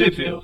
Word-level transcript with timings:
Trivia. 0.00 0.40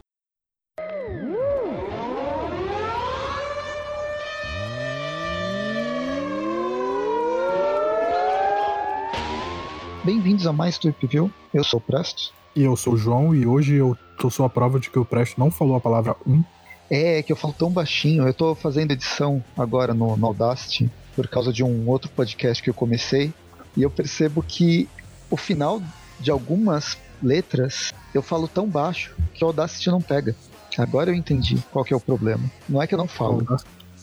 Bem-vindos 10.04 10.46
a 10.46 10.52
mais 10.52 10.76
Tweep 10.76 11.06
View. 11.06 11.32
Eu 11.54 11.64
sou 11.64 11.78
o 11.78 11.80
Prestos. 11.80 12.34
E 12.54 12.64
eu 12.64 12.76
sou 12.76 12.92
o 12.92 12.96
João, 12.98 13.34
e 13.34 13.46
hoje 13.46 13.76
eu 13.76 13.96
tô 14.18 14.28
só 14.28 14.44
a 14.44 14.50
prova 14.50 14.78
de 14.78 14.90
que 14.90 14.98
o 14.98 15.06
Presto 15.06 15.40
não 15.40 15.50
falou 15.50 15.76
a 15.76 15.80
palavra 15.80 16.14
um. 16.26 16.44
É, 16.90 17.22
que 17.22 17.32
eu 17.32 17.36
falo 17.36 17.54
tão 17.54 17.70
baixinho. 17.70 18.28
Eu 18.28 18.34
tô 18.34 18.54
fazendo 18.54 18.90
edição 18.90 19.42
agora 19.56 19.94
no, 19.94 20.18
no 20.18 20.26
Audacity 20.26 20.90
por 21.14 21.28
causa 21.28 21.50
de 21.50 21.64
um 21.64 21.88
outro 21.88 22.10
podcast 22.10 22.62
que 22.62 22.68
eu 22.68 22.74
comecei. 22.74 23.32
E 23.74 23.82
eu 23.82 23.90
percebo 23.90 24.42
que 24.42 24.86
o 25.30 25.36
final 25.38 25.80
de 26.20 26.30
algumas 26.30 26.98
letras 27.22 27.92
eu 28.14 28.22
falo 28.22 28.48
tão 28.48 28.66
baixo 28.66 29.14
que 29.34 29.44
o 29.44 29.48
Audacity 29.48 29.90
não 29.90 30.00
pega. 30.00 30.34
Agora 30.78 31.10
eu 31.10 31.14
entendi 31.14 31.62
qual 31.72 31.84
que 31.84 31.92
é 31.92 31.96
o 31.96 32.00
problema. 32.00 32.50
Não 32.68 32.82
é 32.82 32.86
que 32.86 32.94
eu 32.94 32.98
não 32.98 33.08
falo. 33.08 33.46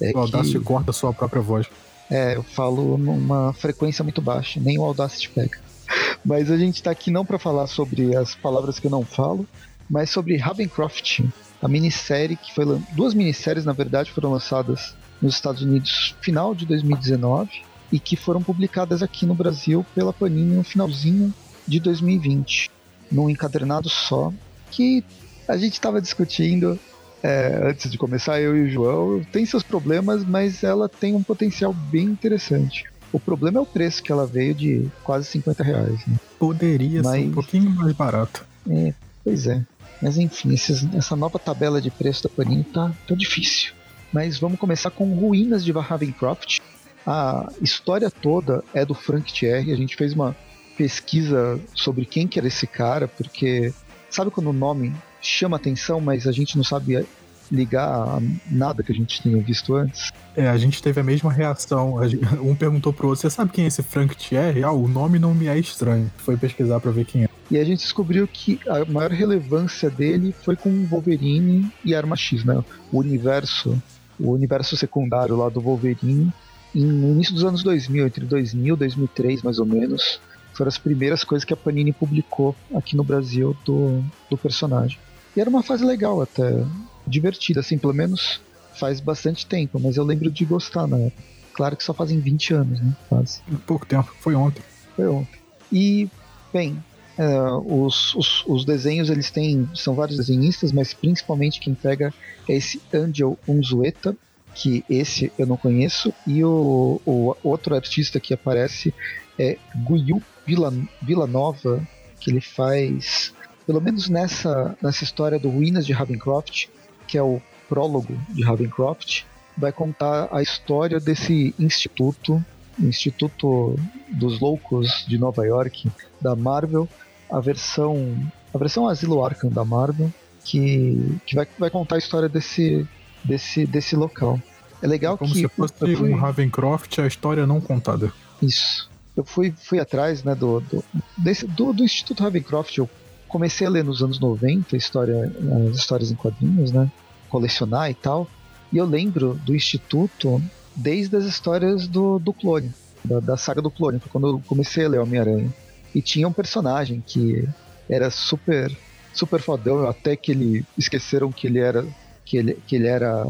É 0.02 0.12
o 0.14 0.20
Audacity 0.20 0.60
que... 0.60 0.66
corta 0.66 0.92
a 0.92 0.94
sua 0.94 1.14
própria 1.14 1.42
voz. 1.42 1.68
É, 2.10 2.36
eu 2.36 2.44
falo 2.44 2.98
numa 2.98 3.54
frequência 3.54 4.04
muito 4.04 4.22
baixa, 4.22 4.60
nem 4.60 4.78
o 4.78 4.84
Audacity 4.84 5.30
pega. 5.30 5.60
Mas 6.26 6.52
a 6.52 6.58
gente 6.58 6.76
está 6.76 6.92
aqui 6.92 7.12
não 7.12 7.26
para 7.26 7.40
falar 7.40 7.68
sobre 7.68 8.16
as 8.16 8.36
palavras 8.36 8.80
que 8.80 8.88
eu 8.88 8.92
não 8.92 9.04
falo, 9.04 9.48
mas 9.90 10.10
sobre 10.10 10.38
Ravencroft, 10.38 11.20
a 11.62 11.68
minissérie 11.68 12.38
que 12.38 12.54
foi 12.54 12.66
duas 12.94 13.14
minisséries 13.14 13.66
na 13.66 13.74
verdade 13.74 14.12
foram 14.12 14.32
lançadas 14.32 14.96
nos 15.22 15.36
Estados 15.36 15.62
Unidos 15.62 16.16
final 16.22 16.56
de 16.56 16.66
2019 16.66 17.62
e 17.92 18.00
que 18.00 18.16
foram 18.16 18.42
publicadas 18.42 19.04
aqui 19.04 19.26
no 19.26 19.36
Brasil 19.36 19.86
pela 19.94 20.14
Panini 20.14 20.56
no 20.56 20.64
finalzinho 20.64 21.34
de 21.68 21.80
2020, 21.80 22.72
num 23.14 23.30
encadernado 23.30 23.88
só, 23.88 24.34
que 24.72 25.04
a 25.48 25.56
gente 25.56 25.74
estava 25.74 26.02
discutindo 26.02 26.80
é, 27.22 27.62
antes 27.64 27.90
de 27.90 27.98
começar, 27.98 28.42
eu 28.42 28.58
e 28.58 28.64
o 28.64 28.70
João, 28.70 29.24
tem 29.32 29.46
seus 29.46 29.64
problemas, 29.64 30.26
mas 30.26 30.64
ela 30.64 30.90
tem 30.90 31.16
um 31.16 31.24
potencial 31.24 31.72
bem 31.72 32.04
interessante. 32.04 32.86
O 33.14 33.20
problema 33.20 33.60
é 33.60 33.62
o 33.62 33.66
preço 33.66 34.04
que 34.04 34.12
ela 34.12 34.26
veio 34.26 34.54
de 34.54 34.92
quase 35.04 35.28
50 35.28 35.64
reais. 35.64 36.06
Né? 36.06 36.20
Poderia 36.40 37.02
Mas... 37.04 37.22
ser 37.22 37.28
um 37.28 37.32
pouquinho 37.32 37.70
mais 37.70 37.94
barato. 37.94 38.46
É, 38.70 38.94
pois 39.24 39.48
é. 39.48 39.64
Mas 40.02 40.18
enfim, 40.18 40.54
esses, 40.54 40.86
essa 40.94 41.16
nova 41.16 41.40
tabela 41.40 41.80
de 41.80 41.92
preço 41.92 42.24
da 42.24 42.30
Panini 42.30 42.64
tá, 42.64 42.92
tá 43.08 43.16
difícil. 43.16 43.72
Mas 44.12 44.38
vamos 44.38 44.60
começar 44.60 44.90
com 44.90 45.14
Ruínas 45.14 45.64
de 45.64 45.72
Ravencroft. 45.72 46.60
A 47.06 47.50
história 47.62 48.10
toda 48.10 48.64
é 48.74 48.84
do 48.84 48.94
Frank 48.94 49.32
Thierry. 49.32 49.72
A 49.72 49.78
gente 49.78 49.96
fez 49.96 50.14
uma 50.14 50.36
pesquisa 50.78 51.60
sobre 51.74 52.06
quem 52.06 52.28
que 52.28 52.40
era 52.40 52.48
esse 52.48 52.68
cara, 52.68 53.08
porque 53.08 53.74
sabe 54.10 54.32
quando 54.32 54.50
o 54.50 54.54
nome 54.54 54.94
chama 55.22 55.58
atenção, 55.58 56.00
mas 56.00 56.28
a 56.28 56.32
gente 56.32 56.58
não 56.58 56.64
sabe 56.64 57.06
ligar 57.52 57.88
a 57.88 58.22
nada 58.50 58.84
que 58.84 58.92
a 58.92 58.96
gente 58.96 59.22
tinha 59.22 59.38
visto 59.42 59.76
antes. 59.76 60.12
É, 60.36 60.50
a 60.50 60.58
gente 60.58 60.82
teve 60.82 61.00
a 61.00 61.04
mesma 61.04 61.32
reação. 61.32 61.96
Um 62.42 62.56
perguntou 62.56 62.92
pro 62.92 63.10
outro: 63.10 63.22
Você 63.22 63.30
sabe 63.30 63.52
quem 63.52 63.66
é 63.66 63.68
esse 63.68 63.84
Frank 63.84 64.16
Thierry? 64.16 64.64
Ah, 64.64 64.72
o 64.72 64.88
nome 64.88 65.20
não 65.20 65.34
me 65.34 65.48
é 65.48 65.58
estranho. 65.58 66.12
Foi 66.18 66.36
pesquisar 66.36 66.80
para 66.80 66.92
ver 66.92 67.06
quem 67.06 67.26
é. 67.26 67.30
E 67.52 67.58
a 67.58 67.64
gente 67.64 67.80
descobriu 67.80 68.28
que 68.28 68.60
a 68.68 68.84
maior 68.86 69.12
relevância 69.12 69.90
dele 69.90 70.34
foi 70.44 70.56
com 70.56 70.86
Wolverine 70.86 71.72
e 71.86 71.94
Arma 71.94 72.16
X, 72.16 72.44
né? 72.44 72.64
O 72.92 73.00
universo, 73.00 73.82
o 74.20 74.32
universo 74.32 74.76
secundário 74.76 75.36
lá 75.36 75.50
do 75.50 75.62
Wolverine, 75.62 76.34
no 76.74 77.12
início 77.12 77.34
dos 77.34 77.44
anos 77.44 77.62
2000, 77.62 78.08
entre 78.08 78.26
2000 78.26 78.74
e 78.74 78.78
2003 78.78 79.44
mais 79.44 79.60
ou 79.60 79.66
menos, 79.66 80.20
foram 80.54 80.70
as 80.70 80.78
primeiras 80.78 81.24
coisas 81.24 81.44
que 81.44 81.54
a 81.54 81.58
Panini 81.58 81.92
publicou 81.92 82.56
aqui 82.74 82.96
no 82.96 83.04
Brasil 83.04 83.56
do, 83.66 84.04
do 84.30 84.38
personagem. 84.38 85.00
E 85.36 85.42
era 85.42 85.50
uma 85.50 85.64
fase 85.64 85.84
legal 85.84 86.22
até 86.22 86.64
divertida, 87.06 87.60
assim, 87.60 87.78
pelo 87.78 87.94
menos 87.94 88.42
faz 88.76 89.00
bastante 89.00 89.46
tempo, 89.46 89.80
mas 89.80 89.98
eu 89.98 90.04
lembro 90.04 90.32
de 90.32 90.46
gostar 90.46 90.88
na 90.88 90.98
época. 90.98 91.24
Claro 91.54 91.78
que 91.78 91.84
só 91.84 91.94
fazem 91.94 92.20
20 92.20 92.54
anos, 92.54 92.80
né? 92.80 92.96
Quase. 93.08 93.42
Pouco 93.66 93.86
tempo, 93.86 94.14
foi 94.20 94.36
ontem. 94.36 94.64
Foi 94.96 95.08
ontem. 95.08 95.40
E, 95.72 96.10
bem, 96.52 96.84
é, 97.18 97.28
os, 97.66 98.16
os, 98.16 98.44
os, 98.48 98.66
desenhos 98.66 99.10
eles 99.10 99.30
têm. 99.30 99.70
São 99.76 99.94
vários 99.94 100.18
desenhistas, 100.18 100.72
mas 100.72 100.94
principalmente 100.94 101.60
quem 101.60 101.76
pega 101.76 102.14
é 102.48 102.56
esse 102.56 102.82
Angel 102.92 103.38
Unzueta, 103.48 104.16
que 104.56 104.84
esse 104.90 105.32
eu 105.38 105.46
não 105.46 105.58
conheço, 105.58 106.14
e 106.26 106.44
o, 106.44 107.00
o 107.06 107.36
outro 107.44 107.76
artista 107.76 108.20
que 108.20 108.34
aparece 108.34 108.94
é 109.38 109.58
Guyu 109.76 110.22
Villanova, 110.46 111.86
que 112.20 112.32
ele 112.32 112.42
faz. 112.42 113.34
Pelo 113.66 113.82
menos 113.82 114.10
nessa, 114.10 114.78
nessa 114.82 115.04
história 115.04 115.40
do 115.40 115.50
Ruínas 115.50 115.86
de 115.86 115.94
Ravencroft, 115.94 116.68
que 117.08 117.18
é 117.18 117.24
o 117.24 117.42
prólogo 117.70 118.18
de 118.30 118.44
Ravencroft, 118.44 119.24
vai 119.58 119.72
contar 119.72 120.28
a 120.32 120.42
história 120.42 121.00
desse 121.00 121.54
instituto, 121.60 122.44
Instituto 122.80 123.76
dos 124.10 124.40
Loucos 124.40 125.06
de 125.08 125.18
Nova 125.18 125.46
York, 125.46 125.90
da 126.20 126.36
Marvel, 126.36 126.90
a 127.32 127.40
versão 127.40 128.18
a 128.54 128.58
versão 128.58 128.88
Asilo 128.88 129.24
Arkham 129.24 129.50
da 129.50 129.66
Marvel, 129.66 130.12
que, 130.44 131.20
que 131.26 131.36
vai, 131.36 131.48
vai 131.58 131.70
contar 131.70 131.96
a 131.96 131.98
história 131.98 132.30
desse, 132.30 132.88
desse, 133.24 133.66
desse 133.66 133.96
local. 133.96 134.40
É 134.82 134.88
legal 134.88 135.16
é 135.16 135.18
como 135.18 135.34
que. 135.34 135.40
se 135.40 135.48
fosse 135.48 135.96
um 135.96 136.16
Ravencroft, 136.16 137.00
a 137.00 137.08
história 137.08 137.48
não 137.48 137.60
contada. 137.60 138.12
Isso. 138.42 138.90
Eu 139.16 139.24
fui, 139.24 139.54
fui 139.56 139.80
atrás 139.80 140.24
né, 140.24 140.34
do, 140.34 140.60
do, 140.60 140.84
desse, 141.18 141.46
do, 141.46 141.72
do 141.74 141.84
Instituto 141.84 142.24
Ravencroft. 142.24 142.78
Eu 142.78 142.90
comecei 143.28 143.66
a 143.68 143.70
ler 143.70 143.84
nos 143.84 144.02
anos 144.02 144.20
90 144.20 144.76
história, 144.76 145.32
as 145.70 145.78
histórias 145.78 146.12
em 146.12 146.16
quadrinhos, 146.16 146.72
né? 146.72 146.92
Colecionar 147.30 147.90
e 147.90 147.94
tal. 147.94 148.28
E 148.72 148.78
eu 148.78 148.86
lembro 148.86 149.36
do 149.46 149.56
Instituto 149.56 150.42
desde 150.76 151.16
as 151.16 151.26
histórias 151.26 151.88
do, 151.88 152.18
do 152.18 152.34
clone, 152.34 152.72
da, 153.04 153.20
da 153.20 153.38
saga 153.38 153.62
do 153.62 153.70
clone, 153.70 154.02
quando 154.10 154.28
eu 154.28 154.42
comecei 154.48 154.86
a 154.86 154.90
ler 154.90 155.00
Homem-Aranha. 155.00 155.54
E 155.94 156.02
tinha 156.02 156.28
um 156.28 156.34
personagem 156.34 157.04
que 157.06 157.48
era 157.88 158.10
super 158.10 158.76
super 159.14 159.40
fodão, 159.40 159.88
até 159.88 160.16
que 160.16 160.32
ele 160.32 160.66
esqueceram 160.76 161.32
que 161.32 161.46
ele 161.46 161.60
era 161.60 161.86
que 162.26 162.38
ele, 162.38 162.58
que 162.66 162.76
ele 162.76 162.88
era 162.88 163.26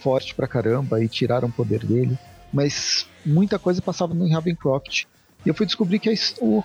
forte 0.00 0.34
pra 0.34 0.48
caramba 0.48 1.02
e 1.02 1.08
tiraram 1.08 1.48
o 1.48 1.52
poder 1.52 1.84
dele. 1.84 2.18
Mas 2.52 3.06
muita 3.24 3.58
coisa 3.58 3.80
passava 3.80 4.14
no 4.14 4.28
Ravencroft. 4.28 5.04
E 5.48 5.50
eu 5.50 5.54
fui 5.54 5.64
descobrir 5.64 5.98
que 5.98 6.10
a, 6.10 6.12
o, 6.42 6.62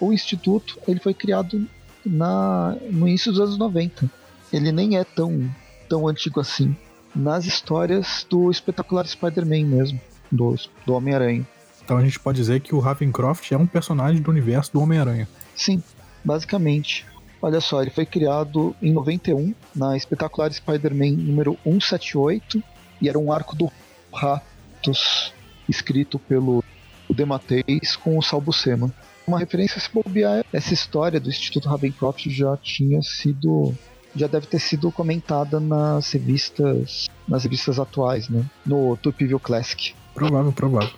o, 0.00 0.10
Instituto 0.10 0.78
ele 0.88 0.98
foi 0.98 1.12
criado 1.12 1.68
na, 2.02 2.74
no 2.90 3.06
início 3.06 3.30
dos 3.30 3.38
anos 3.42 3.58
90. 3.58 4.10
Ele 4.50 4.72
nem 4.72 4.96
é 4.96 5.04
tão, 5.04 5.54
tão 5.86 6.08
antigo 6.08 6.40
assim. 6.40 6.74
Nas 7.14 7.44
histórias 7.44 8.26
do 8.30 8.50
espetacular 8.50 9.06
Spider-Man 9.06 9.66
mesmo, 9.66 10.00
do, 10.30 10.56
do 10.86 10.94
Homem-Aranha. 10.94 11.46
Então 11.84 11.98
a 11.98 12.02
gente 12.02 12.18
pode 12.18 12.38
dizer 12.38 12.60
que 12.60 12.74
o 12.74 12.78
Ravencroft 12.78 13.52
é 13.52 13.56
um 13.58 13.66
personagem 13.66 14.22
do 14.22 14.30
universo 14.30 14.72
do 14.72 14.80
Homem-Aranha. 14.80 15.28
Sim, 15.54 15.82
basicamente. 16.24 17.04
Olha 17.42 17.60
só, 17.60 17.82
ele 17.82 17.90
foi 17.90 18.06
criado 18.06 18.74
em 18.80 18.94
91 18.94 19.54
na 19.76 19.94
espetacular 19.94 20.50
Spider-Man 20.50 21.18
número 21.18 21.58
178 21.64 22.62
e 22.98 23.10
era 23.10 23.18
um 23.18 23.30
arco 23.30 23.54
do 23.54 23.70
Ratos 24.10 25.34
escrito 25.68 26.18
pelo 26.18 26.64
Demateis 27.14 27.96
com 27.96 28.18
o 28.18 28.22
Salbucema 28.22 28.92
uma 29.26 29.38
referência 29.38 29.80
se 29.80 29.88
bobear, 29.92 30.44
essa 30.52 30.74
história 30.74 31.20
do 31.20 31.28
Instituto 31.28 31.68
Ravencroft 31.68 32.28
já 32.28 32.56
tinha 32.56 33.00
sido 33.02 33.74
já 34.14 34.26
deve 34.26 34.46
ter 34.46 34.58
sido 34.58 34.92
comentada 34.92 35.58
nas 35.58 36.12
revistas 36.12 37.08
nas 37.26 37.44
revistas 37.44 37.78
atuais, 37.78 38.28
né? 38.28 38.44
No 38.66 38.96
Tupiville 38.96 39.40
Classic. 39.40 39.94
Provável, 40.12 40.52
provável. 40.52 40.90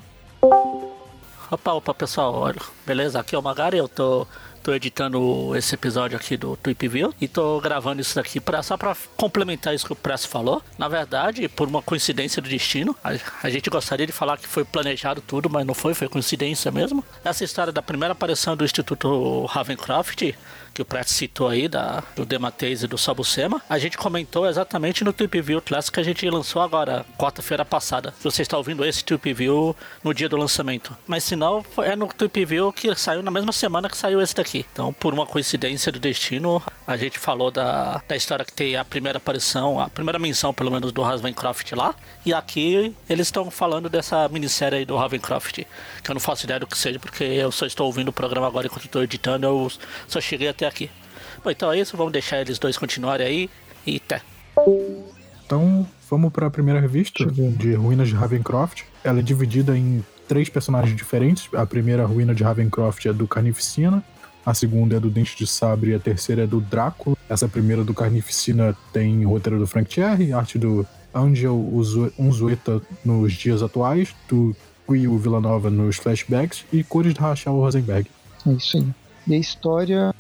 Opa, 1.50 1.72
opa, 1.75 1.94
pessoal, 1.94 2.34
olha, 2.34 2.60
beleza? 2.84 3.20
Aqui 3.20 3.36
é 3.36 3.38
o 3.38 3.42
Magari, 3.42 3.76
eu 3.76 3.86
tô 3.86 4.26
tô 4.64 4.72
editando 4.72 5.54
esse 5.54 5.75
episódio 5.75 6.16
aqui 6.16 6.38
do 6.38 6.56
Tweep 6.56 6.88
View 6.88 7.14
e 7.20 7.28
tô 7.28 7.60
gravando 7.60 8.00
isso 8.00 8.14
daqui 8.14 8.40
pra, 8.40 8.62
só 8.62 8.78
pra 8.78 8.96
complementar 9.14 9.75
isso 9.75 9.84
que 9.84 9.93
o 9.93 9.96
Press 9.96 10.25
falou. 10.25 10.62
Na 10.78 10.88
verdade, 10.88 11.46
por 11.49 11.69
uma 11.69 11.82
coincidência 11.82 12.40
do 12.40 12.49
destino, 12.49 12.96
a, 13.05 13.11
a, 13.43 13.50
gente 13.50 13.69
gostaria 13.69 14.06
de 14.06 14.12
falar 14.12 14.38
que 14.38 14.49
foi 14.49 14.64
planejado 14.64 15.20
tudo, 15.20 15.50
mas 15.50 15.66
não 15.66 15.75
foi, 15.75 15.93
foi 15.93 16.08
coincidência 16.08 16.70
mesmo. 16.72 17.05
Essa 17.22 17.44
história 17.44 17.75
da 17.75 17.82
primeira 17.82 18.12
aparição 18.12 18.56
do 18.56 18.64
Instituto 18.64 19.44
Ravencroft 19.44 20.32
que 20.75 20.82
o 20.82 20.85
Pratt 20.85 21.09
citou 21.09 21.49
aí, 21.49 21.69
da, 21.69 22.03
do 22.17 22.26
Dematês 22.26 22.82
e 22.82 22.87
do 22.88 22.99
Sabucema, 22.99 23.62
a 23.71 23.79
gente 23.79 23.97
comentou 23.97 24.47
exatamente 24.47 25.05
no 25.05 25.12
Trip 25.12 25.41
View 25.41 25.62
Classic 25.62 25.94
que 25.94 26.00
a 26.00 26.05
gente 26.05 26.29
lançou 26.29 26.61
agora, 26.61 27.06
quarta-feira 27.17 27.65
passada. 27.65 28.12
Se 28.19 28.25
você 28.25 28.43
está 28.43 28.59
ouvindo 28.59 28.85
esse 28.85 29.05
Trip 29.05 29.32
View 29.32 29.76
no 30.03 30.12
dia 30.12 30.29
do 30.29 30.37
lançamento. 30.37 30.97
Mas 31.06 31.23
se 31.23 31.37
não, 31.37 31.65
é 31.79 31.94
no 31.94 32.09
Trip 32.09 32.44
View 32.44 32.73
que 32.73 32.93
saiu 32.97 33.23
na 33.23 33.31
mesma 33.31 33.53
semana 33.53 33.88
que 33.88 33.97
saiu 33.97 34.21
esse 34.21 34.35
daqui. 34.35 34.67
Então, 34.73 34.93
por 34.93 35.15
uma 35.15 35.25
coincidência 35.25 35.93
do 35.93 36.00
destino, 36.00 36.61
a 36.87 36.97
gente 36.97 37.19
falou 37.19 37.50
da, 37.50 38.03
da 38.09 38.17
história 38.17 38.44
que 38.44 38.53
tem 38.53 38.76
a 38.76 38.85
primeira 38.85 39.19
aparição, 39.19 39.79
a 39.79 39.88
primeira 39.88 40.19
menção, 40.19 40.53
pelo 40.53 40.71
menos, 40.71 40.91
do 40.91 41.03
Ravencroft 41.03 41.71
lá. 41.73 41.94
E 42.26 42.35
aqui 42.35 42.94
eles 43.09 43.29
estão 43.29 43.50
falando 43.50 43.88
dessa 43.88 44.29
minissérie 44.29 44.81
aí 44.81 44.85
do 44.85 44.97
Ravencroft, 44.97 45.61
que 46.03 46.11
eu 46.11 46.15
não 46.15 46.21
faço 46.21 46.44
ideia 46.44 46.59
do 46.59 46.67
que 46.67 46.76
seja, 46.76 46.99
porque 46.99 47.23
eu 47.23 47.53
só 47.53 47.65
estou 47.65 47.87
ouvindo 47.87 48.09
o 48.09 48.12
programa 48.12 48.47
agora 48.47 48.67
enquanto 48.67 48.87
estou 48.87 49.03
editando, 49.03 49.47
eu 49.47 49.71
só 50.09 50.21
cheguei 50.21 50.49
até 50.49 50.63
aqui. 50.66 50.90
Bom, 51.43 51.50
então 51.50 51.72
é 51.72 51.78
isso, 51.78 51.96
vamos 51.96 52.12
deixar 52.12 52.40
eles 52.40 52.58
dois 52.58 52.76
continuarem 52.76 53.26
aí 53.26 53.50
e 53.87 53.96
até. 53.96 54.22
Então, 55.44 55.87
vamos 56.11 56.32
para 56.32 56.46
a 56.46 56.50
primeira 56.50 56.81
revista 56.81 57.25
de 57.26 57.75
Ruínas 57.75 58.08
de 58.08 58.14
Ravencroft. 58.14 58.82
Ela 59.02 59.19
é 59.19 59.22
dividida 59.22 59.76
em 59.76 60.05
três 60.26 60.49
personagens 60.49 60.96
diferentes. 60.96 61.49
A 61.55 61.66
primeira 61.66 62.06
ruína 62.06 62.34
de 62.34 62.43
Ravencroft 62.43 63.05
é 63.06 63.12
do 63.12 63.28
Carnificina, 63.28 64.02
a 64.44 64.55
segunda 64.55 64.96
é 64.96 65.00
do 65.00 65.11
Dente 65.11 65.37
de 65.37 65.46
Sabre 65.46 65.90
e 65.90 65.94
a 65.94 65.99
terceira 65.99 66.44
é 66.44 66.46
do 66.46 66.61
Drácula. 66.61 67.16
Essa 67.28 67.49
primeira 67.49 67.84
do 67.84 67.94
Carnificina 67.94 68.76
tem 68.93 69.25
roteiro 69.25 69.58
do 69.58 69.66
Frank 69.66 69.88
Thierry, 69.88 70.32
arte 70.32 70.58
do 70.58 70.87
Angel 71.14 71.56
Unzueta 72.19 72.82
nos 73.05 73.32
dias 73.32 73.62
atuais, 73.62 74.14
do 74.28 74.55
Will 74.88 75.16
Villanova 75.19 75.70
nos 75.70 75.96
flashbacks 75.96 76.64
e 76.72 76.82
cores 76.82 77.14
da 77.14 77.22
Rachel 77.22 77.55
Rosenberg. 77.55 78.11
É 78.46 78.50
isso 78.50 78.76
aí. 78.76 78.87
E 79.26 79.34
a 79.34 79.38
história. 79.38 80.14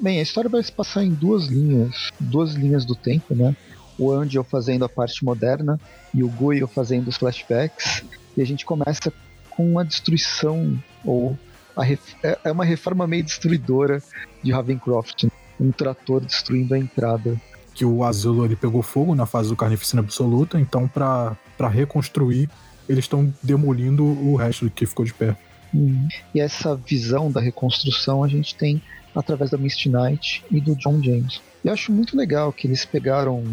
Bem, 0.00 0.18
a 0.18 0.22
história 0.22 0.48
vai 0.48 0.62
se 0.62 0.72
passar 0.72 1.04
em 1.04 1.10
duas 1.10 1.46
linhas, 1.46 2.10
duas 2.18 2.54
linhas 2.54 2.84
do 2.84 2.94
tempo, 2.94 3.34
né? 3.34 3.56
O 3.98 4.10
Angel 4.10 4.44
fazendo 4.44 4.84
a 4.84 4.88
parte 4.88 5.24
moderna 5.24 5.78
e 6.12 6.22
o 6.22 6.28
Guile 6.28 6.66
fazendo 6.66 7.08
os 7.08 7.16
flashbacks. 7.16 8.04
E 8.36 8.42
a 8.42 8.46
gente 8.46 8.64
começa 8.64 9.12
com 9.50 9.70
uma 9.70 9.84
destruição, 9.84 10.76
ou 11.04 11.38
ref... 11.78 12.14
É, 12.22 12.38
é 12.44 12.52
uma 12.52 12.64
reforma 12.64 13.06
meio 13.06 13.22
destruidora 13.22 14.02
de 14.42 14.52
Ravencroft. 14.52 15.24
Né? 15.24 15.30
Um 15.60 15.70
trator 15.70 16.20
destruindo 16.20 16.74
a 16.74 16.78
entrada. 16.78 17.40
Que 17.72 17.84
o 17.84 18.04
asilo 18.04 18.44
ele 18.44 18.56
pegou 18.56 18.82
fogo 18.82 19.14
na 19.14 19.26
fase 19.26 19.48
do 19.48 19.56
Carnificina 19.56 20.02
Absoluta, 20.02 20.58
então 20.58 20.88
para 20.88 21.36
reconstruir 21.68 22.48
eles 22.88 23.04
estão 23.04 23.32
demolindo 23.42 24.04
o 24.04 24.36
resto 24.36 24.70
que 24.70 24.86
ficou 24.86 25.04
de 25.04 25.14
pé. 25.14 25.36
Uhum. 25.72 26.06
E 26.34 26.40
essa 26.40 26.76
visão 26.76 27.30
da 27.30 27.40
reconstrução 27.40 28.22
a 28.22 28.28
gente 28.28 28.54
tem 28.54 28.80
através 29.14 29.50
da 29.50 29.58
Misty 29.58 29.88
Knight 29.88 30.44
e 30.50 30.60
do 30.60 30.74
John 30.76 31.02
James. 31.02 31.40
Eu 31.64 31.72
acho 31.72 31.92
muito 31.92 32.16
legal 32.16 32.52
que 32.52 32.66
eles 32.66 32.84
pegaram 32.84 33.44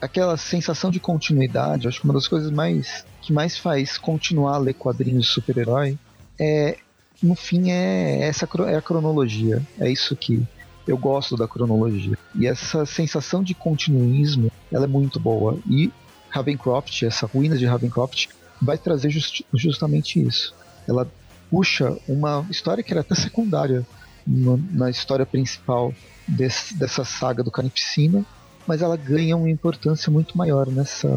aquela 0.00 0.36
sensação 0.36 0.90
de 0.90 1.00
continuidade. 1.00 1.88
Acho 1.88 2.00
que 2.00 2.04
uma 2.04 2.14
das 2.14 2.28
coisas 2.28 2.50
mais 2.50 3.04
que 3.20 3.32
mais 3.32 3.58
faz 3.58 3.98
continuar 3.98 4.54
a 4.54 4.58
ler 4.58 4.74
quadrinhos 4.74 5.26
de 5.26 5.30
super-herói 5.30 5.98
é, 6.38 6.78
no 7.22 7.34
fim, 7.34 7.70
é 7.70 8.22
essa 8.22 8.48
é 8.66 8.76
a 8.76 8.82
cronologia. 8.82 9.62
É 9.78 9.90
isso 9.90 10.16
que 10.16 10.42
eu 10.88 10.96
gosto 10.96 11.36
da 11.36 11.46
cronologia. 11.46 12.16
E 12.34 12.46
essa 12.46 12.86
sensação 12.86 13.42
de 13.42 13.54
continuismo, 13.54 14.50
ela 14.72 14.84
é 14.84 14.88
muito 14.88 15.20
boa. 15.20 15.58
E 15.68 15.92
Ravencroft, 16.30 17.02
essa 17.02 17.26
ruína 17.26 17.58
de 17.58 17.66
Ravencroft, 17.66 18.28
vai 18.60 18.78
trazer 18.78 19.10
just, 19.10 19.42
justamente 19.52 20.20
isso. 20.20 20.54
Ela 20.88 21.06
puxa 21.50 21.96
uma 22.08 22.46
história 22.48 22.82
que 22.82 22.92
era 22.92 23.00
até 23.00 23.14
secundária 23.14 23.84
no, 24.26 24.56
na 24.70 24.90
história 24.90 25.26
principal 25.26 25.94
desse, 26.26 26.74
dessa 26.74 27.04
saga 27.04 27.42
do 27.42 27.50
Carnificina, 27.50 28.24
mas 28.66 28.82
ela 28.82 28.96
ganha 28.96 29.36
uma 29.36 29.50
importância 29.50 30.10
muito 30.10 30.36
maior 30.36 30.66
nessa, 30.68 31.08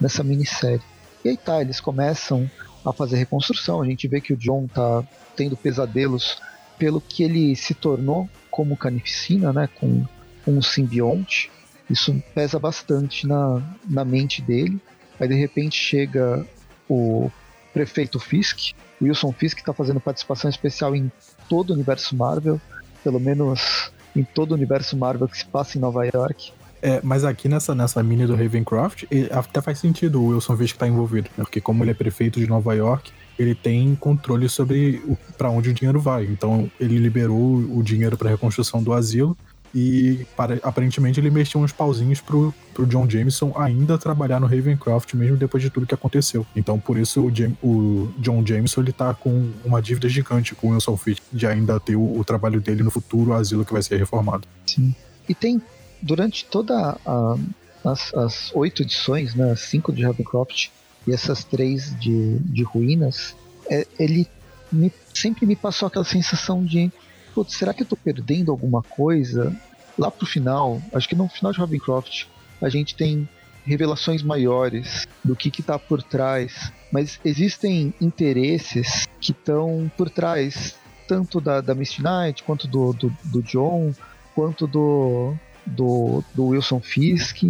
nessa 0.00 0.22
minissérie. 0.22 0.82
E 1.24 1.30
aí 1.30 1.36
tá, 1.36 1.60
eles 1.60 1.80
começam 1.80 2.50
a 2.84 2.92
fazer 2.92 3.16
reconstrução, 3.16 3.82
a 3.82 3.86
gente 3.86 4.06
vê 4.06 4.20
que 4.20 4.32
o 4.32 4.36
John 4.36 4.66
tá 4.66 5.04
tendo 5.34 5.56
pesadelos 5.56 6.40
pelo 6.78 7.00
que 7.00 7.22
ele 7.22 7.56
se 7.56 7.74
tornou 7.74 8.28
como 8.50 8.76
Carnificina, 8.76 9.52
né, 9.52 9.68
com, 9.74 10.04
um 10.46 10.62
simbionte, 10.62 11.50
isso 11.90 12.22
pesa 12.34 12.58
bastante 12.58 13.26
na, 13.26 13.60
na 13.84 14.04
mente 14.04 14.40
dele. 14.40 14.80
Aí 15.18 15.26
de 15.26 15.34
repente 15.34 15.76
chega 15.76 16.46
o 16.88 17.30
prefeito 17.72 18.18
Fisk. 18.20 18.72
Wilson 19.02 19.32
Fisk 19.32 19.58
está 19.58 19.72
fazendo 19.72 20.00
participação 20.00 20.48
especial 20.48 20.94
em 20.94 21.10
todo 21.48 21.70
o 21.70 21.72
universo 21.74 22.16
Marvel, 22.16 22.60
pelo 23.02 23.20
menos 23.20 23.90
em 24.14 24.24
todo 24.24 24.52
o 24.52 24.54
universo 24.54 24.96
Marvel 24.96 25.28
que 25.28 25.38
se 25.38 25.46
passa 25.46 25.76
em 25.76 25.80
Nova 25.80 26.04
York. 26.06 26.52
É, 26.82 27.00
mas 27.02 27.24
aqui 27.24 27.48
nessa, 27.48 27.74
nessa 27.74 28.02
mini 28.02 28.26
do 28.26 28.34
Ravencroft, 28.34 29.04
até 29.30 29.60
faz 29.60 29.78
sentido 29.78 30.20
o 30.20 30.28
Wilson 30.28 30.56
Fisk 30.56 30.74
estar 30.74 30.86
tá 30.86 30.92
envolvido, 30.92 31.28
né? 31.36 31.44
porque 31.44 31.60
como 31.60 31.82
ele 31.82 31.90
é 31.90 31.94
prefeito 31.94 32.38
de 32.38 32.46
Nova 32.46 32.74
York, 32.74 33.10
ele 33.38 33.54
tem 33.54 33.94
controle 33.96 34.48
sobre 34.48 35.02
para 35.36 35.50
onde 35.50 35.70
o 35.70 35.74
dinheiro 35.74 36.00
vai. 36.00 36.24
Então 36.24 36.70
ele 36.78 36.98
liberou 36.98 37.56
o 37.56 37.82
dinheiro 37.82 38.16
para 38.16 38.28
a 38.28 38.30
reconstrução 38.32 38.82
do 38.82 38.92
asilo 38.92 39.36
e 39.74 40.26
para, 40.36 40.58
aparentemente 40.62 41.20
ele 41.20 41.30
mexeu 41.30 41.60
uns 41.60 41.72
pauzinhos 41.72 42.20
pro, 42.20 42.54
pro 42.72 42.86
John 42.86 43.08
Jameson 43.08 43.52
ainda 43.56 43.98
trabalhar 43.98 44.40
no 44.40 44.46
Ravencroft, 44.46 45.14
mesmo 45.14 45.36
depois 45.36 45.62
de 45.62 45.70
tudo 45.70 45.86
que 45.86 45.94
aconteceu. 45.94 46.46
Então, 46.54 46.78
por 46.78 46.98
isso, 46.98 47.22
o, 47.24 47.34
Jam, 47.34 47.52
o 47.62 48.08
John 48.18 48.44
Jameson 48.44 48.80
ele 48.80 48.92
tá 48.92 49.12
com 49.14 49.50
uma 49.64 49.80
dívida 49.82 50.08
gigante 50.08 50.54
com 50.54 50.68
o 50.68 50.70
Wilson 50.72 50.96
Fisk, 50.96 51.22
de 51.32 51.46
ainda 51.46 51.78
ter 51.80 51.96
o, 51.96 52.18
o 52.18 52.24
trabalho 52.24 52.60
dele 52.60 52.82
no 52.82 52.90
futuro 52.90 53.32
asilo 53.32 53.64
que 53.64 53.72
vai 53.72 53.82
ser 53.82 53.96
reformado. 53.96 54.46
Sim. 54.66 54.94
E 55.28 55.34
tem, 55.34 55.60
durante 56.00 56.44
toda 56.44 56.98
a, 57.04 57.36
as, 57.84 58.14
as 58.14 58.52
oito 58.54 58.82
edições, 58.82 59.34
né, 59.34 59.54
cinco 59.56 59.92
de 59.92 60.04
Ravencroft 60.04 60.68
e 61.06 61.12
essas 61.12 61.44
três 61.44 61.98
de, 61.98 62.38
de 62.38 62.62
Ruínas, 62.62 63.34
é, 63.68 63.86
ele 63.98 64.28
me, 64.70 64.92
sempre 65.14 65.46
me 65.46 65.56
passou 65.56 65.86
aquela 65.86 66.04
sensação 66.04 66.64
de 66.64 66.90
putz, 67.36 67.54
será 67.54 67.74
que 67.74 67.82
eu 67.82 67.86
tô 67.86 67.96
perdendo 67.96 68.50
alguma 68.50 68.82
coisa? 68.82 69.54
Lá 69.98 70.10
pro 70.10 70.24
final, 70.26 70.80
acho 70.94 71.06
que 71.06 71.14
no 71.14 71.28
final 71.28 71.52
de 71.52 71.58
Ravencroft, 71.58 72.24
a 72.62 72.70
gente 72.70 72.94
tem 72.94 73.28
revelações 73.66 74.22
maiores 74.22 75.06
do 75.22 75.36
que 75.36 75.50
que 75.50 75.62
tá 75.62 75.78
por 75.78 76.02
trás, 76.02 76.72
mas 76.90 77.20
existem 77.22 77.92
interesses 78.00 79.06
que 79.20 79.32
estão 79.32 79.90
por 79.98 80.08
trás 80.08 80.76
tanto 81.06 81.40
da, 81.40 81.60
da 81.60 81.74
Misty 81.74 82.02
Knight, 82.02 82.42
quanto 82.42 82.66
do, 82.66 82.94
do, 82.94 83.14
do 83.24 83.42
John, 83.42 83.92
quanto 84.34 84.66
do, 84.66 85.34
do, 85.66 86.24
do 86.34 86.46
Wilson 86.46 86.80
Fisk, 86.80 87.42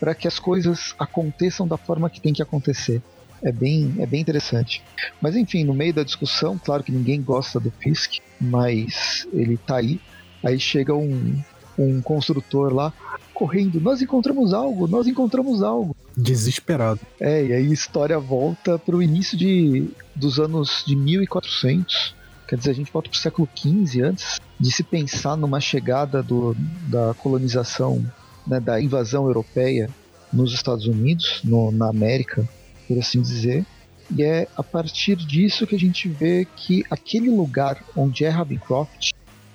para 0.00 0.14
que 0.14 0.26
as 0.26 0.38
coisas 0.38 0.94
aconteçam 0.98 1.66
da 1.66 1.76
forma 1.76 2.10
que 2.10 2.20
tem 2.20 2.32
que 2.32 2.42
acontecer. 2.42 3.00
É 3.42 3.52
bem, 3.52 3.94
é 3.98 4.06
bem 4.06 4.20
interessante. 4.20 4.82
Mas 5.20 5.36
enfim, 5.36 5.64
no 5.64 5.74
meio 5.74 5.94
da 5.94 6.02
discussão, 6.02 6.58
claro 6.58 6.82
que 6.82 6.92
ninguém 6.92 7.22
gosta 7.22 7.60
do 7.60 7.70
Fisk, 7.70 8.18
mas 8.40 9.26
ele 9.32 9.56
tá 9.56 9.76
aí. 9.76 10.00
Aí 10.44 10.58
chega 10.58 10.94
um, 10.94 11.40
um 11.78 12.00
construtor 12.00 12.72
lá 12.72 12.92
correndo, 13.32 13.80
nós 13.80 14.02
encontramos 14.02 14.52
algo, 14.52 14.88
nós 14.88 15.06
encontramos 15.06 15.62
algo. 15.62 15.94
Desesperado. 16.16 17.00
É, 17.20 17.44
e 17.44 17.52
aí 17.52 17.66
a 17.68 17.72
história 17.72 18.18
volta 18.18 18.76
pro 18.78 19.00
início 19.00 19.38
de, 19.38 19.88
dos 20.14 20.40
anos 20.40 20.82
de 20.84 20.96
1400. 20.96 22.16
Quer 22.48 22.56
dizer, 22.56 22.70
a 22.70 22.74
gente 22.74 22.90
volta 22.90 23.08
pro 23.08 23.18
século 23.18 23.48
XV 23.54 24.02
antes 24.02 24.40
de 24.58 24.72
se 24.72 24.82
pensar 24.82 25.36
numa 25.36 25.60
chegada 25.60 26.22
do, 26.22 26.56
da 26.88 27.14
colonização, 27.14 28.04
né, 28.44 28.58
da 28.58 28.80
invasão 28.80 29.26
europeia 29.26 29.88
nos 30.32 30.52
Estados 30.52 30.86
Unidos, 30.86 31.40
no, 31.44 31.70
na 31.70 31.88
América 31.88 32.48
por 32.88 32.98
assim 32.98 33.20
dizer. 33.20 33.64
E 34.10 34.22
é 34.22 34.48
a 34.56 34.62
partir 34.62 35.14
disso 35.16 35.66
que 35.66 35.76
a 35.76 35.78
gente 35.78 36.08
vê 36.08 36.46
que 36.56 36.82
aquele 36.90 37.30
lugar 37.30 37.84
onde 37.94 38.24
é 38.24 38.30
Ravencroft, 38.30 39.10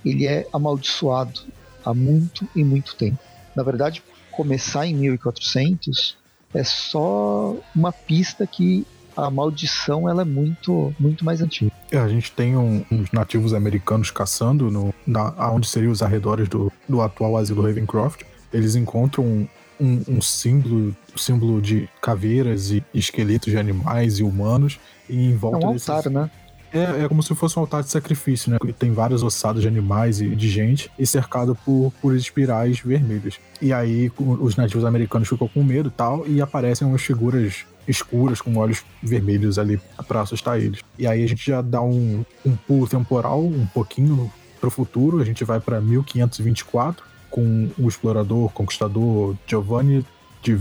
ele 0.05 0.27
é 0.27 0.47
amaldiçoado 0.53 1.41
há 1.83 1.93
muito 1.93 2.47
e 2.55 2.63
muito 2.63 2.95
tempo. 2.95 3.17
Na 3.55 3.63
verdade, 3.63 4.03
começar 4.31 4.85
em 4.85 4.93
1400 4.93 6.17
é 6.53 6.63
só 6.63 7.55
uma 7.75 7.91
pista 7.91 8.45
que 8.45 8.85
a 9.15 9.29
maldição 9.29 10.09
ela 10.09 10.23
é 10.23 10.25
muito 10.25 10.93
muito 10.99 11.23
mais 11.23 11.41
antiga. 11.41 11.71
É, 11.91 11.97
a 11.97 12.07
gente 12.07 12.31
tem 12.31 12.55
um, 12.55 12.83
uns 12.91 13.11
nativos 13.11 13.53
americanos 13.53 14.11
caçando 14.11 14.71
no, 14.71 14.93
na, 15.05 15.51
onde 15.51 15.67
seriam 15.67 15.91
os 15.91 16.01
arredores 16.01 16.47
do, 16.47 16.71
do 16.87 17.01
atual 17.01 17.37
asilo 17.37 17.63
Ravencroft. 17.63 18.21
Eles 18.51 18.75
encontram 18.75 19.47
um, 19.83 20.17
um 20.17 20.21
símbolo, 20.21 20.95
símbolo 21.17 21.61
de 21.61 21.89
caveiras 22.01 22.71
e 22.71 22.81
esqueletos 22.93 23.51
de 23.51 23.57
animais 23.57 24.19
e 24.19 24.23
humanos. 24.23 24.79
E 25.09 25.25
em 25.25 25.35
volta 25.35 25.65
é 25.65 25.67
um 25.67 25.73
altar, 25.73 25.97
desses... 25.97 26.11
né? 26.11 26.31
É, 26.71 27.03
é 27.03 27.07
como 27.07 27.21
se 27.21 27.35
fosse 27.35 27.59
um 27.59 27.61
altar 27.61 27.83
de 27.83 27.89
sacrifício, 27.89 28.49
né? 28.49 28.57
Tem 28.79 28.91
vários 28.93 29.21
ossados 29.21 29.61
de 29.61 29.67
animais 29.67 30.21
e 30.21 30.35
de 30.35 30.49
gente 30.49 30.89
e 30.97 31.05
cercado 31.05 31.55
por, 31.63 31.93
por 32.01 32.15
espirais 32.15 32.79
vermelhas. 32.79 33.39
E 33.61 33.71
aí 33.71 34.11
os 34.17 34.55
nativos 34.55 34.85
americanos 34.85 35.27
ficam 35.27 35.47
com 35.47 35.63
medo 35.63 35.89
e 35.89 35.91
tal, 35.91 36.25
e 36.25 36.41
aparecem 36.41 36.87
umas 36.87 37.01
figuras 37.03 37.65
escuras 37.87 38.41
com 38.41 38.55
olhos 38.55 38.83
vermelhos 39.03 39.59
ali 39.59 39.79
para 40.07 40.21
assustar 40.21 40.59
eles. 40.59 40.79
E 40.97 41.05
aí 41.05 41.23
a 41.23 41.27
gente 41.27 41.45
já 41.45 41.61
dá 41.61 41.81
um, 41.81 42.25
um 42.43 42.55
pulo 42.55 42.87
temporal 42.87 43.43
um 43.43 43.67
pouquinho 43.67 44.31
pro 44.59 44.71
futuro, 44.71 45.19
a 45.19 45.25
gente 45.25 45.43
vai 45.43 45.59
para 45.59 45.79
1524 45.79 47.12
com 47.33 47.67
o 47.79 47.87
explorador, 47.87 48.51
conquistador 48.51 49.35
Giovanni 49.47 50.05
de 50.43 50.53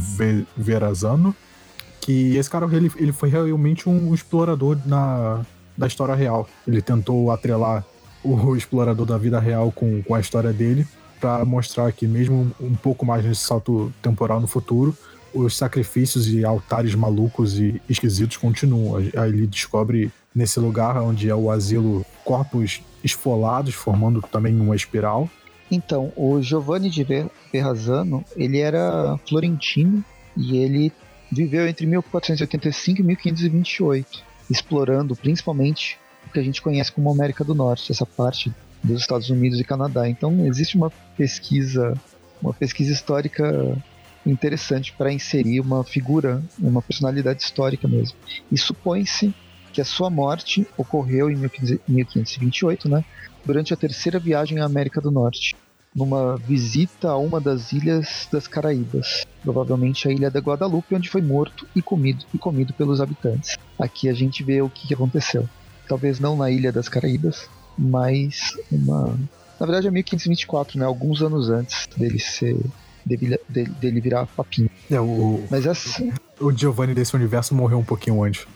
Verrazano, 0.57 1.37
que 2.01 2.35
esse 2.35 2.49
cara 2.49 2.67
ele, 2.75 2.91
ele 2.97 3.13
foi 3.13 3.29
realmente 3.29 3.91
um 3.91 4.15
explorador 4.15 4.79
na, 4.87 5.45
da 5.77 5.87
história 5.87 6.15
real. 6.15 6.49
Ele 6.67 6.81
tentou 6.81 7.31
atrelar 7.31 7.85
o 8.25 8.57
explorador 8.57 9.05
da 9.05 9.19
vida 9.19 9.39
real 9.39 9.71
com, 9.71 10.03
com 10.03 10.15
a 10.15 10.21
história 10.21 10.51
dele 10.51 10.87
para 11.21 11.45
mostrar 11.45 11.93
que 11.93 12.07
mesmo 12.07 12.51
um 12.59 12.75
pouco 12.75 13.05
mais 13.05 13.23
nesse 13.23 13.43
salto 13.43 13.93
temporal 14.01 14.41
no 14.41 14.47
futuro, 14.47 14.97
os 15.35 15.55
sacrifícios 15.55 16.27
e 16.27 16.43
altares 16.43 16.95
malucos 16.95 17.59
e 17.59 17.83
esquisitos 17.87 18.39
continuam. 18.39 18.97
Aí 18.97 19.29
ele 19.29 19.47
descobre 19.47 20.11
nesse 20.35 20.59
lugar 20.59 20.97
onde 21.03 21.29
é 21.29 21.35
o 21.35 21.51
asilo 21.51 22.03
corpos 22.25 22.81
esfolados 23.05 23.75
formando 23.75 24.23
também 24.23 24.59
uma 24.59 24.75
espiral 24.75 25.29
Então, 25.75 26.13
o 26.15 26.43
Giovanni 26.43 26.91
de 26.91 27.03
Verrazano, 27.51 28.23
ele 28.37 28.59
era 28.59 29.19
florentino 29.27 30.05
e 30.37 30.59
ele 30.59 30.93
viveu 31.31 31.67
entre 31.67 31.87
1485 31.87 33.01
e 33.01 33.03
1528, 33.03 34.23
explorando 34.51 35.17
principalmente 35.17 35.99
o 36.27 36.31
que 36.31 36.39
a 36.39 36.43
gente 36.43 36.61
conhece 36.61 36.93
como 36.93 37.11
América 37.11 37.43
do 37.43 37.55
Norte, 37.55 37.91
essa 37.91 38.05
parte 38.05 38.53
dos 38.85 39.01
Estados 39.01 39.31
Unidos 39.31 39.59
e 39.59 39.65
Canadá. 39.65 40.07
Então, 40.07 40.45
existe 40.45 40.77
uma 40.77 40.91
pesquisa, 41.17 41.99
uma 42.43 42.53
pesquisa 42.53 42.93
histórica 42.93 43.75
interessante 44.27 44.93
para 44.93 45.11
inserir 45.11 45.61
uma 45.61 45.83
figura, 45.83 46.43
uma 46.59 46.83
personalidade 46.83 47.43
histórica 47.43 47.89
mesmo. 47.89 48.19
E 48.51 48.59
supõe-se 48.59 49.35
que 49.73 49.81
a 49.81 49.87
sua 49.87 50.11
morte 50.11 50.67
ocorreu 50.77 51.31
em 51.31 51.37
1528, 51.89 52.91
né, 52.91 53.03
durante 53.45 53.73
a 53.73 53.77
terceira 53.77 54.19
viagem 54.19 54.61
à 54.61 54.65
América 54.65 55.01
do 55.01 55.11
Norte, 55.11 55.57
numa 55.95 56.37
visita 56.37 57.11
a 57.11 57.17
uma 57.17 57.41
das 57.41 57.73
ilhas 57.73 58.27
das 58.33 58.47
Caraíbas, 58.49 59.27
provavelmente 59.43 60.09
a 60.09 60.13
ilha 60.13 60.31
da 60.31 60.41
Guadalupe, 60.41 60.95
onde 60.95 61.11
foi 61.11 61.21
morto 61.21 61.67
e 61.77 61.83
comido 61.83 62.25
e 62.33 62.39
comido 62.39 62.73
pelos 62.73 63.01
habitantes. 63.01 63.59
Aqui 63.79 64.09
a 64.09 64.15
gente 64.15 64.43
vê 64.43 64.63
o 64.63 64.71
que 64.71 64.93
aconteceu. 64.95 65.49
Talvez 65.87 66.19
não 66.19 66.37
na 66.37 66.51
ilha 66.51 66.73
das 66.73 66.89
Caraíbas, 66.89 67.49
mas 67.77 68.57
uma 68.71 69.19
na 69.61 69.67
verdade 69.67 69.87
é 69.87 69.91
1524, 69.91 70.79
né? 70.79 70.85
Alguns 70.85 71.23
anos 71.23 71.49
antes 71.49 71.87
dele 71.97 72.19
ser 72.19 72.59
dele, 73.05 73.39
dele 73.49 74.01
virar 74.01 74.27
papinho. 74.27 74.71
É, 74.91 75.01
o, 75.01 75.45
Mas 75.51 75.67
essa, 75.67 76.03
o 76.41 76.51
Giovanni 76.51 76.95
desse 76.95 77.15
universo 77.15 77.55
morreu 77.55 77.79
um 77.79 77.85
pouquinho 77.85 78.23
antes. 78.23 78.47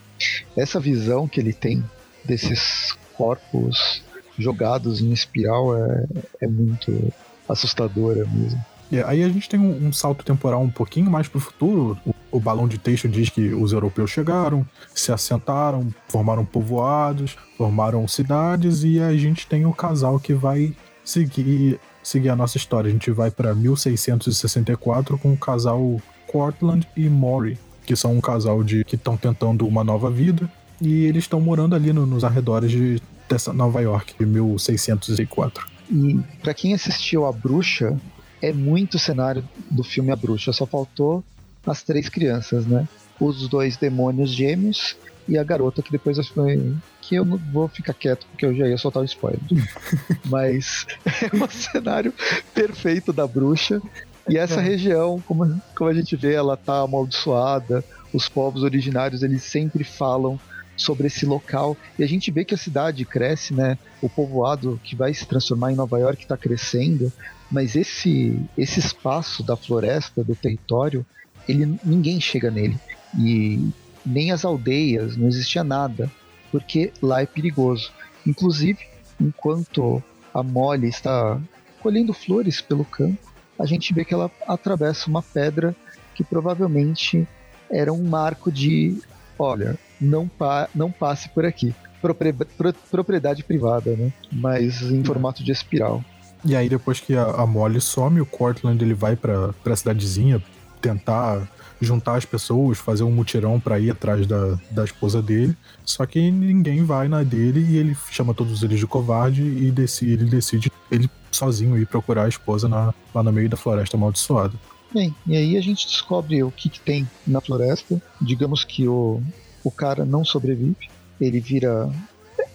essa 0.57 0.81
visão 0.81 1.28
que 1.28 1.38
ele 1.40 1.52
tem 1.52 1.85
desses 2.25 2.97
corpos 3.14 4.02
jogados 4.38 5.00
em 5.00 5.12
espiral 5.12 5.76
é, 5.76 6.07
é 6.43 6.47
muito 6.47 7.12
assustadora 7.49 8.25
mesmo. 8.26 8.62
E 8.90 9.00
aí 9.02 9.23
a 9.25 9.28
gente 9.28 9.49
tem 9.49 9.59
um, 9.59 9.88
um 9.88 9.93
salto 9.93 10.25
temporal 10.25 10.62
um 10.62 10.71
pouquinho 10.71 11.11
mais 11.11 11.26
pro 11.26 11.40
futuro. 11.40 11.99
O, 12.07 12.14
o 12.33 12.40
balão 12.40 12.69
de 12.69 12.78
texto 12.78 13.09
diz 13.09 13.28
que 13.31 13.49
os 13.52 13.73
europeus 13.73 14.11
chegaram, 14.11 14.64
se 14.95 15.11
assentaram, 15.11 15.93
formaram 16.09 16.45
povoados, 16.45 17.37
formaram 17.59 18.07
cidades 18.07 18.85
e 18.85 19.00
a 19.00 19.16
gente 19.16 19.47
tem 19.47 19.66
o 19.66 19.73
casal 19.73 20.21
que 20.21 20.33
vai 20.35 20.73
seguir 21.05 21.81
seguir 22.02 22.28
a 22.28 22.37
nossa 22.37 22.57
história. 22.57 22.88
A 22.88 22.93
gente 22.93 23.11
vai 23.11 23.33
para 23.33 23.52
1664 23.52 25.19
com 25.19 25.33
o 25.33 25.37
casal 25.37 26.00
Cortland 26.28 26.87
e 26.97 27.09
Maury, 27.09 27.59
que 27.85 27.97
são 27.97 28.12
um 28.12 28.21
casal 28.21 28.62
de 28.62 28.85
que 28.85 28.95
estão 28.97 29.16
tentando 29.16 29.66
uma 29.66 29.83
nova 29.83 30.11
vida 30.11 30.49
e 30.81 31.05
eles 31.05 31.25
estão 31.25 31.40
morando 31.40 31.75
ali 31.75 31.93
no- 31.93 32.07
nos 32.07 32.23
arredores 32.25 32.71
de 32.71 33.00
dessa 33.28 33.52
Nova 33.52 33.80
York, 33.80 34.14
de 34.18 34.26
1604. 34.26 35.66
E 35.90 36.18
pra 36.42 36.52
quem 36.54 36.75
assistiu 36.75 37.26
A 37.26 37.33
Bruxa, 37.33 37.97
é 38.42 38.52
muito 38.52 38.99
cenário 38.99 39.45
do 39.71 39.83
filme 39.85 40.11
A 40.11 40.16
Bruxa. 40.16 40.52
Só 40.52 40.66
faltou 40.66 41.23
as 41.66 41.83
três 41.83 42.09
crianças, 42.09 42.66
né? 42.66 42.88
Os 43.21 43.49
dois 43.49 43.76
demônios 43.76 44.30
gêmeos 44.30 44.97
e 45.28 45.37
a 45.38 45.42
garota 45.45 45.83
que 45.83 45.90
depois 45.90 46.18
foi. 46.28 46.75
Que 47.00 47.16
eu 47.16 47.25
não 47.25 47.38
vou 47.52 47.68
ficar 47.68 47.95
quieto 47.95 48.26
porque 48.30 48.45
eu 48.47 48.54
já 48.54 48.66
ia 48.68 48.76
soltar 48.78 49.02
o 49.02 49.06
spoiler. 49.06 49.40
Mas 50.26 50.87
é 51.23 51.35
um 51.37 51.49
cenário 51.49 52.12
perfeito 52.54 53.12
da 53.12 53.26
bruxa. 53.26 53.80
E 54.28 54.37
essa 54.37 54.61
É. 54.61 54.62
região, 54.64 55.23
como, 55.26 55.61
como 55.76 55.88
a 55.88 55.95
gente 55.95 56.16
vê, 56.16 56.35
ela 56.35 56.56
tá 56.56 56.80
amaldiçoada. 56.80 57.85
Os 58.12 58.28
povos 58.28 58.62
originários 58.62 59.23
eles 59.23 59.42
sempre 59.45 59.85
falam 59.85 60.38
sobre 60.76 61.06
esse 61.06 61.25
local 61.25 61.76
e 61.99 62.04
a 62.04 62.06
gente 62.06 62.30
vê 62.30 62.45
que 62.45 62.54
a 62.54 62.59
cidade 62.59 63.04
cresce, 63.04 63.54
né? 63.54 63.78
O 64.02 64.09
povoado 64.09 64.80
que 64.85 64.95
vai 64.95 65.12
se 65.14 65.26
transformar 65.26 65.73
em 65.73 65.76
Nova 65.76 65.99
York 65.99 66.23
está 66.23 66.37
crescendo, 66.37 67.12
mas 67.50 67.75
esse 67.75 68.38
esse 68.56 68.80
espaço 68.80 69.42
da 69.42 69.56
floresta, 69.56 70.23
do 70.23 70.35
território, 70.35 71.04
ele 71.49 71.78
ninguém 71.85 72.21
chega 72.21 72.50
nele 72.50 72.78
e 73.18 73.71
nem 74.04 74.30
as 74.30 74.45
aldeias, 74.45 75.16
não 75.16 75.28
existia 75.28 75.64
nada, 75.64 76.11
porque 76.52 76.92
lá 77.02 77.23
é 77.23 77.26
perigoso. 77.26 77.90
Inclusive, 78.26 78.78
enquanto 79.21 80.02
a 80.33 80.42
Molly 80.42 80.88
está 80.88 81.40
colhendo 81.80 82.12
flores 82.12 82.61
pelo 82.61 82.85
campo, 82.85 83.18
a 83.59 83.64
gente 83.64 83.92
vê 83.92 84.04
que 84.04 84.12
ela 84.12 84.30
atravessa 84.47 85.09
uma 85.09 85.23
pedra 85.23 85.75
que 86.14 86.23
provavelmente 86.23 87.26
era 87.71 87.92
um 87.92 88.04
marco 88.04 88.50
de, 88.52 89.00
olha, 89.38 89.78
não, 90.00 90.29
pa 90.29 90.69
não 90.75 90.91
passe 90.91 91.29
por 91.29 91.45
aqui. 91.45 91.75
Propre 92.00 92.33
pro 92.33 92.73
propriedade 92.91 93.43
privada, 93.43 93.97
né? 93.97 94.12
Mas 94.31 94.83
em 94.83 95.03
formato 95.03 95.43
de 95.43 95.50
espiral. 95.50 96.05
E 96.45 96.55
aí, 96.55 96.69
depois 96.69 97.00
que 97.00 97.17
a, 97.17 97.25
a 97.25 97.47
Molly 97.47 97.81
some, 97.81 98.21
o 98.21 98.26
Cortland 98.26 98.83
ele 98.85 98.95
vai 98.95 99.17
pra, 99.17 99.53
pra 99.65 99.75
cidadezinha 99.75 100.41
tentar 100.81 101.49
juntar 101.81 102.17
as 102.17 102.25
pessoas, 102.25 102.79
fazer 102.79 103.03
um 103.03 103.11
mutirão 103.11 103.59
pra 103.59 103.79
ir 103.81 103.91
atrás 103.91 104.26
da, 104.26 104.57
da 104.71 104.85
esposa 104.85 105.21
dele. 105.21 105.57
Só 105.85 106.07
que 106.07 106.31
ninguém 106.31 106.85
vai 106.85 107.09
na 107.09 107.23
dele 107.23 107.61
e 107.61 107.76
ele 107.79 107.97
chama 108.11 108.33
todos 108.33 108.62
eles 108.62 108.79
de 108.79 108.87
covarde 108.87 109.43
e 109.43 109.71
decide, 109.71 110.12
ele 110.12 110.31
decide 110.31 110.71
ele 110.91 111.11
sozinho 111.33 111.76
ir 111.76 111.87
procurar 111.87 112.25
a 112.25 112.29
esposa 112.29 112.69
na- 112.69 112.95
lá 113.15 113.23
no 113.23 113.33
meio 113.33 113.49
da 113.49 113.57
floresta 113.57 113.97
amaldiçoada. 113.97 114.55
Bem, 114.95 115.15
e 115.26 115.37
aí 115.37 115.57
a 115.57 115.61
gente 115.61 115.87
descobre 115.87 116.43
o 116.43 116.50
que, 116.50 116.71
que 116.71 116.81
tem 116.81 117.07
na 117.26 117.41
floresta. 117.41 118.00
Digamos 118.21 118.62
que 118.65 118.87
o, 118.87 119.21
o 119.66 119.70
cara 119.70 120.04
não 120.04 120.25
sobrevive. 120.25 120.88
Ele 121.20 121.40
vira. 121.40 121.90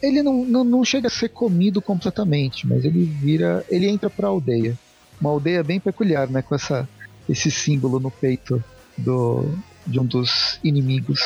Ele 0.01 0.23
não, 0.23 0.45
não, 0.45 0.63
não 0.63 0.85
chega 0.85 1.07
a 1.07 1.11
ser 1.11 1.27
comido 1.29 1.81
completamente, 1.81 2.65
mas 2.65 2.85
ele 2.85 3.03
vira. 3.03 3.65
Ele 3.69 3.87
entra 3.89 4.09
pra 4.09 4.29
aldeia. 4.29 4.77
Uma 5.19 5.29
aldeia 5.31 5.61
bem 5.61 5.79
peculiar, 5.79 6.29
né? 6.29 6.41
Com 6.41 6.55
essa, 6.55 6.87
esse 7.27 7.51
símbolo 7.51 7.99
no 7.99 8.09
peito 8.09 8.63
do, 8.97 9.45
de 9.85 9.99
um 9.99 10.05
dos 10.05 10.57
inimigos 10.63 11.19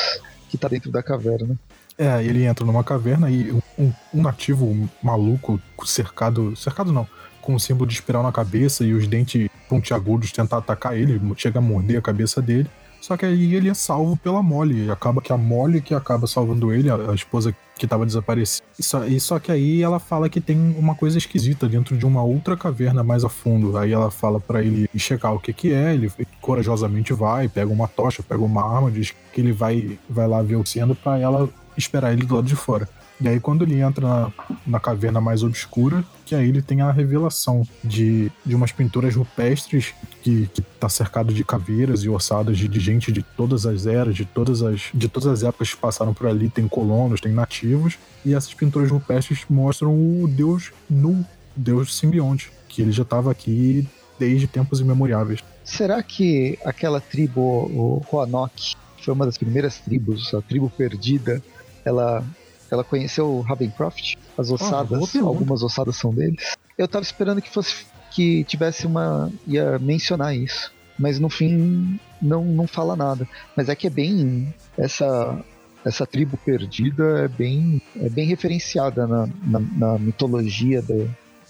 que 0.48 0.58
tá 0.58 0.66
dentro 0.66 0.90
da 0.90 1.02
caverna. 1.04 1.56
É, 1.96 2.22
ele 2.22 2.44
entra 2.44 2.64
numa 2.66 2.82
caverna 2.84 3.30
e 3.30 3.52
um, 3.52 3.92
um- 4.12 4.22
nativo 4.22 4.88
maluco 5.02 5.60
cercado. 5.84 6.56
Cercado 6.56 6.92
não. 6.92 7.06
Com 7.40 7.54
um 7.54 7.58
símbolo 7.60 7.86
de 7.88 7.94
espiral 7.94 8.24
na 8.24 8.32
cabeça 8.32 8.84
e 8.84 8.92
os 8.92 9.06
dentes 9.06 9.48
pontiagudos 9.68 10.32
tentar 10.32 10.58
atacar 10.58 10.96
ele, 10.96 11.20
chega 11.36 11.58
a 11.60 11.62
morder 11.62 11.98
a 11.98 12.02
cabeça 12.02 12.42
dele. 12.42 12.68
Só 13.06 13.16
que 13.16 13.24
aí 13.24 13.54
ele 13.54 13.68
é 13.68 13.74
salvo 13.74 14.16
pela 14.16 14.42
Molly. 14.42 14.86
E 14.86 14.90
acaba 14.90 15.22
que 15.22 15.32
a 15.32 15.36
Molly 15.36 15.80
que 15.80 15.94
acaba 15.94 16.26
salvando 16.26 16.72
ele, 16.72 16.90
a, 16.90 16.96
a 16.96 17.14
esposa 17.14 17.54
que 17.78 17.86
tava 17.86 18.04
desaparecida. 18.04 18.66
E 18.76 18.82
só, 18.82 19.04
e 19.04 19.20
só 19.20 19.38
que 19.38 19.52
aí 19.52 19.80
ela 19.80 20.00
fala 20.00 20.28
que 20.28 20.40
tem 20.40 20.74
uma 20.76 20.92
coisa 20.96 21.16
esquisita 21.16 21.68
dentro 21.68 21.96
de 21.96 22.04
uma 22.04 22.24
outra 22.24 22.56
caverna 22.56 23.04
mais 23.04 23.22
a 23.22 23.28
fundo. 23.28 23.78
Aí 23.78 23.92
ela 23.92 24.10
fala 24.10 24.40
pra 24.40 24.60
ele 24.60 24.90
checar 24.96 25.32
o 25.32 25.38
que 25.38 25.52
que 25.52 25.72
é. 25.72 25.94
Ele 25.94 26.10
corajosamente 26.40 27.12
vai, 27.12 27.48
pega 27.48 27.72
uma 27.72 27.86
tocha, 27.86 28.24
pega 28.24 28.42
uma 28.42 28.74
arma, 28.76 28.90
diz 28.90 29.14
que 29.32 29.40
ele 29.40 29.52
vai, 29.52 29.96
vai 30.10 30.26
lá 30.26 30.42
ver 30.42 30.56
o 30.56 30.66
sendo 30.66 30.96
pra 30.96 31.16
ela 31.16 31.48
esperar 31.78 32.12
ele 32.12 32.26
do 32.26 32.34
lado 32.34 32.48
de 32.48 32.56
fora. 32.56 32.88
E 33.20 33.28
aí, 33.28 33.38
quando 33.38 33.62
ele 33.62 33.80
entra 33.80 34.06
na, 34.06 34.32
na 34.66 34.80
caverna 34.80 35.20
mais 35.20 35.44
obscura, 35.44 36.04
que 36.24 36.34
aí 36.34 36.48
ele 36.48 36.60
tem 36.60 36.82
a 36.82 36.90
revelação 36.90 37.62
de, 37.84 38.30
de 38.44 38.54
umas 38.54 38.72
pinturas 38.72 39.14
rupestres 39.14 39.94
que, 40.26 40.48
que 40.48 40.60
tá 40.60 40.88
cercado 40.88 41.32
de 41.32 41.44
caveiras 41.44 42.02
e 42.02 42.08
ossadas 42.08 42.58
de, 42.58 42.66
de 42.66 42.80
gente 42.80 43.12
de 43.12 43.22
todas 43.22 43.64
as 43.64 43.86
eras, 43.86 44.16
de 44.16 44.24
todas 44.24 44.60
as, 44.60 44.90
de 44.92 45.08
todas 45.08 45.28
as 45.28 45.44
épocas 45.44 45.72
que 45.72 45.76
passaram 45.76 46.12
por 46.12 46.26
ali. 46.26 46.48
Tem 46.48 46.66
colonos, 46.66 47.20
tem 47.20 47.30
nativos. 47.30 47.96
E 48.24 48.34
essas 48.34 48.52
pinturas 48.52 48.90
rupestres 48.90 49.44
mostram 49.48 49.94
o 49.94 50.26
deus 50.26 50.72
Nu, 50.90 51.12
o 51.12 51.26
deus 51.54 51.96
simbionte, 51.96 52.50
que 52.68 52.82
ele 52.82 52.90
já 52.90 53.04
estava 53.04 53.30
aqui 53.30 53.88
desde 54.18 54.48
tempos 54.48 54.80
imemoriáveis. 54.80 55.44
Será 55.62 56.02
que 56.02 56.58
aquela 56.64 57.00
tribo, 57.00 57.40
o 57.40 58.02
Roanoke, 58.08 58.74
que 58.96 59.04
foi 59.04 59.14
uma 59.14 59.26
das 59.26 59.38
primeiras 59.38 59.78
tribos, 59.78 60.34
a 60.34 60.42
tribo 60.42 60.68
perdida, 60.68 61.40
ela, 61.84 62.24
ela 62.68 62.82
conheceu 62.82 63.40
Ravencroft? 63.42 64.16
As 64.36 64.50
ossadas, 64.50 64.88
pergunta. 64.88 65.20
algumas 65.20 65.62
ossadas 65.62 65.94
são 65.94 66.12
deles. 66.12 66.56
Eu 66.76 66.88
tava 66.88 67.04
esperando 67.04 67.40
que 67.40 67.48
fosse 67.48 67.86
que 68.16 68.44
tivesse 68.44 68.86
uma 68.86 69.30
ia 69.46 69.78
mencionar 69.78 70.34
isso, 70.34 70.72
mas 70.98 71.20
no 71.20 71.28
fim 71.28 72.00
não 72.20 72.42
não 72.44 72.66
fala 72.66 72.96
nada. 72.96 73.28
Mas 73.54 73.68
é 73.68 73.74
que 73.74 73.86
é 73.86 73.90
bem 73.90 74.52
essa 74.78 75.38
essa 75.84 76.06
tribo 76.06 76.38
perdida 76.38 77.04
é 77.24 77.28
bem 77.28 77.80
é 78.00 78.08
bem 78.08 78.26
referenciada 78.26 79.06
na, 79.06 79.28
na, 79.44 79.60
na 79.60 79.98
mitologia 79.98 80.80
da, 80.80 80.94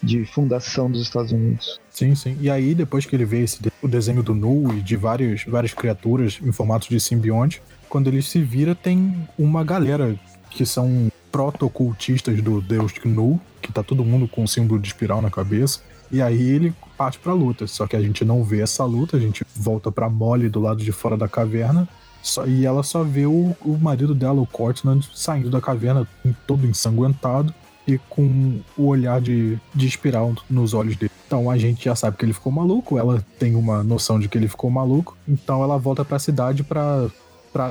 de 0.03 0.25
fundação 0.27 0.91
dos 0.91 1.03
Estados 1.03 1.31
Unidos. 1.31 1.79
Sim, 1.89 2.15
sim. 2.17 2.37
E 2.41 2.51
aí, 2.51 2.75
depois 2.75 3.07
que 3.07 3.15
ele 3.17 3.25
vê 3.25 3.43
esse, 3.45 3.63
de- 3.63 3.73
o 3.81 3.87
desenho 3.89 4.23
do 4.23 4.35
Nu 4.35 4.77
e 4.77 4.83
de 4.83 4.97
vários, 4.97 5.45
várias 5.45 5.73
criaturas 5.73 6.39
em 6.43 6.51
formato 6.53 6.89
de 6.89 6.99
simbionte, 7.01 7.63
quando 7.89 8.09
ele 8.09 8.21
se 8.21 8.43
vira, 8.43 8.75
tem 8.75 9.17
uma 9.39 9.63
galera 9.65 10.15
que 10.51 10.67
são 10.67 11.09
proto-ocultistas 11.33 12.43
do 12.43 12.61
deus 12.61 12.93
Nu, 13.05 13.41
que 13.63 13.73
tá 13.73 13.83
todo 13.83 14.05
mundo 14.05 14.27
com 14.29 14.43
um 14.43 14.47
símbolo 14.47 14.81
de 14.81 14.89
espiral 14.89 15.23
na 15.23 15.31
cabeça. 15.31 15.81
E 16.11 16.21
aí 16.23 16.41
ele 16.49 16.75
parte 16.97 17.19
pra 17.19 17.33
luta. 17.33 17.67
Só 17.67 17.87
que 17.87 17.97
a 17.97 18.01
gente 18.01 18.25
não 18.25 18.43
vê 18.45 18.61
essa 18.63 18.85
luta, 18.85 19.17
a 19.17 19.21
gente 19.21 19.45
volta 19.55 19.91
pra 19.93 20.09
Molly 20.09 20.49
do 20.49 20.61
lado 20.61 20.83
de 20.83 20.93
fora 20.93 21.17
da 21.17 21.29
caverna. 21.29 21.89
Só- 22.23 22.47
e 22.47 22.65
ela 22.67 22.83
só 22.83 23.03
vê 23.05 23.27
o, 23.27 23.55
o 23.65 23.79
marido 23.81 24.15
dela, 24.15 24.41
o 24.41 24.47
Cortland, 24.47 25.09
saindo 25.15 25.49
da 25.51 25.61
caverna 25.61 26.07
todo 26.47 26.67
ensanguentado. 26.67 27.53
e 27.89 27.99
com 28.11 28.59
o 28.77 28.87
olhar 28.89 29.21
de, 29.21 29.57
de 29.73 29.87
espiral 29.87 30.35
nos 30.51 30.75
olhos 30.75 30.97
dele. 30.97 31.13
Então 31.25 31.49
a 31.49 31.57
gente 31.57 31.85
já 31.85 31.95
sabe 31.95 32.17
que 32.17 32.25
ele 32.25 32.33
ficou 32.33 32.51
maluco, 32.51 32.99
ela 32.99 33.25
tem 33.39 33.55
uma 33.55 33.85
noção 33.85 34.19
de 34.19 34.29
que 34.29 34.37
ele 34.37 34.49
ficou 34.49 34.69
maluco, 34.69 35.17
então 35.29 35.63
ela 35.63 35.79
volta 35.79 36.05
para 36.05 36.17
a 36.17 36.19
cidade 36.19 36.65
para 36.65 37.09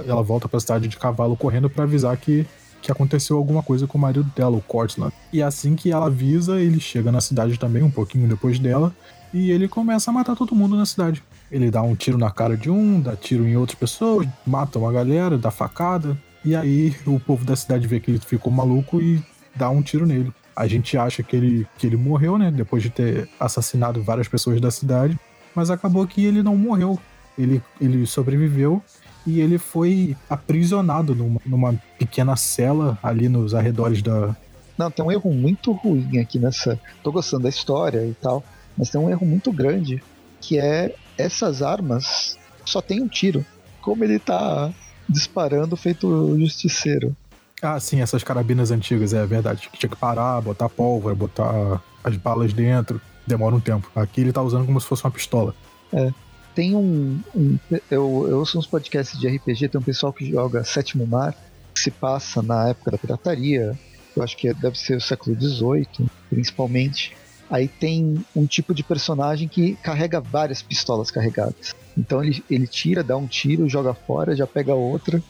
ela 0.08 0.24
volta 0.24 0.48
para 0.48 0.56
a 0.56 0.62
cidade 0.62 0.88
de 0.88 0.96
cavalo 0.98 1.36
correndo 1.36 1.70
para 1.70 1.84
avisar 1.84 2.16
que 2.16 2.46
que 2.86 2.92
aconteceu 2.92 3.36
alguma 3.36 3.64
coisa 3.64 3.88
com 3.88 3.98
o 3.98 4.02
marido 4.02 4.32
dela, 4.36 4.56
o 4.56 4.62
Cortland. 4.62 5.12
E 5.34 5.42
assim 5.42 5.76
que 5.76 5.92
ela 5.92 6.06
avisa, 6.06 6.62
ele 6.62 6.80
chega 6.80 7.12
na 7.12 7.20
cidade 7.20 7.58
também, 7.58 7.82
um 7.82 7.90
pouquinho 7.90 8.28
depois 8.28 8.60
dela, 8.60 8.96
e 9.34 9.50
ele 9.50 9.68
começa 9.68 10.12
a 10.12 10.14
matar 10.14 10.36
todo 10.36 10.56
mundo 10.56 10.78
na 10.78 10.86
cidade. 10.86 11.24
Ele 11.52 11.72
dá 11.72 11.82
um 11.82 11.96
tiro 11.96 12.16
na 12.16 12.30
cara 12.30 12.56
de 12.56 12.70
um, 12.70 13.02
dá 13.02 13.16
tiro 13.16 13.48
em 13.48 13.58
outras 13.58 13.78
pessoas, 13.78 14.28
mata 14.46 14.78
uma 14.78 14.92
galera, 14.92 15.36
dá 15.36 15.50
facada. 15.50 16.16
E 16.44 16.56
aí 16.56 16.96
o 17.08 17.20
povo 17.20 17.44
da 17.44 17.56
cidade 17.56 17.88
vê 17.88 18.00
que 18.00 18.12
ele 18.12 18.20
ficou 18.20 18.54
maluco 18.54 19.02
e 19.02 19.20
dá 19.56 19.68
um 19.70 19.82
tiro 19.82 20.06
nele. 20.06 20.32
A 20.56 20.68
gente 20.68 20.96
acha 20.96 21.24
que 21.24 21.36
ele, 21.36 21.68
que 21.80 21.88
ele 21.88 21.98
morreu, 21.98 22.38
né? 22.38 22.52
Depois 22.52 22.84
de 22.84 22.92
ter 22.92 23.28
assassinado 23.40 24.02
várias 24.04 24.28
pessoas 24.28 24.62
da 24.62 24.70
cidade. 24.70 25.20
Mas 25.56 25.72
acabou 25.72 26.06
que 26.06 26.24
ele 26.24 26.44
não 26.44 26.56
morreu. 26.56 27.00
Ele, 27.38 27.62
ele 27.82 28.06
sobreviveu 28.06 28.82
e 29.26 29.40
ele 29.40 29.58
foi 29.58 30.16
aprisionado 30.30 31.16
numa, 31.16 31.42
numa 31.46 31.74
pequena 31.98 32.36
cela 32.36 32.98
ali 33.02 33.28
nos 33.28 33.54
arredores 33.56 34.02
da. 34.02 34.36
Não, 34.78 34.92
tem 34.92 35.04
um 35.04 35.12
erro 35.12 35.34
muito 35.34 35.72
ruim 35.72 36.20
aqui 36.20 36.38
nessa. 36.38 36.80
Tô 37.02 37.12
gostando 37.12 37.44
da 37.44 37.50
história 37.50 38.06
e 38.06 38.14
tal, 38.14 38.44
mas 38.78 38.90
tem 38.90 39.00
um 39.00 39.10
erro 39.10 39.26
muito 39.26 39.52
grande 39.52 40.04
que 40.42 40.60
é 40.60 40.94
essas 41.18 41.62
armas 41.62 42.38
só 42.66 42.82
tem 42.82 43.02
um 43.02 43.08
tiro. 43.08 43.46
Como 43.82 44.04
ele 44.04 44.20
tá 44.20 44.72
disparando 45.08 45.76
feito 45.76 46.38
justiceiro. 46.40 47.16
Ah, 47.62 47.80
sim, 47.80 48.02
essas 48.02 48.24
carabinas 48.24 48.70
antigas, 48.70 49.14
é 49.14 49.26
verdade. 49.26 49.70
Tinha 49.74 49.90
que 49.90 49.96
parar, 49.96 50.42
botar 50.42 50.68
pólvora, 50.68 51.16
botar 51.16 51.82
as 52.04 52.18
balas 52.18 52.52
dentro. 52.52 53.00
Demora 53.26 53.56
um 53.56 53.60
tempo. 53.60 53.90
Aqui 53.96 54.22
ele 54.22 54.34
tá 54.34 54.42
usando 54.42 54.66
como 54.66 54.80
se 54.80 54.88
fosse 54.88 55.04
uma 55.04 55.12
pistola. 55.12 55.56
É 55.94 56.12
tem 56.56 56.76
um. 56.76 57.20
um 57.36 57.60
eu, 57.92 58.28
eu 58.30 58.40
ouço 58.40 58.58
uns 58.58 58.66
podcasts 58.66 59.20
de 59.20 59.28
RPG, 59.28 59.68
tem 59.68 59.80
um 59.80 59.84
pessoal 59.84 60.14
que 60.14 60.32
joga 60.32 60.64
Sétimo 60.64 61.06
Mar, 61.06 61.36
que 61.74 61.82
se 61.82 61.92
passa 61.92 62.42
na 62.42 62.70
época 62.70 62.92
da 62.92 62.98
pirataria. 62.98 63.78
Eu 64.16 64.24
acho 64.24 64.38
que 64.38 64.52
deve 64.54 64.80
ser 64.80 64.96
o 64.96 65.02
século 65.02 65.36
XVIII, 65.40 66.08
principalmente. 66.30 67.16
Aí 67.50 67.68
tem 67.68 68.26
um 68.36 68.48
tipo 68.48 68.74
de 68.74 68.82
personagem 68.82 69.48
que 69.48 69.76
carrega 69.76 70.20
várias 70.22 70.64
pistolas 70.64 71.12
carregadas. 71.12 71.76
Então 71.96 72.24
ele, 72.24 72.44
ele 72.50 72.66
tira, 72.66 73.04
dá 73.04 73.18
um 73.18 73.28
tiro, 73.28 73.70
joga 73.70 73.94
fora, 73.94 74.36
já 74.36 74.48
pega 74.48 74.74
outra. 74.74 75.22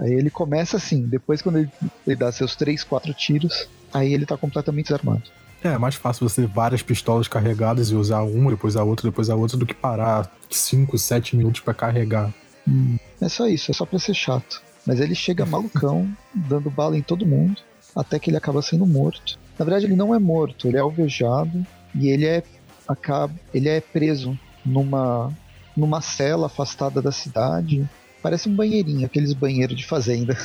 Aí 0.00 0.12
ele 0.12 0.30
começa 0.30 0.76
assim, 0.76 1.02
depois 1.02 1.40
quando 1.40 1.58
ele, 1.58 1.70
ele 2.06 2.16
dá 2.16 2.32
seus 2.32 2.56
3, 2.56 2.82
4 2.82 3.14
tiros, 3.14 3.68
aí 3.92 4.12
ele 4.12 4.26
tá 4.26 4.36
completamente 4.36 4.86
desarmado. 4.86 5.22
É, 5.62 5.68
é 5.68 5.78
mais 5.78 5.94
fácil 5.94 6.28
você 6.28 6.42
ter 6.42 6.48
várias 6.48 6.82
pistolas 6.82 7.28
carregadas 7.28 7.90
e 7.90 7.94
usar 7.94 8.22
uma, 8.22 8.50
depois 8.50 8.76
a 8.76 8.82
outra, 8.82 9.08
depois 9.08 9.30
a 9.30 9.36
outra, 9.36 9.56
do 9.56 9.66
que 9.66 9.74
parar 9.74 10.30
5, 10.50 10.98
7 10.98 11.36
minutos 11.36 11.60
para 11.60 11.72
carregar. 11.72 12.32
Hum, 12.66 12.98
é 13.20 13.28
só 13.28 13.46
isso, 13.46 13.70
é 13.70 13.74
só 13.74 13.86
pra 13.86 13.98
ser 13.98 14.14
chato. 14.14 14.62
Mas 14.86 14.98
ele 14.98 15.14
chega 15.14 15.46
malucão, 15.46 16.08
dando 16.34 16.70
bala 16.70 16.96
em 16.96 17.02
todo 17.02 17.26
mundo, 17.26 17.60
até 17.94 18.18
que 18.18 18.30
ele 18.30 18.36
acaba 18.36 18.60
sendo 18.60 18.84
morto. 18.86 19.38
Na 19.58 19.64
verdade, 19.64 19.86
ele 19.86 19.96
não 19.96 20.14
é 20.14 20.18
morto, 20.18 20.66
ele 20.66 20.76
é 20.76 20.80
alvejado 20.80 21.64
e 21.94 22.08
ele 22.08 22.26
é, 22.26 22.42
acaba, 22.88 23.34
ele 23.54 23.68
é 23.68 23.80
preso 23.80 24.38
numa, 24.64 25.32
numa 25.76 26.00
cela 26.00 26.46
afastada 26.46 27.00
da 27.00 27.12
cidade. 27.12 27.88
Parece 28.20 28.48
um 28.48 28.54
banheirinho, 28.54 29.06
aqueles 29.06 29.32
banheiros 29.32 29.76
de 29.76 29.86
fazenda. 29.86 30.36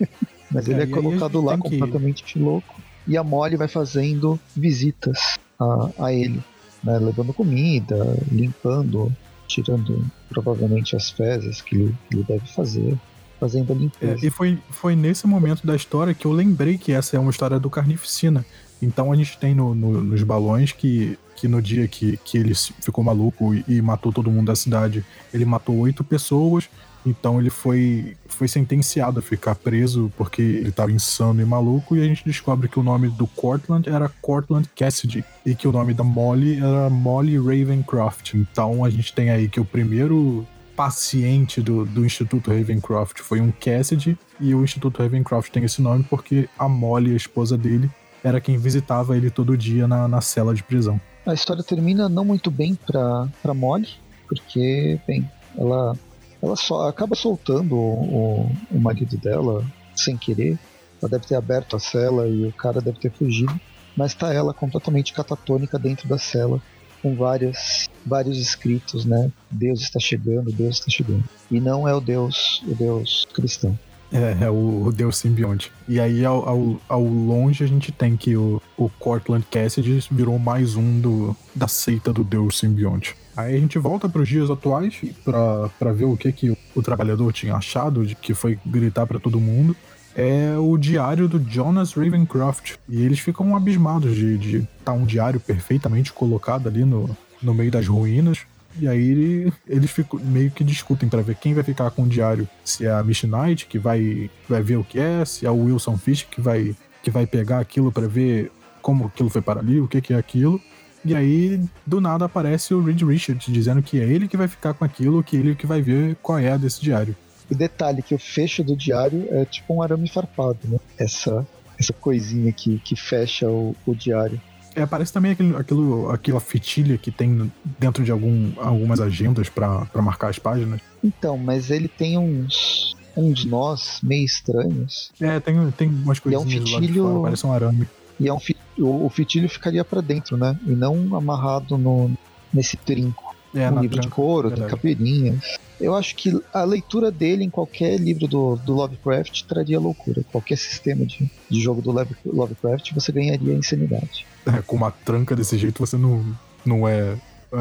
Mas 0.50 0.68
ele 0.68 0.80
é, 0.80 0.84
é 0.84 0.86
colocado 0.86 1.42
lá 1.42 1.56
completamente 1.56 2.22
que... 2.24 2.38
louco 2.38 2.81
e 3.06 3.16
a 3.16 3.22
Molly 3.22 3.56
vai 3.56 3.68
fazendo 3.68 4.38
visitas 4.56 5.38
a, 5.58 5.90
a 5.98 6.12
ele, 6.12 6.42
né, 6.82 6.98
levando 6.98 7.32
comida, 7.32 8.16
limpando, 8.30 9.14
tirando 9.46 10.04
provavelmente 10.28 10.96
as 10.96 11.10
fezes 11.10 11.60
que 11.60 11.76
ele, 11.76 11.94
que 12.08 12.16
ele 12.16 12.24
deve 12.24 12.46
fazer, 12.46 12.98
fazendo 13.38 13.72
a 13.72 13.76
limpeza. 13.76 14.24
É, 14.24 14.26
e 14.26 14.30
foi, 14.30 14.58
foi 14.70 14.94
nesse 14.94 15.26
momento 15.26 15.66
da 15.66 15.74
história 15.74 16.14
que 16.14 16.26
eu 16.26 16.32
lembrei 16.32 16.78
que 16.78 16.92
essa 16.92 17.16
é 17.16 17.18
uma 17.18 17.30
história 17.30 17.58
do 17.58 17.68
Carnificina. 17.68 18.44
Então 18.80 19.12
a 19.12 19.16
gente 19.16 19.38
tem 19.38 19.54
no, 19.54 19.74
no, 19.74 20.00
nos 20.00 20.22
balões 20.22 20.72
que, 20.72 21.18
que 21.36 21.46
no 21.46 21.62
dia 21.62 21.86
que, 21.86 22.16
que 22.24 22.38
ele 22.38 22.52
ficou 22.54 23.04
maluco 23.04 23.54
e, 23.54 23.64
e 23.68 23.82
matou 23.82 24.12
todo 24.12 24.30
mundo 24.30 24.46
da 24.46 24.56
cidade, 24.56 25.04
ele 25.32 25.44
matou 25.44 25.76
oito 25.78 26.02
pessoas 26.02 26.68
então 27.04 27.40
ele 27.40 27.50
foi, 27.50 28.16
foi 28.26 28.48
sentenciado 28.48 29.18
a 29.18 29.22
ficar 29.22 29.54
preso 29.54 30.10
porque 30.16 30.40
ele 30.40 30.68
estava 30.68 30.92
insano 30.92 31.40
e 31.40 31.44
maluco. 31.44 31.96
E 31.96 32.00
a 32.00 32.04
gente 32.04 32.24
descobre 32.24 32.68
que 32.68 32.78
o 32.78 32.82
nome 32.82 33.08
do 33.08 33.26
Cortland 33.26 33.88
era 33.88 34.08
Cortland 34.20 34.68
Cassidy 34.76 35.24
e 35.44 35.54
que 35.54 35.66
o 35.66 35.72
nome 35.72 35.94
da 35.94 36.04
Molly 36.04 36.58
era 36.58 36.88
Molly 36.88 37.36
Ravencroft. 37.36 38.34
Então 38.34 38.84
a 38.84 38.90
gente 38.90 39.12
tem 39.12 39.30
aí 39.30 39.48
que 39.48 39.60
o 39.60 39.64
primeiro 39.64 40.46
paciente 40.76 41.60
do, 41.60 41.84
do 41.84 42.04
Instituto 42.04 42.50
Ravencroft 42.50 43.20
foi 43.20 43.40
um 43.40 43.52
Cassidy 43.52 44.16
e 44.40 44.54
o 44.54 44.64
Instituto 44.64 45.02
Ravencroft 45.02 45.52
tem 45.52 45.64
esse 45.64 45.82
nome 45.82 46.04
porque 46.08 46.48
a 46.58 46.68
Molly, 46.68 47.12
a 47.12 47.16
esposa 47.16 47.58
dele, 47.58 47.90
era 48.24 48.40
quem 48.40 48.56
visitava 48.56 49.16
ele 49.16 49.30
todo 49.30 49.56
dia 49.56 49.86
na, 49.86 50.08
na 50.08 50.20
cela 50.20 50.54
de 50.54 50.62
prisão. 50.62 51.00
A 51.26 51.34
história 51.34 51.62
termina 51.62 52.08
não 52.08 52.24
muito 52.24 52.50
bem 52.50 52.74
para 52.74 53.54
Molly, 53.54 53.88
porque, 54.28 54.98
bem, 55.06 55.30
ela 55.56 55.96
ela 56.42 56.56
só 56.56 56.88
acaba 56.88 57.14
soltando 57.14 57.76
o, 57.76 58.50
o, 58.50 58.52
o 58.72 58.80
marido 58.80 59.16
dela 59.16 59.64
sem 59.94 60.16
querer. 60.16 60.58
Ela 61.00 61.10
deve 61.10 61.26
ter 61.26 61.36
aberto 61.36 61.76
a 61.76 61.78
cela 61.78 62.26
e 62.26 62.46
o 62.46 62.52
cara 62.52 62.80
deve 62.80 62.98
ter 62.98 63.12
fugido. 63.12 63.58
Mas 63.96 64.14
tá 64.14 64.32
ela 64.32 64.52
completamente 64.52 65.12
catatônica 65.12 65.78
dentro 65.78 66.08
da 66.08 66.18
cela, 66.18 66.60
com 67.02 67.14
várias, 67.14 67.88
vários 68.06 68.38
escritos, 68.38 69.04
né? 69.04 69.30
Deus 69.50 69.82
está 69.82 70.00
chegando, 70.00 70.50
Deus 70.50 70.78
está 70.78 70.90
chegando. 70.90 71.24
E 71.50 71.60
não 71.60 71.86
é 71.86 71.94
o 71.94 72.00
Deus, 72.00 72.62
o 72.66 72.74
Deus 72.74 73.26
cristão. 73.34 73.78
É, 74.10 74.44
é 74.44 74.50
o, 74.50 74.84
o 74.86 74.92
Deus 74.92 75.16
simbionte. 75.16 75.72
E 75.88 75.98
aí, 75.98 76.24
ao, 76.24 76.48
ao, 76.48 76.80
ao, 76.88 77.02
longe, 77.02 77.64
a 77.64 77.66
gente 77.66 77.90
tem 77.90 78.16
que 78.16 78.36
o, 78.36 78.60
o 78.76 78.88
Cortland 78.88 79.44
Cassidy 79.50 80.06
virou 80.10 80.38
mais 80.38 80.76
um 80.76 81.00
do, 81.00 81.36
da 81.54 81.66
seita 81.66 82.12
do 82.12 82.22
Deus 82.22 82.58
simbionte. 82.58 83.16
Aí 83.36 83.56
a 83.56 83.58
gente 83.58 83.78
volta 83.78 84.08
para 84.08 84.22
os 84.22 84.28
dias 84.28 84.50
atuais 84.50 85.00
para 85.24 85.92
ver 85.92 86.04
o 86.04 86.16
que, 86.16 86.30
que 86.32 86.58
o 86.74 86.82
trabalhador 86.82 87.32
tinha 87.32 87.54
achado, 87.54 88.06
de 88.06 88.14
que 88.14 88.34
foi 88.34 88.58
gritar 88.64 89.06
para 89.06 89.18
todo 89.18 89.40
mundo. 89.40 89.74
É 90.14 90.54
o 90.58 90.76
diário 90.76 91.26
do 91.26 91.38
Jonas 91.38 91.94
Ravencroft. 91.94 92.74
E 92.88 93.02
eles 93.02 93.18
ficam 93.18 93.56
abismados 93.56 94.14
de 94.14 94.58
estar 94.58 94.68
tá 94.84 94.92
um 94.92 95.06
diário 95.06 95.40
perfeitamente 95.40 96.12
colocado 96.12 96.68
ali 96.68 96.84
no, 96.84 97.16
no 97.42 97.54
meio 97.54 97.70
das 97.70 97.86
ruínas. 97.86 98.40
E 98.78 98.88
aí 98.88 99.52
eles 99.66 99.90
ficam, 99.90 100.18
meio 100.20 100.50
que 100.50 100.64
discutem 100.64 101.08
para 101.08 101.22
ver 101.22 101.36
quem 101.36 101.54
vai 101.54 101.64
ficar 101.64 101.90
com 101.90 102.02
o 102.02 102.08
diário. 102.08 102.48
Se 102.64 102.86
é 102.86 102.90
a 102.90 103.02
Miss 103.02 103.22
Knight, 103.22 103.66
que 103.66 103.78
vai, 103.78 104.30
vai 104.48 104.62
ver 104.62 104.76
o 104.76 104.84
que 104.84 104.98
é, 104.98 105.24
se 105.24 105.46
é 105.46 105.50
o 105.50 105.64
Wilson 105.64 105.96
Fish, 105.96 106.26
que 106.30 106.40
vai, 106.40 106.74
que 107.02 107.10
vai 107.10 107.26
pegar 107.26 107.60
aquilo 107.60 107.90
para 107.90 108.06
ver 108.06 108.50
como 108.80 109.06
aquilo 109.06 109.30
foi 109.30 109.40
para 109.40 109.60
ali, 109.60 109.80
o 109.80 109.86
que, 109.86 110.00
que 110.00 110.12
é 110.12 110.16
aquilo. 110.16 110.60
E 111.04 111.14
aí, 111.14 111.60
do 111.86 112.00
nada, 112.00 112.24
aparece 112.24 112.72
o 112.74 112.82
Reed 112.82 113.02
Richards 113.02 113.52
dizendo 113.52 113.82
que 113.82 114.00
é 114.00 114.04
ele 114.04 114.28
que 114.28 114.36
vai 114.36 114.46
ficar 114.46 114.72
com 114.74 114.84
aquilo, 114.84 115.22
que 115.22 115.36
ele 115.36 115.54
que 115.54 115.66
vai 115.66 115.82
ver 115.82 116.16
qual 116.22 116.38
é 116.38 116.52
a 116.52 116.56
desse 116.56 116.80
diário. 116.80 117.16
E 117.50 117.54
detalhe, 117.54 118.02
que 118.02 118.14
o 118.14 118.18
fecho 118.18 118.62
do 118.62 118.76
diário 118.76 119.26
é 119.30 119.44
tipo 119.44 119.74
um 119.74 119.82
arame 119.82 120.08
farpado, 120.08 120.58
né? 120.64 120.78
Essa, 120.96 121.46
essa 121.78 121.92
coisinha 121.92 122.52
que, 122.52 122.78
que 122.78 122.94
fecha 122.94 123.48
o, 123.48 123.74
o 123.84 123.94
diário. 123.94 124.40
É, 124.74 124.86
parece 124.86 125.12
também 125.12 125.32
aquele, 125.32 125.54
aquilo, 125.54 126.10
aquela 126.10 126.40
fitilha 126.40 126.96
que 126.96 127.10
tem 127.10 127.52
dentro 127.78 128.02
de 128.04 128.10
algum, 128.10 128.52
algumas 128.56 129.00
agendas 129.00 129.48
para 129.48 129.86
marcar 129.96 130.28
as 130.28 130.38
páginas. 130.38 130.80
Então, 131.04 131.36
mas 131.36 131.70
ele 131.70 131.88
tem 131.88 132.16
uns, 132.16 132.96
uns 133.16 133.44
nós 133.44 134.00
meio 134.02 134.24
estranhos. 134.24 135.12
É, 135.20 135.38
tem, 135.40 135.70
tem 135.72 135.88
umas 135.88 136.18
coisinhas 136.18 136.54
é 136.54 136.58
um 136.58 136.80
fitilho... 136.80 137.04
lá 137.04 137.10
fora, 137.10 137.22
parece 137.22 137.46
um 137.46 137.52
arame. 137.52 137.88
E 138.18 138.28
é 138.28 138.32
um 138.32 138.40
o, 138.78 139.06
o 139.06 139.10
fitilho 139.10 139.48
ficaria 139.48 139.84
para 139.84 140.00
dentro, 140.00 140.36
né? 140.36 140.58
E 140.66 140.70
não 140.70 141.14
amarrado 141.16 141.76
no, 141.76 142.10
nesse 142.52 142.76
trinco. 142.76 143.32
É, 143.54 143.70
um 143.70 143.80
livro 143.80 143.96
tranca, 143.96 144.08
de 144.08 144.08
couro, 144.08 144.48
verdade. 144.48 144.80
tem. 144.80 145.38
Eu 145.78 145.94
acho 145.94 146.16
que 146.16 146.40
a 146.54 146.64
leitura 146.64 147.10
dele 147.10 147.44
em 147.44 147.50
qualquer 147.50 147.98
livro 147.98 148.26
do, 148.26 148.56
do 148.56 148.72
Lovecraft 148.72 149.42
traria 149.42 149.78
loucura. 149.78 150.24
Qualquer 150.32 150.56
sistema 150.56 151.04
de, 151.04 151.30
de 151.50 151.60
jogo 151.60 151.82
do 151.82 151.90
Lovecraft 152.24 152.92
você 152.94 153.12
ganharia 153.12 153.52
insanidade. 153.52 154.26
É, 154.46 154.62
com 154.62 154.76
uma 154.76 154.90
tranca 154.90 155.36
desse 155.36 155.58
jeito 155.58 155.84
você 155.84 155.98
não, 155.98 156.24
não 156.64 156.88
é 156.88 157.16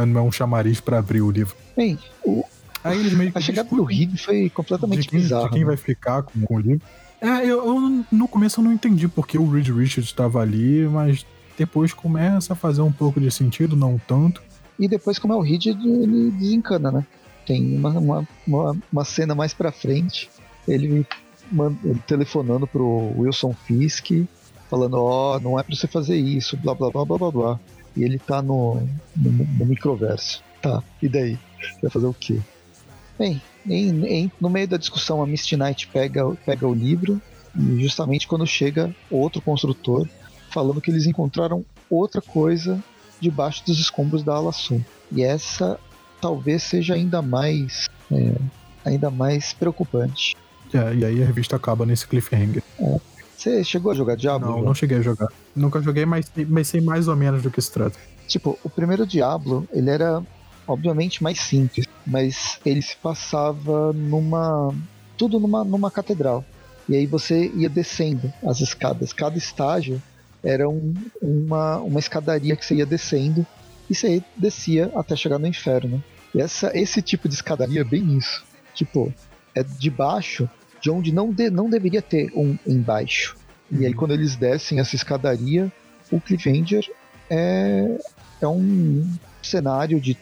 não 0.05 0.21
é 0.21 0.23
um 0.23 0.31
chamariz 0.31 0.79
para 0.79 0.99
abrir 0.99 1.21
o 1.21 1.29
livro. 1.29 1.55
Bem, 1.75 1.99
o, 2.23 2.45
Aí 2.83 2.99
eles 2.99 3.13
meio 3.13 3.31
que 3.31 3.37
a 3.37 3.41
chegada 3.41 3.69
do 3.69 3.83
Reed 3.83 4.17
foi 4.17 4.49
completamente 4.49 5.03
de 5.03 5.07
quem, 5.07 5.19
bizarra. 5.19 5.43
De 5.43 5.49
quem 5.51 5.59
né? 5.59 5.65
vai 5.65 5.77
ficar 5.77 6.23
com, 6.23 6.41
com 6.41 6.55
o 6.55 6.59
livro. 6.59 6.81
É, 7.21 7.45
eu, 7.45 7.63
eu, 7.63 8.05
no 8.11 8.27
começo 8.27 8.59
eu 8.59 8.63
não 8.63 8.73
entendi 8.73 9.07
porque 9.07 9.37
o 9.37 9.47
Reed 9.47 9.67
Richards 9.67 10.09
estava 10.09 10.41
ali, 10.41 10.87
mas 10.87 11.23
depois 11.55 11.93
começa 11.93 12.53
a 12.53 12.55
fazer 12.55 12.81
um 12.81 12.91
pouco 12.91 13.21
de 13.21 13.29
sentido, 13.29 13.75
não 13.75 13.99
tanto. 13.99 14.41
E 14.79 14.87
depois, 14.87 15.19
como 15.19 15.33
é 15.33 15.35
o 15.35 15.41
Reed, 15.41 15.67
ele 15.67 16.31
desencana, 16.31 16.91
né? 16.91 17.05
Tem 17.45 17.77
uma, 17.77 17.91
uma, 17.91 18.27
uma, 18.47 18.77
uma 18.91 19.05
cena 19.05 19.35
mais 19.35 19.53
pra 19.53 19.71
frente, 19.71 20.29
ele, 20.67 21.05
ele 21.83 21.99
telefonando 22.07 22.65
pro 22.65 23.13
Wilson 23.15 23.53
Fisk, 23.53 24.09
falando, 24.67 24.95
ó, 24.95 25.35
oh, 25.35 25.39
não 25.39 25.59
é 25.59 25.63
pra 25.63 25.75
você 25.75 25.85
fazer 25.85 26.15
isso, 26.15 26.57
blá 26.57 26.73
blá 26.73 26.89
blá 26.89 27.05
blá 27.05 27.17
blá 27.17 27.31
blá. 27.31 27.59
E 27.95 28.03
ele 28.03 28.17
tá 28.17 28.41
no, 28.41 28.81
no, 29.15 29.31
no 29.31 29.65
microverso. 29.65 30.43
Tá, 30.61 30.81
e 31.01 31.09
daí? 31.09 31.37
Vai 31.81 31.91
fazer 31.91 32.07
o 32.07 32.13
quê? 32.13 32.39
Bem, 33.19 33.41
em, 33.67 34.05
em, 34.05 34.31
no 34.39 34.49
meio 34.49 34.67
da 34.67 34.77
discussão, 34.77 35.21
a 35.21 35.27
Misty 35.27 35.55
Knight 35.55 35.87
pega, 35.87 36.25
pega 36.45 36.67
o 36.67 36.73
livro, 36.73 37.21
e 37.55 37.81
justamente 37.81 38.27
quando 38.27 38.45
chega 38.47 38.95
outro 39.09 39.41
construtor 39.41 40.07
falando 40.49 40.81
que 40.81 40.91
eles 40.91 41.05
encontraram 41.05 41.65
outra 41.89 42.21
coisa 42.21 42.81
debaixo 43.19 43.65
dos 43.65 43.79
escombros 43.79 44.23
da 44.23 44.33
Ala 44.33 44.51
Sul. 44.51 44.83
E 45.11 45.21
essa 45.21 45.79
talvez 46.19 46.63
seja 46.63 46.93
ainda 46.93 47.21
mais 47.21 47.89
é, 48.11 48.35
ainda 48.85 49.09
mais 49.09 49.53
preocupante. 49.53 50.35
É, 50.73 50.95
e 50.95 51.05
aí 51.05 51.21
a 51.21 51.25
revista 51.25 51.55
acaba 51.55 51.85
nesse 51.85 52.07
cliffhanger. 52.07 52.63
É. 52.79 52.99
Você 53.35 53.63
chegou 53.63 53.91
a 53.91 53.95
jogar 53.95 54.15
Diablo? 54.15 54.51
Não, 54.51 54.61
não 54.61 54.73
cheguei 54.75 54.99
a 54.99 55.01
jogar. 55.01 55.27
Nunca 55.55 55.81
joguei, 55.81 56.05
mas, 56.05 56.31
mas 56.47 56.67
sei 56.67 56.79
mais 56.79 57.07
ou 57.07 57.15
menos 57.15 57.41
do 57.41 57.49
que 57.49 57.59
se 57.59 57.71
trata. 57.71 57.97
Tipo, 58.27 58.57
o 58.63 58.69
primeiro 58.69 59.05
Diablo, 59.05 59.67
ele 59.73 59.89
era 59.89 60.23
obviamente 60.67 61.23
mais 61.23 61.39
simples, 61.39 61.85
mas 62.05 62.59
ele 62.65 62.81
se 62.81 62.95
passava 62.97 63.93
numa 63.93 64.73
tudo 65.17 65.39
numa, 65.39 65.63
numa 65.63 65.91
catedral. 65.91 66.43
E 66.89 66.95
aí 66.95 67.05
você 67.05 67.51
ia 67.55 67.69
descendo 67.69 68.31
as 68.43 68.59
escadas. 68.59 69.13
Cada 69.13 69.37
estágio 69.37 70.01
era 70.43 70.67
um, 70.67 70.95
uma, 71.21 71.77
uma 71.77 71.99
escadaria 71.99 72.55
que 72.55 72.65
você 72.65 72.75
ia 72.75 72.85
descendo 72.85 73.45
e 73.89 73.93
você 73.93 74.23
descia 74.35 74.91
até 74.95 75.15
chegar 75.15 75.37
no 75.37 75.45
inferno. 75.45 76.03
E 76.33 76.41
essa, 76.41 76.71
esse 76.73 77.01
tipo 77.01 77.29
de 77.29 77.35
escadaria 77.35 77.81
é 77.81 77.83
bem 77.83 78.17
isso. 78.17 78.43
Tipo, 78.73 79.13
é 79.53 79.63
de 79.63 79.89
baixo 79.89 80.49
de 80.81 80.89
onde 80.89 81.13
não, 81.13 81.31
de, 81.31 81.49
não 81.49 81.69
deveria 81.69 82.01
ter 82.01 82.31
um 82.35 82.57
embaixo. 82.65 83.37
E 83.69 83.85
aí 83.85 83.93
quando 83.93 84.11
eles 84.11 84.35
descem 84.35 84.79
essa 84.79 84.95
escadaria, 84.95 85.71
o 86.11 86.19
Cliffhanger 86.19 86.91
é, 87.29 87.97
é 88.41 88.47
um 88.47 89.07
cenário 89.41 90.01
de 90.01 90.17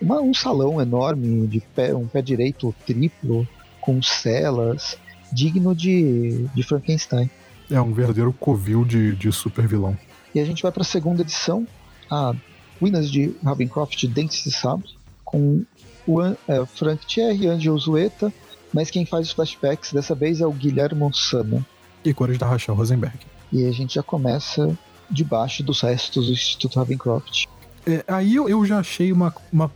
uma, 0.00 0.20
um 0.20 0.34
salão 0.34 0.80
enorme 0.80 1.46
de 1.46 1.60
pé, 1.60 1.94
um 1.94 2.06
pé 2.06 2.22
direito 2.22 2.74
triplo 2.86 3.46
com 3.80 4.02
celas 4.02 4.96
digno 5.32 5.74
de, 5.74 6.46
de 6.54 6.62
Frankenstein. 6.62 7.30
É 7.70 7.80
um 7.80 7.92
verdadeiro 7.92 8.32
covil 8.32 8.84
de, 8.84 9.14
de 9.14 9.30
super 9.30 9.66
vilão. 9.66 9.96
E 10.34 10.40
a 10.40 10.44
gente 10.44 10.62
vai 10.62 10.72
para 10.72 10.82
a 10.82 10.84
segunda 10.84 11.22
edição, 11.22 11.66
a 12.10 12.34
Winners 12.82 13.10
de 13.10 13.34
Ravencroft 13.44 14.04
Dentes 14.06 14.42
de 14.42 14.50
Sabre, 14.50 14.88
com 15.24 15.64
o 16.06 16.20
é, 16.22 16.36
Frank 16.66 17.06
Thierry, 17.06 17.46
Angel 17.46 17.78
Zueta, 17.78 18.32
mas 18.72 18.90
quem 18.90 19.04
faz 19.04 19.28
os 19.28 19.32
flashbacks 19.32 19.92
dessa 19.92 20.14
vez 20.14 20.40
é 20.40 20.46
o 20.46 20.52
Guilherme 20.52 21.08
Sana. 21.14 21.64
E 22.04 22.14
cores 22.14 22.38
da 22.38 22.46
Rachel 22.46 22.74
Rosenberg. 22.74 23.18
E 23.52 23.66
a 23.66 23.72
gente 23.72 23.94
já 23.94 24.02
começa 24.02 24.76
debaixo 25.10 25.62
dos 25.62 25.80
restos 25.80 26.26
do 26.26 26.32
Instituto 26.32 26.78
Ravencroft. 26.78 27.46
É, 27.86 28.04
aí 28.08 28.36
eu, 28.36 28.48
eu 28.48 28.64
já 28.64 28.78
achei 28.78 29.12
uma, 29.12 29.34
uma, 29.52 29.70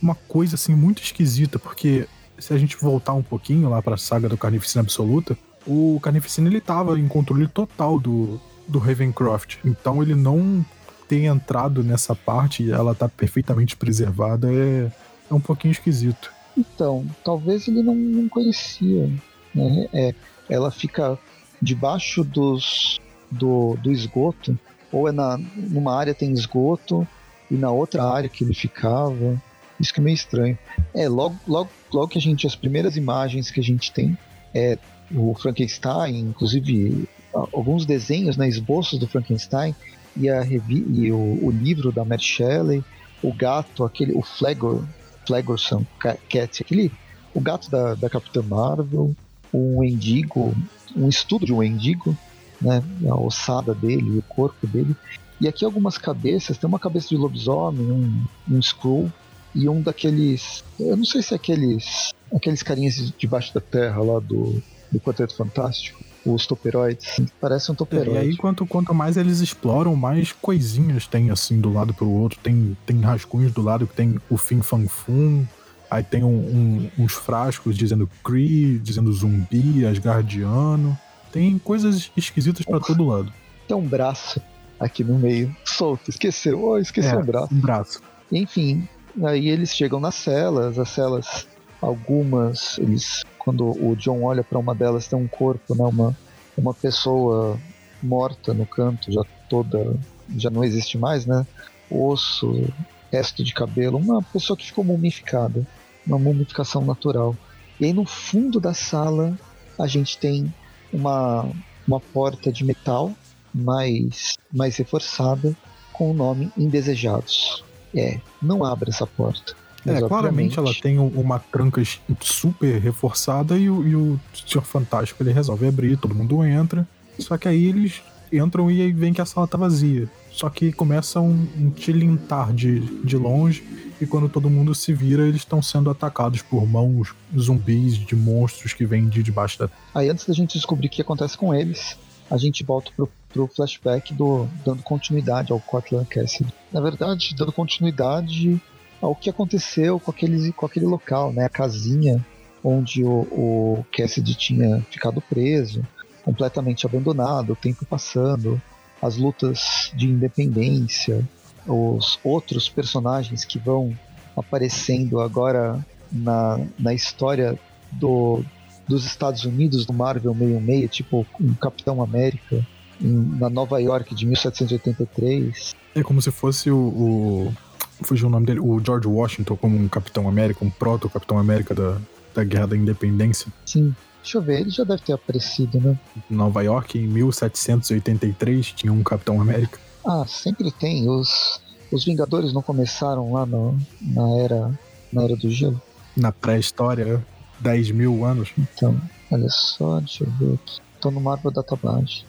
uma 0.00 0.14
coisa 0.14 0.54
assim 0.54 0.74
muito 0.74 1.02
esquisita, 1.02 1.58
porque 1.58 2.06
se 2.38 2.52
a 2.52 2.58
gente 2.58 2.76
voltar 2.76 3.14
um 3.14 3.22
pouquinho 3.22 3.68
lá 3.68 3.80
para 3.80 3.94
a 3.94 3.98
saga 3.98 4.28
do 4.28 4.36
Carnificina 4.36 4.82
Absoluta, 4.82 5.36
o 5.66 5.98
Carnificina 6.02 6.48
ele 6.48 6.60
tava 6.60 6.98
em 6.98 7.08
controle 7.08 7.48
total 7.48 7.98
do, 7.98 8.40
do 8.68 8.78
Ravencroft. 8.78 9.56
Então 9.64 10.02
ele 10.02 10.14
não 10.14 10.64
ter 11.08 11.24
entrado 11.24 11.82
nessa 11.82 12.14
parte 12.14 12.62
e 12.62 12.70
ela 12.70 12.94
tá 12.94 13.08
perfeitamente 13.08 13.76
preservada 13.76 14.52
é, 14.52 14.90
é 15.30 15.34
um 15.34 15.40
pouquinho 15.40 15.72
esquisito. 15.72 16.32
Então, 16.56 17.04
talvez 17.24 17.66
ele 17.66 17.82
não, 17.82 17.94
não 17.94 18.28
conhecia. 18.28 19.10
Né? 19.54 19.88
É, 19.92 20.14
ela 20.48 20.70
fica 20.70 21.18
debaixo 21.60 22.22
dos, 22.22 23.00
do, 23.30 23.76
do 23.82 23.90
esgoto, 23.90 24.58
ou 24.92 25.08
é 25.08 25.12
na, 25.12 25.38
numa 25.56 25.96
área 25.96 26.14
tem 26.14 26.32
esgoto 26.32 27.06
e 27.50 27.54
na 27.54 27.70
outra 27.70 28.04
área 28.04 28.28
que 28.28 28.44
ele 28.44 28.54
ficava. 28.54 29.40
Isso 29.78 29.92
que 29.92 30.00
é 30.00 30.02
meio 30.02 30.14
estranho. 30.14 30.58
É, 30.94 31.08
logo, 31.08 31.36
logo, 31.46 31.70
logo 31.92 32.08
que 32.08 32.18
a 32.18 32.20
gente, 32.20 32.46
as 32.46 32.54
primeiras 32.54 32.96
imagens 32.96 33.50
que 33.50 33.60
a 33.60 33.62
gente 33.62 33.92
tem 33.92 34.16
é 34.54 34.78
o 35.12 35.34
Frankenstein, 35.34 36.20
inclusive 36.20 37.08
alguns 37.52 37.84
desenhos, 37.84 38.36
né, 38.36 38.48
esboços 38.48 38.98
do 38.98 39.08
Frankenstein 39.08 39.74
e, 40.16 40.28
a 40.28 40.40
revi 40.40 40.84
e 40.88 41.10
o, 41.10 41.46
o 41.46 41.50
livro 41.50 41.90
da 41.90 42.04
Mary 42.04 42.22
Shelley, 42.22 42.84
o 43.22 43.32
gato, 43.32 43.84
aquele, 43.84 44.12
o 44.12 44.22
Flagor, 44.22 44.84
Flagorson 45.26 45.84
Cat, 45.98 46.62
aquele, 46.62 46.92
o 47.34 47.40
gato 47.40 47.70
da, 47.70 47.94
da 47.94 48.08
Capitã 48.08 48.42
Marvel, 48.42 49.14
um 49.52 49.82
endigo, 49.82 50.54
um 50.96 51.08
estudo 51.08 51.46
de 51.46 51.52
um 51.52 51.62
endigo, 51.62 52.16
né, 52.60 52.82
a 53.08 53.16
ossada 53.16 53.74
dele, 53.74 54.18
o 54.18 54.22
corpo 54.22 54.66
dele. 54.66 54.94
E 55.40 55.48
aqui 55.48 55.64
algumas 55.64 55.98
cabeças, 55.98 56.56
tem 56.56 56.68
uma 56.68 56.78
cabeça 56.78 57.08
de 57.08 57.16
lobisomem, 57.16 57.90
um, 57.90 58.24
um 58.48 58.58
Skrull, 58.58 59.10
e 59.54 59.68
um 59.68 59.80
daqueles. 59.80 60.64
Eu 60.78 60.96
não 60.96 61.04
sei 61.04 61.22
se 61.22 61.32
é 61.32 61.36
aqueles. 61.36 62.12
aqueles 62.34 62.62
carinhas 62.62 63.12
debaixo 63.16 63.54
da 63.54 63.60
terra 63.60 64.02
lá 64.02 64.18
do, 64.18 64.60
do 64.90 65.00
Quarteto 65.00 65.36
Fantástico. 65.36 66.02
Os 66.26 66.46
toperoides. 66.46 67.20
Parece 67.38 67.70
um 67.70 67.74
toperoide. 67.74 68.18
É, 68.18 68.24
e 68.24 68.28
aí, 68.30 68.36
quanto, 68.36 68.66
quanto 68.66 68.94
mais 68.94 69.18
eles 69.18 69.40
exploram, 69.40 69.94
mais 69.94 70.32
coisinhas 70.32 71.06
tem 71.06 71.30
assim 71.30 71.60
do 71.60 71.70
lado 71.70 71.92
pro 71.92 72.08
outro. 72.08 72.38
Tem, 72.42 72.76
tem 72.86 73.00
rascunhos 73.02 73.52
do 73.52 73.60
lado 73.60 73.86
que 73.86 73.94
tem 73.94 74.18
o 74.30 74.38
Fin 74.38 74.62
Fan 74.62 74.88
Fum. 74.88 75.44
Aí 75.90 76.02
tem 76.02 76.24
um, 76.24 76.28
um, 76.28 76.90
uns 76.98 77.12
frascos 77.12 77.76
dizendo 77.76 78.08
Cree, 78.24 78.78
dizendo 78.78 79.12
zumbi, 79.12 79.84
Asgardiano. 79.84 80.98
Tem 81.30 81.58
coisas 81.58 82.10
esquisitas 82.16 82.64
para 82.64 82.80
todo 82.80 83.04
lado. 83.04 83.30
Tem 83.68 83.76
um 83.76 83.86
braço 83.86 84.40
aqui 84.78 85.04
no 85.04 85.18
meio, 85.18 85.54
solto. 85.64 86.10
Esqueceu. 86.10 86.62
Oh, 86.62 86.78
esqueceu 86.78 87.18
é, 87.18 87.22
um 87.22 87.26
braço. 87.26 87.54
Um 87.54 87.60
braço. 87.60 88.02
Enfim, 88.32 88.88
Aí 89.22 89.48
eles 89.48 89.74
chegam 89.74 90.00
nas 90.00 90.16
celas, 90.16 90.78
as 90.78 90.88
celas, 90.88 91.46
algumas, 91.80 92.78
eles, 92.78 93.22
quando 93.38 93.70
o 93.70 93.94
John 93.94 94.24
olha 94.24 94.42
para 94.42 94.58
uma 94.58 94.74
delas, 94.74 95.06
tem 95.06 95.18
um 95.18 95.28
corpo, 95.28 95.74
né, 95.74 95.84
uma, 95.84 96.16
uma 96.56 96.74
pessoa 96.74 97.58
morta 98.02 98.52
no 98.52 98.66
canto, 98.66 99.12
já 99.12 99.22
toda, 99.48 99.96
já 100.36 100.50
não 100.50 100.64
existe 100.64 100.98
mais, 100.98 101.26
né? 101.26 101.46
Osso, 101.88 102.68
resto 103.12 103.44
de 103.44 103.54
cabelo, 103.54 103.98
uma 103.98 104.20
pessoa 104.20 104.56
que 104.56 104.66
ficou 104.66 104.82
mumificada, 104.82 105.64
uma 106.04 106.18
mumificação 106.18 106.84
natural. 106.84 107.36
E 107.78 107.84
aí 107.84 107.92
no 107.92 108.04
fundo 108.04 108.58
da 108.58 108.74
sala 108.74 109.38
a 109.78 109.86
gente 109.86 110.18
tem 110.18 110.52
uma, 110.92 111.48
uma 111.86 112.00
porta 112.00 112.50
de 112.50 112.64
metal 112.64 113.12
mais, 113.54 114.36
mais 114.52 114.76
reforçada 114.76 115.56
com 115.92 116.10
o 116.10 116.14
nome 116.14 116.50
Indesejados. 116.56 117.64
É, 117.94 118.18
não 118.42 118.64
abre 118.64 118.90
essa 118.90 119.06
porta. 119.06 119.54
É, 119.86 120.00
claramente 120.00 120.58
ela 120.58 120.72
tem 120.74 120.98
uma 120.98 121.38
tranca 121.38 121.82
super 122.20 122.80
reforçada 122.80 123.56
e 123.56 123.68
o, 123.68 123.86
e 123.86 123.94
o 123.94 124.20
Senhor 124.46 124.64
Fantástico 124.64 125.22
ele 125.22 125.30
resolve 125.30 125.66
abrir, 125.68 125.98
todo 125.98 126.14
mundo 126.14 126.42
entra. 126.42 126.88
Só 127.18 127.36
que 127.36 127.46
aí 127.46 127.66
eles 127.66 128.02
entram 128.32 128.70
e 128.70 128.80
aí 128.80 128.92
vem 128.92 129.12
que 129.12 129.20
a 129.20 129.26
sala 129.26 129.46
tá 129.46 129.58
vazia. 129.58 130.08
Só 130.32 130.48
que 130.48 130.72
começa 130.72 131.20
um, 131.20 131.46
um 131.56 131.70
tilintar 131.70 132.52
de, 132.52 132.80
de 133.04 133.16
longe 133.16 133.62
e 134.00 134.06
quando 134.06 134.28
todo 134.28 134.50
mundo 134.50 134.74
se 134.74 134.92
vira, 134.92 135.22
eles 135.22 135.42
estão 135.42 135.62
sendo 135.62 135.90
atacados 135.90 136.42
por 136.42 136.66
mãos 136.66 137.14
zumbis 137.38 137.96
de 137.96 138.16
monstros 138.16 138.72
que 138.72 138.84
vêm 138.84 139.08
de 139.08 139.22
debaixo 139.22 139.58
da. 139.58 139.70
Aí 139.94 140.08
antes 140.08 140.26
da 140.26 140.34
gente 140.34 140.54
descobrir 140.54 140.88
o 140.88 140.90
que 140.90 141.02
acontece 141.02 141.38
com 141.38 141.54
eles, 141.54 141.96
a 142.30 142.36
gente 142.36 142.64
volta 142.64 142.90
pro, 142.96 143.08
pro 143.34 143.48
flashback 143.48 144.14
do 144.14 144.46
dando 144.64 144.80
continuidade 144.84 145.52
ao 145.52 145.58
Cortland 145.58 146.06
Cassidy. 146.06 146.54
Na 146.72 146.80
verdade, 146.80 147.34
dando 147.36 147.50
continuidade 147.50 148.62
ao 149.02 149.14
que 149.14 149.28
aconteceu 149.28 149.98
com, 149.98 150.12
aqueles, 150.12 150.54
com 150.54 150.64
aquele 150.64 150.86
local, 150.86 151.32
né? 151.32 151.44
A 151.44 151.48
casinha 151.48 152.24
onde 152.62 153.04
o, 153.04 153.26
o 153.30 153.86
Cassidy 153.92 154.34
tinha 154.36 154.80
ficado 154.90 155.20
preso, 155.20 155.84
completamente 156.24 156.86
abandonado, 156.86 157.52
o 157.52 157.56
tempo 157.56 157.84
passando, 157.84 158.62
as 159.02 159.16
lutas 159.16 159.92
de 159.94 160.06
independência, 160.06 161.28
os 161.66 162.18
outros 162.22 162.68
personagens 162.68 163.44
que 163.44 163.58
vão 163.58 163.94
aparecendo 164.36 165.20
agora 165.20 165.84
na, 166.10 166.58
na 166.78 166.94
história 166.94 167.58
do, 167.92 168.42
dos 168.88 169.04
Estados 169.04 169.44
Unidos 169.44 169.84
do 169.84 169.92
Marvel 169.92 170.34
66, 170.34 170.90
tipo 170.90 171.26
um 171.40 171.52
Capitão 171.54 172.02
América, 172.02 172.64
na 173.00 173.48
Nova 173.50 173.80
York 173.80 174.14
de 174.14 174.26
1783. 174.26 175.74
É 175.94 176.02
como 176.02 176.20
se 176.20 176.30
fosse 176.30 176.70
o, 176.70 176.76
o. 176.76 177.54
Fugiu 178.02 178.26
o 178.26 178.30
nome 178.30 178.46
dele, 178.46 178.60
o 178.60 178.80
George 178.84 179.06
Washington 179.06 179.56
como 179.56 179.76
um 179.76 179.88
Capitão 179.88 180.28
América, 180.28 180.64
um 180.64 180.70
proto-Capitão 180.70 181.38
América 181.38 181.74
da, 181.74 181.96
da 182.34 182.44
Guerra 182.44 182.68
da 182.68 182.76
Independência. 182.76 183.52
Sim. 183.64 183.94
Deixa 184.20 184.38
eu 184.38 184.42
ver, 184.42 184.60
ele 184.60 184.70
já 184.70 184.84
deve 184.84 185.02
ter 185.02 185.12
aparecido, 185.12 185.78
né? 185.78 185.98
Nova 186.30 186.62
York, 186.62 186.98
em 186.98 187.06
1783, 187.06 188.72
tinha 188.72 188.90
um 188.90 189.02
Capitão 189.02 189.38
América. 189.38 189.78
Ah, 190.04 190.24
sempre 190.26 190.72
tem. 190.72 191.08
Os, 191.08 191.60
os 191.92 192.04
Vingadores 192.06 192.52
não 192.54 192.62
começaram 192.62 193.34
lá 193.34 193.44
no, 193.44 193.78
na 194.00 194.38
era 194.38 194.78
na 195.14 195.22
era 195.22 195.36
do 195.36 195.50
gelo? 195.50 195.80
Na 196.16 196.32
pré-história, 196.32 197.24
10 197.60 197.92
mil 197.92 198.24
anos. 198.24 198.50
Então, 198.58 199.00
olha 199.30 199.48
só, 199.48 200.00
deixa 200.00 200.24
eu 200.24 200.30
ver 200.32 200.54
aqui. 200.54 200.80
Tô 201.04 201.10
no 201.10 201.20
Marvel 201.20 201.50
Database. 201.50 202.24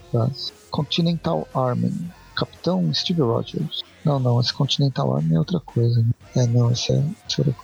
Continental 0.69 1.47
Army. 1.53 1.93
Capitão 2.35 2.93
Steve 2.93 3.21
Rogers. 3.21 3.83
Não, 4.03 4.19
não, 4.19 4.41
esse 4.41 4.53
Continental 4.53 5.15
Army 5.15 5.35
é 5.35 5.39
outra 5.39 5.61
coisa. 5.61 6.01
Né? 6.01 6.09
É, 6.35 6.45
não, 6.45 6.69
esse 6.69 6.91
é. 6.91 7.01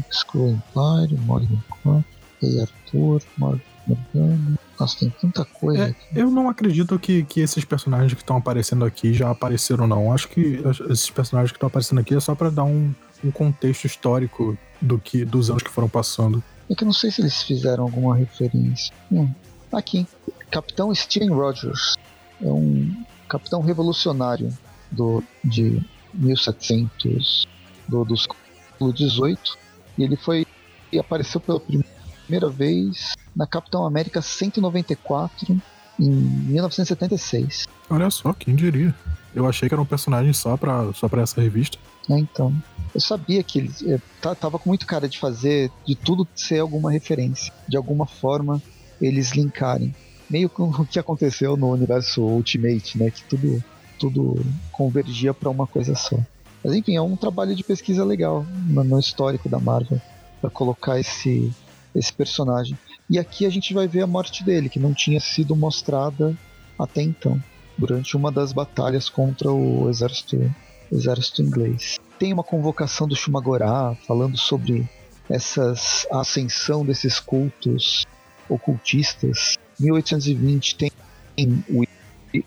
Screw 0.10 0.48
Empire, 0.48 1.20
Morgan 1.26 2.06
Rei 2.42 2.62
Arthur, 2.62 3.22
Morgana. 3.38 4.58
Nossa, 4.80 5.00
tem 5.00 5.10
tanta 5.22 5.44
coisa. 5.44 5.90
É, 5.90 5.96
eu 6.16 6.32
não 6.32 6.50
acredito 6.50 6.98
que, 6.98 7.26
que 7.26 7.42
esses 7.42 7.66
personagens 7.66 8.14
que 8.14 8.22
estão 8.22 8.38
aparecendo 8.38 8.86
aqui 8.86 9.14
já 9.14 9.30
apareceram, 9.30 9.86
não. 9.86 10.14
Acho 10.14 10.30
que 10.30 10.62
esses 10.90 11.10
personagens 11.10 11.52
que 11.52 11.58
estão 11.58 11.68
aparecendo 11.68 12.00
aqui 12.00 12.16
é 12.16 12.20
só 12.22 12.34
para 12.34 12.50
dar 12.50 12.64
um, 12.64 12.96
um 13.22 13.32
contexto 13.32 13.84
histórico 13.84 14.58
do 14.82 14.98
que 14.98 15.26
dos 15.26 15.50
anos 15.50 15.62
que 15.62 15.70
foram 15.70 15.90
passando. 15.90 16.42
É 16.70 16.74
que 16.74 16.84
eu 16.84 16.86
não 16.86 16.94
sei 16.94 17.12
se 17.12 17.20
eles 17.20 17.44
fizeram 17.44 17.84
alguma 17.84 18.16
referência. 18.16 18.94
Hum, 19.12 19.30
aqui. 19.74 20.08
Capitão 20.52 20.94
Steven 20.94 21.30
Rogers. 21.30 21.96
É 22.42 22.48
um 22.48 22.94
capitão 23.28 23.62
revolucionário 23.62 24.52
do, 24.92 25.24
de 25.44 25.82
1700 26.14 27.48
do, 27.88 28.04
do 28.04 28.18
século 28.18 28.96
XVIII. 28.96 29.38
E 29.98 30.04
ele 30.04 30.16
foi 30.16 30.46
e 30.92 31.00
apareceu 31.00 31.40
pela 31.40 31.60
primeira 31.60 32.50
vez 32.50 33.14
na 33.36 33.48
Capitão 33.48 33.86
América 33.86 34.22
194 34.22 35.62
em 36.00 36.10
1976. 36.10 37.68
Olha 37.90 38.10
só, 38.10 38.34
quem 38.34 38.56
diria? 38.56 38.94
Eu 39.34 39.48
achei 39.48 39.70
que 39.70 39.76
era 39.76 39.82
um 39.82 39.86
personagem 39.86 40.34
só 40.34 40.58
pra, 40.58 40.92
só 40.94 41.08
pra 41.08 41.22
essa 41.22 41.40
revista. 41.40 41.78
É, 42.10 42.18
então. 42.18 42.54
Eu 42.94 43.00
sabia 43.00 43.42
que 43.42 43.60
ele 43.60 43.72
é, 43.88 44.36
tava 44.36 44.60
com 44.60 44.70
muito 44.70 44.86
cara 44.86 45.08
de 45.08 45.18
fazer 45.18 45.72
de 45.86 45.96
tudo 45.96 46.28
ser 46.36 46.60
alguma 46.60 46.92
referência. 46.92 47.54
De 47.68 47.78
alguma 47.78 48.06
forma 48.06 48.62
eles 49.02 49.32
linkarem. 49.32 49.96
Meio 50.32 50.50
com 50.50 50.70
o 50.70 50.86
que 50.86 50.98
aconteceu 50.98 51.58
no 51.58 51.70
universo 51.72 52.22
Ultimate, 52.24 52.98
né? 52.98 53.12
Que 53.12 53.24
tudo, 53.26 53.64
tudo 54.00 54.46
convergia 54.72 55.34
para 55.34 55.50
uma 55.50 55.68
coisa 55.68 55.94
só. 55.94 56.18
Mas 56.64 56.74
enfim, 56.74 56.96
é 56.96 57.02
um 57.02 57.18
trabalho 57.18 57.54
de 57.54 57.64
pesquisa 57.64 58.06
legal 58.06 58.46
no 58.68 59.00
histórico 59.00 59.50
da 59.50 59.60
Marvel 59.60 60.00
para 60.40 60.50
colocar 60.50 61.00
esse, 61.00 61.52
esse 61.94 62.14
personagem. 62.14 62.78
E 63.10 63.20
aqui 63.20 63.46
a 63.46 63.50
gente 63.50 63.74
vai 63.74 63.88
ver 63.88 64.02
a 64.02 64.08
morte 64.08 64.44
dele, 64.44 64.70
que 64.70 64.80
não 64.80 64.94
tinha 64.94 65.20
sido 65.20 65.56
mostrada 65.56 66.36
até 66.80 67.02
então, 67.02 67.42
durante 67.78 68.16
uma 68.16 68.32
das 68.32 68.54
batalhas 68.54 69.10
contra 69.10 69.52
o 69.52 69.90
exército, 69.90 70.54
exército 70.92 71.42
inglês. 71.42 72.00
Tem 72.18 72.32
uma 72.32 72.44
convocação 72.44 73.08
do 73.08 73.16
Shumagorá 73.16 73.96
falando 74.08 74.38
sobre 74.38 74.88
essas, 75.30 76.08
a 76.12 76.22
ascensão 76.22 76.86
desses 76.86 77.20
cultos 77.20 78.06
ocultistas. 78.48 79.58
1820 79.82 80.76
tem 80.76 80.92
o, 81.70 81.84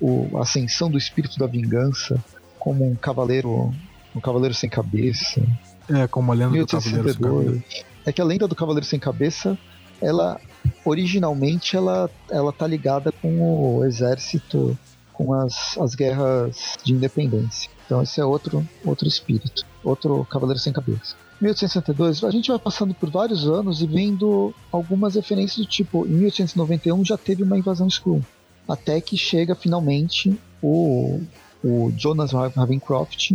o, 0.01 0.39
a 0.39 0.43
ascensão 0.43 0.91
do 0.91 0.99
espírito 0.99 1.39
da 1.39 1.47
vingança 1.47 2.23
como 2.59 2.89
um 2.89 2.95
cavaleiro 2.95 3.73
um 4.15 4.21
cavaleiro 4.21 4.55
sem 4.55 4.71
cabeça. 4.71 5.43
É, 5.91 6.07
como 6.07 6.31
a 6.31 6.35
lenda 6.35 6.53
1862. 6.53 7.17
do 7.17 7.23
cavaleiro 7.23 7.53
sem 7.53 7.61
cabeça. 7.61 7.85
É 8.07 8.13
que 8.13 8.21
a 8.21 8.25
lenda 8.25 8.49
do 8.49 8.55
cavaleiro 8.55 8.87
sem 8.87 8.99
cabeça, 8.99 9.59
ela 10.01 10.41
originalmente 10.85 11.77
ela 11.77 12.09
ela 12.31 12.53
tá 12.53 12.67
ligada 12.67 13.11
com 13.11 13.79
o 13.79 13.85
exército, 13.85 14.79
com 15.13 15.35
as, 15.35 15.77
as 15.79 15.95
guerras 15.95 16.77
de 16.85 16.93
independência. 16.93 17.71
Então 17.87 18.03
esse 18.03 18.21
é 18.21 18.25
outro 18.25 18.67
outro 18.85 19.09
espírito, 19.09 19.65
outro 19.83 20.25
cavaleiro 20.27 20.61
sem 20.61 20.73
cabeça. 20.73 21.17
1862, 21.41 22.25
a 22.25 22.31
gente 22.31 22.49
vai 22.49 22.59
passando 22.59 22.95
por 22.95 23.11
vários 23.11 23.47
anos 23.47 23.83
e 23.83 23.87
vendo 23.87 24.55
algumas 24.71 25.15
referências 25.15 25.65
do 25.65 25.71
tipo, 25.71 26.07
em 26.07 26.11
1891 26.11 27.05
já 27.05 27.19
teve 27.19 27.43
uma 27.43 27.59
invasão 27.59 27.87
Skrull, 27.89 28.25
até 28.69 29.01
que 29.01 29.17
chega 29.17 29.55
finalmente 29.55 30.39
o, 30.63 31.21
o 31.63 31.93
Jonas 31.97 32.33
Ravencroft 32.33 33.33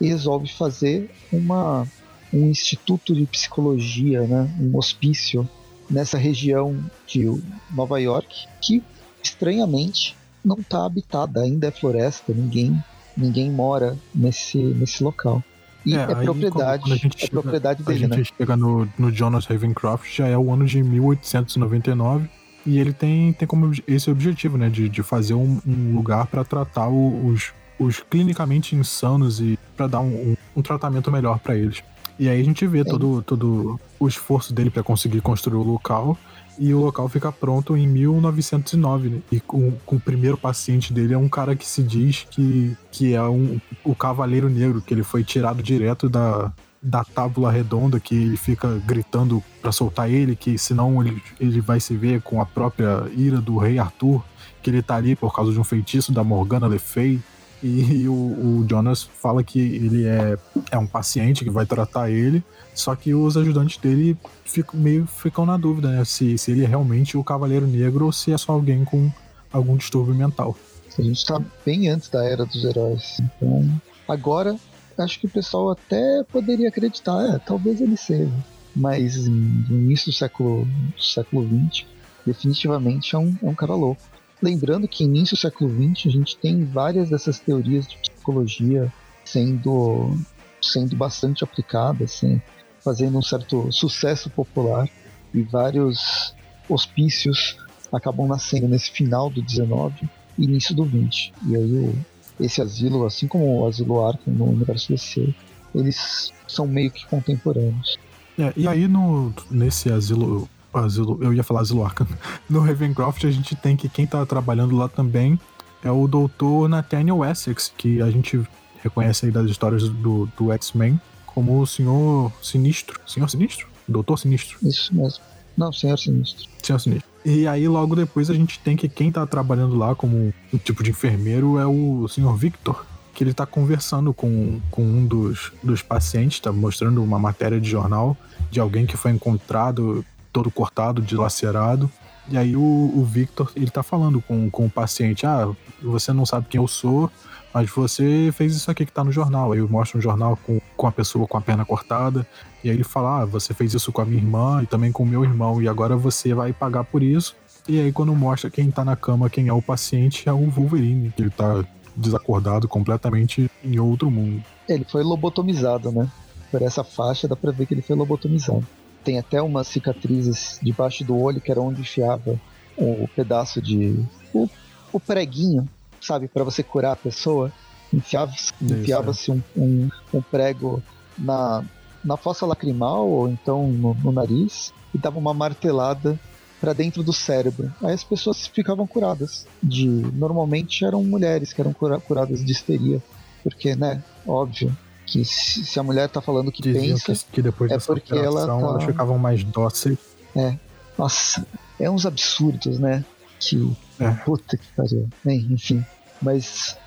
e 0.00 0.08
resolve 0.08 0.48
fazer 0.48 1.10
uma, 1.32 1.86
um 2.32 2.48
instituto 2.48 3.14
de 3.14 3.26
psicologia, 3.26 4.22
né, 4.22 4.50
um 4.60 4.76
hospício 4.76 5.48
nessa 5.88 6.16
região 6.16 6.82
de 7.06 7.26
Nova 7.70 8.00
York, 8.00 8.46
que 8.60 8.82
estranhamente 9.22 10.16
não 10.44 10.56
está 10.56 10.84
habitada, 10.84 11.42
ainda 11.42 11.68
é 11.68 11.70
floresta, 11.70 12.32
ninguém 12.32 12.82
ninguém 13.16 13.50
mora 13.50 13.96
nesse, 14.14 14.58
nesse 14.58 15.02
local. 15.02 15.42
E 15.84 15.96
é, 15.96 16.02
é 16.02 16.06
propriedade, 16.06 16.82
quando, 16.82 17.00
quando 17.00 17.14
é 17.14 17.18
chega, 17.18 17.32
propriedade 17.32 17.82
dele, 17.82 18.06
né? 18.06 18.14
A 18.14 18.18
gente 18.18 18.34
chega 18.36 18.56
no, 18.56 18.88
no 18.98 19.10
Jonas 19.10 19.46
Ravencroft, 19.46 20.14
já 20.14 20.26
é 20.28 20.36
o 20.36 20.52
ano 20.52 20.64
de 20.64 20.82
1899, 20.82 22.28
e 22.64 22.78
ele 22.78 22.92
tem, 22.92 23.32
tem 23.32 23.48
como 23.48 23.72
esse 23.86 24.10
objetivo, 24.10 24.56
né? 24.56 24.68
De, 24.68 24.88
de 24.88 25.02
fazer 25.02 25.34
um, 25.34 25.60
um 25.66 25.94
lugar 25.96 26.26
para 26.26 26.44
tratar 26.44 26.88
os, 26.88 27.52
os 27.78 28.00
clinicamente 28.00 28.76
insanos 28.76 29.40
e 29.40 29.58
para 29.76 29.86
dar 29.86 30.00
um, 30.00 30.32
um, 30.32 30.36
um, 30.56 30.62
tratamento 30.62 31.10
melhor 31.10 31.38
para 31.38 31.56
eles. 31.56 31.82
E 32.18 32.28
aí 32.28 32.40
a 32.40 32.44
gente 32.44 32.66
vê 32.66 32.84
todo, 32.84 33.22
todo 33.22 33.80
o 33.98 34.06
esforço 34.06 34.52
dele 34.52 34.70
para 34.70 34.82
conseguir 34.82 35.20
construir 35.20 35.56
o 35.56 35.62
local 35.62 36.16
e 36.58 36.72
o 36.74 36.80
local 36.80 37.08
fica 37.08 37.32
pronto 37.32 37.76
em 37.76 37.86
1909. 37.86 39.08
Né? 39.08 39.18
E 39.30 39.40
com, 39.40 39.72
com, 39.84 39.96
o 39.96 40.00
primeiro 40.00 40.36
paciente 40.36 40.92
dele 40.92 41.14
é 41.14 41.18
um 41.18 41.28
cara 41.28 41.56
que 41.56 41.66
se 41.66 41.82
diz 41.82 42.26
que, 42.30 42.76
que 42.90 43.14
é 43.14 43.22
um, 43.22 43.60
o 43.84 43.94
Cavaleiro 43.94 44.48
Negro, 44.48 44.80
que 44.80 44.92
ele 44.92 45.02
foi 45.02 45.24
tirado 45.24 45.62
direto 45.62 46.08
da, 46.08 46.52
da 46.82 47.04
tábula 47.04 47.50
redonda, 47.50 48.00
que 48.00 48.14
ele 48.14 48.36
fica 48.36 48.82
gritando 48.84 49.42
para 49.60 49.70
soltar 49.70 50.10
ele, 50.10 50.34
que 50.34 50.58
senão 50.58 51.00
ele, 51.00 51.22
ele 51.38 51.60
vai 51.60 51.78
se 51.78 51.96
ver 51.96 52.20
com 52.22 52.40
a 52.40 52.46
própria 52.46 53.08
ira 53.16 53.40
do 53.40 53.56
rei 53.56 53.78
Arthur, 53.78 54.22
que 54.62 54.68
ele 54.68 54.82
tá 54.82 54.96
ali 54.96 55.14
por 55.14 55.34
causa 55.34 55.52
de 55.52 55.60
um 55.60 55.64
feitiço 55.64 56.12
da 56.12 56.24
Morgana 56.24 56.66
Le 56.66 56.78
Fay. 56.78 57.20
E, 57.62 58.08
o, 58.08 58.12
o, 58.12 58.66
Jonas 58.68 59.04
fala 59.04 59.44
que 59.44 59.60
ele 59.60 60.04
é, 60.04 60.36
é 60.72 60.78
um 60.78 60.86
paciente 60.86 61.44
que 61.44 61.50
vai 61.50 61.64
tratar 61.64 62.10
ele, 62.10 62.42
só 62.74 62.94
que 62.96 63.14
os 63.14 63.36
ajudantes 63.36 63.76
dele 63.76 64.16
ficam, 64.44 64.78
meio 64.78 65.06
ficam 65.06 65.44
na 65.44 65.56
dúvida, 65.56 65.90
né? 65.90 66.04
Se, 66.04 66.38
se 66.38 66.50
ele 66.50 66.64
é 66.64 66.66
realmente 66.66 67.16
o 67.16 67.24
Cavaleiro 67.24 67.66
Negro 67.66 68.06
ou 68.06 68.12
se 68.12 68.32
é 68.32 68.38
só 68.38 68.52
alguém 68.52 68.84
com 68.84 69.10
algum 69.52 69.76
distúrbio 69.76 70.14
mental. 70.14 70.56
A 70.98 71.02
gente 71.02 71.24
tá 71.24 71.40
bem 71.64 71.88
antes 71.88 72.08
da 72.08 72.24
Era 72.24 72.44
dos 72.44 72.64
Heróis. 72.64 73.18
Então, 73.20 73.80
agora, 74.08 74.56
acho 74.98 75.20
que 75.20 75.26
o 75.26 75.30
pessoal 75.30 75.70
até 75.70 76.22
poderia 76.24 76.68
acreditar, 76.68 77.34
é, 77.34 77.38
talvez 77.38 77.80
ele 77.80 77.96
seja. 77.96 78.32
Mas 78.74 79.26
no 79.26 79.76
início 79.76 80.10
do 80.10 80.16
século, 80.16 80.64
do 80.64 81.02
século 81.02 81.46
XX, 81.46 81.86
definitivamente 82.26 83.14
é 83.14 83.18
um, 83.18 83.36
é 83.42 83.46
um 83.46 83.54
cara 83.54 83.74
louco. 83.74 84.00
Lembrando 84.40 84.88
que 84.88 85.04
início 85.04 85.36
do 85.36 85.40
século 85.40 85.70
XX 85.70 86.06
a 86.06 86.10
gente 86.10 86.36
tem 86.36 86.64
várias 86.64 87.10
dessas 87.10 87.38
teorias 87.38 87.86
de 87.86 87.96
psicologia 87.98 88.92
sendo, 89.24 90.16
sendo 90.60 90.96
bastante 90.96 91.44
aplicadas, 91.44 92.14
assim, 92.14 92.40
fazendo 92.84 93.18
um 93.18 93.22
certo 93.22 93.70
sucesso 93.72 94.28
popular 94.30 94.88
e 95.32 95.42
vários 95.42 96.34
hospícios 96.68 97.56
acabam 97.92 98.26
nascendo 98.26 98.68
nesse 98.68 98.90
final 98.90 99.30
do 99.30 99.42
19 99.42 100.08
e 100.38 100.44
início 100.44 100.74
do 100.74 100.84
20. 100.84 101.32
E 101.46 101.56
aí 101.56 101.72
o, 101.72 101.94
esse 102.40 102.60
asilo, 102.60 103.04
assim 103.04 103.28
como 103.28 103.60
o 103.60 103.66
asilo 103.66 104.04
Arkham 104.04 104.32
no 104.34 104.50
universo 104.50 104.92
DC, 104.92 105.34
eles 105.74 106.32
são 106.48 106.66
meio 106.66 106.90
que 106.90 107.06
contemporâneos. 107.06 107.98
É, 108.38 108.52
e 108.56 108.66
aí 108.66 108.88
no, 108.88 109.32
nesse 109.50 109.90
asilo 109.92 110.48
Asilo, 110.72 111.18
eu 111.20 111.34
ia 111.34 111.42
falar 111.42 111.60
Asilo 111.60 111.84
Arkham. 111.84 112.06
No 112.48 112.60
Ravencroft 112.60 113.24
a 113.24 113.30
gente 113.30 113.54
tem 113.54 113.76
que 113.76 113.88
quem 113.88 114.06
tá 114.06 114.24
trabalhando 114.24 114.74
lá 114.74 114.88
também 114.88 115.38
é 115.84 115.90
o 115.90 116.06
doutor 116.08 116.68
Nathaniel 116.68 117.24
Essex, 117.24 117.72
que 117.76 118.00
a 118.00 118.10
gente 118.10 118.40
reconhece 118.82 119.26
aí 119.26 119.32
das 119.32 119.50
histórias 119.50 119.88
do, 119.88 120.28
do 120.36 120.50
X-Men 120.52 120.98
como 121.34 121.60
o 121.60 121.66
Senhor 121.66 122.32
Sinistro. 122.42 123.00
Senhor 123.06 123.28
Sinistro? 123.28 123.68
Doutor 123.86 124.18
Sinistro. 124.18 124.58
Isso 124.62 124.94
mesmo. 124.94 125.22
Não, 125.56 125.72
Senhor 125.72 125.98
Sinistro. 125.98 126.48
Senhor 126.62 126.78
Sinistro. 126.78 127.08
E 127.24 127.46
aí 127.46 127.68
logo 127.68 127.94
depois 127.94 128.30
a 128.30 128.34
gente 128.34 128.58
tem 128.58 128.76
que 128.76 128.88
quem 128.88 129.12
tá 129.12 129.26
trabalhando 129.26 129.76
lá 129.76 129.94
como 129.94 130.32
um 130.52 130.58
tipo 130.58 130.82
de 130.82 130.90
enfermeiro 130.90 131.58
é 131.58 131.66
o 131.66 132.08
Senhor 132.08 132.36
Victor, 132.36 132.84
que 133.14 133.22
ele 133.22 133.32
tá 133.32 133.46
conversando 133.46 134.12
com, 134.12 134.60
com 134.70 134.82
um 134.82 135.06
dos, 135.06 135.52
dos 135.62 135.82
pacientes, 135.82 136.40
tá 136.40 136.50
mostrando 136.50 137.02
uma 137.02 137.18
matéria 137.18 137.60
de 137.60 137.68
jornal 137.68 138.16
de 138.50 138.58
alguém 138.58 138.86
que 138.86 138.96
foi 138.96 139.12
encontrado 139.12 140.04
todo 140.32 140.50
cortado, 140.50 141.00
dilacerado. 141.00 141.90
E 142.28 142.36
aí 142.36 142.56
o, 142.56 142.60
o, 142.60 143.04
Victor, 143.04 143.52
ele 143.54 143.70
tá 143.70 143.82
falando 143.82 144.20
com, 144.22 144.48
com 144.48 144.66
o 144.66 144.70
paciente, 144.70 145.26
ah, 145.26 145.50
você 145.82 146.12
não 146.12 146.24
sabe 146.24 146.46
quem 146.48 146.60
eu 146.60 146.68
sou, 146.68 147.10
mas 147.52 147.70
você 147.70 148.30
fez 148.32 148.54
isso 148.54 148.70
aqui 148.70 148.86
que 148.86 148.92
tá 148.92 149.04
no 149.04 149.12
jornal. 149.12 149.52
Aí 149.52 149.58
eu 149.58 149.68
mostro 149.68 149.98
um 149.98 150.02
jornal 150.02 150.38
com, 150.44 150.60
com 150.76 150.86
a 150.86 150.92
pessoa 150.92 151.26
com 151.26 151.36
a 151.36 151.40
perna 151.40 151.64
cortada, 151.64 152.26
e 152.62 152.70
aí 152.70 152.76
ele 152.76 152.84
fala, 152.84 153.22
ah, 153.22 153.24
você 153.24 153.52
fez 153.52 153.74
isso 153.74 153.92
com 153.92 154.00
a 154.00 154.04
minha 154.04 154.20
irmã 154.20 154.62
e 154.62 154.66
também 154.66 154.92
com 154.92 155.02
o 155.02 155.06
meu 155.06 155.24
irmão, 155.24 155.60
e 155.60 155.68
agora 155.68 155.96
você 155.96 156.34
vai 156.34 156.52
pagar 156.52 156.84
por 156.84 157.02
isso. 157.02 157.36
E 157.68 157.80
aí 157.80 157.92
quando 157.92 158.14
mostra 158.14 158.50
quem 158.50 158.70
tá 158.70 158.84
na 158.84 158.96
cama, 158.96 159.30
quem 159.30 159.48
é 159.48 159.52
o 159.52 159.62
paciente, 159.62 160.28
é 160.28 160.32
o 160.32 160.48
Wolverine, 160.48 161.12
que 161.14 161.22
ele 161.22 161.30
tá 161.30 161.64
desacordado 161.94 162.66
completamente 162.66 163.50
em 163.62 163.78
outro 163.78 164.10
mundo. 164.10 164.42
Ele 164.68 164.84
foi 164.84 165.02
lobotomizado, 165.02 165.92
né? 165.92 166.08
Por 166.50 166.62
essa 166.62 166.82
faixa 166.82 167.28
dá 167.28 167.36
pra 167.36 167.52
ver 167.52 167.66
que 167.66 167.74
ele 167.74 167.82
foi 167.82 167.94
lobotomizado. 167.94 168.66
Tem 169.04 169.18
até 169.18 169.42
umas 169.42 169.68
cicatrizes 169.68 170.58
debaixo 170.62 171.04
do 171.04 171.18
olho 171.18 171.40
que 171.40 171.50
era 171.50 171.60
onde 171.60 171.80
enfiava 171.80 172.40
o 172.76 173.06
pedaço 173.14 173.60
de. 173.60 174.02
o 174.32 174.48
o 174.92 175.00
preguinho, 175.00 175.68
sabe, 176.02 176.28
para 176.28 176.44
você 176.44 176.62
curar 176.62 176.92
a 176.92 176.96
pessoa. 176.96 177.52
Enfiava-se 177.92 178.52
enfiava 178.60 179.12
um, 179.28 179.42
um, 179.56 179.90
um, 180.14 180.22
prego 180.22 180.82
na, 181.18 181.62
na 182.02 182.16
fossa 182.16 182.46
lacrimal 182.46 183.06
ou 183.06 183.28
então 183.28 183.68
no, 183.68 183.94
no 183.94 184.10
nariz 184.10 184.72
e 184.94 184.98
dava 184.98 185.18
uma 185.18 185.34
martelada 185.34 186.18
para 186.58 186.72
dentro 186.72 187.02
do 187.02 187.12
cérebro. 187.12 187.72
Aí 187.82 187.92
as 187.92 188.04
pessoas 188.04 188.46
ficavam 188.46 188.86
curadas. 188.86 189.46
De 189.62 189.86
normalmente 189.86 190.84
eram 190.84 191.02
mulheres 191.04 191.52
que 191.52 191.60
eram 191.60 191.72
cura, 191.72 192.00
curadas 192.00 192.44
de 192.44 192.52
histeria, 192.52 193.02
porque, 193.42 193.74
né, 193.74 194.02
óbvio, 194.26 194.74
que 195.04 195.24
se, 195.24 195.78
a 195.78 195.82
mulher 195.82 196.08
tá 196.08 196.20
falando 196.20 196.52
que 196.52 196.62
Diziam 196.62 196.96
pensa, 196.96 197.14
que, 197.14 197.32
que 197.32 197.42
depois 197.42 197.70
é 197.70 197.78
porque 197.78 198.14
ela 198.14 198.46
tá... 198.46 198.52
elas 198.52 198.84
ficavam 198.84 199.18
mais 199.18 199.42
dóceis. 199.44 199.98
É. 200.36 200.56
Nossa, 200.96 201.44
é 201.80 201.90
uns 201.90 202.06
absurdos, 202.06 202.78
né? 202.78 203.04
Que 203.40 203.76
é. 204.08 204.24
puta 204.24 204.56
que 204.56 204.66
pariu. 204.76 205.08
Enfim, 205.26 205.84
mas 206.20 206.78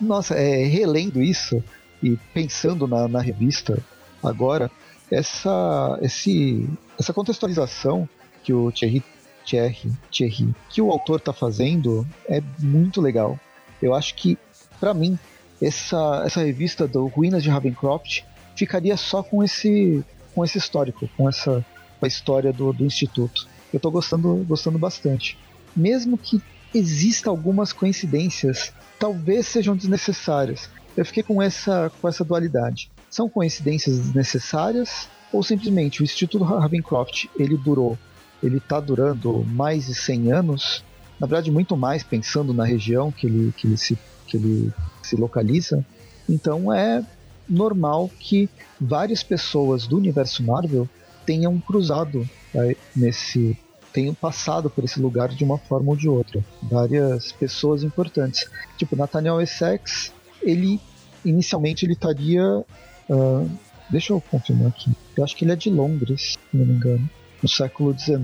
nossa, 0.00 0.34
é, 0.34 0.64
relendo 0.64 1.22
isso 1.22 1.62
e 2.02 2.16
pensando 2.32 2.86
na, 2.86 3.06
na 3.06 3.20
revista 3.20 3.78
agora, 4.22 4.70
essa, 5.10 5.98
esse, 6.02 6.68
essa 6.98 7.12
contextualização 7.12 8.08
que 8.42 8.52
o 8.52 8.70
Thierry, 8.70 9.02
Thierry, 9.44 9.92
Thierry 10.10 10.54
que 10.68 10.80
o 10.80 10.90
autor 10.90 11.18
está 11.18 11.32
fazendo 11.32 12.06
é 12.28 12.42
muito 12.58 13.00
legal. 13.00 13.38
Eu 13.82 13.94
acho 13.94 14.14
que, 14.14 14.38
para 14.78 14.94
mim, 14.94 15.18
essa, 15.60 16.22
essa 16.24 16.40
revista 16.40 16.86
do 16.86 17.06
Ruínas 17.06 17.42
de 17.42 17.50
Ravencroft 17.50 18.22
ficaria 18.56 18.96
só 18.96 19.22
com 19.22 19.42
esse, 19.42 20.04
com 20.34 20.44
esse 20.44 20.58
histórico, 20.58 21.08
com 21.16 21.28
essa 21.28 21.64
a 22.00 22.06
história 22.06 22.52
do, 22.52 22.72
do 22.72 22.84
Instituto. 22.84 23.46
Eu 23.72 23.76
estou 23.76 23.90
gostando, 23.90 24.44
gostando 24.48 24.78
bastante. 24.78 25.38
Mesmo 25.76 26.16
que 26.18 26.42
exista 26.74 27.30
algumas 27.30 27.72
coincidências 27.72 28.72
talvez 28.98 29.46
sejam 29.46 29.74
desnecessárias. 29.74 30.68
Eu 30.96 31.04
fiquei 31.04 31.22
com 31.22 31.40
essa, 31.40 31.90
com 32.00 32.08
essa 32.08 32.24
dualidade. 32.24 32.90
São 33.08 33.28
coincidências 33.28 33.98
desnecessárias 33.98 35.08
ou 35.32 35.42
simplesmente 35.42 36.02
o 36.02 36.04
Instituto 36.04 36.44
Ravencroft 36.44 37.26
ele 37.38 37.56
durou, 37.56 37.98
ele 38.42 38.58
está 38.58 38.80
durando 38.80 39.44
mais 39.44 39.86
de 39.86 39.94
100 39.94 40.32
anos, 40.32 40.84
na 41.18 41.26
verdade 41.26 41.50
muito 41.50 41.76
mais 41.76 42.02
pensando 42.02 42.52
na 42.52 42.64
região 42.64 43.10
que 43.10 43.26
ele, 43.26 43.52
que 43.56 43.66
ele, 43.66 43.76
se, 43.76 43.98
que 44.26 44.36
ele 44.36 44.72
se 45.02 45.16
localiza. 45.16 45.84
Então 46.28 46.72
é 46.72 47.04
normal 47.48 48.10
que 48.18 48.48
várias 48.80 49.22
pessoas 49.22 49.86
do 49.86 49.96
universo 49.96 50.42
Marvel 50.42 50.88
tenham 51.24 51.58
cruzado 51.60 52.28
né, 52.52 52.74
nesse 52.94 53.56
tenham 53.92 54.14
passado 54.14 54.70
por 54.70 54.84
esse 54.84 55.00
lugar 55.00 55.28
de 55.28 55.44
uma 55.44 55.58
forma 55.58 55.90
ou 55.90 55.96
de 55.96 56.08
outra. 56.08 56.44
Várias 56.62 57.32
pessoas 57.32 57.82
importantes. 57.82 58.48
Tipo, 58.76 58.96
Nathaniel 58.96 59.40
Essex, 59.40 60.12
ele 60.42 60.80
inicialmente 61.24 61.84
ele 61.84 61.92
estaria. 61.92 62.64
Uh, 63.08 63.50
deixa 63.88 64.12
eu 64.12 64.20
confirmar 64.20 64.68
aqui. 64.68 64.90
Eu 65.16 65.24
acho 65.24 65.36
que 65.36 65.44
ele 65.44 65.52
é 65.52 65.56
de 65.56 65.70
Londres, 65.70 66.38
se 66.50 66.56
não 66.56 66.66
me 66.66 66.74
engano. 66.74 67.10
No 67.42 67.48
século 67.48 67.96
XIX. 67.98 68.20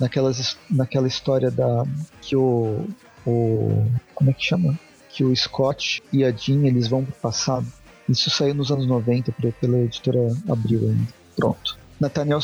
Naquelas, 0.00 0.56
naquela 0.70 1.08
história 1.08 1.50
da. 1.50 1.84
que 2.20 2.36
o. 2.36 2.86
o 3.26 3.86
como 4.14 4.30
é 4.30 4.32
que 4.32 4.44
chama? 4.44 4.78
Que 5.10 5.24
o 5.24 5.34
Scott 5.34 6.02
e 6.12 6.24
a 6.24 6.30
Jean 6.30 6.66
eles 6.66 6.88
vão 6.88 7.04
pro 7.04 7.14
passado. 7.14 7.66
Isso 8.08 8.30
saiu 8.30 8.54
nos 8.54 8.70
anos 8.70 8.86
90 8.86 9.32
pela 9.60 9.78
editora 9.78 10.34
Abril 10.48 10.80
ainda. 10.88 11.12
Pronto. 11.36 11.78
Nathaniel, 12.00 12.38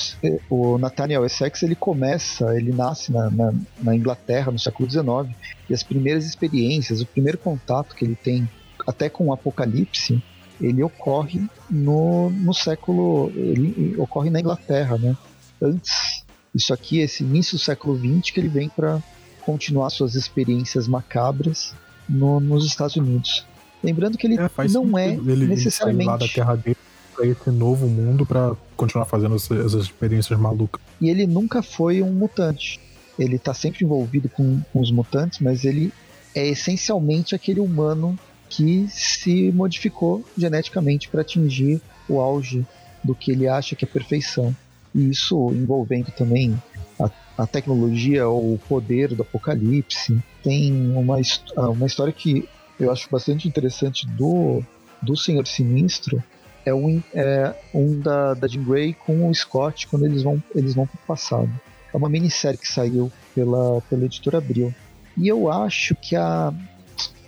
o 0.51 0.79
Nathaniel 0.79 1.25
Essex 1.25 1.63
ele 1.63 1.77
começa, 1.77 2.57
ele 2.57 2.73
nasce 2.73 3.13
na, 3.13 3.31
na, 3.31 3.53
na, 3.81 3.95
Inglaterra 3.95 4.51
no 4.51 4.59
século 4.59 4.91
XIX 4.91 5.35
e 5.71 5.75
as 5.75 5.83
primeiras 5.83 6.27
experiências, 6.27 7.01
o 7.01 7.07
primeiro 7.07 7.39
contato 7.39 7.95
que 7.95 8.05
ele 8.05 8.17
tem 8.17 8.49
até 8.87 9.09
com 9.09 9.27
o 9.27 9.33
Apocalipse, 9.33 10.23
ele 10.61 10.83
ocorre 10.83 11.41
no, 11.71 12.31
no 12.31 12.53
século, 12.53 13.31
ele 13.35 13.95
ocorre 13.97 14.31
na 14.31 14.41
Inglaterra, 14.41 14.99
né? 14.99 15.17
Antes, 15.63 16.25
isso 16.55 16.75
aqui, 16.75 16.99
esse 16.99 17.23
início 17.23 17.57
do 17.57 17.63
século 17.63 17.97
XX 17.97 18.33
que 18.33 18.41
ele 18.41 18.49
vem 18.49 18.69
para 18.69 19.01
continuar 19.43 19.91
suas 19.91 20.15
experiências 20.15 20.89
macabras 20.89 21.75
no, 22.09 22.41
nos 22.41 22.67
Estados 22.67 22.97
Unidos. 22.97 23.47
Lembrando 23.83 24.17
que 24.17 24.27
ele 24.27 24.37
é, 24.37 24.69
não 24.71 24.99
é 24.99 25.15
ele 25.15 25.47
necessariamente 25.47 26.19
da 26.19 26.29
terra 26.29 26.57
dele 26.57 26.77
para 27.15 27.27
esse 27.27 27.51
novo 27.51 27.87
mundo 27.87 28.27
para 28.27 28.55
continuar 28.77 29.05
fazendo 29.05 29.37
essas 29.37 29.75
experiências 29.75 30.39
malucas. 30.39 30.81
E 31.01 31.09
ele 31.09 31.27
nunca 31.27 31.63
foi 31.63 32.03
um 32.03 32.13
mutante. 32.13 32.81
Ele 33.19 33.39
tá 33.39 33.55
sempre 33.55 33.85
envolvido 33.85 34.29
com, 34.29 34.61
com 34.73 34.81
os 34.81 34.91
mutantes, 34.91 35.39
mas 35.41 35.65
ele 35.65 35.93
é 36.35 36.47
essencialmente 36.47 37.35
aquele 37.35 37.61
humano 37.61 38.19
que 38.49 38.87
se 38.89 39.53
modificou 39.53 40.25
geneticamente 40.37 41.09
para 41.09 41.23
atingir 41.23 41.81
o 42.09 42.21
auge 42.21 42.67
do 43.03 43.15
que 43.15 43.33
ele 43.33 43.47
acha 43.47 43.77
que 43.77 43.85
é 43.85 43.89
perfeição. 43.89 44.55
E 44.95 45.11
isso 45.11 45.51
envolvendo 45.53 46.11
também 46.13 46.61
a, 47.01 47.11
a 47.39 47.47
tecnologia 47.47 48.29
ou 48.29 48.55
o 48.55 48.59
poder 48.59 49.15
do 49.15 49.23
apocalipse. 49.23 50.19
Tem 50.43 50.73
uma, 50.73 51.17
uma 51.57 51.87
história 51.87 52.13
que 52.13 52.49
eu 52.79 52.91
acho 52.91 53.09
bastante 53.11 53.47
interessante 53.49 54.07
do, 54.07 54.63
do 55.01 55.17
Senhor 55.17 55.47
Sinistro, 55.47 56.23
é 56.65 56.75
um, 56.75 57.03
é 57.13 57.55
um 57.75 58.01
da, 58.01 58.35
da 58.35 58.49
Jean 58.49 58.65
Grey 58.65 58.95
com 58.95 59.29
o 59.29 59.35
Scott 59.35 59.87
quando 59.89 60.07
eles 60.07 60.23
vão, 60.23 60.43
eles 60.55 60.75
vão 60.75 60.87
pro 60.87 60.99
passado. 61.07 61.51
É 61.93 61.97
uma 61.97 62.09
minissérie 62.09 62.59
que 62.59 62.67
saiu 62.67 63.11
pela, 63.35 63.81
pela 63.83 64.05
editora 64.05 64.39
Abril. 64.39 64.75
E 65.17 65.29
eu 65.29 65.51
acho 65.51 65.95
que 65.95 66.17
a, 66.17 66.53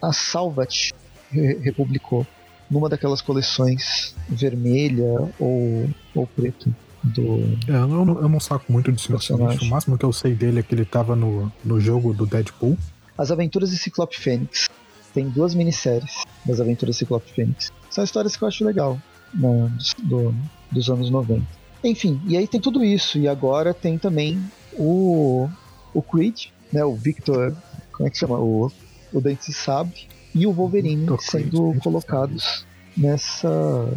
a 0.03 0.13
Salvat 0.13 0.91
republicou 1.31 2.27
numa 2.71 2.89
daquelas 2.89 3.21
coleções 3.21 4.15
vermelha 4.29 5.33
ou, 5.39 5.89
ou 6.15 6.27
preto 6.27 6.75
do. 7.03 7.39
É, 7.69 7.77
eu, 7.77 7.87
não, 7.87 8.21
eu 8.21 8.29
não 8.29 8.41
saco 8.41 8.73
muito 8.73 8.91
de 8.91 9.07
personagem. 9.07 9.69
O 9.69 9.71
máximo 9.71 9.97
que 9.97 10.05
eu 10.05 10.13
sei 10.13 10.35
dele 10.35 10.61
é 10.61 10.63
que 10.63 10.75
ele 10.75 10.85
tava 10.85 11.15
no, 11.15 11.53
no 11.65 11.79
jogo 11.79 12.13
do 12.13 12.27
Deadpool. 12.27 12.77
As 13.17 13.31
Aventuras 13.31 13.71
de 13.71 13.79
Ciclope 13.79 14.19
Fênix. 14.19 14.69
Tem 15.15 15.29
duas 15.29 15.55
minisséries 15.55 16.25
das 16.45 16.61
Aventuras 16.61 16.97
de 16.97 16.99
Ciclope 16.99 17.33
Fênix. 17.33 17.71
São 17.89 18.05
histórias 18.05 18.37
que 18.37 18.43
eu 18.43 18.49
acho 18.49 18.65
legal 18.65 19.01
no, 19.33 19.71
do, 20.03 20.35
dos 20.71 20.89
anos 20.91 21.11
90. 21.11 21.45
Enfim, 21.85 22.21
e 22.27 22.37
aí 22.37 22.47
tem 22.47 22.61
tudo 22.61 22.85
isso. 22.85 23.19
E 23.19 23.29
agora 23.29 23.73
tem 23.73 23.99
também 23.99 24.43
o, 24.73 25.49
o 25.95 26.03
Creed, 26.03 26.47
né, 26.73 26.85
o 26.85 26.95
Victor, 26.95 27.55
como 27.93 28.09
é 28.09 28.11
que 28.11 28.19
chama? 28.19 28.39
O, 28.39 28.71
o 29.13 29.21
Dente 29.21 29.53
Sabre 29.53 30.09
e 30.35 30.47
o 30.47 30.53
Wolverine 30.53 31.07
sendo 31.21 31.71
Creed, 31.71 31.83
colocados 31.83 32.67
nessa 32.97 33.89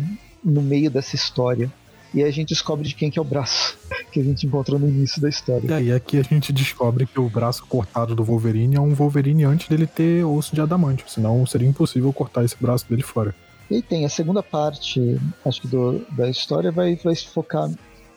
no 0.43 0.61
meio 0.61 0.89
dessa 0.89 1.15
história. 1.15 1.71
E 2.13 2.23
aí 2.23 2.29
a 2.29 2.31
gente 2.31 2.49
descobre 2.49 2.87
de 2.87 2.95
quem 2.95 3.11
que 3.11 3.19
é 3.19 3.21
o 3.21 3.25
braço 3.25 3.77
que 4.11 4.19
a 4.19 4.23
gente 4.23 4.45
encontrou 4.47 4.79
no 4.79 4.87
início 4.87 5.21
da 5.21 5.29
história. 5.29 5.67
E 5.67 5.73
aí 5.73 5.91
aqui 5.91 6.17
a 6.17 6.23
gente 6.23 6.51
descobre 6.51 7.05
que 7.05 7.19
o 7.19 7.29
braço 7.29 7.65
cortado 7.67 8.15
do 8.15 8.23
Wolverine 8.23 8.75
é 8.75 8.81
um 8.81 8.95
Wolverine 8.95 9.43
antes 9.43 9.67
dele 9.67 9.85
ter 9.85 10.23
osso 10.23 10.55
de 10.55 10.61
adamante, 10.61 11.03
senão 11.07 11.45
seria 11.45 11.67
impossível 11.67 12.11
cortar 12.11 12.43
esse 12.43 12.55
braço 12.59 12.87
dele 12.89 13.03
fora. 13.03 13.35
E 13.69 13.82
tem 13.82 14.03
a 14.03 14.10
segunda 14.10 14.41
parte, 14.41 15.19
acho 15.45 15.62
que 15.62 15.67
do, 15.67 15.99
da 16.12 16.27
história 16.29 16.71
vai, 16.71 16.95
vai 16.95 17.15
se 17.15 17.27
focar 17.27 17.69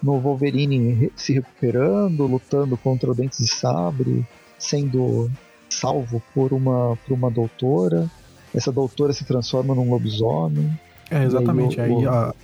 no 0.02 0.18
Wolverine 0.18 1.12
se 1.14 1.32
recuperando, 1.34 2.26
lutando 2.26 2.76
contra 2.76 3.10
o 3.10 3.14
Dentes 3.14 3.38
de 3.38 3.46
Sabre, 3.46 4.26
sendo 4.58 5.30
salvo 5.68 6.22
por 6.34 6.52
uma, 6.52 6.96
por 6.96 7.14
uma 7.14 7.30
doutora. 7.30 8.10
Essa 8.54 8.72
doutora 8.72 9.12
se 9.12 9.24
transforma 9.24 9.74
num 9.74 9.90
lobisomem. 9.90 10.78
É, 11.10 11.24
exatamente. 11.24 11.80
Aí, 11.80 11.90
o, 11.90 11.98
aí 11.98 12.06
a, 12.06 12.34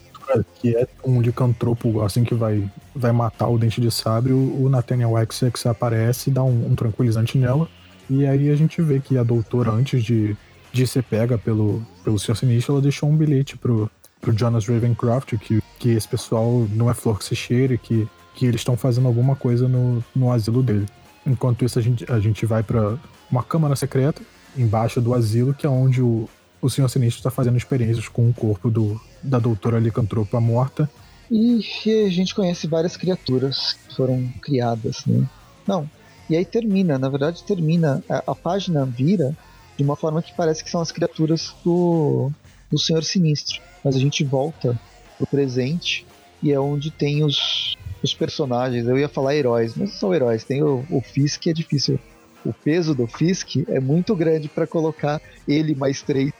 que 0.60 0.76
é 0.76 0.86
um 1.04 1.20
licantropo 1.20 2.02
assim 2.02 2.22
que 2.22 2.34
vai, 2.34 2.68
vai 2.94 3.12
matar 3.12 3.48
o 3.48 3.58
Dente 3.58 3.80
de 3.80 3.90
Sabre, 3.90 4.32
o, 4.32 4.64
o 4.64 4.68
Nathaniel 4.68 5.18
Essex 5.18 5.66
aparece, 5.66 6.30
dá 6.30 6.44
um, 6.44 6.70
um 6.70 6.74
tranquilizante 6.74 7.38
nela. 7.38 7.68
E 8.08 8.26
aí 8.26 8.50
a 8.50 8.56
gente 8.56 8.80
vê 8.80 9.00
que 9.00 9.18
a 9.18 9.22
doutora, 9.22 9.70
antes 9.70 10.02
de 10.02 10.36
de 10.72 10.86
ser 10.86 11.02
pega 11.02 11.38
pelo, 11.38 11.82
pelo 12.04 12.18
Sr. 12.18 12.36
Sinistro, 12.36 12.74
ela 12.74 12.82
deixou 12.82 13.08
um 13.08 13.16
bilhete 13.16 13.56
pro, 13.56 13.90
pro 14.20 14.36
Jonas 14.36 14.66
Ravencroft 14.66 15.36
que, 15.38 15.60
que 15.78 15.90
esse 15.90 16.06
pessoal 16.06 16.66
não 16.70 16.90
é 16.90 16.94
flor 16.94 17.18
que 17.18 17.24
se 17.24 17.36
cheire, 17.36 17.78
que, 17.78 18.06
que 18.34 18.46
eles 18.46 18.60
estão 18.60 18.76
fazendo 18.76 19.08
alguma 19.08 19.36
coisa 19.36 19.68
no, 19.68 20.04
no 20.14 20.32
asilo 20.32 20.62
dele. 20.62 20.86
Enquanto 21.26 21.64
isso, 21.64 21.78
a 21.78 21.82
gente, 21.82 22.10
a 22.10 22.18
gente 22.18 22.46
vai 22.46 22.62
para 22.62 22.96
uma 23.30 23.42
câmara 23.42 23.76
secreta 23.76 24.22
embaixo 24.56 25.00
do 25.00 25.14
asilo, 25.14 25.54
que 25.54 25.66
é 25.66 25.68
onde 25.68 26.02
o, 26.02 26.28
o 26.60 26.70
Senhor 26.70 26.88
Sinistro 26.88 27.20
está 27.20 27.30
fazendo 27.30 27.56
experiências 27.56 28.08
com 28.08 28.28
o 28.28 28.34
corpo 28.34 28.70
do, 28.70 29.00
da 29.22 29.38
doutora 29.38 29.78
Licantropa 29.78 30.40
morta. 30.40 30.90
E 31.30 31.60
a 32.06 32.08
gente 32.08 32.34
conhece 32.34 32.66
várias 32.66 32.96
criaturas 32.96 33.76
que 33.86 33.94
foram 33.94 34.26
criadas, 34.40 35.04
né? 35.06 35.28
Não. 35.66 35.88
E 36.28 36.36
aí 36.36 36.44
termina, 36.44 36.98
na 36.98 37.08
verdade 37.08 37.42
termina, 37.44 38.02
a, 38.08 38.32
a 38.32 38.34
página 38.34 38.84
vira 38.84 39.36
de 39.78 39.84
uma 39.84 39.96
forma 39.96 40.20
que 40.20 40.34
parece 40.34 40.62
que 40.62 40.70
são 40.70 40.80
as 40.80 40.92
criaturas 40.92 41.54
do, 41.64 42.30
do 42.70 42.78
Senhor 42.78 43.02
Sinistro. 43.02 43.62
Mas 43.82 43.96
a 43.96 43.98
gente 43.98 44.24
volta 44.24 44.78
pro 45.16 45.26
presente 45.26 46.04
e 46.42 46.52
é 46.52 46.60
onde 46.60 46.90
tem 46.90 47.24
os, 47.24 47.76
os 48.02 48.12
personagens. 48.12 48.86
Eu 48.86 48.98
ia 48.98 49.08
falar 49.08 49.36
heróis, 49.36 49.74
mas 49.74 49.94
são 49.94 50.12
heróis. 50.12 50.44
Tem 50.44 50.62
o, 50.62 50.84
o 50.90 51.00
que 51.40 51.48
é 51.48 51.52
difícil 51.52 51.98
o 52.44 52.52
peso 52.52 52.94
do 52.94 53.06
Fisk 53.06 53.56
é 53.68 53.80
muito 53.80 54.14
grande 54.14 54.48
para 54.48 54.66
colocar 54.66 55.20
ele 55.46 55.74
mais 55.74 56.02
três 56.02 56.32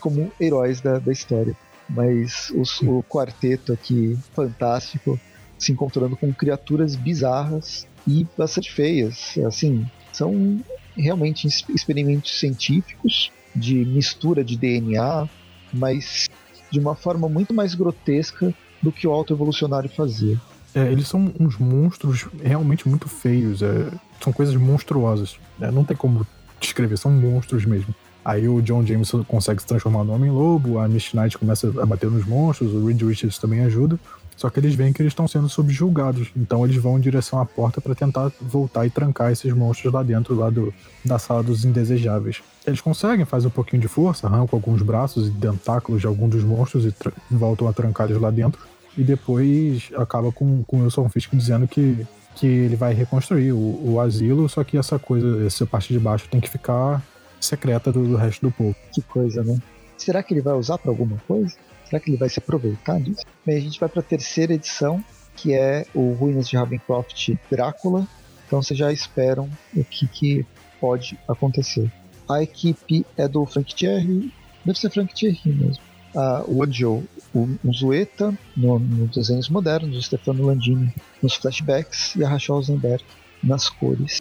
como 0.00 0.30
heróis 0.40 0.80
da, 0.80 0.98
da 0.98 1.10
história. 1.10 1.56
Mas 1.88 2.50
os, 2.50 2.80
o 2.82 3.02
quarteto 3.02 3.72
aqui, 3.72 4.16
fantástico, 4.34 5.18
se 5.58 5.72
encontrando 5.72 6.16
com 6.16 6.32
criaturas 6.32 6.94
bizarras 6.94 7.86
e 8.06 8.26
bastante 8.36 8.70
feias. 8.70 9.36
Assim, 9.38 9.90
são 10.12 10.60
realmente 10.98 11.46
experimentos 11.46 12.38
científicos 12.38 13.30
de 13.54 13.74
mistura 13.84 14.44
de 14.44 14.56
DNA, 14.56 15.28
mas 15.72 16.28
de 16.70 16.78
uma 16.78 16.94
forma 16.94 17.28
muito 17.28 17.54
mais 17.54 17.74
grotesca 17.74 18.54
do 18.82 18.92
que 18.92 19.06
o 19.06 19.12
autoevolucionário 19.12 19.88
fazia. 19.88 20.38
É, 20.74 20.92
eles 20.92 21.08
são 21.08 21.32
uns 21.40 21.56
monstros 21.56 22.26
realmente 22.42 22.88
muito 22.88 23.08
feios, 23.08 23.62
é, 23.62 23.90
são 24.20 24.32
coisas 24.32 24.54
monstruosas. 24.54 25.36
Né? 25.58 25.70
Não 25.70 25.84
tem 25.84 25.96
como 25.96 26.26
descrever, 26.60 26.96
são 26.96 27.10
monstros 27.10 27.64
mesmo. 27.64 27.94
Aí 28.24 28.46
o 28.46 28.60
John 28.60 28.84
Jameson 28.84 29.24
consegue 29.24 29.62
se 29.62 29.66
transformar 29.66 30.04
no 30.04 30.12
Homem-Lobo, 30.12 30.78
a 30.78 30.86
Misty 30.86 31.16
Knight 31.16 31.38
começa 31.38 31.68
a 31.80 31.86
bater 31.86 32.10
nos 32.10 32.26
monstros, 32.26 32.74
o 32.74 32.86
Reed 32.86 33.00
Richards 33.00 33.38
também 33.38 33.60
ajuda. 33.60 33.98
Só 34.38 34.48
que 34.48 34.60
eles 34.60 34.76
veem 34.76 34.92
que 34.92 35.02
eles 35.02 35.10
estão 35.10 35.26
sendo 35.26 35.48
subjugados, 35.48 36.30
então 36.36 36.64
eles 36.64 36.76
vão 36.76 36.96
em 36.96 37.00
direção 37.00 37.40
à 37.40 37.44
porta 37.44 37.80
para 37.80 37.92
tentar 37.92 38.30
voltar 38.40 38.86
e 38.86 38.90
trancar 38.90 39.32
esses 39.32 39.52
monstros 39.52 39.92
lá 39.92 40.00
dentro 40.00 40.32
lá 40.36 40.48
do, 40.48 40.72
da 41.04 41.18
sala 41.18 41.42
dos 41.42 41.64
indesejáveis. 41.64 42.40
Eles 42.64 42.80
conseguem, 42.80 43.24
fazem 43.24 43.48
um 43.48 43.50
pouquinho 43.50 43.82
de 43.82 43.88
força, 43.88 44.28
arrancam 44.28 44.56
alguns 44.56 44.80
braços 44.80 45.26
e 45.26 45.30
tentáculos 45.32 46.00
de 46.00 46.06
algum 46.06 46.28
dos 46.28 46.44
monstros 46.44 46.86
e 46.86 46.94
voltam 47.28 47.66
a 47.66 47.72
trancar 47.72 48.08
eles 48.08 48.22
lá 48.22 48.30
dentro. 48.30 48.60
E 48.96 49.02
depois 49.02 49.90
acaba 49.96 50.30
com, 50.30 50.62
com 50.62 50.78
o 50.78 50.82
Wilson 50.84 51.08
Fisk 51.08 51.34
dizendo 51.34 51.66
que, 51.66 52.06
que 52.36 52.46
ele 52.46 52.76
vai 52.76 52.94
reconstruir 52.94 53.50
o, 53.50 53.92
o 53.92 54.00
asilo, 54.00 54.48
só 54.48 54.62
que 54.62 54.78
essa 54.78 55.00
coisa, 55.00 55.44
essa 55.44 55.66
parte 55.66 55.92
de 55.92 55.98
baixo 55.98 56.28
tem 56.30 56.40
que 56.40 56.48
ficar 56.48 57.02
secreta 57.40 57.90
do, 57.90 58.06
do 58.06 58.14
resto 58.14 58.46
do 58.46 58.52
povo. 58.52 58.76
Que 58.92 59.02
coisa, 59.02 59.42
né? 59.42 59.58
Será 59.96 60.22
que 60.22 60.32
ele 60.32 60.40
vai 60.40 60.54
usar 60.54 60.78
para 60.78 60.92
alguma 60.92 61.16
coisa? 61.26 61.56
Será 61.88 62.00
que 62.00 62.10
ele 62.10 62.18
vai 62.18 62.28
se 62.28 62.38
aproveitar 62.38 63.00
disso? 63.00 63.24
Bem, 63.46 63.56
a 63.56 63.60
gente 63.60 63.80
vai 63.80 63.88
para 63.88 64.00
a 64.00 64.04
terceira 64.04 64.52
edição, 64.52 65.02
que 65.34 65.54
é 65.54 65.86
o 65.94 66.12
Ruínas 66.12 66.48
de 66.48 66.56
Ravencroft 66.56 67.30
Drácula. 67.50 68.06
Então 68.46 68.62
vocês 68.62 68.78
já 68.78 68.92
esperam 68.92 69.48
o 69.74 69.82
que, 69.82 70.06
que 70.06 70.46
pode 70.78 71.18
acontecer. 71.26 71.90
A 72.28 72.42
equipe 72.42 73.06
é 73.16 73.26
do 73.26 73.46
Frank 73.46 73.74
Thierry, 73.74 74.32
deve 74.64 74.78
ser 74.78 74.90
Frank 74.90 75.14
Thierry 75.14 75.40
mesmo. 75.46 75.82
Ah, 76.14 76.44
o 76.46 76.62
Angel, 76.62 77.02
o, 77.34 77.48
o 77.64 77.72
Zueta, 77.72 78.36
no, 78.54 78.78
nos 78.78 79.14
desenhos 79.14 79.48
modernos, 79.48 79.96
o 79.96 80.02
Stefano 80.02 80.44
Landini 80.44 80.94
nos 81.22 81.34
flashbacks 81.34 82.16
e 82.16 82.24
a 82.24 82.28
Rachel 82.28 82.56
Rosenberg 82.56 83.02
nas 83.42 83.70
cores. 83.70 84.20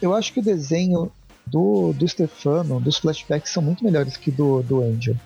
Eu 0.00 0.14
acho 0.14 0.32
que 0.32 0.40
o 0.40 0.42
desenho 0.42 1.10
do, 1.46 1.92
do 1.92 2.08
Stefano, 2.08 2.80
dos 2.80 2.98
flashbacks, 2.98 3.52
são 3.52 3.62
muito 3.62 3.84
melhores 3.84 4.16
que 4.16 4.30
do, 4.30 4.62
do 4.62 4.82
Angel. 4.82 5.16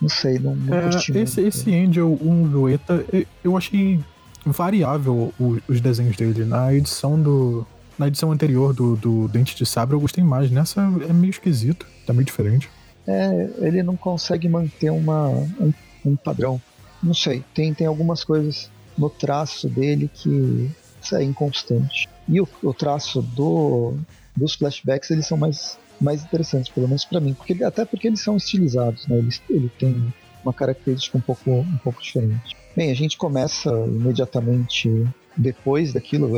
Não 0.00 0.08
sei, 0.08 0.38
não, 0.38 0.54
não 0.54 0.74
é, 0.74 0.88
esse, 0.88 1.12
muito. 1.12 1.40
esse 1.40 1.74
Angel, 1.74 2.18
um 2.22 2.44
Lueta, 2.44 3.04
eu 3.42 3.56
achei 3.56 4.00
variável 4.46 5.32
os 5.66 5.80
desenhos 5.80 6.16
dele. 6.16 6.44
Na 6.44 6.72
edição 6.72 7.20
do. 7.20 7.66
Na 7.98 8.06
edição 8.06 8.30
anterior 8.30 8.72
do, 8.72 8.94
do 8.94 9.26
Dente 9.26 9.56
de 9.56 9.66
Sabre 9.66 9.96
eu 9.96 10.00
gostei 10.00 10.22
mais. 10.22 10.50
Nessa 10.50 10.82
é 11.08 11.12
meio 11.12 11.30
esquisito, 11.30 11.84
tá 12.06 12.12
meio 12.12 12.24
diferente. 12.24 12.70
É, 13.06 13.50
ele 13.58 13.82
não 13.82 13.96
consegue 13.96 14.48
manter 14.48 14.90
uma, 14.90 15.28
um, 15.28 15.72
um 16.04 16.14
padrão. 16.14 16.60
Não 17.02 17.14
sei, 17.14 17.42
tem, 17.54 17.74
tem 17.74 17.86
algumas 17.86 18.22
coisas 18.22 18.70
no 18.96 19.10
traço 19.10 19.68
dele 19.68 20.10
que 20.12 20.70
é 21.12 21.22
inconstante. 21.22 22.08
E 22.28 22.40
o, 22.40 22.48
o 22.62 22.74
traço 22.74 23.22
do, 23.22 23.94
dos 24.36 24.54
flashbacks, 24.54 25.10
eles 25.10 25.26
são 25.26 25.38
mais 25.38 25.78
mais 26.00 26.22
interessantes, 26.22 26.70
pelo 26.70 26.86
menos 26.86 27.04
para 27.04 27.20
mim, 27.20 27.34
porque 27.34 27.62
até 27.64 27.84
porque 27.84 28.08
eles 28.08 28.20
são 28.20 28.36
estilizados, 28.36 29.06
né? 29.06 29.18
Eles, 29.18 29.42
ele 29.48 29.70
tem 29.78 30.12
uma 30.42 30.52
característica 30.52 31.18
um 31.18 31.20
pouco, 31.20 31.50
um 31.50 31.78
pouco 31.78 32.02
diferente. 32.02 32.56
Bem, 32.76 32.90
a 32.90 32.94
gente 32.94 33.16
começa 33.16 33.70
imediatamente 33.70 35.06
depois 35.36 35.92
daquilo, 35.92 36.30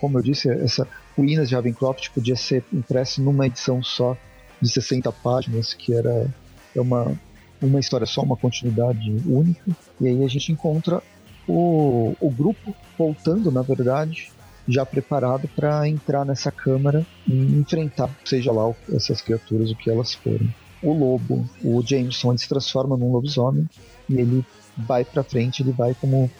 como 0.00 0.18
eu 0.18 0.22
disse, 0.22 0.48
essa 0.50 0.86
Ruínas 1.16 1.48
de 1.48 1.54
Ravencroft 1.54 2.10
podia 2.10 2.36
ser 2.36 2.62
impresso 2.72 3.22
numa 3.22 3.46
edição 3.46 3.82
só 3.82 4.16
de 4.60 4.68
60 4.68 5.10
páginas, 5.12 5.72
que 5.72 5.94
era 5.94 6.30
é 6.74 6.80
uma, 6.80 7.18
uma 7.60 7.80
história 7.80 8.06
só, 8.06 8.22
uma 8.22 8.36
continuidade 8.36 9.10
única. 9.26 9.70
E 10.00 10.08
aí 10.08 10.24
a 10.24 10.28
gente 10.28 10.52
encontra 10.52 11.02
o, 11.48 12.14
o 12.20 12.30
grupo 12.30 12.74
voltando, 12.98 13.50
na 13.50 13.62
verdade, 13.62 14.30
já 14.68 14.84
preparado 14.84 15.48
para 15.54 15.88
entrar 15.88 16.24
nessa 16.24 16.50
câmara 16.50 17.06
e 17.26 17.32
enfrentar, 17.32 18.10
seja 18.24 18.50
lá 18.50 18.74
essas 18.92 19.20
criaturas, 19.20 19.70
o 19.70 19.76
que 19.76 19.90
elas 19.90 20.14
forem. 20.14 20.52
O 20.82 20.92
lobo, 20.92 21.48
o 21.62 21.82
Jameson, 21.82 22.30
ele 22.30 22.38
se 22.38 22.48
transforma 22.48 22.96
num 22.96 23.12
lobisomem 23.12 23.68
e 24.08 24.14
ele 24.14 24.44
vai 24.76 25.04
para 25.04 25.22
frente, 25.22 25.62
ele 25.62 25.72
vai 25.72 25.94
como 25.94 26.30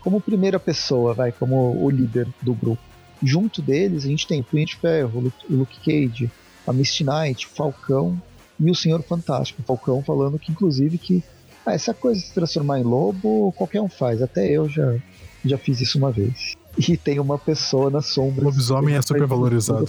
como 0.00 0.20
primeira 0.20 0.58
pessoa, 0.58 1.12
vai 1.12 1.32
como 1.32 1.84
o 1.84 1.90
líder 1.90 2.26
do 2.40 2.54
grupo. 2.54 2.82
Junto 3.22 3.60
deles 3.60 4.04
a 4.04 4.08
gente 4.08 4.26
tem 4.26 4.40
o 4.40 4.44
Punho 4.44 4.64
de 4.64 4.76
Ferro, 4.76 5.32
o 5.50 5.54
Luke 5.54 5.78
Cage, 5.80 6.30
a 6.66 6.72
Misty 6.72 7.04
Knight, 7.04 7.46
o 7.46 7.50
Falcão 7.50 8.20
e 8.58 8.70
o 8.70 8.74
Senhor 8.74 9.02
Fantástico. 9.02 9.60
O 9.60 9.64
Falcão 9.64 10.02
falando 10.02 10.38
que 10.38 10.50
inclusive 10.50 10.96
que 10.96 11.22
ah, 11.66 11.74
essa 11.74 11.92
coisa 11.92 12.20
de 12.20 12.26
se 12.26 12.32
transformar 12.32 12.80
em 12.80 12.84
lobo 12.84 13.52
qualquer 13.52 13.82
um 13.82 13.88
faz, 13.88 14.22
até 14.22 14.48
eu 14.50 14.68
já 14.68 14.96
já 15.44 15.58
fiz 15.58 15.80
isso 15.80 15.98
uma 15.98 16.10
vez 16.10 16.56
e 16.78 16.96
tem 16.96 17.18
uma 17.18 17.38
pessoa 17.38 17.90
na 17.90 18.00
sombra. 18.00 18.42
O 18.42 18.44
lobisomem 18.44 18.94
é 18.94 19.02
super 19.02 19.26
valorizado. 19.26 19.88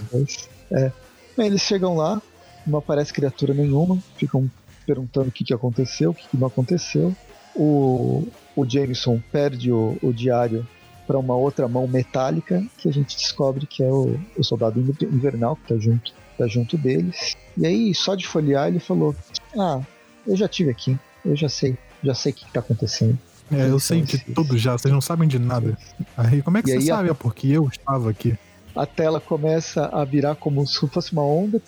É. 0.70 0.90
Eles 1.38 1.62
chegam 1.62 1.96
lá, 1.96 2.20
não 2.66 2.78
aparece 2.78 3.12
criatura 3.12 3.54
nenhuma, 3.54 3.98
ficam 4.16 4.50
perguntando 4.86 5.28
o 5.28 5.32
que, 5.32 5.44
que 5.44 5.54
aconteceu, 5.54 6.10
o 6.10 6.14
que, 6.14 6.26
que 6.28 6.36
não 6.36 6.48
aconteceu. 6.48 7.14
O, 7.54 8.26
o 8.56 8.68
Jameson 8.68 9.20
perde 9.30 9.72
o, 9.72 9.96
o 10.02 10.12
diário 10.12 10.66
para 11.06 11.18
uma 11.18 11.34
outra 11.34 11.66
mão 11.66 11.88
metálica, 11.88 12.62
que 12.78 12.88
a 12.88 12.92
gente 12.92 13.16
descobre 13.16 13.66
que 13.66 13.82
é 13.82 13.90
o, 13.90 14.18
o 14.36 14.44
soldado 14.44 14.80
invernal 14.80 15.56
que 15.56 15.62
está 15.62 15.76
junto, 15.76 16.12
tá 16.38 16.46
junto 16.46 16.76
deles. 16.76 17.36
E 17.56 17.66
aí, 17.66 17.94
só 17.94 18.14
de 18.14 18.26
folhear, 18.26 18.68
ele 18.68 18.78
falou: 18.78 19.14
Ah, 19.58 19.80
eu 20.26 20.36
já 20.36 20.46
tive 20.46 20.70
aqui, 20.70 20.98
eu 21.24 21.34
já 21.34 21.48
sei, 21.48 21.76
já 22.02 22.14
sei 22.14 22.32
o 22.32 22.34
que, 22.34 22.44
está 22.44 22.60
acontecendo. 22.60 23.18
É, 23.52 23.68
eu 23.68 23.80
sei 23.80 24.02
de 24.02 24.18
tudo 24.18 24.56
já, 24.56 24.78
vocês 24.78 24.92
não 24.92 25.00
sabem 25.00 25.28
de 25.28 25.38
nada. 25.38 25.76
Aí, 26.16 26.42
como 26.42 26.58
é 26.58 26.62
que 26.62 26.70
e 26.70 26.80
você 26.80 26.86
sabe? 26.86 27.08
A... 27.08 27.12
É 27.12 27.14
porque 27.14 27.48
eu 27.48 27.68
estava 27.68 28.10
aqui. 28.10 28.38
A 28.74 28.86
tela 28.86 29.20
começa 29.20 29.86
a 29.86 30.04
virar 30.04 30.36
como 30.36 30.66
se 30.66 30.86
fosse 30.88 31.12
uma 31.12 31.24
onda, 31.24 31.60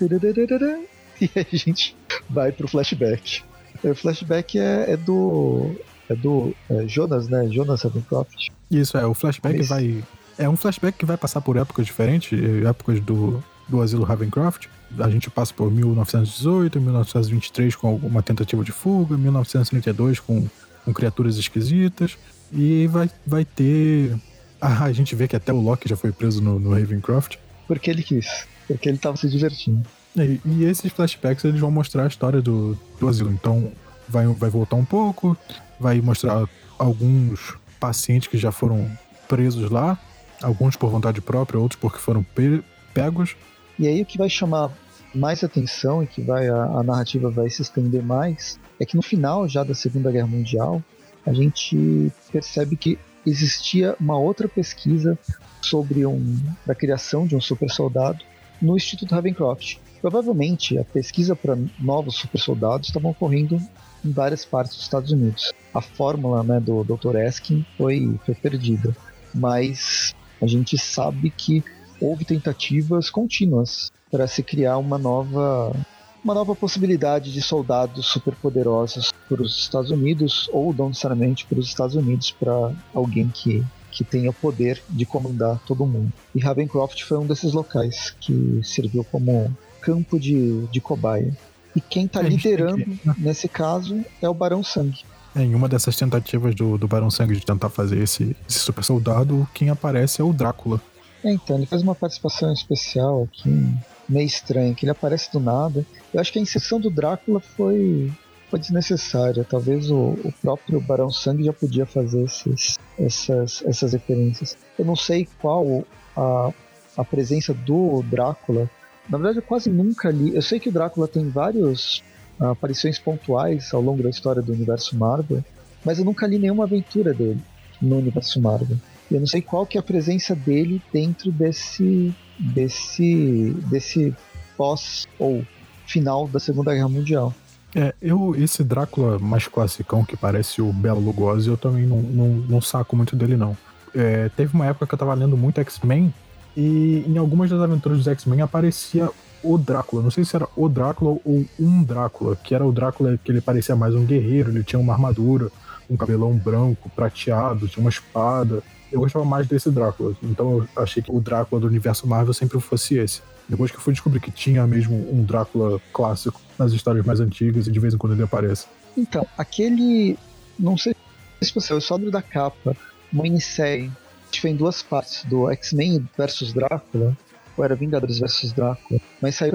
e 1.20 1.30
a 1.36 1.56
gente 1.56 1.96
vai 2.28 2.52
pro 2.52 2.68
flashback. 2.68 3.42
O 3.82 3.94
flashback 3.94 4.58
é, 4.58 4.92
é 4.92 4.96
do. 4.96 5.74
É 6.08 6.14
do 6.14 6.54
é 6.68 6.86
Jonas, 6.86 7.28
né? 7.28 7.48
Jonas 7.48 7.82
Ravencroft. 7.82 8.48
Isso, 8.70 8.96
é. 8.96 9.06
O 9.06 9.14
flashback 9.14 9.60
é 9.60 9.62
vai. 9.62 10.04
É 10.38 10.48
um 10.48 10.56
flashback 10.56 10.98
que 10.98 11.04
vai 11.04 11.16
passar 11.16 11.40
por 11.40 11.56
épocas 11.56 11.86
diferentes, 11.86 12.38
épocas 12.64 13.00
do, 13.00 13.42
do 13.68 13.80
asilo 13.80 14.04
Ravencroft. 14.04 14.66
A 14.98 15.08
gente 15.08 15.30
passa 15.30 15.52
por 15.54 15.70
1918, 15.70 16.80
1923 16.80 17.76
com 17.76 17.96
uma 17.96 18.22
tentativa 18.22 18.64
de 18.64 18.72
fuga, 18.72 19.16
1932 19.16 20.20
com 20.20 20.46
com 20.84 20.92
criaturas 20.92 21.36
esquisitas. 21.36 22.16
E 22.52 22.86
vai, 22.88 23.10
vai 23.26 23.44
ter. 23.44 24.14
Ah, 24.60 24.84
a 24.84 24.92
gente 24.92 25.14
vê 25.14 25.26
que 25.26 25.36
até 25.36 25.52
o 25.52 25.60
Loki 25.60 25.88
já 25.88 25.96
foi 25.96 26.12
preso 26.12 26.42
no, 26.42 26.58
no 26.58 26.70
Ravencroft. 26.70 27.36
Porque 27.66 27.90
ele 27.90 28.02
quis. 28.02 28.46
Porque 28.66 28.88
ele 28.88 28.98
tava 28.98 29.16
se 29.16 29.28
divertindo. 29.28 29.82
E, 30.16 30.40
e, 30.44 30.64
esses 30.64 30.92
flashbacks 30.92 31.44
eles 31.44 31.60
vão 31.60 31.70
mostrar 31.70 32.04
a 32.04 32.06
história 32.06 32.42
do, 32.42 32.78
do 33.00 33.08
asilo. 33.08 33.30
Então 33.32 33.72
vai, 34.08 34.26
vai 34.26 34.50
voltar 34.50 34.76
um 34.76 34.84
pouco, 34.84 35.36
vai 35.80 36.00
mostrar 36.00 36.46
alguns 36.78 37.54
pacientes 37.80 38.28
que 38.28 38.36
já 38.36 38.52
foram 38.52 38.90
presos 39.26 39.70
lá, 39.70 39.98
alguns 40.42 40.76
por 40.76 40.90
vontade 40.90 41.20
própria, 41.20 41.58
outros 41.58 41.80
porque 41.80 41.98
foram 41.98 42.22
pe 42.22 42.62
pegos. 42.92 43.34
E 43.78 43.86
aí 43.88 44.02
o 44.02 44.06
que 44.06 44.18
vai 44.18 44.28
chamar 44.28 44.70
mais 45.14 45.44
atenção 45.44 46.02
e 46.02 46.06
que 46.06 46.22
vai 46.22 46.48
a, 46.48 46.64
a 46.64 46.82
narrativa 46.82 47.30
vai 47.30 47.50
se 47.50 47.62
estender 47.62 48.02
mais 48.02 48.58
é 48.80 48.86
que 48.86 48.96
no 48.96 49.02
final 49.02 49.48
já 49.48 49.62
da 49.62 49.74
Segunda 49.74 50.10
Guerra 50.10 50.26
Mundial 50.26 50.82
a 51.24 51.32
gente 51.32 52.10
percebe 52.32 52.76
que 52.76 52.98
existia 53.24 53.96
uma 54.00 54.18
outra 54.18 54.48
pesquisa 54.48 55.18
sobre 55.60 56.04
um, 56.04 56.36
a 56.68 56.74
criação 56.74 57.26
de 57.26 57.36
um 57.36 57.40
super 57.40 57.70
soldado 57.70 58.24
no 58.60 58.76
Instituto 58.76 59.14
Ravencroft. 59.14 59.76
Provavelmente 60.00 60.76
a 60.78 60.84
pesquisa 60.84 61.36
para 61.36 61.56
novos 61.78 62.16
super 62.16 62.40
soldados 62.40 62.88
estava 62.88 63.08
ocorrendo 63.08 63.60
em 64.04 64.10
várias 64.10 64.44
partes 64.44 64.74
dos 64.74 64.84
Estados 64.84 65.12
Unidos. 65.12 65.52
A 65.72 65.80
fórmula 65.80 66.42
né, 66.42 66.58
do 66.58 66.82
Dr. 66.82 67.16
Eskin 67.16 67.64
foi, 67.76 68.18
foi 68.26 68.34
perdida, 68.34 68.96
mas 69.32 70.14
a 70.40 70.46
gente 70.46 70.76
sabe 70.76 71.30
que 71.30 71.62
houve 72.00 72.24
tentativas 72.24 73.08
contínuas 73.08 73.92
para 74.12 74.28
se 74.28 74.42
criar 74.42 74.76
uma 74.76 74.98
nova 74.98 75.74
uma 76.22 76.34
nova 76.34 76.54
possibilidade 76.54 77.32
de 77.32 77.42
soldados 77.42 78.06
superpoderosos 78.06 79.12
para 79.28 79.42
os 79.42 79.58
Estados 79.58 79.90
Unidos 79.90 80.48
ou 80.52 80.72
não 80.72 80.88
necessariamente 80.88 81.44
para 81.46 81.58
os 81.58 81.66
Estados 81.66 81.96
Unidos 81.96 82.30
para 82.30 82.72
alguém 82.94 83.28
que 83.28 83.64
que 83.92 84.02
tenha 84.02 84.30
o 84.30 84.32
poder 84.32 84.82
de 84.88 85.04
comandar 85.04 85.60
todo 85.66 85.84
mundo. 85.84 86.10
E 86.34 86.40
Ravencroft 86.40 87.02
foi 87.02 87.18
um 87.18 87.26
desses 87.26 87.52
locais 87.52 88.16
que 88.18 88.60
serviu 88.64 89.04
como 89.04 89.54
campo 89.82 90.18
de, 90.18 90.66
de 90.68 90.80
cobaia. 90.80 91.36
E 91.76 91.80
quem 91.80 92.06
está 92.06 92.22
liderando 92.22 92.84
que... 92.84 93.00
Nesse 93.18 93.48
caso 93.48 94.02
é 94.22 94.28
o 94.28 94.34
Barão 94.34 94.64
Sangue. 94.64 95.04
É, 95.34 95.42
em 95.42 95.54
uma 95.54 95.68
dessas 95.68 95.96
tentativas 95.96 96.54
do, 96.54 96.76
do 96.76 96.88
Barão 96.88 97.10
Sangue 97.10 97.36
de 97.36 97.44
tentar 97.44 97.68
fazer 97.68 97.98
esse, 98.02 98.36
esse 98.48 98.58
super 98.58 98.82
soldado, 98.82 99.46
quem 99.54 99.70
aparece 99.70 100.20
é 100.20 100.24
o 100.24 100.32
Drácula. 100.32 100.80
É, 101.24 101.32
então, 101.32 101.56
ele 101.56 101.66
faz 101.66 101.82
uma 101.82 101.94
participação 101.94 102.52
especial 102.52 103.24
aqui, 103.24 103.74
meio 104.08 104.26
estranha, 104.26 104.74
que 104.74 104.84
ele 104.84 104.90
aparece 104.92 105.30
do 105.32 105.40
nada. 105.40 105.84
Eu 106.12 106.20
acho 106.20 106.32
que 106.32 106.38
a 106.38 106.42
inserção 106.42 106.80
do 106.80 106.90
Drácula 106.90 107.40
foi, 107.40 108.10
foi 108.50 108.58
desnecessária. 108.58 109.44
Talvez 109.48 109.90
o, 109.90 110.16
o 110.24 110.32
próprio 110.40 110.80
Barão 110.80 111.10
Sangue 111.10 111.44
já 111.44 111.52
podia 111.52 111.86
fazer 111.86 112.24
esses, 112.24 112.78
essas, 112.98 113.62
essas 113.66 113.92
referências. 113.92 114.56
Eu 114.78 114.84
não 114.84 114.96
sei 114.96 115.28
qual 115.40 115.84
a, 116.16 116.50
a 116.96 117.04
presença 117.04 117.54
do 117.54 118.02
Drácula. 118.02 118.68
Na 119.08 119.18
verdade, 119.18 119.38
eu 119.38 119.42
quase 119.42 119.70
nunca 119.70 120.10
li. 120.10 120.34
Eu 120.34 120.42
sei 120.42 120.60
que 120.60 120.68
o 120.68 120.72
Drácula 120.72 121.08
tem 121.08 121.28
vários 121.28 122.02
aparições 122.38 122.98
pontuais 122.98 123.72
ao 123.72 123.80
longo 123.80 124.02
da 124.02 124.10
história 124.10 124.42
do 124.42 124.52
universo 124.52 124.96
Marvel, 124.96 125.44
mas 125.84 125.98
eu 125.98 126.04
nunca 126.04 126.26
li 126.26 126.38
nenhuma 126.38 126.64
aventura 126.64 127.12
dele 127.12 127.40
no 127.80 127.98
universo 127.98 128.40
Marvel. 128.40 128.76
Eu 129.12 129.20
não 129.20 129.26
sei 129.26 129.42
qual 129.42 129.66
que 129.66 129.76
é 129.76 129.80
a 129.80 129.82
presença 129.82 130.34
dele 130.34 130.80
dentro 130.92 131.30
desse 131.30 132.14
desse 132.38 133.54
desse 133.68 134.14
pós 134.56 135.06
ou 135.18 135.44
final 135.86 136.26
da 136.26 136.40
Segunda 136.40 136.72
Guerra 136.72 136.88
Mundial. 136.88 137.34
É, 137.74 137.94
eu 138.00 138.34
esse 138.36 138.62
Drácula 138.62 139.18
mais 139.18 139.46
classicão 139.46 140.04
que 140.04 140.16
parece 140.16 140.60
o 140.60 140.72
Bela 140.72 140.98
Lugosi, 140.98 141.48
eu 141.48 141.56
também 141.56 141.86
não, 141.86 142.00
não, 142.02 142.28
não 142.28 142.60
saco 142.60 142.96
muito 142.96 143.16
dele 143.16 143.36
não. 143.36 143.56
É, 143.94 144.28
teve 144.30 144.54
uma 144.54 144.66
época 144.66 144.86
que 144.86 144.94
eu 144.94 144.98
tava 144.98 145.14
lendo 145.14 145.36
muito 145.36 145.60
X-Men 145.60 146.12
e 146.56 147.04
em 147.06 147.16
algumas 147.18 147.50
das 147.50 147.60
aventuras 147.60 147.98
dos 147.98 148.06
X-Men 148.06 148.42
aparecia 148.42 149.10
o 149.42 149.58
Drácula. 149.58 150.02
Não 150.02 150.10
sei 150.10 150.24
se 150.24 150.36
era 150.36 150.48
o 150.56 150.68
Drácula 150.68 151.18
ou 151.24 151.44
um 151.58 151.82
Drácula, 151.82 152.36
que 152.36 152.54
era 152.54 152.64
o 152.64 152.72
Drácula 152.72 153.18
que 153.22 153.30
ele 153.30 153.40
parecia 153.40 153.74
mais 153.74 153.94
um 153.94 154.04
guerreiro, 154.04 154.50
ele 154.50 154.64
tinha 154.64 154.78
uma 154.78 154.92
armadura, 154.92 155.50
um 155.90 155.96
cabelão 155.96 156.32
branco, 156.32 156.90
prateado, 156.94 157.68
tinha 157.68 157.82
uma 157.82 157.90
espada. 157.90 158.62
Eu 158.92 159.00
gostava 159.00 159.24
mais 159.24 159.46
desse 159.46 159.70
Drácula, 159.70 160.14
então 160.22 160.58
eu 160.58 160.82
achei 160.82 161.02
que 161.02 161.10
o 161.10 161.20
Drácula 161.20 161.60
do 161.60 161.66
universo 161.66 162.06
Marvel 162.06 162.34
sempre 162.34 162.60
fosse 162.60 162.96
esse. 162.96 163.22
Depois 163.48 163.70
que 163.70 163.76
eu 163.76 163.80
fui 163.80 163.92
descobrir 163.92 164.20
que 164.20 164.30
tinha 164.30 164.66
mesmo 164.66 164.94
um 165.12 165.24
Drácula 165.24 165.80
clássico 165.92 166.40
nas 166.58 166.72
histórias 166.72 167.04
mais 167.04 167.18
antigas 167.18 167.66
e 167.66 167.72
de 167.72 167.80
vez 167.80 167.94
em 167.94 167.98
quando 167.98 168.12
ele 168.12 168.22
aparece. 168.22 168.66
Então, 168.96 169.26
aquele. 169.36 170.18
Não 170.58 170.76
sei 170.76 170.94
se 171.40 171.54
você, 171.54 171.72
eu 171.72 171.80
só 171.80 171.96
lembro 171.96 172.10
da 172.10 172.22
capa, 172.22 172.76
uma 173.12 173.22
minissérie 173.22 173.90
que 174.30 174.48
em 174.48 174.56
duas 174.56 174.82
partes, 174.82 175.24
do 175.24 175.50
X-Men 175.50 176.08
versus 176.16 176.52
Drácula, 176.52 177.16
ou 177.56 177.64
era 177.64 177.74
Vingadores 177.74 178.18
vs 178.18 178.52
Drácula, 178.52 179.00
mas 179.20 179.36
saiu 179.36 179.54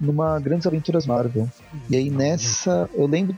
numa 0.00 0.38
Grandes 0.38 0.66
Aventuras 0.66 1.06
Marvel. 1.06 1.48
E 1.88 1.96
aí 1.96 2.10
nessa, 2.10 2.88
eu 2.94 3.06
lembro, 3.06 3.36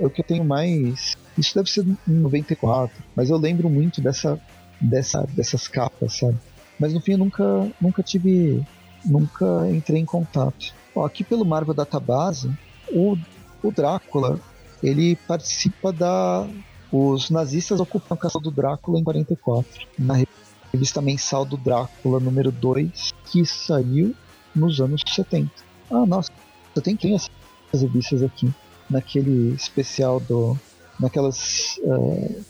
é 0.00 0.06
o 0.06 0.10
que 0.10 0.22
eu 0.22 0.24
tenho 0.24 0.44
mais. 0.44 1.16
Isso 1.36 1.54
deve 1.54 1.70
ser 1.70 1.84
em 1.86 1.96
94, 2.08 2.96
mas 3.14 3.30
eu 3.30 3.36
lembro 3.36 3.68
muito 3.68 4.00
dessa, 4.00 4.40
dessa, 4.80 5.26
dessas 5.34 5.68
capas, 5.68 6.18
sabe? 6.18 6.38
Mas 6.78 6.94
no 6.94 7.00
fim 7.00 7.12
eu 7.12 7.18
nunca, 7.18 7.70
nunca 7.80 8.02
tive. 8.02 8.64
Nunca 9.04 9.66
entrei 9.70 9.98
em 9.98 10.04
contato. 10.04 10.74
Ó, 10.94 11.06
aqui 11.06 11.24
pelo 11.24 11.44
Marvel 11.44 11.72
Database, 11.72 12.50
o, 12.92 13.16
o 13.62 13.70
Drácula 13.70 14.38
ele 14.82 15.16
participa 15.16 15.92
da. 15.92 16.46
Os 16.92 17.30
nazistas 17.30 17.78
ocupam 17.78 18.14
a 18.14 18.18
casa 18.18 18.40
do 18.40 18.50
Drácula 18.50 18.98
em 18.98 19.04
44, 19.04 19.86
na 19.98 20.24
revista 20.72 21.00
mensal 21.00 21.44
do 21.44 21.56
Drácula 21.56 22.18
número 22.18 22.50
2, 22.50 23.12
que 23.26 23.46
saiu 23.46 24.14
nos 24.54 24.80
anos 24.80 25.02
70. 25.06 25.50
Ah, 25.90 26.04
nossa, 26.04 26.30
eu 26.74 26.82
tenho, 26.82 26.98
tenho 26.98 27.16
essas 27.16 27.30
revistas 27.72 28.22
aqui, 28.22 28.52
naquele 28.88 29.54
especial 29.54 30.20
do. 30.20 30.58
naquelas. 30.98 31.78
Uh, 31.78 32.42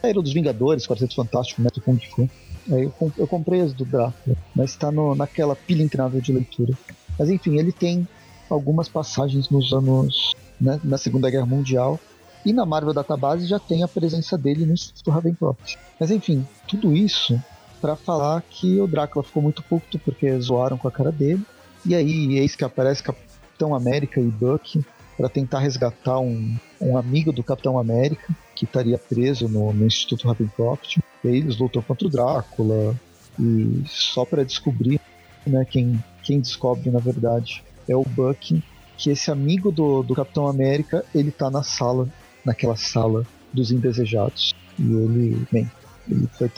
saíram 0.00 0.22
dos 0.22 0.32
Vingadores, 0.32 0.86
Quarteto 0.86 1.14
Fantástico, 1.14 1.62
Neto 1.62 1.80
Kung 1.80 1.98
Fu. 1.98 2.28
Aí 2.70 2.84
eu, 2.84 3.12
eu 3.16 3.26
comprei 3.26 3.60
as 3.60 3.72
do 3.72 3.84
Drácula, 3.84 4.36
mas 4.54 4.70
está 4.70 4.90
naquela 4.92 5.56
pilha 5.56 5.82
interminável 5.82 6.20
de 6.20 6.32
leitura. 6.32 6.74
Mas 7.18 7.30
enfim, 7.30 7.58
ele 7.58 7.72
tem 7.72 8.06
algumas 8.50 8.88
passagens 8.88 9.48
nos 9.48 9.72
anos. 9.72 10.34
Né, 10.60 10.80
na 10.82 10.98
Segunda 10.98 11.30
Guerra 11.30 11.46
Mundial. 11.46 12.00
E 12.44 12.52
na 12.52 12.64
Marvel 12.64 12.94
Database 12.94 13.46
já 13.46 13.58
tem 13.58 13.82
a 13.82 13.88
presença 13.88 14.36
dele 14.38 14.64
no 14.64 14.72
Instituto 14.72 15.10
Ravencroft. 15.10 15.76
Mas 15.98 16.10
enfim, 16.10 16.46
tudo 16.66 16.96
isso 16.96 17.40
para 17.80 17.94
falar 17.94 18.42
que 18.42 18.80
o 18.80 18.86
Drácula 18.86 19.24
ficou 19.24 19.42
muito 19.42 19.62
puto 19.62 19.98
porque 19.98 20.38
zoaram 20.40 20.78
com 20.78 20.88
a 20.88 20.90
cara 20.90 21.12
dele. 21.12 21.42
E 21.86 21.94
aí, 21.94 22.38
eis 22.38 22.56
que 22.56 22.64
aparece 22.64 23.02
Capitão 23.02 23.74
América 23.74 24.20
e 24.20 24.26
Bucky 24.26 24.84
para 25.16 25.28
tentar 25.28 25.60
resgatar 25.60 26.18
um, 26.18 26.56
um 26.80 26.96
amigo 26.96 27.32
do 27.32 27.42
Capitão 27.42 27.78
América 27.78 28.34
que 28.54 28.64
estaria 28.64 28.98
preso 28.98 29.48
no, 29.48 29.72
no 29.72 29.86
Instituto 29.86 30.26
Ravencroft. 30.26 30.98
E 31.24 31.28
aí 31.28 31.36
eles 31.36 31.58
lutam 31.58 31.82
contra 31.82 32.06
o 32.06 32.10
Drácula 32.10 32.94
e 33.38 33.82
só 33.86 34.24
para 34.24 34.44
descobrir, 34.44 35.00
né, 35.46 35.64
quem, 35.64 36.02
quem 36.22 36.40
descobre 36.40 36.90
na 36.90 36.98
verdade 36.98 37.62
é 37.88 37.96
o 37.96 38.02
Bucky, 38.02 38.62
que 38.96 39.10
esse 39.10 39.30
amigo 39.30 39.70
do, 39.70 40.02
do 40.02 40.14
Capitão 40.14 40.48
América, 40.48 41.04
ele 41.14 41.30
tá 41.30 41.50
na 41.50 41.62
sala, 41.62 42.08
naquela 42.44 42.76
sala 42.76 43.24
dos 43.52 43.70
indesejados. 43.70 44.54
E 44.78 44.82
ele, 44.82 45.46
bem, 45.50 45.70
ele 46.08 46.28
foi 46.36 46.50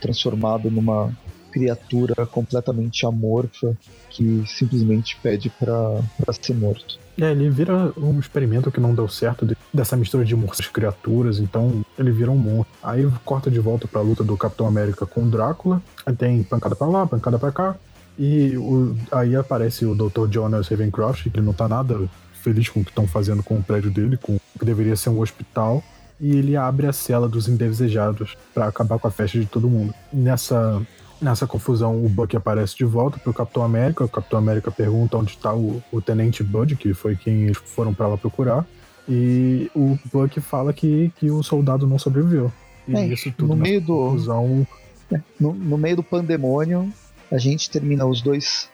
transformado 0.00 0.70
numa 0.70 1.12
criatura 1.50 2.26
completamente 2.26 3.04
amorfa 3.04 3.76
que 4.08 4.44
simplesmente 4.46 5.16
pede 5.22 5.50
para 5.50 6.02
ser 6.40 6.54
morto. 6.54 6.98
É, 7.20 7.32
ele 7.32 7.50
vira 7.50 7.92
um 7.98 8.18
experimento 8.18 8.70
que 8.70 8.80
não 8.80 8.94
deu 8.94 9.06
certo 9.06 9.44
de, 9.44 9.56
dessa 9.72 9.96
mistura 9.96 10.24
de 10.24 10.34
monstros 10.34 10.68
e 10.68 10.72
criaturas, 10.72 11.38
então 11.38 11.84
ele 11.98 12.10
vira 12.10 12.30
um 12.30 12.36
monstro. 12.36 12.72
Aí 12.82 13.06
corta 13.24 13.50
de 13.50 13.60
volta 13.60 13.86
pra 13.86 14.00
luta 14.00 14.24
do 14.24 14.36
Capitão 14.36 14.66
América 14.66 15.04
com 15.04 15.22
o 15.22 15.30
Drácula, 15.30 15.82
aí 16.06 16.14
tem 16.14 16.42
pancada 16.42 16.74
pra 16.74 16.86
lá, 16.86 17.06
pancada 17.06 17.38
pra 17.38 17.52
cá, 17.52 17.76
e 18.18 18.56
o, 18.56 18.96
aí 19.12 19.36
aparece 19.36 19.84
o 19.84 19.94
Dr. 19.94 20.30
Jonas 20.30 20.68
Ravencroft, 20.68 21.28
que 21.30 21.40
não 21.40 21.52
tá 21.52 21.68
nada 21.68 22.08
feliz 22.42 22.68
com 22.70 22.80
o 22.80 22.84
que 22.84 22.90
estão 22.90 23.06
fazendo 23.06 23.42
com 23.42 23.56
o 23.56 23.62
prédio 23.62 23.90
dele, 23.90 24.16
com 24.16 24.36
o 24.36 24.58
que 24.58 24.64
deveria 24.64 24.96
ser 24.96 25.10
um 25.10 25.20
hospital, 25.20 25.84
e 26.18 26.36
ele 26.36 26.56
abre 26.56 26.86
a 26.86 26.92
cela 26.92 27.28
dos 27.28 27.48
indesejados 27.48 28.36
para 28.54 28.66
acabar 28.66 28.98
com 28.98 29.08
a 29.08 29.10
festa 29.10 29.38
de 29.38 29.46
todo 29.46 29.68
mundo. 29.68 29.94
Nessa 30.12 30.80
Nessa 31.20 31.46
confusão, 31.46 32.02
o 32.04 32.08
Buck 32.08 32.34
aparece 32.36 32.76
de 32.76 32.84
volta 32.84 33.18
pro 33.18 33.34
Capitão 33.34 33.62
América. 33.62 34.04
O 34.04 34.08
Capitão 34.08 34.38
América 34.38 34.70
pergunta 34.70 35.18
onde 35.18 35.32
está 35.32 35.54
o, 35.54 35.82
o, 35.92 36.00
Tenente 36.00 36.42
Bud, 36.42 36.76
que 36.76 36.94
foi 36.94 37.14
quem 37.14 37.42
eles 37.44 37.58
foram 37.58 37.92
para 37.92 38.08
lá 38.08 38.16
procurar. 38.16 38.66
E 39.08 39.70
o 39.74 39.98
Buck 40.12 40.40
fala 40.40 40.72
que, 40.72 41.12
que 41.16 41.30
o 41.30 41.42
soldado 41.42 41.86
não 41.86 41.98
sobreviveu. 41.98 42.50
E 42.88 42.96
é, 42.96 43.06
isso 43.06 43.30
tudo 43.32 43.48
no 43.48 43.56
meio 43.56 43.80
do 43.80 43.94
confusão... 43.94 44.66
é, 45.12 45.20
no, 45.38 45.52
no, 45.52 45.76
meio 45.76 45.96
do 45.96 46.02
pandemônio, 46.02 46.90
a 47.30 47.38
gente 47.38 47.70
termina 47.70 48.06
os 48.06 48.22
dois 48.22 48.70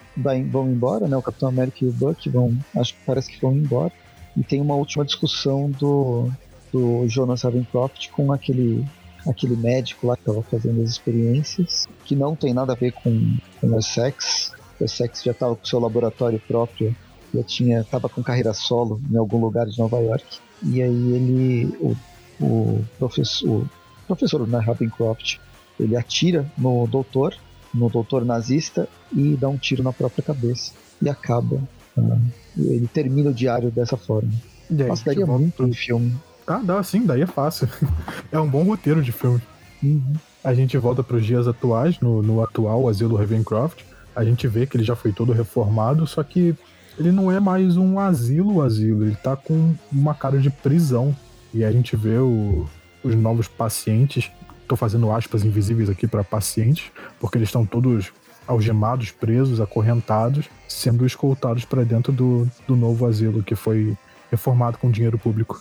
vão 0.51 0.71
embora, 0.71 1.07
né? 1.07 1.17
O 1.17 1.23
Capitão 1.23 1.49
América 1.49 1.79
e 1.83 1.89
o 1.89 1.93
Buck 1.93 2.29
vão, 2.31 2.57
acho 2.75 2.95
que 2.95 3.01
parece 3.05 3.31
que 3.31 3.41
vão 3.41 3.53
embora. 3.53 3.93
E 4.37 4.43
tem 4.43 4.61
uma 4.61 4.75
última 4.75 5.05
discussão 5.05 5.71
do 5.71 6.31
do 6.73 7.09
Jonas 7.09 7.43
Ravencroft 7.43 8.11
com 8.11 8.33
aquele 8.33 8.85
aquele 9.29 9.57
médico 9.57 10.07
lá 10.07 10.17
que 10.17 10.23
estava 10.23 10.43
fazendo 10.43 10.83
as 10.83 10.91
experiências, 10.91 11.87
que 12.05 12.15
não 12.15 12.37
tem 12.37 12.55
nada 12.55 12.73
a 12.73 12.77
ver 12.77 12.93
com, 12.93 13.37
com 13.61 13.67
o 13.69 13.79
Essex. 13.79 14.53
O 14.81 14.85
Essex 14.85 15.23
já 15.23 15.33
estava 15.33 15.57
com 15.57 15.65
seu 15.65 15.81
laboratório 15.81 16.41
próprio, 16.47 16.95
já 17.35 17.43
tinha 17.43 17.81
estava 17.81 18.09
com 18.09 18.23
carreira 18.23 18.53
solo 18.53 19.01
em 19.11 19.17
algum 19.17 19.41
lugar 19.41 19.67
de 19.67 19.79
Nova 19.79 19.99
York. 19.99 20.39
E 20.63 20.83
aí 20.83 21.13
ele, 21.13 21.77
o, 21.81 21.97
o 22.41 22.85
professor, 22.99 23.63
o 23.63 24.07
professor 24.07 24.47
né, 24.47 24.59
Ravencroft, 24.59 25.39
ele 25.79 25.97
atira 25.97 26.51
no 26.57 26.87
doutor, 26.87 27.37
no 27.73 27.91
doutor 27.91 28.25
nazista 28.25 28.89
e 29.15 29.37
dá 29.37 29.49
um 29.49 29.59
tiro 29.59 29.83
na 29.83 29.93
própria 29.93 30.23
cabeça 30.23 30.73
e 31.01 31.09
acaba. 31.09 31.57
Uh, 31.97 32.21
ele 32.57 32.89
termina 32.89 33.31
o 33.31 33.35
diário 33.35 33.71
dessa 33.71 33.97
forma. 33.97 34.33
Nossa, 34.71 35.05
daria 35.05 35.27
muito 35.27 35.65
um 35.65 35.73
filme. 35.73 36.15
Ah, 36.47 36.61
dá 36.63 36.83
sim, 36.83 37.05
daí 37.05 37.23
é 37.23 37.27
fácil. 37.27 37.69
é 38.31 38.39
um 38.39 38.49
bom 38.49 38.63
roteiro 38.63 39.03
de 39.03 39.13
filme. 39.13 39.43
Uhum. 39.83 40.15
A 40.45 40.55
gente 40.55 40.79
volta 40.79 41.03
para 41.03 41.17
os 41.17 41.27
dias 41.27 41.49
atuais, 41.49 41.99
no, 42.01 42.23
no 42.23 42.43
atual 42.43 42.89
Asilo 42.89 43.17
Ravencroft. 43.17 43.83
A 44.15 44.25
gente 44.25 44.47
vê 44.47 44.67
que 44.67 44.77
ele 44.77 44.85
já 44.85 44.95
foi 44.95 45.13
todo 45.13 45.33
reformado, 45.33 46.07
só 46.07 46.23
que 46.23 46.57
ele 46.99 47.13
não 47.13 47.31
é 47.31 47.39
mais 47.39 47.77
um 47.77 47.99
asilo 47.99 48.63
asilo, 48.63 49.05
ele 49.05 49.17
tá 49.17 49.37
com 49.37 49.75
uma 49.93 50.15
cara 50.15 50.39
de 50.39 50.49
prisão. 50.49 51.15
E 51.53 51.65
a 51.65 51.73
gente 51.73 51.97
vê 51.97 52.19
o, 52.19 52.67
os 53.03 53.15
novos 53.15 53.49
pacientes, 53.49 54.31
tô 54.67 54.77
fazendo 54.77 55.11
aspas 55.11 55.45
invisíveis 55.45 55.91
aqui 55.91 56.07
para 56.07 56.25
pacientes, 56.25 56.91
porque 57.21 57.37
eles 57.37 57.49
estão 57.49 57.67
todos 57.67 58.13
algemados, 58.47 59.11
presos, 59.11 59.61
acorrentados, 59.61 60.49
sendo 60.69 61.05
escoltados 61.05 61.65
para 61.65 61.83
dentro 61.83 62.13
do, 62.13 62.49
do 62.67 62.77
novo 62.77 63.05
asilo 63.05 63.43
que 63.43 63.57
foi 63.57 63.97
reformado 64.31 64.79
com 64.79 64.91
dinheiro 64.91 65.19
público. 65.19 65.61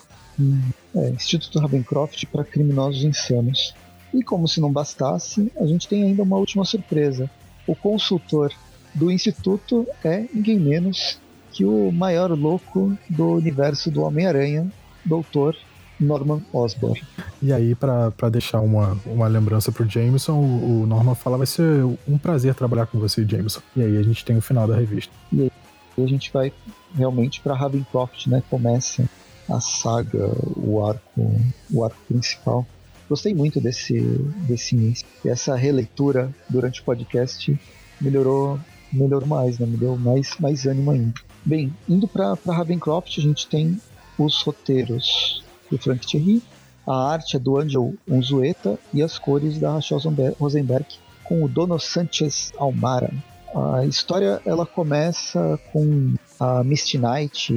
É, 0.96 1.10
Instituto 1.10 1.60
Ravencroft 1.60 2.26
para 2.26 2.44
criminosos 2.44 3.04
insanos. 3.04 3.74
E 4.14 4.24
como 4.24 4.48
se 4.48 4.62
não 4.62 4.72
bastasse, 4.72 5.52
a 5.60 5.66
gente 5.66 5.88
tem 5.88 6.04
ainda 6.04 6.24
uma 6.24 6.38
última 6.38 6.64
surpresa. 6.64 7.30
O 7.68 7.76
consultor 7.76 8.52
do 8.94 9.12
Instituto 9.12 9.88
é 10.04 10.26
ninguém 10.34 10.60
menos 10.60 11.20
que 11.52 11.66
o 11.66 11.92
maior 11.92 12.32
louco 12.32 12.98
do 13.10 13.32
universo 13.32 13.90
do 13.92 14.04
Homem-Aranha, 14.04 14.72
Doutor 15.04 15.56
Norman 16.00 16.42
Osborn. 16.52 17.02
E 17.42 17.54
aí, 17.54 17.74
para 17.76 18.30
deixar 18.30 18.60
uma, 18.60 18.98
uma 19.06 19.28
lembrança 19.28 19.72
pro 19.72 19.88
Jameson, 19.88 20.34
o, 20.34 20.82
o, 20.82 20.88
Norman 20.88 21.16
fala: 21.16 21.38
vai 21.38 21.48
ser 21.48 21.84
um 22.08 22.18
prazer 22.18 22.54
trabalhar 22.56 22.86
com 22.88 23.00
você, 23.00 23.26
Jameson. 23.28 23.62
E 23.76 23.82
aí 23.82 23.98
a 23.98 24.04
gente 24.04 24.24
tem 24.26 24.38
o 24.38 24.42
final 24.42 24.68
da 24.68 24.76
revista. 24.76 25.14
E 25.32 25.44
aí 25.44 25.52
a 25.98 26.08
gente 26.08 26.32
vai 26.32 26.52
realmente 26.96 27.40
para 27.42 27.56
Ravencroft, 27.56 28.28
né? 28.28 28.44
Começa 28.50 29.06
a 29.50 29.60
saga, 29.60 30.30
o 30.56 30.84
arco, 30.84 31.42
o 31.72 31.84
arco 31.84 31.98
principal. 32.08 32.66
Gostei 33.08 33.34
muito 33.34 33.62
desse, 33.62 34.00
desse 34.48 34.76
início. 34.76 35.06
E 35.24 35.30
essa 35.30 35.56
releitura 35.56 36.34
durante 36.50 36.82
o 36.82 36.84
podcast 36.84 37.58
melhorou, 38.02 38.60
melhorou 38.92 39.28
mais, 39.28 39.60
né? 39.60 39.66
Me 39.66 39.78
deu 39.78 39.96
mais, 39.96 40.36
mais 40.40 40.66
ânimo 40.66 40.92
ainda. 40.92 41.14
Bem, 41.44 41.72
indo 41.88 42.08
para 42.08 42.38
Ravencroft, 42.48 43.18
a 43.18 43.22
gente 43.22 43.48
tem 43.48 43.80
os 44.18 44.42
roteiros 44.42 45.44
do 45.70 45.78
Frank 45.78 46.06
Thierry, 46.06 46.42
a 46.88 47.12
arte 47.12 47.36
é 47.36 47.40
do 47.40 47.58
Angel 47.58 47.94
Unzueta 48.08 48.80
e 48.94 49.02
as 49.02 49.18
cores 49.18 49.60
da 49.60 49.74
Rachel 49.74 50.00
Rosenberg 50.40 50.86
com 51.24 51.44
o 51.44 51.48
Dono 51.48 51.80
Sanchez 51.80 52.52
Almara. 52.58 53.12
A 53.56 53.86
história 53.86 54.42
ela 54.46 54.66
começa 54.66 55.58
com 55.72 56.14
a 56.38 56.62
Misty 56.62 56.98
Knight 56.98 57.54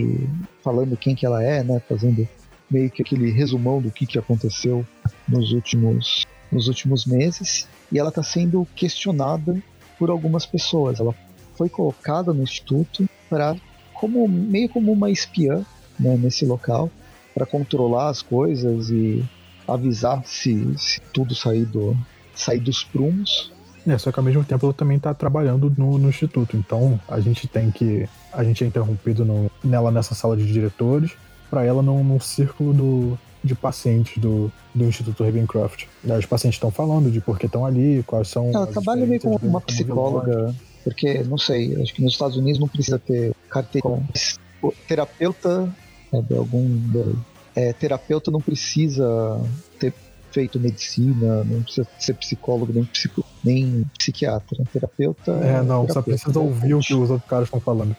falando 0.63 0.97
quem 0.97 1.13
que 1.13 1.27
ela 1.27 1.43
é, 1.43 1.65
né, 1.65 1.83
fazendo 1.89 2.29
meio 2.71 2.89
que 2.89 3.03
aquele 3.03 3.33
resumão 3.33 3.83
do 3.83 3.91
que, 3.91 4.07
que 4.07 4.17
aconteceu 4.17 4.87
nos 5.27 5.51
últimos, 5.51 6.25
nos 6.53 6.69
últimos 6.69 7.05
meses 7.05 7.67
e 7.91 7.99
ela 7.99 8.11
está 8.11 8.23
sendo 8.23 8.65
questionada 8.77 9.61
por 9.99 10.09
algumas 10.09 10.47
pessoas. 10.47 11.01
Ela 11.01 11.13
foi 11.57 11.69
colocada 11.69 12.33
no 12.33 12.45
instituto 12.45 13.09
para 13.29 13.57
como 13.93 14.29
meio 14.29 14.69
como 14.69 14.93
uma 14.93 15.11
espiã 15.11 15.67
né, 15.99 16.17
nesse 16.17 16.47
local 16.47 16.89
para 17.35 17.45
controlar 17.45 18.11
as 18.11 18.23
coisas 18.23 18.89
e 18.89 19.25
avisar 19.67 20.25
se, 20.25 20.79
se 20.79 21.01
tudo 21.13 21.35
sair, 21.35 21.65
do, 21.65 21.97
sair 22.37 22.61
dos 22.61 22.85
prumos. 22.85 23.53
É, 23.89 23.97
só 23.97 24.12
que 24.12 24.18
ao 24.18 24.24
mesmo 24.24 24.45
tempo 24.45 24.66
ela 24.66 24.74
também 24.74 24.99
está 24.99 25.14
trabalhando 25.14 25.72
no, 25.76 25.97
no, 25.97 26.09
instituto, 26.09 26.57
então 26.57 27.01
a 27.09 27.20
gente 27.20 27.49
tem 27.49 27.70
que. 27.70 28.09
A 28.32 28.45
gente 28.45 28.62
é 28.62 28.66
interrompido 28.66 29.24
no, 29.24 29.51
nela 29.64 29.91
nessa 29.91 30.14
sala 30.14 30.36
de 30.36 30.47
diretores, 30.47 31.12
para 31.51 31.64
ela 31.64 31.82
no, 31.82 32.05
no 32.05 32.20
círculo 32.20 32.74
do, 32.74 33.18
de 33.43 33.55
pacientes 33.55 34.18
do, 34.18 34.53
do 34.74 34.84
Instituto 34.84 35.24
Ravencroft. 35.24 35.86
Os 36.05 36.26
pacientes 36.26 36.57
estão 36.57 36.70
falando 36.70 37.11
de 37.11 37.20
por 37.20 37.39
que 37.39 37.47
estão 37.47 37.64
ali, 37.64 38.05
quais 38.07 38.28
são. 38.28 38.51
Ela 38.53 38.66
trabalha 38.66 39.07
meio 39.07 39.20
como 39.20 39.39
uma 39.43 39.61
psicóloga, 39.61 40.55
porque, 40.84 41.22
não 41.24 41.39
sei, 41.39 41.80
acho 41.80 41.95
que 41.95 42.03
nos 42.03 42.12
Estados 42.12 42.36
Unidos 42.36 42.61
não 42.61 42.68
precisa 42.68 42.99
ter 42.99 43.34
carteira. 43.49 43.89
Terapeuta 44.86 45.72
é 46.12 46.20
de 46.20 46.36
algum 46.36 46.64
é, 47.59 47.72
terapeuta 47.72 48.30
não 48.30 48.41
precisa 48.41 49.41
ter 49.80 49.93
feito 50.30 50.61
medicina, 50.61 51.43
não 51.43 51.62
precisa 51.62 51.86
ser 51.99 52.14
psicólogo, 52.14 52.72
nem, 52.72 52.84
psico, 52.84 53.24
nem 53.45 53.84
psiquiatra. 53.97 54.64
Terapeuta. 54.72 55.32
É, 55.32 55.62
não, 55.62 55.86
terapeuta, 55.86 55.93
só 55.93 56.03
precisa 56.03 56.41
ouvir 56.41 56.74
o 56.74 56.80
que 56.80 56.95
os 56.95 57.11
outros 57.11 57.28
caras 57.28 57.47
estão 57.47 57.61
falando. 57.61 57.97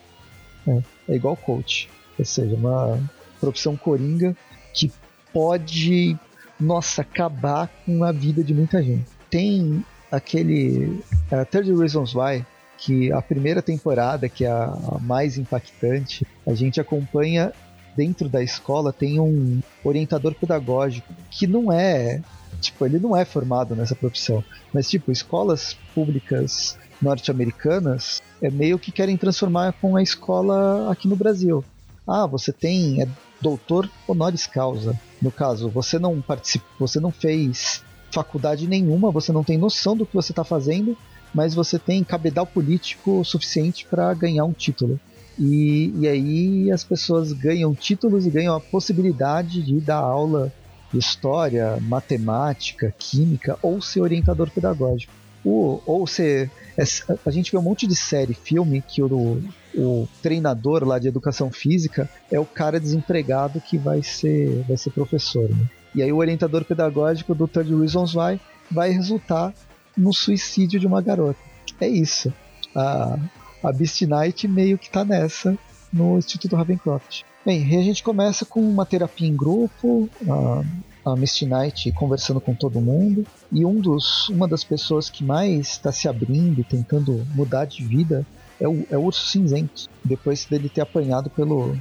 É, 0.67 0.81
é 1.09 1.15
igual 1.15 1.35
coach. 1.35 1.89
Ou 2.17 2.25
seja, 2.25 2.55
uma 2.55 2.99
profissão 3.39 3.75
coringa 3.77 4.35
que 4.73 4.91
pode, 5.33 6.17
nossa, 6.59 7.01
acabar 7.01 7.69
com 7.85 8.03
a 8.03 8.11
vida 8.11 8.43
de 8.43 8.53
muita 8.53 8.83
gente. 8.83 9.05
Tem 9.29 9.83
aquele 10.11 11.01
uh, 11.31 11.45
30 11.49 11.75
Reasons 11.75 12.15
Why, 12.15 12.45
que 12.77 13.11
a 13.11 13.21
primeira 13.21 13.61
temporada, 13.61 14.27
que 14.27 14.45
é 14.45 14.49
a, 14.49 14.65
a 14.65 14.99
mais 14.99 15.37
impactante, 15.37 16.25
a 16.45 16.53
gente 16.53 16.79
acompanha 16.79 17.53
dentro 17.95 18.29
da 18.29 18.41
escola 18.41 18.93
tem 18.93 19.19
um 19.19 19.61
orientador 19.83 20.33
pedagógico 20.33 21.13
que 21.29 21.45
não 21.45 21.69
é, 21.69 22.21
tipo, 22.61 22.85
ele 22.85 22.99
não 22.99 23.15
é 23.15 23.25
formado 23.25 23.75
nessa 23.75 23.95
profissão, 23.95 24.43
mas 24.73 24.89
tipo, 24.89 25.11
escolas 25.11 25.75
públicas 25.93 26.77
norte-americanas 27.01 28.21
é 28.41 28.49
meio 28.49 28.79
que 28.79 28.91
querem 28.91 29.17
transformar 29.17 29.73
com 29.73 29.95
a 29.95 30.03
escola 30.03 30.91
aqui 30.91 31.07
no 31.07 31.15
Brasil. 31.15 31.63
Ah, 32.07 32.25
você 32.25 32.51
tem 32.51 33.01
é 33.01 33.07
doutor 33.41 33.89
honoris 34.07 34.45
causa. 34.47 34.99
No 35.21 35.31
caso, 35.31 35.69
você 35.69 35.99
não 35.99 36.21
participou, 36.21 36.87
você 36.87 36.99
não 36.99 37.11
fez 37.11 37.83
faculdade 38.11 38.67
nenhuma, 38.67 39.11
você 39.11 39.31
não 39.31 39.43
tem 39.43 39.57
noção 39.57 39.95
do 39.95 40.05
que 40.05 40.15
você 40.15 40.31
está 40.31 40.43
fazendo, 40.43 40.97
mas 41.33 41.53
você 41.53 41.77
tem 41.77 42.03
cabedal 42.03 42.45
político 42.45 43.23
suficiente 43.23 43.85
para 43.85 44.13
ganhar 44.13 44.45
um 44.45 44.53
título. 44.53 44.99
E, 45.37 45.93
e 45.95 46.07
aí 46.07 46.71
as 46.71 46.83
pessoas 46.83 47.31
ganham 47.31 47.73
títulos 47.73 48.25
e 48.25 48.29
ganham 48.29 48.55
a 48.55 48.59
possibilidade 48.59 49.61
de 49.61 49.79
dar 49.79 49.99
aula 49.99 50.51
história, 50.97 51.77
matemática, 51.81 52.93
química 52.97 53.57
ou 53.61 53.81
ser 53.81 54.01
orientador 54.01 54.49
pedagógico. 54.49 55.13
Ou, 55.43 55.81
ou 55.85 56.05
ser. 56.05 56.51
É, 56.77 56.83
a 57.25 57.31
gente 57.31 57.51
vê 57.51 57.57
um 57.57 57.61
monte 57.61 57.87
de 57.87 57.95
série, 57.95 58.33
filme 58.33 58.81
que 58.85 59.01
o, 59.01 59.41
o 59.75 60.07
treinador 60.21 60.83
lá 60.83 60.99
de 60.99 61.07
educação 61.07 61.51
física 61.51 62.09
é 62.31 62.39
o 62.39 62.45
cara 62.45 62.79
desempregado 62.79 63.61
que 63.61 63.77
vai 63.77 64.03
ser, 64.03 64.63
vai 64.67 64.75
ser 64.75 64.91
professor. 64.91 65.49
Né? 65.49 65.69
E 65.95 66.03
aí 66.03 66.11
o 66.11 66.17
orientador 66.17 66.65
pedagógico 66.65 67.33
do 67.33 67.47
Third 67.47 67.73
Reasons 67.73 68.15
Why 68.15 68.39
vai 68.69 68.91
resultar 68.91 69.53
no 69.95 70.13
suicídio 70.13 70.79
de 70.79 70.87
uma 70.87 71.01
garota. 71.01 71.39
É 71.79 71.87
isso. 71.87 72.33
A, 72.75 73.17
a 73.63 73.71
Beast 73.71 74.01
Knight 74.01 74.47
meio 74.47 74.77
que 74.77 74.89
tá 74.89 75.03
nessa 75.03 75.57
no 75.91 76.17
Instituto 76.17 76.55
Ravencroft. 76.55 77.23
Bem, 77.49 77.65
a 77.79 77.81
gente 77.81 78.03
começa 78.03 78.45
com 78.45 78.61
uma 78.61 78.85
terapia 78.85 79.27
em 79.27 79.35
grupo, 79.35 80.07
a, 80.29 81.11
a 81.11 81.15
Misty 81.15 81.47
Knight 81.47 81.91
conversando 81.93 82.39
com 82.39 82.53
todo 82.53 82.79
mundo, 82.79 83.25
e 83.51 83.65
um 83.65 83.81
dos, 83.81 84.29
uma 84.29 84.47
das 84.47 84.63
pessoas 84.63 85.09
que 85.09 85.23
mais 85.23 85.69
está 85.69 85.91
se 85.91 86.07
abrindo, 86.07 86.63
tentando 86.63 87.25
mudar 87.33 87.65
de 87.65 87.83
vida, 87.83 88.23
é 88.61 88.67
o, 88.67 88.85
é 88.91 88.95
o 88.95 89.01
Urso 89.01 89.25
Cinzento, 89.25 89.87
depois 90.05 90.45
dele 90.45 90.69
ter 90.69 90.81
apanhado 90.81 91.27
pelo, 91.31 91.75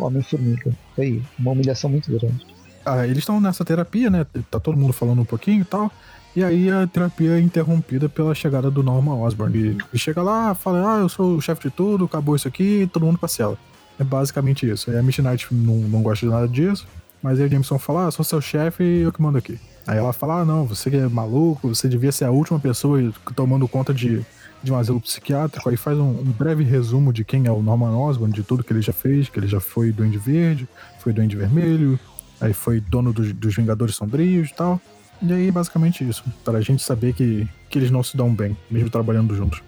Homem-Formiga. 0.00 0.72
Foi 0.96 1.22
uma 1.38 1.50
humilhação 1.50 1.90
muito 1.90 2.10
grande. 2.10 2.46
Ah, 2.82 3.04
eles 3.04 3.18
estão 3.18 3.38
nessa 3.42 3.62
terapia, 3.62 4.08
né? 4.08 4.24
Tá 4.50 4.58
todo 4.58 4.78
mundo 4.78 4.94
falando 4.94 5.20
um 5.20 5.26
pouquinho 5.26 5.60
e 5.60 5.66
tal. 5.66 5.92
E 6.34 6.42
aí 6.42 6.70
a 6.70 6.86
terapia 6.86 7.32
é 7.32 7.40
interrompida 7.40 8.08
pela 8.08 8.34
chegada 8.34 8.70
do 8.70 8.82
Norman 8.82 9.16
Osborn. 9.16 9.54
Ele, 9.58 9.78
chega 9.96 10.22
lá, 10.22 10.54
fala, 10.54 10.96
ah, 10.96 11.00
eu 11.00 11.10
sou 11.10 11.36
o 11.36 11.42
chefe 11.42 11.68
de 11.68 11.74
tudo, 11.74 12.06
acabou 12.06 12.34
isso 12.34 12.48
aqui, 12.48 12.88
todo 12.90 13.04
mundo 13.04 13.18
pra 13.18 13.28
cela. 13.28 13.58
É 13.98 14.04
basicamente 14.04 14.68
isso. 14.68 14.90
Aí 14.90 14.98
a 14.98 15.02
Midnight 15.02 15.46
não, 15.52 15.76
não 15.76 16.02
gosta 16.02 16.26
de 16.26 16.32
nada 16.32 16.48
disso, 16.48 16.86
mas 17.22 17.40
aí 17.40 17.46
o 17.46 17.50
Jameson 17.50 17.78
fala, 17.78 18.06
ah, 18.06 18.10
sou 18.10 18.24
seu 18.24 18.40
chefe 18.40 18.82
e 18.82 19.00
eu 19.02 19.12
que 19.12 19.22
mando 19.22 19.38
aqui. 19.38 19.58
Aí 19.86 19.98
ela 19.98 20.12
fala, 20.12 20.40
ah, 20.40 20.44
não, 20.44 20.64
você 20.64 20.94
é 20.96 21.08
maluco, 21.08 21.68
você 21.68 21.88
devia 21.88 22.10
ser 22.10 22.24
a 22.24 22.30
última 22.30 22.58
pessoa 22.58 23.12
tomando 23.36 23.68
conta 23.68 23.92
de, 23.92 24.24
de 24.62 24.72
um 24.72 24.76
asilo 24.76 25.00
psiquiátrico. 25.00 25.68
Aí 25.68 25.76
faz 25.76 25.98
um, 25.98 26.08
um 26.08 26.32
breve 26.36 26.64
resumo 26.64 27.12
de 27.12 27.24
quem 27.24 27.46
é 27.46 27.50
o 27.50 27.62
Norman 27.62 27.96
Osborn, 27.96 28.32
de 28.32 28.42
tudo 28.42 28.64
que 28.64 28.72
ele 28.72 28.82
já 28.82 28.92
fez, 28.92 29.28
que 29.28 29.38
ele 29.38 29.46
já 29.46 29.60
foi 29.60 29.92
Duende 29.92 30.18
Verde, 30.18 30.68
foi 31.00 31.12
Duende 31.12 31.36
Vermelho, 31.36 31.98
aí 32.40 32.52
foi 32.52 32.80
dono 32.80 33.12
dos, 33.12 33.32
dos 33.32 33.54
Vingadores 33.54 33.94
Sombrios 33.94 34.50
e 34.50 34.54
tal. 34.54 34.80
E 35.22 35.32
aí, 35.32 35.50
basicamente 35.50 36.06
isso, 36.06 36.24
para 36.44 36.58
a 36.58 36.60
gente 36.60 36.82
saber 36.82 37.14
que, 37.14 37.48
que 37.70 37.78
eles 37.78 37.90
não 37.90 38.02
se 38.02 38.16
dão 38.16 38.34
bem, 38.34 38.56
mesmo 38.70 38.90
trabalhando 38.90 39.34
juntos. 39.34 39.62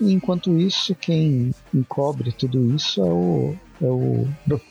Enquanto 0.00 0.56
isso, 0.58 0.94
quem 0.94 1.52
encobre 1.74 2.32
tudo 2.32 2.74
isso 2.74 3.00
é 3.00 3.04
o, 3.04 3.56
é 3.82 3.86
o 3.86 4.26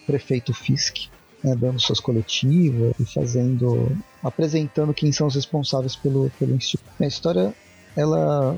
prefeito 0.05 0.53
Fisk, 0.53 1.09
né, 1.43 1.55
dando 1.55 1.79
suas 1.79 1.99
coletivas 1.99 2.93
e 2.99 3.05
fazendo, 3.05 3.91
apresentando 4.23 4.93
quem 4.93 5.11
são 5.11 5.27
os 5.27 5.35
responsáveis 5.35 5.95
pelo, 5.95 6.29
pelo 6.39 6.55
instituto. 6.55 6.89
A 6.99 7.05
história, 7.05 7.53
ela, 7.95 8.57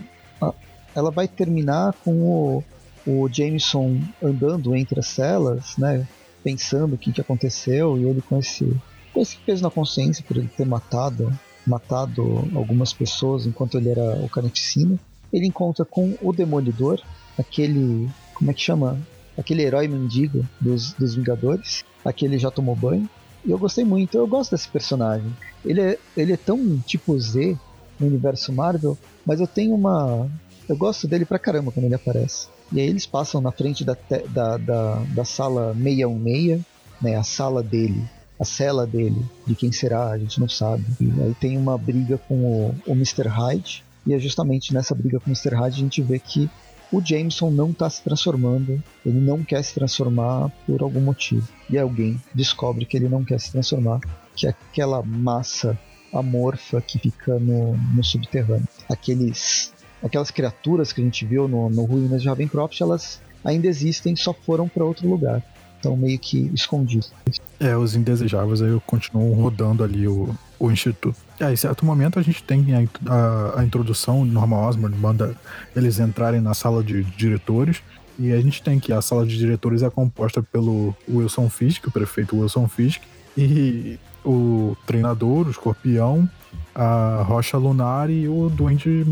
ela 0.95 1.09
vai 1.09 1.27
terminar 1.27 1.93
com 2.03 2.21
o, 2.21 2.63
o 3.05 3.29
Jameson 3.31 3.99
andando 4.21 4.75
entre 4.75 4.99
as 4.99 5.07
celas, 5.07 5.75
né, 5.77 6.07
pensando 6.43 6.93
o 6.93 6.97
que, 6.97 7.11
que 7.11 7.21
aconteceu 7.21 7.97
e 7.97 8.05
ele 8.05 8.21
com 8.21 8.37
esse, 8.37 8.77
com 9.11 9.21
esse 9.21 9.37
peso 9.37 9.63
na 9.63 9.71
consciência 9.71 10.23
por 10.27 10.37
ele 10.37 10.49
ter 10.55 10.65
matado 10.65 11.33
matado 11.65 12.49
algumas 12.55 12.91
pessoas 12.91 13.45
enquanto 13.45 13.77
ele 13.77 13.89
era 13.89 14.15
o 14.23 14.29
carnificina. 14.29 14.97
Ele 15.31 15.47
encontra 15.47 15.85
com 15.85 16.17
o 16.21 16.33
Demolidor, 16.33 17.01
aquele. 17.37 18.09
Como 18.33 18.51
é 18.51 18.53
que 18.53 18.61
chama? 18.61 18.99
Aquele 19.37 19.63
herói 19.63 19.87
mendigo 19.87 20.45
dos, 20.59 20.93
dos 20.93 21.15
Vingadores. 21.15 21.83
Aquele 22.03 22.37
já 22.37 22.49
tomou 22.49 22.75
banho. 22.75 23.09
E 23.45 23.51
eu 23.51 23.57
gostei 23.57 23.85
muito, 23.85 24.17
eu 24.17 24.27
gosto 24.27 24.51
desse 24.51 24.67
personagem. 24.67 25.31
Ele 25.65 25.81
é, 25.81 25.97
ele 26.15 26.33
é 26.33 26.37
tão 26.37 26.77
tipo 26.79 27.17
Z 27.19 27.57
no 27.99 28.07
universo 28.07 28.51
Marvel, 28.51 28.97
mas 29.25 29.39
eu 29.39 29.47
tenho 29.47 29.75
uma. 29.75 30.29
Eu 30.67 30.77
gosto 30.77 31.07
dele 31.07 31.25
pra 31.25 31.39
caramba 31.39 31.71
quando 31.71 31.85
ele 31.85 31.95
aparece. 31.95 32.47
E 32.71 32.79
aí 32.79 32.87
eles 32.87 33.05
passam 33.05 33.41
na 33.41 33.51
frente 33.51 33.83
da, 33.83 33.97
da, 34.29 34.57
da, 34.57 34.95
da 35.15 35.25
sala 35.25 35.73
616, 35.73 36.61
né, 37.01 37.15
a 37.15 37.23
sala 37.23 37.63
dele 37.63 38.03
a 38.39 38.45
cela 38.45 38.87
dele, 38.87 39.21
de 39.45 39.53
quem 39.53 39.71
será, 39.71 40.11
a 40.11 40.17
gente 40.17 40.39
não 40.39 40.47
sabe. 40.47 40.85
E 41.01 41.21
aí 41.21 41.35
tem 41.41 41.57
uma 41.57 41.77
briga 41.77 42.17
com 42.17 42.35
o, 42.35 42.75
o 42.87 42.91
Mr. 42.93 43.27
Hyde, 43.27 43.83
e 44.09 44.13
é 44.13 44.19
justamente 44.19 44.73
nessa 44.73 44.95
briga 44.95 45.19
com 45.19 45.27
o 45.27 45.29
Mr. 45.29 45.55
Hyde 45.55 45.75
a 45.75 45.83
gente 45.83 46.01
vê 46.01 46.17
que 46.17 46.49
o 46.91 46.99
Jameson 46.99 47.51
não 47.51 47.69
está 47.69 47.87
se 47.87 48.03
transformando, 48.03 48.83
ele 49.05 49.19
não 49.19 49.43
quer 49.43 49.63
se 49.63 49.75
transformar 49.75 50.49
por 50.65 50.81
algum 50.81 50.99
motivo. 50.99 51.47
E 51.69 51.77
alguém 51.77 52.19
descobre 52.33 52.87
que 52.87 52.97
ele 52.97 53.07
não 53.07 53.23
quer 53.23 53.39
se 53.39 53.51
transformar, 53.51 53.99
que 54.35 54.47
é 54.47 54.49
aquela 54.49 55.03
massa 55.03 55.77
amorfa 56.11 56.81
que 56.81 56.97
fica 56.97 57.37
no, 57.37 57.77
no 57.77 58.03
subterrâneo. 58.03 58.67
Aqueles, 58.89 59.71
aquelas 60.01 60.31
criaturas 60.31 60.91
que 60.91 61.01
a 61.01 61.03
gente 61.03 61.23
viu 61.23 61.47
no, 61.47 61.69
no 61.69 61.85
Ruínas 61.85 62.23
de 62.23 62.27
Ravencroft, 62.27 62.81
elas 62.81 63.21
ainda 63.45 63.67
existem, 63.67 64.15
só 64.15 64.33
foram 64.33 64.67
para 64.67 64.83
outro 64.83 65.07
lugar. 65.07 65.43
Estão 65.75 65.95
meio 65.95 66.17
que 66.17 66.49
escondidos. 66.55 67.13
É, 67.59 67.77
os 67.77 67.95
indesejáveis 67.95 68.63
aí 68.63 68.81
continuam 68.87 69.31
rodando 69.33 69.83
ali 69.83 70.07
o, 70.07 70.35
o 70.59 70.71
instituto. 70.71 71.28
É, 71.39 71.51
em 71.51 71.55
certo 71.55 71.85
momento 71.85 72.19
a 72.19 72.21
gente 72.21 72.43
tem 72.43 72.65
a, 72.75 73.13
a, 73.13 73.59
a 73.61 73.63
introdução, 73.63 74.25
Norman 74.25 74.57
Osborn 74.57 74.97
manda 74.97 75.35
eles 75.75 75.99
entrarem 75.99 76.41
na 76.41 76.53
sala 76.53 76.83
de 76.83 77.03
diretores, 77.03 77.81
e 78.17 78.33
a 78.33 78.41
gente 78.41 78.61
tem 78.61 78.79
que 78.79 78.91
a 78.91 79.01
sala 79.01 79.25
de 79.25 79.37
diretores 79.37 79.81
é 79.81 79.89
composta 79.89 80.43
pelo 80.43 80.93
Wilson 81.09 81.49
Fisk, 81.49 81.87
o 81.87 81.91
prefeito 81.91 82.37
Wilson 82.37 82.67
Fisk, 82.67 83.01
e 83.37 83.97
o 84.25 84.75
treinador, 84.85 85.47
o 85.47 85.51
escorpião, 85.51 86.29
a 86.75 87.23
rocha 87.25 87.57
lunar 87.57 88.09
e 88.09 88.27
o 88.27 88.49
duende, 88.49 89.05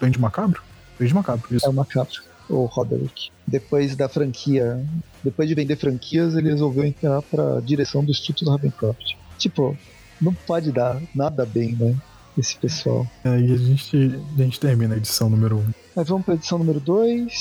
duende 0.00 0.18
macabro? 0.18 0.60
Duende 0.98 1.14
macabro, 1.14 1.54
isso. 1.54 1.64
É 1.64 1.68
o 1.68 1.72
macabro, 1.72 2.20
o 2.48 2.64
Roderick. 2.64 3.30
Depois 3.46 3.94
da 3.94 4.08
franquia, 4.08 4.84
depois 5.22 5.48
de 5.48 5.54
vender 5.54 5.76
franquias, 5.76 6.34
ele 6.34 6.50
resolveu 6.50 6.84
entrar 6.84 7.22
para 7.22 7.58
a 7.58 7.60
direção 7.60 8.04
do 8.04 8.10
Instituto 8.10 8.50
Ravencroft. 8.50 9.14
Tipo, 9.38 9.76
não 10.20 10.34
pode 10.34 10.72
dar 10.72 11.00
nada 11.14 11.44
bem, 11.46 11.74
né? 11.74 11.96
Esse 12.36 12.56
pessoal. 12.56 13.06
É, 13.24 13.40
e 13.40 13.52
a 13.52 13.56
gente, 13.56 14.20
a 14.36 14.42
gente 14.42 14.60
termina 14.60 14.94
a 14.94 14.96
edição 14.96 15.28
número 15.28 15.56
1. 15.56 15.58
Um. 15.58 15.72
Aí 15.96 16.04
vamos 16.04 16.24
para 16.24 16.34
a 16.34 16.36
edição 16.36 16.58
número 16.58 16.78
2. 16.78 17.32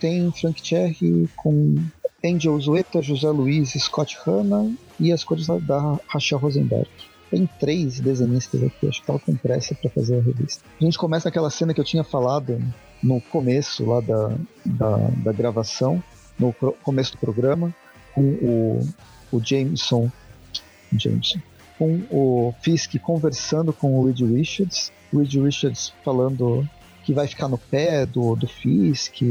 Tem 0.00 0.32
Frank 0.32 0.66
Cherry 0.66 1.28
com 1.36 1.74
Angel 2.24 2.58
Zueta, 2.60 3.02
José 3.02 3.28
Luiz, 3.28 3.70
Scott 3.70 4.16
Hanna 4.24 4.72
e 4.98 5.12
as 5.12 5.24
cores 5.24 5.46
da 5.46 5.98
Rachel 6.08 6.38
Rosenberg. 6.38 6.88
Tem 7.30 7.48
três 7.60 8.00
desenhistas 8.00 8.62
aqui, 8.62 8.88
acho 8.88 9.00
que 9.00 9.06
tava 9.06 9.18
com 9.20 9.36
pressa 9.36 9.74
para 9.74 9.90
fazer 9.90 10.18
a 10.18 10.22
revista. 10.22 10.64
A 10.80 10.84
gente 10.84 10.98
começa 10.98 11.28
aquela 11.28 11.48
cena 11.48 11.72
que 11.72 11.80
eu 11.80 11.84
tinha 11.84 12.02
falado 12.02 12.60
no 13.02 13.20
começo 13.20 13.84
lá 13.84 14.00
da, 14.00 14.36
da, 14.64 14.96
da 14.96 15.32
gravação, 15.32 16.02
no 16.38 16.52
começo 16.82 17.12
do 17.12 17.18
programa, 17.18 17.74
com 18.14 18.22
o, 18.22 18.88
o 19.30 19.40
Jameson, 19.42 20.10
Jameson, 20.92 21.38
com 21.80 21.98
o 22.10 22.54
Fisk 22.60 22.98
conversando 22.98 23.72
com 23.72 23.98
o 23.98 24.04
Reed 24.04 24.20
Richards, 24.20 24.92
o 25.10 25.18
Reed 25.18 25.32
Richards 25.36 25.94
falando 26.04 26.68
que 27.02 27.14
vai 27.14 27.26
ficar 27.26 27.48
no 27.48 27.56
pé 27.56 28.04
do, 28.04 28.36
do 28.36 28.46
Fisk 28.46 29.22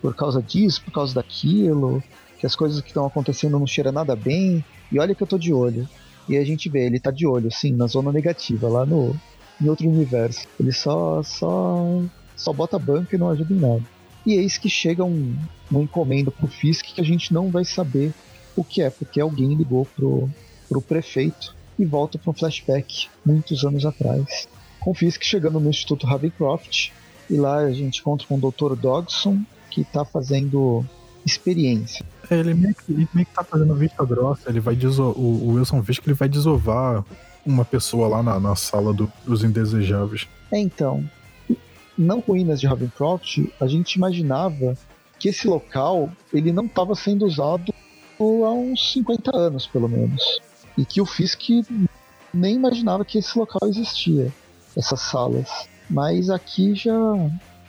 por 0.00 0.14
causa 0.14 0.40
disso, 0.40 0.84
por 0.84 0.92
causa 0.92 1.12
daquilo, 1.12 2.00
que 2.38 2.46
as 2.46 2.54
coisas 2.54 2.80
que 2.80 2.86
estão 2.86 3.04
acontecendo 3.04 3.58
não 3.58 3.66
cheiram 3.66 3.90
nada 3.90 4.14
bem, 4.14 4.64
e 4.92 5.00
olha 5.00 5.16
que 5.16 5.22
eu 5.24 5.26
tô 5.26 5.36
de 5.36 5.52
olho. 5.52 5.88
E 6.28 6.36
a 6.36 6.44
gente 6.44 6.68
vê, 6.68 6.86
ele 6.86 7.00
tá 7.00 7.10
de 7.10 7.26
olho, 7.26 7.50
sim, 7.50 7.72
na 7.72 7.88
zona 7.88 8.12
negativa, 8.12 8.68
lá 8.68 8.86
no 8.86 9.16
em 9.60 9.68
outro 9.68 9.88
universo. 9.88 10.46
Ele 10.60 10.72
só 10.72 11.24
só 11.24 12.00
só 12.36 12.52
bota 12.52 12.78
banca 12.78 13.16
e 13.16 13.18
não 13.18 13.30
ajuda 13.30 13.52
em 13.52 13.58
nada. 13.58 13.82
E 14.24 14.34
eis 14.34 14.56
que 14.56 14.68
chega 14.68 15.04
um, 15.04 15.36
um 15.72 15.82
encomenda 15.82 16.30
pro 16.30 16.46
Fisk 16.46 16.86
que 16.94 17.00
a 17.00 17.04
gente 17.04 17.34
não 17.34 17.50
vai 17.50 17.64
saber 17.64 18.14
o 18.56 18.62
que 18.62 18.80
é, 18.80 18.90
porque 18.90 19.20
alguém 19.20 19.54
ligou 19.54 19.84
pro, 19.96 20.30
pro 20.68 20.80
prefeito 20.80 21.58
e 21.80 21.86
volta 21.86 22.18
para 22.18 22.30
um 22.30 22.34
flashback 22.34 23.08
muitos 23.24 23.64
anos 23.64 23.86
atrás. 23.86 24.46
Com 24.78 24.94
Fisk 24.94 25.22
chegando 25.22 25.58
no 25.58 25.70
Instituto 25.70 26.06
Ravencroft 26.06 26.90
e 27.28 27.36
lá 27.36 27.58
a 27.58 27.72
gente 27.72 28.00
encontra 28.00 28.26
com 28.26 28.36
o 28.36 28.50
Dr. 28.50 28.76
Dogson 28.76 29.40
que 29.70 29.80
está 29.80 30.04
fazendo 30.04 30.84
experiência. 31.24 32.04
É, 32.30 32.38
ele 32.38 32.54
meio 32.54 32.74
que, 32.74 32.92
ele 32.92 33.08
meio 33.14 33.26
que 33.26 33.34
tá 33.34 33.44
fazendo 33.44 33.74
vista 33.74 34.04
grossa, 34.04 34.50
ele 34.50 34.60
vai 34.60 34.76
o, 34.76 35.02
o 35.02 35.54
Wilson 35.54 35.82
Fisk 35.82 36.06
ele 36.06 36.14
vai 36.14 36.28
desovar 36.28 37.04
uma 37.44 37.64
pessoa 37.64 38.08
lá 38.08 38.22
na, 38.22 38.38
na 38.38 38.54
sala 38.54 38.92
do, 38.92 39.10
dos 39.24 39.42
indesejáveis. 39.42 40.28
É, 40.52 40.58
então, 40.58 41.04
não 41.96 42.20
ruínas 42.20 42.60
de 42.60 42.66
Ravencroft, 42.66 43.38
a 43.60 43.66
gente 43.66 43.94
imaginava 43.94 44.76
que 45.18 45.28
esse 45.28 45.46
local 45.46 46.10
ele 46.32 46.52
não 46.52 46.66
estava 46.66 46.94
sendo 46.94 47.26
usado 47.26 47.72
há 48.18 48.52
uns 48.52 48.92
50 48.92 49.34
anos, 49.34 49.66
pelo 49.66 49.88
menos. 49.88 50.40
E 50.80 50.84
que 50.86 50.98
o 50.98 51.04
Fisk 51.04 51.50
nem 52.32 52.54
imaginava 52.54 53.04
que 53.04 53.18
esse 53.18 53.38
local 53.38 53.68
existia, 53.68 54.32
essas 54.74 54.98
salas. 54.98 55.68
Mas 55.90 56.30
aqui 56.30 56.74
já 56.74 56.94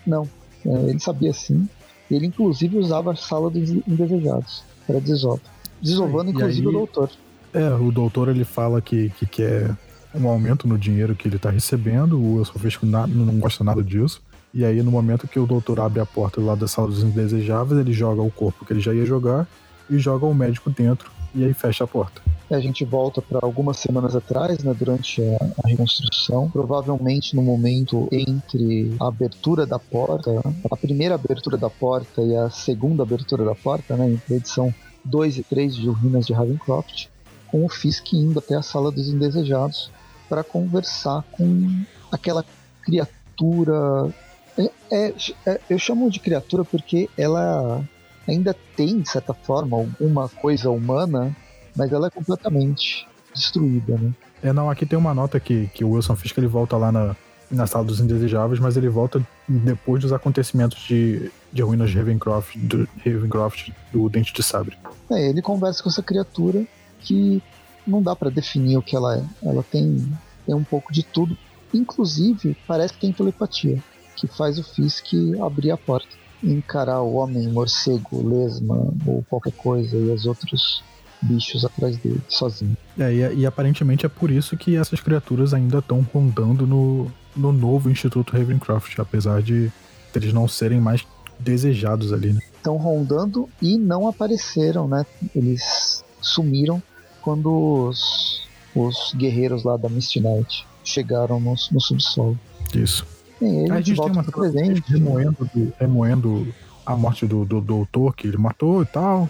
não. 0.07 0.30
É, 0.66 0.89
ele 0.89 0.99
sabia 0.99 1.34
sim. 1.34 1.68
Ele 2.09 2.28
inclusive 2.28 2.78
usava 2.78 3.12
a 3.12 3.16
sala 3.18 3.49
dos 3.49 3.70
indesejados 3.70 4.64
para 4.88 5.01
desova. 5.01 5.41
Desovando 5.82 6.32
inclusive 6.32 6.66
aí, 6.66 6.74
o 6.74 6.78
doutor. 6.78 7.09
É, 7.53 7.74
o 7.74 7.91
doutor 7.91 8.30
ele 8.30 8.45
fala 8.45 8.82
que, 8.82 9.09
que 9.09 9.26
quer 9.26 9.76
um 10.16 10.30
aumento 10.30 10.66
no 10.66 10.78
dinheiro 10.78 11.14
que 11.14 11.28
ele 11.28 11.36
está 11.36 11.49
recebendo, 11.49 12.18
o 12.18 12.38
Wilson 12.38 12.59
Fisk 12.59 12.84
não 12.84 13.39
gosta 13.39 13.62
nada 13.62 13.84
disso. 13.84 14.22
E 14.53 14.64
aí, 14.64 14.82
no 14.82 14.91
momento 14.91 15.28
que 15.28 15.39
o 15.39 15.45
doutor 15.45 15.82
abre 15.82 15.99
a 15.99 16.05
porta 16.05 16.39
lá 16.39 16.55
da 16.55 16.68
sala 16.68 16.88
dos 16.88 17.03
indesejáveis, 17.03 17.78
ele 17.78 17.91
joga 17.91 18.22
o 18.22 18.32
corpo 18.32 18.64
que 18.66 18.72
ele 18.72 18.80
já 18.80 18.93
ia 18.93 19.05
jogar 19.05 19.45
e 19.89 19.97
joga 19.97 20.26
o 20.26 20.34
médico 20.34 20.70
dentro 20.70 21.12
e 21.34 21.44
aí 21.46 21.54
fecha 21.54 21.84
a 21.84 21.88
porta. 21.88 22.22
A 22.50 22.60
gente 22.60 22.84
volta 22.84 23.22
para 23.22 23.40
algumas 23.42 23.78
semanas 23.78 24.14
atrás, 24.16 24.62
né, 24.62 24.76
durante 24.78 25.22
a, 25.22 25.46
a, 25.64 25.70
reconstrução, 25.70 26.50
provavelmente 26.50 27.34
no 27.34 27.42
momento 27.42 28.10
entre 28.12 28.94
a 29.00 29.08
abertura 29.08 29.66
da 29.66 29.80
porta, 29.80 30.32
a 30.70 30.76
primeira 30.76 31.16
abertura 31.16 31.58
da 31.58 31.70
porta 31.70 32.22
e 32.22 32.36
a 32.36 32.50
segunda 32.50 33.04
abertura 33.04 33.46
da 33.46 33.56
porta, 33.56 33.96
né, 33.96 34.12
entre 34.12 34.34
a 34.34 34.38
edição 34.38 34.74
2 35.06 35.38
e 35.38 35.44
3 35.44 35.76
de 35.76 35.88
Ruínas 35.88 36.26
de 36.26 36.34
Ravencroft, 36.34 37.08
com 37.48 37.66
o 37.66 37.70
Fisk 37.70 38.14
indo 38.14 38.40
até 38.40 38.56
a 38.56 38.62
sala 38.62 38.92
dos 38.92 39.08
indesejados 39.08 39.90
para 40.28 40.44
conversar 40.44 41.24
com 41.32 41.84
aquela 42.12 42.46
criatura. 42.82 44.14
É, 44.58 44.72
é, 44.92 45.14
é, 45.46 45.62
eu 45.70 45.80
chamo 45.80 46.10
de 46.10 46.20
criatura 46.20 46.64
porque 46.64 47.10
ela 47.18 47.84
ainda 48.32 48.56
tem, 48.76 49.02
de 49.02 49.10
certa 49.10 49.34
forma, 49.34 49.78
alguma 49.78 50.30
coisa 50.30 50.70
humana, 50.70 51.36
mas 51.76 51.92
ela 51.92 52.08
é 52.08 52.10
completamente 52.10 53.08
destruída, 53.34 53.98
né? 53.98 54.14
É, 54.44 54.52
não, 54.52 54.70
aqui 54.70 54.86
tem 54.86 54.98
uma 54.98 55.14
nota 55.14 55.40
que, 55.40 55.68
que 55.68 55.84
o 55.84 55.92
Wilson 55.92 56.16
Fisk 56.16 56.38
ele 56.38 56.48
volta 56.48 56.76
lá 56.76 56.92
na, 56.92 57.16
na 57.50 57.68
sala 57.68 57.86
dos 57.86 58.00
indesejáveis, 58.00 58.60
mas 58.60 58.76
ele 58.76 58.90
volta 58.90 59.26
depois 59.48 60.02
dos 60.02 60.12
acontecimentos 60.12 60.80
de, 60.80 61.32
de 61.52 61.62
ruínas 61.62 61.92
de 61.92 61.98
Ravencroft, 61.98 62.58
do, 62.58 62.88
Ravencroft, 63.06 63.70
do 63.92 64.10
Dente 64.10 64.34
de 64.34 64.42
Sabre. 64.42 64.78
É, 65.12 65.30
ele 65.30 65.42
conversa 65.42 65.84
com 65.84 65.90
essa 65.90 66.02
criatura 66.02 66.66
que 67.00 67.42
não 67.86 68.02
dá 68.02 68.16
para 68.16 68.30
definir 68.30 68.78
o 68.78 68.82
que 68.82 68.96
ela 68.96 69.18
é. 69.18 69.24
Ela 69.44 69.64
tem, 69.64 70.12
tem 70.46 70.56
um 70.56 70.64
pouco 70.64 70.92
de 70.92 71.04
tudo. 71.04 71.38
Inclusive, 71.74 72.58
parece 72.68 72.94
que 72.94 73.02
tem 73.02 73.14
telepatia, 73.14 73.82
que 74.16 74.28
faz 74.28 74.58
o 74.58 74.64
Fisk 74.64 75.14
abrir 75.40 75.72
a 75.72 75.78
porta 75.78 76.20
encarar 76.44 77.02
o 77.02 77.16
homem 77.16 77.48
morcego, 77.48 78.28
lesma 78.28 78.94
ou 79.06 79.24
qualquer 79.30 79.54
coisa 79.54 79.96
e 79.96 80.10
os 80.10 80.26
outros 80.26 80.84
bichos 81.22 81.64
atrás 81.64 81.98
dele, 81.98 82.22
sozinho. 82.28 82.76
É, 82.98 83.14
e, 83.14 83.39
e, 83.42 83.46
aparentemente 83.46 84.06
é 84.06 84.10
por 84.10 84.32
isso 84.32 84.58
que 84.58 84.76
essas 84.76 85.00
criaturas 85.00 85.54
ainda 85.54 85.78
estão 85.78 86.06
rondando 86.14 86.66
no, 86.66 87.12
no 87.36 87.52
novo 87.52 87.89
Instituto 87.89 88.36
Ravencroft, 88.36 88.98
apesar 89.00 89.42
de 89.42 89.72
eles 90.16 90.34
não 90.34 90.48
serem 90.48 90.82
mais 90.82 91.06
desejados 91.39 92.12
ali, 92.12 92.34
né? 92.34 92.39
Estão 92.56 92.78
rondando 92.78 93.50
e 93.62 93.78
não 93.78 94.08
apareceram, 94.08 94.88
né? 94.88 95.06
Eles 95.36 96.04
sumiram 96.22 96.82
quando 97.22 97.88
os, 97.88 98.48
os 98.76 99.14
guerreiros 99.16 99.64
lá 99.64 99.78
da 99.78 99.89
Misty 99.89 100.20
Knight 100.20 100.66
chegaram 100.84 101.39
no, 101.39 101.56
no 101.72 101.82
subsolo. 101.82 102.38
Isso. 102.74 103.06
Sim, 103.42 103.72
a 103.72 103.82
gente 103.82 104.00
tem 104.00 104.12
uma 104.12 104.24
presente. 104.24 104.84
Remoendo, 104.88 105.50
remoendo 105.80 106.48
a 106.86 106.96
morte 106.96 107.26
do, 107.26 107.44
do, 107.44 107.60
doutor 107.60 108.16
que 108.16 108.28
ele 108.28 108.38
matou 108.38 108.84
e 108.84 108.86
tal. 108.86 109.28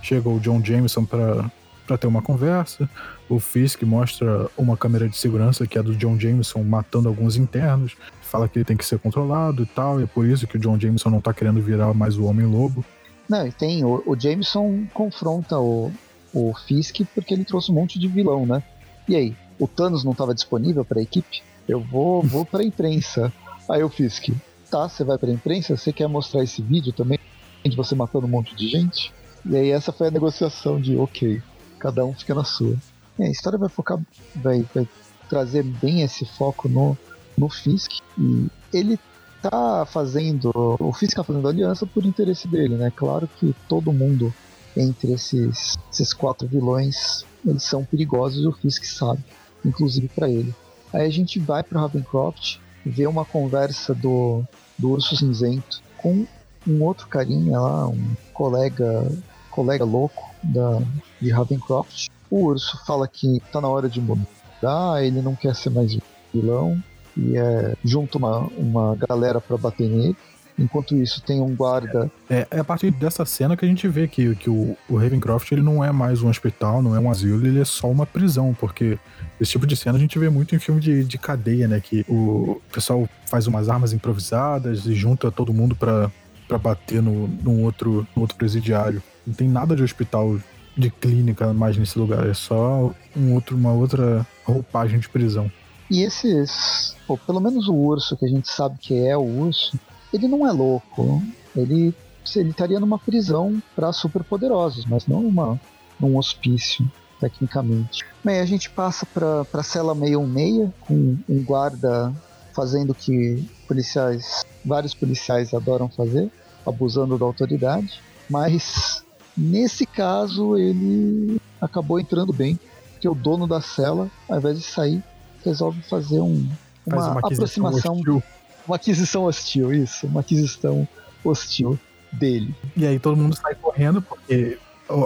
Chega 0.00 0.28
o 0.28 0.38
John 0.38 0.64
Jameson 0.64 1.04
para 1.04 1.50
para 1.84 1.98
ter 1.98 2.06
uma 2.06 2.22
conversa. 2.22 2.88
O 3.28 3.40
Fisk 3.40 3.82
mostra 3.82 4.48
uma 4.56 4.76
câmera 4.76 5.08
de 5.08 5.16
segurança 5.16 5.66
que 5.66 5.76
é 5.76 5.82
do 5.82 5.96
John 5.96 6.18
Jameson 6.18 6.62
matando 6.62 7.08
alguns 7.08 7.36
internos. 7.36 7.96
Fala 8.20 8.48
que 8.48 8.58
ele 8.58 8.64
tem 8.64 8.76
que 8.76 8.84
ser 8.84 9.00
controlado 9.00 9.64
e 9.64 9.66
tal. 9.66 10.00
E 10.00 10.04
é 10.04 10.06
por 10.06 10.24
isso 10.24 10.46
que 10.46 10.56
o 10.56 10.60
John 10.60 10.78
Jameson 10.78 11.10
não 11.10 11.20
tá 11.20 11.34
querendo 11.34 11.60
virar 11.60 11.92
mais 11.92 12.16
o 12.16 12.24
Homem-Lobo. 12.24 12.84
Não, 13.28 13.44
e 13.44 13.50
tem. 13.50 13.84
O, 13.84 14.00
o 14.06 14.18
Jameson 14.18 14.84
confronta 14.94 15.58
o, 15.58 15.90
o 16.32 16.54
Fisk 16.66 17.00
porque 17.12 17.34
ele 17.34 17.44
trouxe 17.44 17.72
um 17.72 17.74
monte 17.74 17.98
de 17.98 18.06
vilão, 18.06 18.46
né? 18.46 18.62
E 19.08 19.16
aí, 19.16 19.36
o 19.58 19.66
Thanos 19.66 20.04
não 20.04 20.12
estava 20.12 20.32
disponível 20.32 20.84
para 20.84 21.00
a 21.00 21.02
equipe? 21.02 21.42
Eu 21.72 21.80
vou, 21.80 22.22
vou 22.22 22.44
pra 22.44 22.62
imprensa. 22.62 23.32
Aí 23.68 23.86
fiz 23.88 24.18
que, 24.18 24.34
tá, 24.70 24.88
você 24.88 25.04
vai 25.04 25.18
pra 25.18 25.30
imprensa? 25.30 25.76
Você 25.76 25.92
quer 25.92 26.08
mostrar 26.08 26.42
esse 26.42 26.62
vídeo 26.62 26.92
também? 26.92 27.18
De 27.64 27.76
você 27.76 27.94
matando 27.94 28.26
um 28.26 28.30
monte 28.30 28.54
de 28.54 28.68
gente? 28.68 29.12
E 29.44 29.56
aí 29.56 29.70
essa 29.70 29.92
foi 29.92 30.08
a 30.08 30.10
negociação 30.10 30.80
de, 30.80 30.96
ok, 30.96 31.40
cada 31.78 32.04
um 32.04 32.14
fica 32.14 32.34
na 32.34 32.44
sua. 32.44 32.76
É, 33.18 33.26
a 33.26 33.30
história 33.30 33.58
vai 33.58 33.68
focar, 33.68 33.98
vai, 34.36 34.64
vai 34.74 34.88
trazer 35.28 35.62
bem 35.62 36.02
esse 36.02 36.24
foco 36.24 36.68
no, 36.68 36.96
no 37.36 37.48
Fisk. 37.48 37.92
E 38.18 38.48
ele 38.72 38.98
tá 39.40 39.86
fazendo. 39.86 40.50
O 40.78 40.92
Fisk 40.92 41.16
tá 41.16 41.24
fazendo 41.24 41.48
aliança 41.48 41.86
por 41.86 42.04
interesse 42.04 42.46
dele, 42.48 42.76
né? 42.76 42.92
Claro 42.94 43.28
que 43.38 43.54
todo 43.68 43.92
mundo 43.92 44.32
entre 44.76 45.12
esses, 45.12 45.76
esses 45.92 46.12
quatro 46.12 46.48
vilões 46.48 47.24
eles 47.44 47.64
são 47.64 47.84
perigosos 47.84 48.44
e 48.44 48.46
o 48.46 48.52
Fisk 48.52 48.84
sabe, 48.84 49.22
inclusive 49.64 50.08
para 50.08 50.30
ele. 50.30 50.54
Aí 50.92 51.06
a 51.06 51.10
gente 51.10 51.38
vai 51.38 51.62
para 51.62 51.80
Ravencroft, 51.80 52.58
vê 52.84 53.06
uma 53.06 53.24
conversa 53.24 53.94
do, 53.94 54.44
do 54.78 54.90
Urso 54.90 55.16
Cinzento 55.16 55.82
com 55.96 56.26
um 56.66 56.82
outro 56.82 57.06
carinha 57.08 57.58
lá, 57.58 57.88
um 57.88 58.14
colega 58.32 59.10
colega 59.50 59.84
louco 59.84 60.30
da, 60.42 60.80
de 61.20 61.30
Ravencroft. 61.30 62.08
O 62.30 62.44
urso 62.46 62.82
fala 62.86 63.06
que 63.06 63.40
tá 63.52 63.60
na 63.60 63.68
hora 63.68 63.88
de 63.88 64.00
mudar, 64.00 65.04
ele 65.04 65.20
não 65.20 65.36
quer 65.36 65.54
ser 65.54 65.70
mais 65.70 65.96
vilão 66.32 66.82
e 67.16 67.36
é, 67.36 67.76
junta 67.84 68.16
uma, 68.16 68.38
uma 68.56 68.96
galera 68.96 69.40
para 69.40 69.58
bater 69.58 69.88
nele. 69.88 70.16
Enquanto 70.58 70.94
isso, 70.94 71.22
tem 71.22 71.40
um 71.40 71.54
guarda. 71.54 72.10
É, 72.28 72.46
é 72.50 72.60
a 72.60 72.64
partir 72.64 72.90
dessa 72.90 73.24
cena 73.24 73.56
que 73.56 73.64
a 73.64 73.68
gente 73.68 73.88
vê 73.88 74.06
que, 74.06 74.34
que 74.36 74.50
o, 74.50 74.76
o 74.88 74.96
Ravencroft 74.96 75.50
ele 75.50 75.62
não 75.62 75.82
é 75.82 75.90
mais 75.90 76.22
um 76.22 76.28
hospital, 76.28 76.82
não 76.82 76.94
é 76.94 77.00
um 77.00 77.10
asilo, 77.10 77.46
ele 77.46 77.60
é 77.60 77.64
só 77.64 77.90
uma 77.90 78.06
prisão, 78.06 78.54
porque 78.58 78.98
esse 79.40 79.52
tipo 79.52 79.66
de 79.66 79.76
cena 79.76 79.96
a 79.96 80.00
gente 80.00 80.18
vê 80.18 80.28
muito 80.28 80.54
em 80.54 80.58
filme 80.58 80.80
de, 80.80 81.04
de 81.04 81.18
cadeia, 81.18 81.66
né? 81.66 81.80
Que 81.80 82.04
o 82.08 82.60
pessoal 82.72 83.08
faz 83.26 83.46
umas 83.46 83.68
armas 83.68 83.92
improvisadas 83.92 84.84
e 84.86 84.94
junta 84.94 85.30
todo 85.30 85.54
mundo 85.54 85.74
para 85.74 86.10
bater 86.58 87.02
no, 87.02 87.28
no, 87.28 87.62
outro, 87.62 88.06
no 88.14 88.22
outro 88.22 88.36
presidiário. 88.36 89.02
Não 89.26 89.34
tem 89.34 89.48
nada 89.48 89.74
de 89.74 89.82
hospital 89.82 90.38
de 90.76 90.90
clínica 90.90 91.52
mais 91.52 91.76
nesse 91.76 91.98
lugar, 91.98 92.26
é 92.26 92.34
só 92.34 92.92
um 93.16 93.34
outro, 93.34 93.56
uma 93.56 93.72
outra 93.72 94.26
roupagem 94.44 94.98
de 94.98 95.08
prisão. 95.08 95.50
E 95.90 96.02
esses, 96.02 96.96
pô, 97.06 97.18
pelo 97.18 97.40
menos 97.40 97.68
o 97.68 97.74
urso, 97.74 98.16
que 98.16 98.24
a 98.24 98.28
gente 98.28 98.48
sabe 98.48 98.78
que 98.78 98.94
é 98.94 99.16
o 99.16 99.20
urso, 99.20 99.78
ele 100.12 100.28
não 100.28 100.46
é 100.46 100.52
louco. 100.52 101.22
Ele, 101.56 101.94
ele 102.36 102.50
estaria 102.50 102.78
numa 102.78 102.98
prisão 102.98 103.62
para 103.74 103.92
superpoderosos, 103.92 104.84
mas 104.86 105.06
não 105.06 105.26
uma, 105.26 105.60
num 105.98 106.16
hospício, 106.16 106.90
tecnicamente. 107.20 108.04
Bem, 108.24 108.40
a 108.40 108.44
gente 108.44 108.70
passa 108.70 109.06
para 109.06 109.40
a 109.40 109.62
cela 109.62 109.94
616, 109.94 110.70
com 110.80 111.16
um 111.28 111.42
guarda 111.42 112.12
fazendo 112.54 112.90
o 112.90 112.94
que 112.94 113.48
policiais, 113.66 114.44
vários 114.64 114.94
policiais 114.94 115.54
adoram 115.54 115.88
fazer, 115.88 116.30
abusando 116.66 117.18
da 117.18 117.24
autoridade. 117.24 118.00
Mas 118.28 119.04
nesse 119.36 119.86
caso 119.86 120.56
ele 120.56 121.40
acabou 121.60 121.98
entrando 121.98 122.32
bem, 122.32 122.58
porque 122.92 123.08
o 123.08 123.14
dono 123.14 123.46
da 123.46 123.60
cela, 123.60 124.10
ao 124.28 124.38
invés 124.38 124.58
de 124.58 124.64
sair, 124.64 125.02
resolve 125.44 125.80
fazer 125.82 126.20
um, 126.20 126.48
uma, 126.86 127.12
uma 127.12 127.20
aproximação. 127.20 127.94
Hostil 127.96 128.22
uma 128.66 128.76
aquisição 128.76 129.24
hostil, 129.24 129.72
isso. 129.72 130.06
Uma 130.06 130.20
aquisição 130.20 130.86
hostil 131.24 131.78
dele. 132.12 132.54
E 132.76 132.86
aí 132.86 132.98
todo 132.98 133.16
mundo 133.16 133.36
sai 133.36 133.54
correndo, 133.54 134.02
porque 134.02 134.58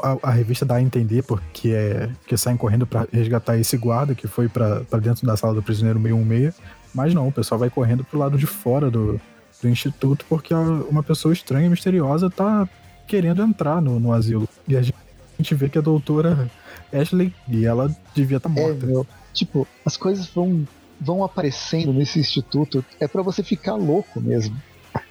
a, 0.03 0.31
a, 0.31 0.31
revista 0.31 0.65
dá 0.65 0.77
a 0.77 0.83
entender 0.83 1.23
porque 1.23 1.71
é 1.71 2.11
que 2.27 2.37
saem 2.37 2.57
correndo 2.57 2.87
para 2.87 3.07
resgatar 3.13 3.57
esse 3.57 3.77
guarda 3.77 4.15
que 4.15 4.27
foi 4.27 4.49
para 4.49 4.81
dentro 5.01 5.27
da 5.27 5.37
sala 5.37 5.55
do 5.55 5.63
prisioneiro 5.63 6.01
616. 6.01 6.55
Mas 6.95 7.15
não, 7.15 7.29
o 7.29 7.33
pessoal 7.33 7.59
vai 7.59 7.71
correndo 7.71 8.05
pro 8.05 8.19
lado 8.19 8.39
de 8.39 8.47
fora 8.47 8.91
do, 8.91 9.21
do 9.63 9.69
instituto 9.69 10.25
porque 10.29 10.55
uma 10.55 11.03
pessoa 11.03 11.33
estranha 11.33 11.67
e 11.67 11.71
misteriosa 11.71 12.31
tá 12.31 12.69
querendo 13.07 13.43
entrar 13.43 13.81
no, 13.81 14.01
no 14.01 14.13
asilo. 14.13 14.49
E 14.67 14.77
a 14.77 14.83
gente 14.83 15.55
vê 15.55 15.69
que 15.69 15.79
a 15.79 15.83
doutora 15.83 16.51
Ashley 16.93 17.33
e 17.49 17.65
ela 17.65 17.95
devia 18.15 18.39
estar 18.39 18.49
tá 18.49 18.55
morta. 18.55 18.85
É, 18.85 18.89
meu, 18.89 19.07
tipo, 19.33 19.67
as 19.85 19.97
coisas 19.97 20.27
vão 20.29 20.67
vão 21.01 21.25
aparecendo 21.25 21.93
nesse 21.93 22.19
instituto 22.19 22.85
é 23.01 23.07
para 23.07 23.23
você 23.23 23.43
ficar 23.43 23.75
louco 23.75 24.21
mesmo. 24.21 24.61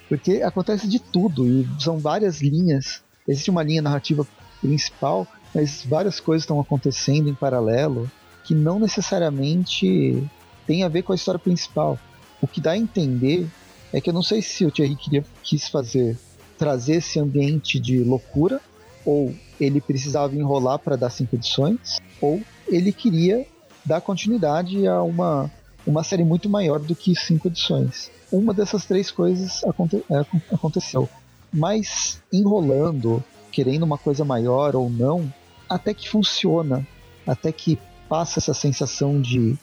Porque 0.08 0.42
acontece 0.42 0.88
de 0.88 1.00
tudo 1.00 1.48
e 1.48 1.68
são 1.80 1.98
várias 1.98 2.42
linhas. 2.42 3.04
Existe 3.28 3.50
uma 3.50 3.64
linha 3.64 3.82
narrativa 3.82 4.26
principal, 4.62 5.28
mas 5.54 5.84
várias 5.86 6.20
coisas 6.20 6.44
estão 6.44 6.60
acontecendo 6.60 7.30
em 7.30 7.36
paralelo 7.36 8.10
que 8.44 8.54
não 8.54 8.80
necessariamente 8.80 10.24
tem 10.68 10.84
a 10.84 10.88
ver 10.88 11.02
com 11.02 11.12
a 11.12 11.16
história 11.16 11.40
principal. 11.40 11.98
O 12.42 12.48
que 12.48 12.62
dá 12.62 12.72
a 12.72 12.78
entender 12.78 13.48
é 13.92 14.00
que 14.00 14.10
eu 14.10 14.14
não 14.14 14.22
sei 14.22 14.42
se 14.42 14.66
o 14.66 14.72
Thierry 14.72 14.96
queria, 14.96 15.26
quis 15.42 15.68
fazer 15.68 16.18
trazer 16.58 16.96
esse 16.96 17.20
ambiente 17.20 17.80
de 17.80 18.04
loucura 18.04 18.62
ou 19.06 19.34
ele 19.60 19.82
precisava 19.82 20.36
enrolar 20.36 20.80
para 20.80 20.96
dar 20.96 21.10
cinco 21.10 21.36
edições 21.36 21.98
ou 22.22 22.42
ele 22.68 22.92
queria 22.92 23.46
dar 23.86 24.02
continuidade 24.02 24.88
a 24.88 25.02
uma 25.04 25.52
uma 25.86 26.04
série 26.04 26.24
muito 26.24 26.50
maior 26.50 26.80
do 26.80 26.96
que 26.96 27.16
cinco 27.16 27.48
edições. 27.48 28.10
Uma 28.32 28.54
dessas 28.54 28.86
três 28.86 29.12
coisas 29.12 29.64
aconte 29.64 30.04
é, 30.10 30.26
aconteceu. 30.54 31.08
Mas 31.54 32.22
enrolando, 32.34 33.24
querendo 33.52 33.84
uma 33.84 33.98
coisa 33.98 34.26
maior 34.26 34.76
ou 34.76 34.90
não, 34.90 35.32
até 35.70 35.94
que 35.94 36.10
funciona, 36.10 36.86
até 37.26 37.52
que 37.52 37.80
passa 38.10 38.40
essa 38.40 38.54
sensação 38.54 39.22
de 39.22 39.58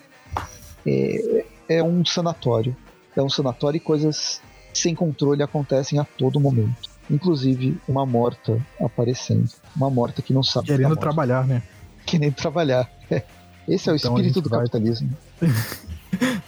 é, 0.86 1.44
é 1.68 1.82
um 1.82 2.04
sanatório. 2.04 2.76
É 3.16 3.22
um 3.22 3.28
sanatório 3.28 3.76
e 3.76 3.80
coisas 3.80 4.40
sem 4.72 4.94
controle 4.94 5.42
acontecem 5.42 5.98
a 5.98 6.04
todo 6.04 6.40
momento. 6.40 6.90
Inclusive 7.10 7.78
uma 7.86 8.06
morta 8.06 8.64
aparecendo. 8.80 9.50
Uma 9.76 9.90
morta 9.90 10.22
que 10.22 10.32
não 10.32 10.42
sabe. 10.42 10.68
Querendo 10.68 10.94
tá 10.94 11.00
trabalhar, 11.00 11.46
né? 11.46 11.62
Querendo 12.06 12.34
trabalhar. 12.34 12.90
Esse 13.68 13.88
é 13.88 13.92
o 13.92 13.96
então 13.96 14.14
espírito 14.14 14.40
do 14.40 14.48
vai... 14.48 14.60
capitalismo. 14.60 15.10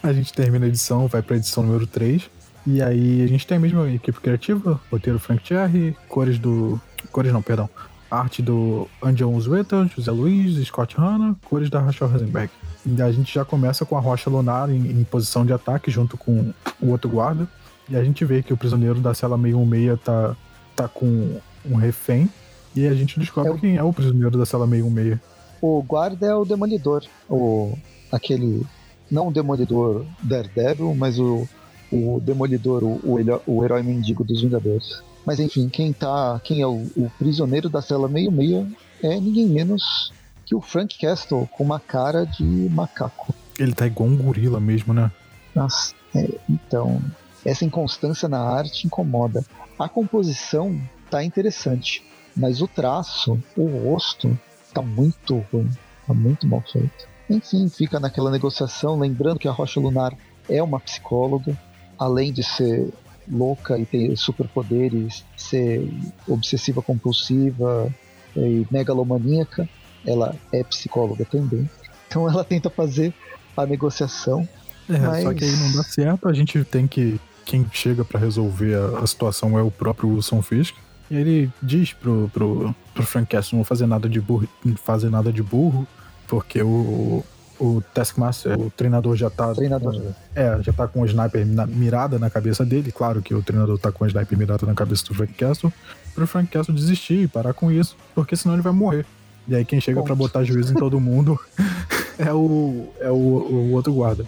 a 0.01 0.13
gente 0.13 0.33
termina 0.33 0.65
a 0.65 0.69
edição, 0.69 1.07
vai 1.07 1.21
pra 1.21 1.35
edição 1.35 1.63
número 1.63 1.87
3. 1.87 2.29
E 2.67 2.81
aí 2.81 3.21
a 3.21 3.27
gente 3.27 3.45
tem 3.45 3.57
a 3.57 3.59
mesma 3.59 3.89
equipe 3.91 4.19
criativa, 4.19 4.79
roteiro 4.91 5.19
Frank 5.19 5.47
Cherry, 5.47 5.95
cores 6.07 6.39
do. 6.39 6.79
Cores 7.11 7.31
não, 7.31 7.41
perdão. 7.41 7.69
Arte 8.09 8.41
do 8.41 8.87
Angel 9.03 9.39
Zweta, 9.39 9.89
José 9.95 10.11
Luiz, 10.11 10.55
Scott 10.67 10.95
Hanna, 10.97 11.35
cores 11.45 11.69
da 11.69 11.79
Rachel 11.79 12.07
Rosenberg. 12.07 12.51
E 12.85 13.01
a 13.01 13.11
gente 13.11 13.33
já 13.33 13.43
começa 13.43 13.85
com 13.85 13.97
a 13.97 13.99
Rocha 13.99 14.29
Lunar 14.29 14.69
em, 14.69 14.91
em, 14.91 15.03
posição 15.03 15.45
de 15.45 15.51
ataque 15.51 15.91
junto 15.91 16.17
com 16.17 16.53
o 16.79 16.89
outro 16.89 17.09
guarda. 17.09 17.47
E 17.89 17.95
a 17.95 18.03
gente 18.03 18.23
vê 18.25 18.41
que 18.41 18.53
o 18.53 18.57
prisioneiro 18.57 18.99
da 18.99 19.13
cela 19.13 19.37
616 19.37 19.99
tá, 20.03 20.35
tá 20.75 20.87
com 20.87 21.39
um 21.65 21.75
refém. 21.75 22.29
E 22.75 22.87
a 22.87 22.93
gente 22.93 23.19
descobre 23.19 23.51
é 23.51 23.55
o... 23.55 23.59
quem 23.59 23.77
é 23.77 23.83
o 23.83 23.93
prisioneiro 23.93 24.37
da 24.37 24.45
cela 24.45 24.67
616. 24.67 25.19
O 25.61 25.81
guarda 25.81 26.27
é 26.27 26.35
o 26.35 26.45
demolidor, 26.45 27.03
o 27.29 27.77
aquele 28.11 28.65
não 29.09 29.27
o 29.27 29.31
Demolidor 29.31 30.05
Daredevil, 30.21 30.93
mas 30.95 31.19
o, 31.19 31.47
o 31.91 32.19
Demolidor, 32.19 32.83
o, 32.83 32.99
o, 33.45 33.63
herói 33.63 33.83
mendigo 33.83 34.23
dos 34.23 34.41
Vingadores. 34.41 35.01
Mas 35.25 35.39
enfim, 35.39 35.69
quem 35.69 35.91
tá. 35.91 36.39
Quem 36.43 36.61
é 36.61 36.67
o, 36.67 36.85
o 36.95 37.11
prisioneiro 37.17 37.69
da 37.69 37.81
cela 37.81 38.07
66 38.07 38.67
é 39.03 39.19
ninguém 39.19 39.47
menos 39.47 40.13
que 40.45 40.55
o 40.55 40.61
Frank 40.61 40.97
Castle 40.99 41.49
com 41.51 41.63
uma 41.63 41.79
cara 41.79 42.25
de 42.25 42.43
macaco. 42.43 43.33
Ele 43.57 43.73
tá 43.73 43.87
igual 43.87 44.09
um 44.09 44.17
gorila 44.17 44.59
mesmo, 44.59 44.93
né? 44.93 45.11
Nossa, 45.53 45.93
é, 46.13 46.27
então. 46.49 47.01
Essa 47.43 47.63
inconstância 47.63 48.27
na 48.27 48.39
arte 48.39 48.87
incomoda. 48.87 49.45
A 49.77 49.87
composição 49.87 50.79
tá 51.11 51.23
interessante, 51.23 52.03
mas 52.35 52.61
o 52.61 52.67
traço, 52.67 53.39
o 53.55 53.65
rosto, 53.67 54.37
tá 54.73 54.81
muito 54.81 55.37
ruim. 55.51 55.69
Tá 56.07 56.13
muito 56.13 56.47
mal 56.47 56.61
feito. 56.61 57.14
Enfim, 57.29 57.67
fica 57.69 57.99
naquela 57.99 58.29
negociação, 58.29 58.99
lembrando 58.99 59.39
que 59.39 59.47
a 59.47 59.51
Rocha 59.51 59.79
Lunar 59.79 60.13
é 60.47 60.61
uma 60.61 60.79
psicóloga, 60.79 61.57
além 61.97 62.31
de 62.31 62.43
ser 62.43 62.93
louca 63.27 63.77
e 63.77 63.85
ter 63.85 64.15
superpoderes, 64.15 65.25
ser 65.35 65.89
obsessiva 66.27 66.81
compulsiva 66.81 67.91
e 68.35 68.67
megalomaníaca, 68.69 69.67
ela 70.05 70.35
é 70.51 70.63
psicóloga 70.63 71.25
também. 71.25 71.69
Então 72.07 72.29
ela 72.29 72.43
tenta 72.43 72.69
fazer 72.69 73.13
a 73.57 73.65
negociação. 73.65 74.47
É, 74.89 74.99
mas... 74.99 75.23
só 75.23 75.33
que 75.33 75.43
aí 75.43 75.51
não 75.51 75.71
dá 75.73 75.83
certo, 75.83 76.27
a 76.27 76.33
gente 76.33 76.63
tem 76.63 76.87
que. 76.87 77.19
Quem 77.43 77.65
chega 77.71 78.03
para 78.03 78.19
resolver 78.19 78.75
a, 78.75 78.99
a, 78.99 79.07
situação 79.07 79.57
é 79.57 79.61
o 79.61 79.69
próprio 79.69 80.09
Wilson 80.09 80.41
Fisk. 80.41 80.75
E 81.11 81.15
ele 81.15 81.51
diz 81.61 81.93
pro, 81.93 82.29
pro, 82.33 82.75
pro 82.91 83.05
Frank 83.05 83.27
Castle 83.27 83.57
não 83.59 83.63
fazer 83.63 83.85
nada 83.85 84.09
de 84.09 84.19
burro, 84.19 84.47
fazer 84.83 85.11
nada 85.11 85.31
de 85.31 85.43
burro, 85.43 85.87
porque 86.27 86.61
o, 86.61 87.23
o 87.59 87.81
Taskmaster, 87.93 88.59
o 88.59 88.69
treinador 88.69 89.15
já 89.15 89.29
tá. 89.29 89.53
Treinador. 89.53 90.13
É, 90.35 90.61
já 90.61 90.73
tá 90.73 90.87
com 90.87 91.01
o 91.01 91.05
sniper 91.05 91.45
mirada 91.67 92.19
na 92.19 92.29
cabeça 92.29 92.65
dele. 92.65 92.91
Claro 92.91 93.21
que 93.21 93.33
o 93.33 93.41
treinador 93.41 93.77
tá 93.77 93.91
com 93.91 94.03
o 94.03 94.07
sniper 94.07 94.37
mirada 94.37 94.65
na 94.65 94.73
cabeça 94.73 95.05
do 95.05 95.13
Frank 95.13 95.33
Castle. 95.33 95.71
Pro 96.13 96.27
Frank 96.27 96.49
Castle 96.49 96.75
desistir 96.75 97.23
e 97.23 97.27
parar 97.27 97.53
com 97.53 97.71
isso, 97.71 97.95
porque 98.13 98.35
senão 98.35 98.55
ele 98.55 98.61
vai 98.61 98.73
morrer. 98.73 99.05
E 99.47 99.55
aí 99.55 99.63
quem 99.63 99.79
chega 99.79 100.01
para 100.01 100.15
botar 100.15 100.43
juízo 100.43 100.73
em 100.73 100.75
todo 100.75 100.99
mundo 100.99 101.39
é 102.17 102.33
o. 102.33 102.87
é 102.99 103.11
o, 103.11 103.15
o 103.15 103.71
outro 103.73 103.93
guarda. 103.93 104.25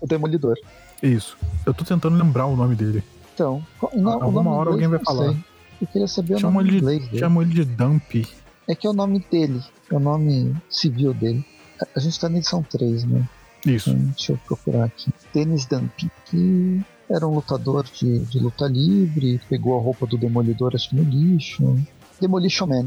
O 0.00 0.06
Demolidor. 0.06 0.56
Isso. 1.02 1.36
Eu 1.64 1.72
tô 1.72 1.84
tentando 1.84 2.16
lembrar 2.16 2.46
o 2.46 2.56
nome 2.56 2.74
dele. 2.74 3.02
Então, 3.34 3.62
não, 3.94 4.22
Alguma 4.22 4.50
hora 4.52 4.70
alguém 4.70 4.88
vai 4.88 4.98
falar. 4.98 5.34
Eu 5.80 5.86
queria 5.86 6.08
saber 6.08 6.38
chama 6.38 6.60
o 6.60 6.64
nome 6.64 6.78
ele 6.78 7.00
de, 7.00 7.18
Chamam 7.18 7.42
ele 7.42 7.52
de 7.52 7.64
Dump. 7.64 8.26
É 8.68 8.74
que 8.74 8.86
é 8.86 8.90
o 8.90 8.92
nome 8.92 9.24
dele, 9.30 9.62
é 9.90 9.94
o 9.94 10.00
nome 10.00 10.54
civil 10.68 11.14
dele. 11.14 11.44
A 11.94 12.00
gente 12.00 12.18
tá 12.18 12.28
na 12.28 12.38
edição 12.38 12.62
3, 12.62 13.04
né? 13.04 13.28
Isso. 13.64 13.90
Então, 13.90 14.02
deixa 14.06 14.32
eu 14.32 14.38
procurar 14.46 14.84
aqui. 14.84 15.10
Dennis 15.32 15.66
Dumpy, 15.66 16.10
que 16.24 16.80
era 17.08 17.26
um 17.26 17.34
lutador 17.34 17.84
de, 17.84 18.20
de 18.20 18.38
luta 18.38 18.66
livre, 18.66 19.40
pegou 19.48 19.78
a 19.78 19.82
roupa 19.82 20.06
do 20.06 20.16
Demolidor, 20.16 20.72
acho 20.74 20.90
que 20.90 20.96
no 20.96 21.02
lixo. 21.02 21.78
Demolition 22.20 22.66
Man. 22.66 22.86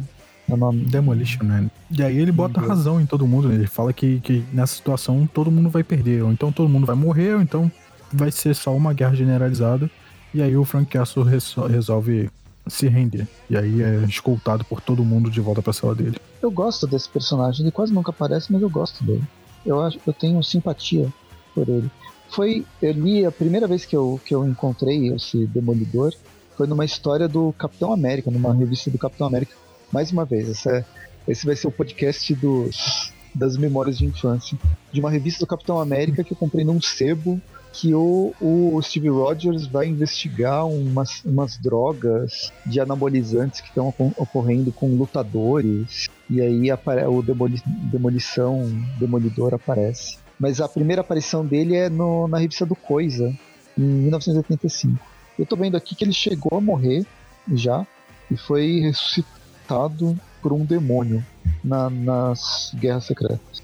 É 0.49 0.53
o 0.53 0.57
nome. 0.57 0.85
Demolition 0.85 1.43
Man. 1.45 1.69
E 1.91 2.01
aí 2.01 2.17
ele 2.17 2.31
bota 2.31 2.59
razão 2.59 2.99
em 2.99 3.05
todo 3.05 3.27
mundo. 3.27 3.47
né? 3.49 3.55
Ele 3.55 3.67
fala 3.67 3.93
que, 3.93 4.19
que 4.21 4.43
nessa 4.51 4.75
situação 4.75 5.27
todo 5.31 5.51
mundo 5.51 5.69
vai 5.69 5.83
perder. 5.83 6.23
Ou 6.23 6.31
então 6.31 6.51
todo 6.51 6.67
mundo 6.67 6.85
vai 6.87 6.95
morrer, 6.95 7.35
ou 7.35 7.41
então 7.41 7.71
vai 8.11 8.31
ser 8.31 8.55
só 8.55 8.75
uma 8.75 8.91
guerra 8.93 9.15
generalizada. 9.15 9.89
E 10.33 10.41
aí 10.41 10.57
o 10.57 10.65
Frank 10.65 10.89
Castle 10.91 11.23
reso- 11.23 11.67
resolve 11.67 12.29
se 12.69 12.87
render. 12.87 13.27
E 13.49 13.57
aí 13.57 13.81
é 13.81 14.03
escoltado 14.07 14.63
por 14.63 14.81
todo 14.81 15.03
mundo 15.03 15.29
de 15.29 15.41
volta 15.41 15.61
pra 15.61 15.73
cela 15.73 15.95
dele. 15.95 16.17
Eu 16.41 16.51
gosto 16.51 16.87
desse 16.87 17.09
personagem, 17.09 17.61
ele 17.63 17.71
quase 17.71 17.93
nunca 17.93 18.11
aparece, 18.11 18.51
mas 18.51 18.61
eu 18.61 18.69
gosto 18.69 19.03
dele. 19.03 19.23
Eu 19.65 19.81
acho, 19.81 19.99
eu 20.05 20.13
tenho 20.13 20.41
simpatia 20.43 21.11
por 21.53 21.67
ele. 21.67 21.89
Foi, 22.29 22.65
eu 22.81 22.91
li 22.91 23.25
a 23.25 23.31
primeira 23.31 23.67
vez 23.67 23.85
que 23.85 23.95
eu, 23.95 24.19
que 24.23 24.33
eu 24.33 24.47
encontrei 24.47 25.07
esse 25.13 25.45
Demolidor 25.47 26.13
foi 26.55 26.67
numa 26.67 26.85
história 26.85 27.27
do 27.27 27.53
Capitão 27.57 27.91
América, 27.93 28.29
numa 28.29 28.53
revista 28.53 28.91
do 28.91 28.97
Capitão 28.97 29.27
América. 29.27 29.53
Mais 29.91 30.11
uma 30.11 30.25
vez, 30.25 30.49
essa 30.49 30.69
é- 30.71 30.85
esse 31.27 31.45
vai 31.45 31.55
ser 31.55 31.67
o 31.67 31.71
podcast 31.71 32.33
dos, 32.35 33.13
das 33.33 33.55
memórias 33.57 33.97
de 33.97 34.05
infância. 34.05 34.57
De 34.91 34.99
uma 34.99 35.09
revista 35.09 35.39
do 35.39 35.47
Capitão 35.47 35.79
América 35.79 36.23
que 36.23 36.33
eu 36.33 36.37
comprei 36.37 36.65
num 36.65 36.81
sebo 36.81 37.41
que 37.71 37.93
o, 37.93 38.33
o 38.41 38.81
Steve 38.81 39.09
Rogers 39.09 39.67
vai 39.67 39.87
investigar 39.87 40.65
umas, 40.67 41.23
umas 41.23 41.57
drogas 41.57 42.51
de 42.65 42.79
anabolizantes 42.79 43.61
que 43.61 43.67
estão 43.69 43.87
ocor- 43.89 44.11
ocorrendo 44.17 44.71
com 44.71 44.87
lutadores. 44.95 46.07
E 46.29 46.41
aí 46.41 46.69
o 47.07 47.21
demoli, 47.21 47.61
Demolição, 47.65 48.63
Demolidor 48.99 49.53
aparece. 49.53 50.17
Mas 50.39 50.59
a 50.61 50.67
primeira 50.67 51.01
aparição 51.01 51.45
dele 51.45 51.75
é 51.75 51.89
no- 51.89 52.27
na 52.27 52.37
revista 52.37 52.65
do 52.65 52.75
Coisa, 52.75 53.33
em 53.77 53.81
1985. 53.83 54.97
Eu 55.37 55.45
tô 55.45 55.55
vendo 55.55 55.77
aqui 55.77 55.95
que 55.95 56.03
ele 56.03 56.13
chegou 56.13 56.57
a 56.57 56.61
morrer 56.61 57.05
já 57.53 57.85
e 58.29 58.35
foi 58.37 58.79
ressuscitado 58.81 60.19
por 60.41 60.53
um 60.53 60.65
demônio 60.65 61.23
na- 61.63 61.89
nas 61.89 62.71
Guerras 62.75 63.05
Secretas. 63.05 63.61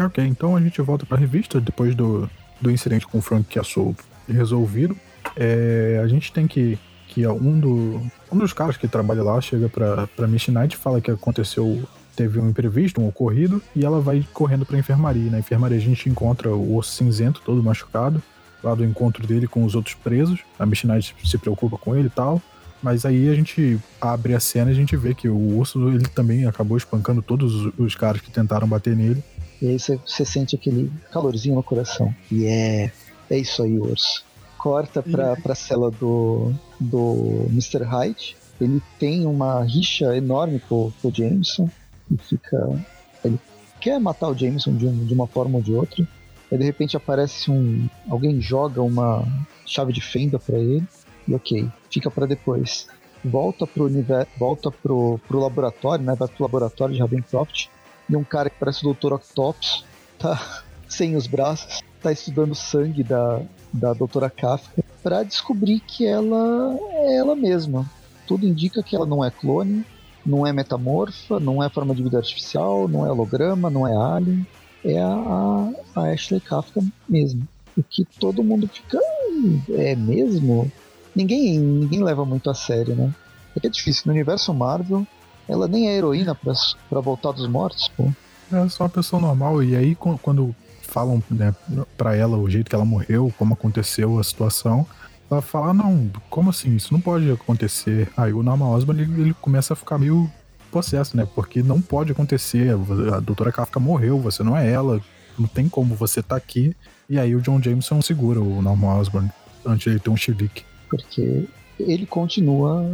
Ok, 0.00 0.24
então 0.24 0.56
a 0.56 0.60
gente 0.60 0.80
volta 0.80 1.04
pra 1.04 1.16
revista 1.18 1.60
depois 1.60 1.94
do, 1.94 2.28
do 2.60 2.70
incidente 2.70 3.06
com 3.06 3.18
o 3.18 3.22
Frank 3.22 3.44
Castle 3.52 3.94
resolvido. 4.28 4.96
É, 5.36 6.00
a 6.02 6.06
gente 6.08 6.32
tem 6.32 6.46
que. 6.46 6.78
que 7.08 7.26
um, 7.26 7.58
do, 7.58 8.00
um 8.32 8.38
dos 8.38 8.52
caras 8.52 8.76
que 8.76 8.86
trabalha 8.88 9.22
lá 9.22 9.40
chega 9.40 9.68
pra, 9.68 10.06
pra 10.08 10.26
Miss 10.26 10.48
Knight 10.48 10.76
fala 10.76 11.00
que 11.00 11.10
aconteceu. 11.10 11.82
Teve 12.16 12.38
um 12.40 12.50
imprevisto, 12.50 13.00
um 13.00 13.06
ocorrido, 13.08 13.62
e 13.74 13.84
ela 13.84 13.98
vai 14.00 14.26
correndo 14.34 14.66
pra 14.66 14.76
enfermaria. 14.78 15.30
Na 15.30 15.38
enfermaria 15.38 15.78
a 15.78 15.80
gente 15.80 16.08
encontra 16.08 16.50
o 16.54 16.76
osso 16.76 16.92
cinzento 16.92 17.40
todo 17.42 17.62
machucado, 17.62 18.22
lá 18.62 18.74
do 18.74 18.84
encontro 18.84 19.26
dele 19.26 19.46
com 19.46 19.64
os 19.64 19.74
outros 19.74 19.94
presos. 19.94 20.40
A 20.58 20.66
Miss 20.66 20.82
Knight 20.84 21.14
se 21.24 21.38
preocupa 21.38 21.78
com 21.78 21.96
ele 21.96 22.08
e 22.08 22.10
tal. 22.10 22.42
Mas 22.82 23.04
aí 23.06 23.28
a 23.28 23.34
gente 23.34 23.78
abre 24.00 24.34
a 24.34 24.40
cena 24.40 24.70
e 24.70 24.72
a 24.72 24.76
gente 24.76 24.96
vê 24.96 25.14
que 25.14 25.28
o 25.28 25.58
osso 25.58 25.88
ele 25.88 26.06
também 26.08 26.46
acabou 26.46 26.76
espancando 26.76 27.20
todos 27.22 27.54
os- 27.54 27.72
os 27.78 27.94
caras 27.94 28.20
que 28.22 28.30
tentaram 28.30 28.66
bater 28.66 28.96
nele. 28.96 29.22
E 29.60 29.68
aí 29.68 29.78
você, 29.78 29.98
você 30.06 30.24
sente 30.24 30.56
aquele 30.56 30.90
calorzinho 31.12 31.54
no 31.54 31.62
coração. 31.62 32.14
E 32.30 32.46
é, 32.46 32.90
é 33.30 33.38
isso 33.38 33.62
aí, 33.62 33.78
urso. 33.78 34.24
Corta 34.58 35.02
pra, 35.02 35.36
pra 35.36 35.54
cela 35.54 35.90
do, 35.90 36.52
do 36.78 37.46
Mr. 37.50 37.82
Hyde. 37.84 38.36
Ele 38.60 38.80
tem 38.98 39.26
uma 39.26 39.62
rixa 39.64 40.16
enorme 40.16 40.60
com, 40.68 40.92
o 41.02 41.10
Jameson. 41.12 41.68
E 42.10 42.16
fica. 42.18 42.84
Ele 43.24 43.38
quer 43.80 43.98
matar 43.98 44.28
o 44.28 44.36
Jameson 44.36 44.74
de, 44.76 44.86
um- 44.86 45.04
de 45.04 45.14
uma 45.14 45.26
forma 45.26 45.56
ou 45.58 45.62
de 45.62 45.72
outra. 45.72 46.06
Aí 46.52 46.58
de 46.58 46.64
repente 46.64 46.96
aparece 46.96 47.50
um. 47.50 47.88
Alguém 48.08 48.40
joga 48.40 48.82
uma 48.82 49.24
chave 49.66 49.92
de 49.92 50.00
fenda 50.00 50.38
pra 50.38 50.58
ele. 50.58 50.84
E 51.28 51.34
ok, 51.34 51.68
fica 51.90 52.10
pra 52.10 52.26
depois. 52.26 52.86
Volta 53.24 53.66
pro 53.66 53.84
universo. 53.86 54.30
Volta 54.38 54.70
pro, 54.70 55.18
pro 55.28 55.38
laboratório, 55.40 56.04
né? 56.04 56.14
Vai 56.14 56.28
pro 56.28 56.42
laboratório 56.44 56.94
de 56.94 57.00
Ravencroft 57.00 57.68
e 58.10 58.16
um 58.16 58.24
cara 58.24 58.50
que 58.50 58.58
parece 58.58 58.86
o 58.86 58.92
Dr. 58.92 59.12
Octopus, 59.14 59.84
tá 60.18 60.62
sem 60.88 61.14
os 61.16 61.26
braços, 61.26 61.80
tá 62.02 62.10
estudando 62.12 62.54
sangue 62.54 63.02
da, 63.04 63.40
da 63.72 63.92
Doutora 63.92 64.28
Kafka 64.28 64.82
para 65.02 65.22
descobrir 65.22 65.80
que 65.80 66.06
ela 66.06 66.76
é 66.90 67.16
ela 67.16 67.34
mesma. 67.36 67.88
Tudo 68.26 68.46
indica 68.46 68.82
que 68.82 68.94
ela 68.94 69.06
não 69.06 69.24
é 69.24 69.30
clone, 69.30 69.84
não 70.26 70.46
é 70.46 70.52
metamorfa, 70.52 71.40
não 71.40 71.62
é 71.62 71.68
forma 71.70 71.94
de 71.94 72.02
vida 72.02 72.18
artificial, 72.18 72.86
não 72.88 73.06
é 73.06 73.10
holograma, 73.10 73.70
não 73.70 73.86
é 73.86 73.96
alien, 73.96 74.46
é 74.84 74.98
a, 75.00 75.06
a, 75.06 75.72
a 76.02 76.12
Ashley 76.12 76.40
Kafka 76.40 76.82
mesmo. 77.08 77.46
O 77.76 77.82
que 77.82 78.04
todo 78.18 78.44
mundo 78.44 78.68
fica. 78.68 78.98
"Hum, 79.30 79.60
É 79.70 79.94
mesmo? 79.94 80.70
Ninguém, 81.14 81.58
ninguém 81.58 82.02
leva 82.02 82.24
muito 82.24 82.50
a 82.50 82.54
sério, 82.54 82.94
né? 82.94 83.12
É 83.56 83.60
que 83.60 83.66
é 83.66 83.70
difícil. 83.70 84.02
No 84.06 84.12
universo 84.12 84.52
Marvel, 84.52 85.06
ela 85.50 85.66
nem 85.68 85.88
é 85.88 85.96
heroína 85.96 86.34
pra, 86.34 86.52
pra 86.88 87.00
voltar 87.00 87.32
dos 87.32 87.48
mortos, 87.48 87.88
pô. 87.96 88.08
É 88.52 88.68
só 88.68 88.84
uma 88.84 88.90
pessoa 88.90 89.20
normal. 89.20 89.62
E 89.62 89.76
aí, 89.76 89.94
quan- 89.94 90.16
quando 90.16 90.54
falam 90.82 91.22
né, 91.30 91.54
pra 91.96 92.16
ela 92.16 92.36
o 92.36 92.48
jeito 92.50 92.68
que 92.68 92.74
ela 92.74 92.84
morreu, 92.84 93.32
como 93.38 93.54
aconteceu 93.54 94.18
a 94.18 94.24
situação, 94.24 94.86
ela 95.30 95.40
fala: 95.42 95.70
"Ah, 95.70 95.74
Não, 95.74 96.10
como 96.28 96.50
assim? 96.50 96.74
Isso 96.76 96.92
não 96.92 97.00
pode 97.00 97.30
acontecer. 97.30 98.08
Aí 98.16 98.32
o 98.32 98.42
Norman 98.42 98.66
Osborn 98.70 99.02
ele, 99.02 99.20
ele 99.22 99.34
começa 99.34 99.72
a 99.74 99.76
ficar 99.76 99.98
meio 99.98 100.28
possesso, 100.72 101.16
né? 101.16 101.26
Porque 101.34 101.62
não 101.62 101.80
pode 101.80 102.10
acontecer. 102.12 102.74
A 103.14 103.20
doutora 103.20 103.52
Kafka 103.52 103.78
morreu, 103.78 104.18
você 104.20 104.42
não 104.42 104.56
é 104.56 104.68
ela. 104.70 105.00
Não 105.38 105.46
tem 105.46 105.68
como 105.68 105.94
você 105.94 106.22
tá 106.22 106.34
aqui. 106.36 106.74
E 107.08 107.18
aí 107.18 107.34
o 107.36 107.40
John 107.40 107.60
Jameson 107.62 108.02
segura 108.02 108.40
o 108.40 108.60
Norman 108.60 108.98
Osborn 108.98 109.30
antes 109.64 109.84
de 109.84 109.90
ele 109.90 110.00
ter 110.00 110.10
um 110.10 110.16
chilique. 110.16 110.64
Porque 110.88 111.48
ele 111.78 112.04
continua 112.06 112.84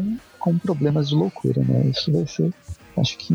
com 0.47 0.57
problemas 0.57 1.09
de 1.09 1.17
loucura, 1.17 1.61
né? 1.61 1.87
Isso 1.87 2.13
vai 2.13 2.25
ser. 2.25 2.55
Acho 2.97 3.19
que 3.19 3.35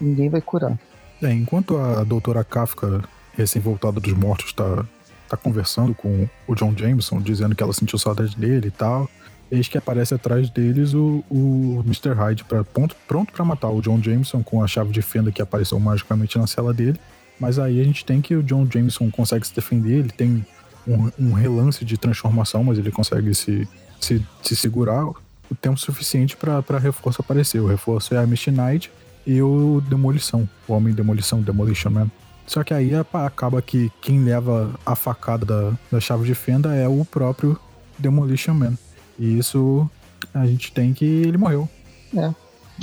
ninguém 0.00 0.28
vai 0.28 0.40
curar. 0.40 0.76
É, 1.22 1.32
enquanto 1.32 1.76
a 1.76 2.02
doutora 2.02 2.42
Kafka, 2.42 3.04
recém-voltada 3.34 4.00
dos 4.00 4.12
mortos, 4.14 4.52
tá, 4.52 4.84
tá 5.28 5.36
conversando 5.36 5.94
com 5.94 6.28
o 6.48 6.54
John 6.56 6.74
Jameson, 6.76 7.20
dizendo 7.20 7.54
que 7.54 7.62
ela 7.62 7.72
sentiu 7.72 8.00
saudade 8.00 8.36
dele 8.36 8.66
e 8.66 8.70
tal, 8.72 9.08
eis 9.48 9.68
que 9.68 9.78
aparece 9.78 10.12
atrás 10.12 10.50
deles 10.50 10.92
o, 10.92 11.22
o 11.30 11.84
Mr. 11.86 12.14
Hyde 12.14 12.42
pra, 12.42 12.64
pronto, 12.64 12.96
pronto 13.06 13.32
para 13.32 13.44
matar 13.44 13.68
o 13.68 13.80
John 13.80 14.02
Jameson 14.02 14.42
com 14.42 14.60
a 14.60 14.66
chave 14.66 14.90
de 14.90 15.02
fenda 15.02 15.30
que 15.30 15.40
apareceu 15.40 15.78
magicamente 15.78 16.36
na 16.36 16.48
cela 16.48 16.74
dele. 16.74 16.98
Mas 17.38 17.60
aí 17.60 17.80
a 17.80 17.84
gente 17.84 18.04
tem 18.04 18.20
que 18.20 18.34
o 18.34 18.42
John 18.42 18.66
Jameson 18.68 19.08
consegue 19.08 19.46
se 19.46 19.54
defender, 19.54 20.00
ele 20.00 20.10
tem 20.10 20.44
um, 20.84 21.10
um 21.16 21.32
relance 21.32 21.84
de 21.84 21.96
transformação, 21.96 22.64
mas 22.64 22.76
ele 22.76 22.90
consegue 22.90 23.32
se, 23.36 23.68
se, 24.00 24.20
se 24.42 24.56
segurar 24.56 25.06
o 25.50 25.54
tempo 25.54 25.78
suficiente 25.78 26.36
para 26.36 26.78
reforço 26.78 27.20
aparecer. 27.20 27.60
O 27.60 27.66
reforço 27.66 28.14
é 28.14 28.18
a 28.18 28.26
Misty 28.26 28.50
Knight 28.50 28.90
e 29.26 29.42
o 29.42 29.82
Demolição, 29.88 30.48
o 30.68 30.72
Homem 30.72 30.94
Demolição, 30.94 31.42
Demolition 31.42 31.90
Man. 31.90 32.10
Só 32.46 32.64
que 32.64 32.74
aí 32.74 32.94
apa- 32.94 33.26
acaba 33.26 33.60
que 33.62 33.90
quem 34.00 34.24
leva 34.24 34.72
a 34.84 34.96
facada 34.96 35.44
da, 35.46 35.78
da 35.92 36.00
chave 36.00 36.24
de 36.24 36.34
fenda 36.34 36.74
é 36.74 36.88
o 36.88 37.04
próprio 37.04 37.58
Demolition 37.98 38.54
Man. 38.54 38.74
E 39.18 39.38
isso 39.38 39.88
a 40.34 40.46
gente 40.46 40.72
tem 40.72 40.92
que 40.92 41.04
ele 41.04 41.36
morreu. 41.38 41.68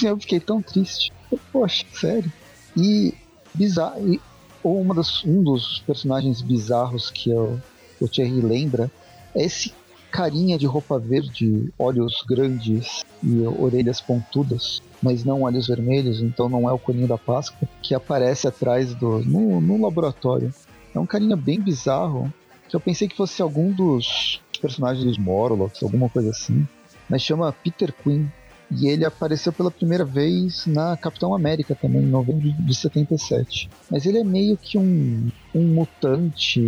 Eu 0.02 0.18
fiquei 0.20 0.40
tão 0.40 0.62
triste. 0.62 1.12
Poxa, 1.52 1.86
sério. 1.94 2.32
E 2.76 3.14
bizarro. 3.54 4.14
E 4.14 4.22
ou 4.64 4.82
uma 4.82 4.94
das, 4.94 5.24
um 5.24 5.44
dos 5.44 5.84
personagens 5.86 6.42
bizarros 6.42 7.10
que 7.10 7.30
eu, 7.30 7.60
o 8.02 8.08
Thierry 8.08 8.42
lembra 8.42 8.92
é 9.36 9.44
esse 9.46 9.74
carinha 10.12 10.58
de 10.58 10.66
roupa 10.66 10.98
verde, 10.98 11.72
olhos 11.78 12.24
grandes 12.28 13.04
e 13.24 13.42
orelhas 13.42 14.02
pontudas, 14.02 14.82
mas 15.02 15.24
não 15.24 15.44
olhos 15.44 15.68
vermelhos, 15.68 16.22
então 16.22 16.50
não 16.50 16.70
é 16.70 16.74
o 16.74 16.80
coninho 16.80 17.08
da 17.08 17.18
Páscoa, 17.18 17.68
que 17.82 17.94
aparece 17.94 18.48
atrás 18.48 18.94
do. 18.94 19.20
no, 19.20 19.62
no 19.62 19.82
laboratório. 19.82 20.54
É 20.94 21.00
um 21.00 21.06
carinha 21.06 21.36
bem 21.36 21.60
bizarro, 21.60 22.32
que 22.68 22.76
eu 22.76 22.80
pensei 22.80 23.08
que 23.08 23.16
fosse 23.16 23.42
algum 23.42 23.72
dos 23.72 24.42
personagens 24.62 25.06
dos 25.06 25.18
Morlocks, 25.18 25.84
alguma 25.84 26.10
coisa 26.10 26.32
assim. 26.32 26.68
Mas 27.10 27.22
chama 27.22 27.54
Peter 27.54 27.94
Quinn. 27.94 28.28
E 28.70 28.90
ele 28.90 29.06
apareceu 29.06 29.54
pela 29.54 29.72
primeira 29.72 30.04
vez 30.04 30.66
na 30.66 30.98
Capitão 30.98 31.34
América 31.34 31.74
também, 31.74 32.02
em 32.02 32.08
novembro 32.08 32.52
de 32.52 32.76
77. 32.76 33.70
Mas 33.90 34.06
ele 34.06 34.18
é 34.18 34.26
meio 34.26 34.58
que 34.58 34.78
um, 34.78 35.30
um 35.56 35.68
mutante. 35.68 36.60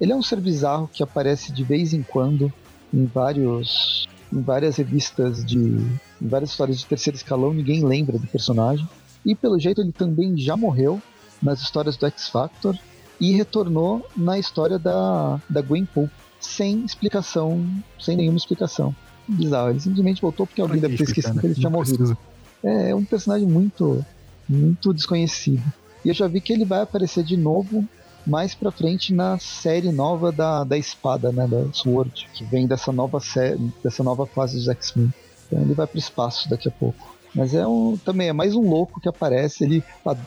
Ele 0.00 0.12
é 0.12 0.14
um 0.14 0.22
ser 0.22 0.40
bizarro 0.40 0.88
que 0.92 1.02
aparece 1.02 1.50
de 1.50 1.64
vez 1.64 1.92
em 1.92 2.02
quando 2.02 2.52
em 2.94 3.06
vários. 3.06 4.08
em 4.32 4.40
várias 4.40 4.76
revistas 4.76 5.44
de. 5.44 5.58
em 5.58 6.28
várias 6.28 6.50
histórias 6.50 6.78
de 6.78 6.86
terceiro 6.86 7.16
escalão, 7.16 7.52
ninguém 7.52 7.84
lembra 7.84 8.18
do 8.18 8.26
personagem. 8.28 8.88
E 9.26 9.34
pelo 9.34 9.58
jeito 9.58 9.80
ele 9.80 9.92
também 9.92 10.36
já 10.38 10.56
morreu 10.56 11.00
nas 11.42 11.60
histórias 11.60 11.96
do 11.96 12.06
X 12.06 12.28
Factor 12.28 12.78
e 13.20 13.32
retornou 13.32 14.06
na 14.16 14.38
história 14.38 14.78
da, 14.78 15.40
da 15.48 15.62
Gwenpool, 15.62 16.10
sem 16.40 16.84
explicação, 16.84 17.66
sem 17.98 18.16
nenhuma 18.16 18.36
explicação. 18.36 18.94
Bizarro, 19.26 19.70
ele 19.70 19.80
simplesmente 19.80 20.20
voltou 20.20 20.46
porque 20.46 20.60
alguém 20.60 20.80
deve 20.80 20.96
ter 20.96 21.04
esquecido 21.04 21.40
que 21.40 21.46
ele 21.46 21.54
tinha 21.54 21.70
morrido. 21.70 22.16
É, 22.62 22.90
é 22.90 22.94
um 22.94 23.04
personagem 23.04 23.48
muito, 23.48 24.04
muito 24.48 24.92
desconhecido. 24.92 25.62
E 26.04 26.08
eu 26.08 26.14
já 26.14 26.28
vi 26.28 26.40
que 26.40 26.52
ele 26.52 26.64
vai 26.64 26.82
aparecer 26.82 27.24
de 27.24 27.36
novo 27.36 27.86
mais 28.26 28.54
pra 28.54 28.70
frente 28.70 29.12
na 29.12 29.38
série 29.38 29.92
nova 29.92 30.32
da, 30.32 30.64
da 30.64 30.76
espada, 30.76 31.32
né? 31.32 31.46
Da 31.46 31.72
Sword, 31.72 32.28
que 32.34 32.44
vem 32.44 32.66
dessa 32.66 32.92
nova 32.92 33.20
série, 33.20 33.58
dessa 33.82 34.02
nova 34.02 34.26
fase 34.26 34.56
dos 34.56 34.68
X-Men. 34.68 35.12
Então 35.46 35.62
ele 35.62 35.74
vai 35.74 35.86
pro 35.86 35.98
espaço 35.98 36.48
daqui 36.48 36.68
a 36.68 36.72
pouco. 36.72 37.14
Mas 37.34 37.52
é 37.54 37.66
um, 37.66 37.96
também 37.96 38.28
é 38.28 38.32
mais 38.32 38.54
um 38.54 38.68
louco 38.68 39.00
que 39.00 39.08
aparece, 39.08 39.64
ele, 39.64 39.82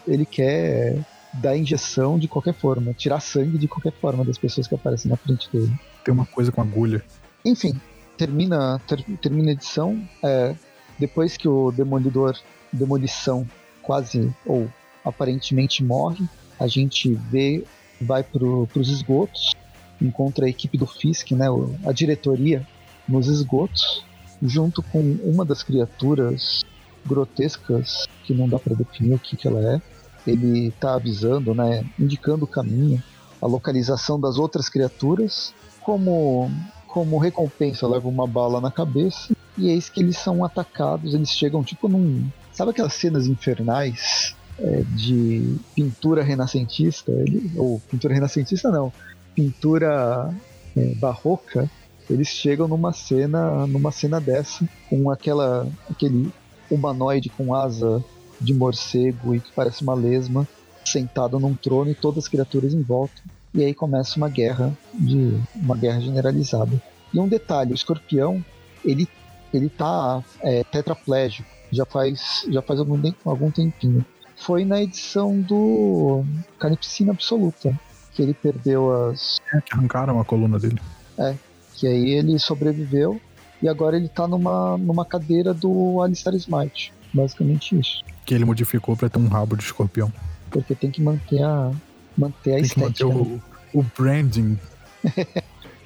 ele 0.05 0.25
quer 0.25 0.97
dar 1.33 1.57
injeção 1.57 2.19
de 2.19 2.27
qualquer 2.27 2.53
forma, 2.53 2.93
tirar 2.93 3.19
sangue 3.19 3.57
de 3.57 3.67
qualquer 3.67 3.93
forma 3.93 4.25
das 4.25 4.37
pessoas 4.37 4.67
que 4.67 4.75
aparecem 4.75 5.09
na 5.09 5.17
frente 5.17 5.49
dele. 5.51 5.73
Tem 6.03 6.13
uma 6.13 6.25
coisa 6.25 6.51
com 6.51 6.61
agulha. 6.61 7.03
Enfim, 7.45 7.79
termina, 8.17 8.81
ter, 8.87 9.03
termina 9.21 9.49
a 9.49 9.53
edição. 9.53 10.01
É, 10.23 10.53
depois 10.99 11.37
que 11.37 11.47
o 11.47 11.71
Demolidor, 11.71 12.37
Demolição, 12.73 13.47
quase 13.81 14.33
ou 14.45 14.67
aparentemente 15.05 15.83
morre, 15.83 16.27
a 16.59 16.67
gente 16.67 17.13
vê, 17.13 17.63
vai 17.99 18.23
para 18.23 18.43
os 18.43 18.89
esgotos, 18.89 19.55
encontra 20.01 20.45
a 20.45 20.49
equipe 20.49 20.77
do 20.77 20.85
Fisk, 20.85 21.31
né, 21.31 21.47
a 21.85 21.91
diretoria, 21.91 22.65
nos 23.07 23.27
esgotos, 23.27 24.05
junto 24.41 24.83
com 24.83 24.99
uma 25.23 25.45
das 25.45 25.63
criaturas 25.63 26.63
grotescas 27.05 28.05
que 28.23 28.33
não 28.33 28.47
dá 28.47 28.59
para 28.59 28.75
definir 28.75 29.13
o 29.15 29.19
que, 29.19 29.37
que 29.37 29.47
ela 29.47 29.75
é. 29.75 29.81
Ele 30.25 30.67
está 30.67 30.95
avisando, 30.95 31.55
né, 31.55 31.85
indicando 31.97 32.45
o 32.45 32.47
caminho, 32.47 33.01
a 33.41 33.47
localização 33.47 34.19
das 34.19 34.37
outras 34.37 34.67
criaturas, 34.69 35.53
como 35.81 36.51
como 36.87 37.19
recompensa 37.19 37.85
leva 37.87 38.07
uma 38.07 38.25
bala 38.25 38.59
na 38.59 38.71
cabeça 38.71 39.35
e 39.57 39.69
eis 39.69 39.89
que 39.89 39.99
eles 39.99 40.17
são 40.17 40.43
atacados, 40.43 41.13
eles 41.13 41.29
chegam 41.29 41.63
tipo 41.63 41.87
num, 41.87 42.27
sabe 42.51 42.71
aquelas 42.71 42.93
cenas 42.93 43.27
infernais 43.27 44.35
é, 44.59 44.83
de 44.95 45.57
pintura 45.75 46.23
renascentista, 46.23 47.11
ele, 47.11 47.51
ou 47.55 47.79
pintura 47.89 48.13
renascentista 48.13 48.71
não, 48.71 48.91
pintura 49.35 50.33
é, 50.75 50.95
barroca, 50.95 51.69
eles 52.09 52.27
chegam 52.27 52.67
numa 52.67 52.93
cena, 52.93 53.67
numa 53.67 53.91
cena 53.91 54.19
dessa, 54.19 54.67
com 54.89 55.11
aquela 55.11 55.67
aquele 55.89 56.31
humanoide 56.69 57.29
com 57.29 57.53
asa 57.53 58.03
de 58.39 58.53
morcego 58.53 59.35
e 59.35 59.39
que 59.39 59.51
parece 59.53 59.83
uma 59.83 59.93
lesma, 59.93 60.47
sentado 60.85 61.39
num 61.39 61.53
trono 61.53 61.91
e 61.91 61.95
todas 61.95 62.25
as 62.25 62.29
criaturas 62.29 62.73
em 62.73 62.81
volta. 62.81 63.21
E 63.53 63.63
aí 63.63 63.73
começa 63.73 64.17
uma 64.17 64.29
guerra 64.29 64.71
de 64.93 65.37
uma 65.55 65.75
guerra 65.75 65.99
generalizada. 65.99 66.81
E 67.13 67.19
um 67.19 67.27
detalhe, 67.27 67.71
o 67.71 67.75
escorpião, 67.75 68.43
ele 68.83 69.07
ele 69.53 69.69
tá 69.69 70.21
é, 70.41 70.63
tetraplégico, 70.63 71.49
já 71.71 71.85
faz 71.85 72.45
já 72.49 72.61
faz 72.61 72.79
algum, 72.79 73.01
algum 73.25 73.51
tempinho. 73.51 74.05
Foi 74.37 74.63
na 74.63 74.81
edição 74.81 75.39
do 75.41 76.23
Carnificina 76.59 77.11
Absoluta 77.11 77.77
que 78.17 78.23
ele 78.23 78.33
perdeu 78.33 79.09
as 79.09 79.39
é, 79.53 79.61
que 79.61 79.73
arrancaram 79.75 80.19
a 80.19 80.25
coluna 80.25 80.57
dele. 80.57 80.81
É, 81.19 81.35
que 81.75 81.85
aí 81.85 82.09
ele 82.09 82.39
sobreviveu 82.39 83.21
e 83.61 83.69
agora 83.69 83.95
ele 83.95 84.09
tá 84.09 84.27
numa, 84.27 84.75
numa 84.75 85.05
cadeira 85.05 85.53
do 85.53 86.01
Alistair 86.01 86.35
Smite. 86.35 86.91
Basicamente 87.13 87.77
isso. 87.77 88.03
Que 88.25 88.33
ele 88.33 88.43
modificou 88.43 88.97
para 88.97 89.07
ter 89.07 89.19
um 89.19 89.27
rabo 89.27 89.55
de 89.55 89.63
escorpião. 89.63 90.11
Porque 90.49 90.73
tem 90.73 90.89
que 90.89 90.99
manter 90.99 91.43
a, 91.43 91.71
manter 92.17 92.53
a 92.53 92.55
tem 92.55 92.63
estética. 92.63 92.91
Que 92.91 93.03
manter 93.03 93.05
o, 93.05 93.41
o 93.71 93.85
branding. 93.95 94.57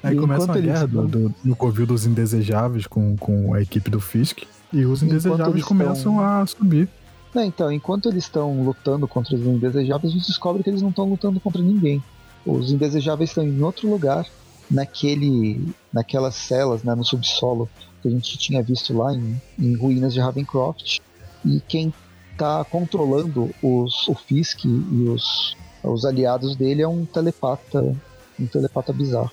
Aí 0.02 0.16
começa 0.16 0.50
a 0.50 0.58
guerra 0.58 0.86
do, 0.86 1.06
do, 1.06 1.34
no 1.44 1.54
Covil 1.54 1.86
dos 1.86 2.06
Indesejáveis 2.06 2.86
com, 2.86 3.14
com 3.16 3.52
a 3.52 3.60
equipe 3.60 3.90
do 3.90 4.00
Fisk. 4.00 4.38
E 4.72 4.86
os 4.86 5.02
Indesejáveis 5.02 5.64
começam 5.64 6.14
estão... 6.14 6.20
a 6.20 6.46
subir. 6.46 6.88
Não, 7.34 7.42
então, 7.42 7.72
enquanto 7.72 8.08
eles 8.08 8.24
estão 8.24 8.62
lutando 8.62 9.08
contra 9.08 9.34
os 9.34 9.40
Indesejáveis, 9.40 10.12
a 10.12 10.16
gente 10.16 10.26
descobre 10.26 10.62
que 10.62 10.68
eles 10.68 10.82
não 10.82 10.90
estão 10.90 11.08
lutando 11.08 11.40
contra 11.40 11.62
ninguém. 11.62 12.02
Os 12.44 12.70
Indesejáveis 12.70 13.30
estão 13.30 13.44
em 13.44 13.62
outro 13.62 13.88
lugar 13.88 14.26
naquele, 14.70 15.74
naquelas 15.92 16.34
celas 16.34 16.82
né, 16.82 16.94
no 16.94 17.04
subsolo 17.04 17.68
que 18.00 18.08
a 18.08 18.10
gente 18.10 18.36
tinha 18.36 18.62
visto 18.62 18.96
lá 18.96 19.14
em, 19.14 19.40
em 19.58 19.74
ruínas 19.76 20.12
de 20.12 20.20
Ravencroft. 20.20 20.98
E 21.44 21.60
quem 21.60 21.92
está 22.32 22.64
controlando 22.64 23.50
os, 23.62 24.08
o 24.08 24.14
Fisk 24.14 24.64
e 24.64 25.08
os, 25.08 25.56
os 25.82 26.04
aliados 26.04 26.56
dele 26.56 26.82
é 26.82 26.88
um 26.88 27.04
telepata, 27.04 27.96
um 28.38 28.46
telepata 28.46 28.92
bizarro. 28.92 29.30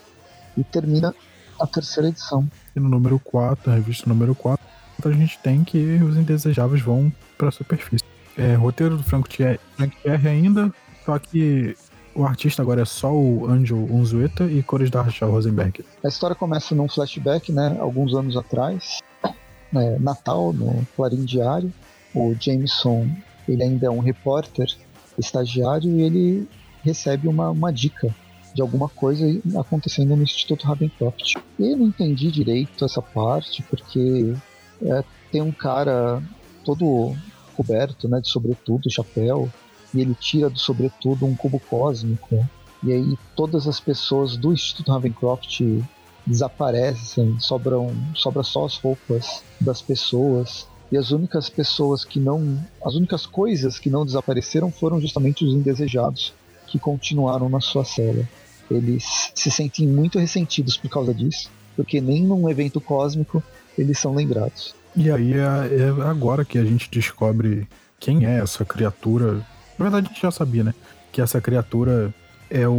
E 0.55 0.63
termina 0.63 1.13
a 1.59 1.67
terceira 1.67 2.09
edição. 2.09 2.47
E 2.75 2.79
no 2.79 2.87
número 2.87 3.19
4, 3.19 3.71
a 3.71 3.75
revista 3.75 4.07
número 4.07 4.33
4, 4.35 4.63
a 5.07 5.11
gente 5.11 5.39
tem 5.39 5.63
que 5.63 5.77
os 6.03 6.17
indesejáveis 6.17 6.81
vão 6.81 7.11
para 7.37 7.49
a 7.49 7.51
superfície. 7.51 8.03
É, 8.37 8.55
roteiro 8.55 8.95
do 8.95 9.03
Frank 9.03 9.29
Thierry 9.29 9.59
ainda, 10.27 10.71
só 11.05 11.19
que 11.19 11.75
o 12.15 12.25
artista 12.25 12.61
agora 12.61 12.81
é 12.81 12.85
só 12.85 13.11
o 13.11 13.47
Angel 13.47 13.77
Unzueta 13.77 14.45
e 14.45 14.63
cores 14.63 14.89
da 14.89 15.01
Rachel 15.01 15.31
Rosenberg. 15.31 15.85
A 16.03 16.07
história 16.07 16.35
começa 16.35 16.73
num 16.73 16.87
flashback, 16.87 17.51
né, 17.51 17.77
alguns 17.79 18.13
anos 18.13 18.35
atrás, 18.37 18.99
é, 19.23 19.99
Natal, 19.99 20.53
no 20.53 20.85
Clarim 20.95 21.23
Diário. 21.25 21.71
O 22.13 22.35
Jameson, 22.39 23.07
ele 23.47 23.63
ainda 23.63 23.87
é 23.87 23.89
um 23.89 23.99
repórter 23.99 24.67
estagiário 25.17 25.89
e 25.89 26.01
ele 26.01 26.49
recebe 26.83 27.27
uma, 27.27 27.49
uma 27.49 27.71
dica 27.71 28.13
de 28.53 28.61
alguma 28.61 28.89
coisa 28.89 29.25
acontecendo 29.57 30.15
no 30.15 30.23
Instituto 30.23 30.65
Ravencroft. 30.65 31.35
Eu 31.59 31.77
não 31.77 31.87
entendi 31.87 32.31
direito 32.31 32.83
essa 32.83 33.01
parte, 33.01 33.61
porque 33.63 34.33
é, 34.81 35.03
tem 35.31 35.41
um 35.41 35.51
cara 35.51 36.21
todo 36.63 37.15
coberto, 37.55 38.07
né, 38.07 38.21
de 38.21 38.29
sobretudo, 38.29 38.91
chapéu, 38.91 39.49
e 39.93 40.01
ele 40.01 40.15
tira 40.15 40.49
do 40.49 40.59
sobretudo 40.59 41.25
um 41.25 41.35
cubo 41.35 41.59
cósmico. 41.59 42.47
E 42.83 42.93
aí 42.93 43.17
todas 43.35 43.67
as 43.67 43.79
pessoas 43.79 44.37
do 44.37 44.53
Instituto 44.53 44.91
Ravencroft 44.91 45.61
desaparecem, 46.25 47.37
sobram, 47.39 47.91
sobra 48.15 48.43
só 48.43 48.65
as 48.65 48.77
roupas 48.77 49.43
das 49.59 49.81
pessoas. 49.81 50.67
E 50.91 50.97
as 50.97 51.11
únicas 51.11 51.49
pessoas 51.49 52.03
que 52.03 52.19
não. 52.19 52.57
As 52.83 52.95
únicas 52.95 53.25
coisas 53.25 53.77
que 53.77 53.89
não 53.89 54.05
desapareceram 54.05 54.71
foram 54.71 54.99
justamente 54.99 55.45
os 55.45 55.53
indesejados 55.53 56.33
que 56.67 56.79
continuaram 56.79 57.49
na 57.49 57.59
sua 57.59 57.83
cela. 57.83 58.27
Eles 58.71 59.31
se 59.33 59.51
sentem 59.51 59.87
muito 59.87 60.19
ressentidos 60.19 60.77
por 60.77 60.89
causa 60.89 61.13
disso, 61.13 61.49
porque 61.75 61.99
nem 61.99 62.23
num 62.23 62.49
evento 62.49 62.79
cósmico 62.79 63.43
eles 63.79 63.97
são 63.97 64.13
lembrados. 64.13 64.75
E 64.95 65.09
aí 65.09 65.33
é, 65.33 65.37
é 65.37 66.09
agora 66.09 66.43
que 66.43 66.57
a 66.57 66.63
gente 66.63 66.89
descobre 66.91 67.67
quem 67.99 68.25
é 68.25 68.39
essa 68.39 68.65
criatura 68.65 69.45
na 69.79 69.85
verdade, 69.85 70.07
a 70.07 70.09
gente 70.09 70.21
já 70.21 70.29
sabia, 70.29 70.63
né? 70.63 70.73
Que 71.09 71.21
essa 71.21 71.39
criatura 71.39 72.13
é 72.49 72.67
o, 72.67 72.71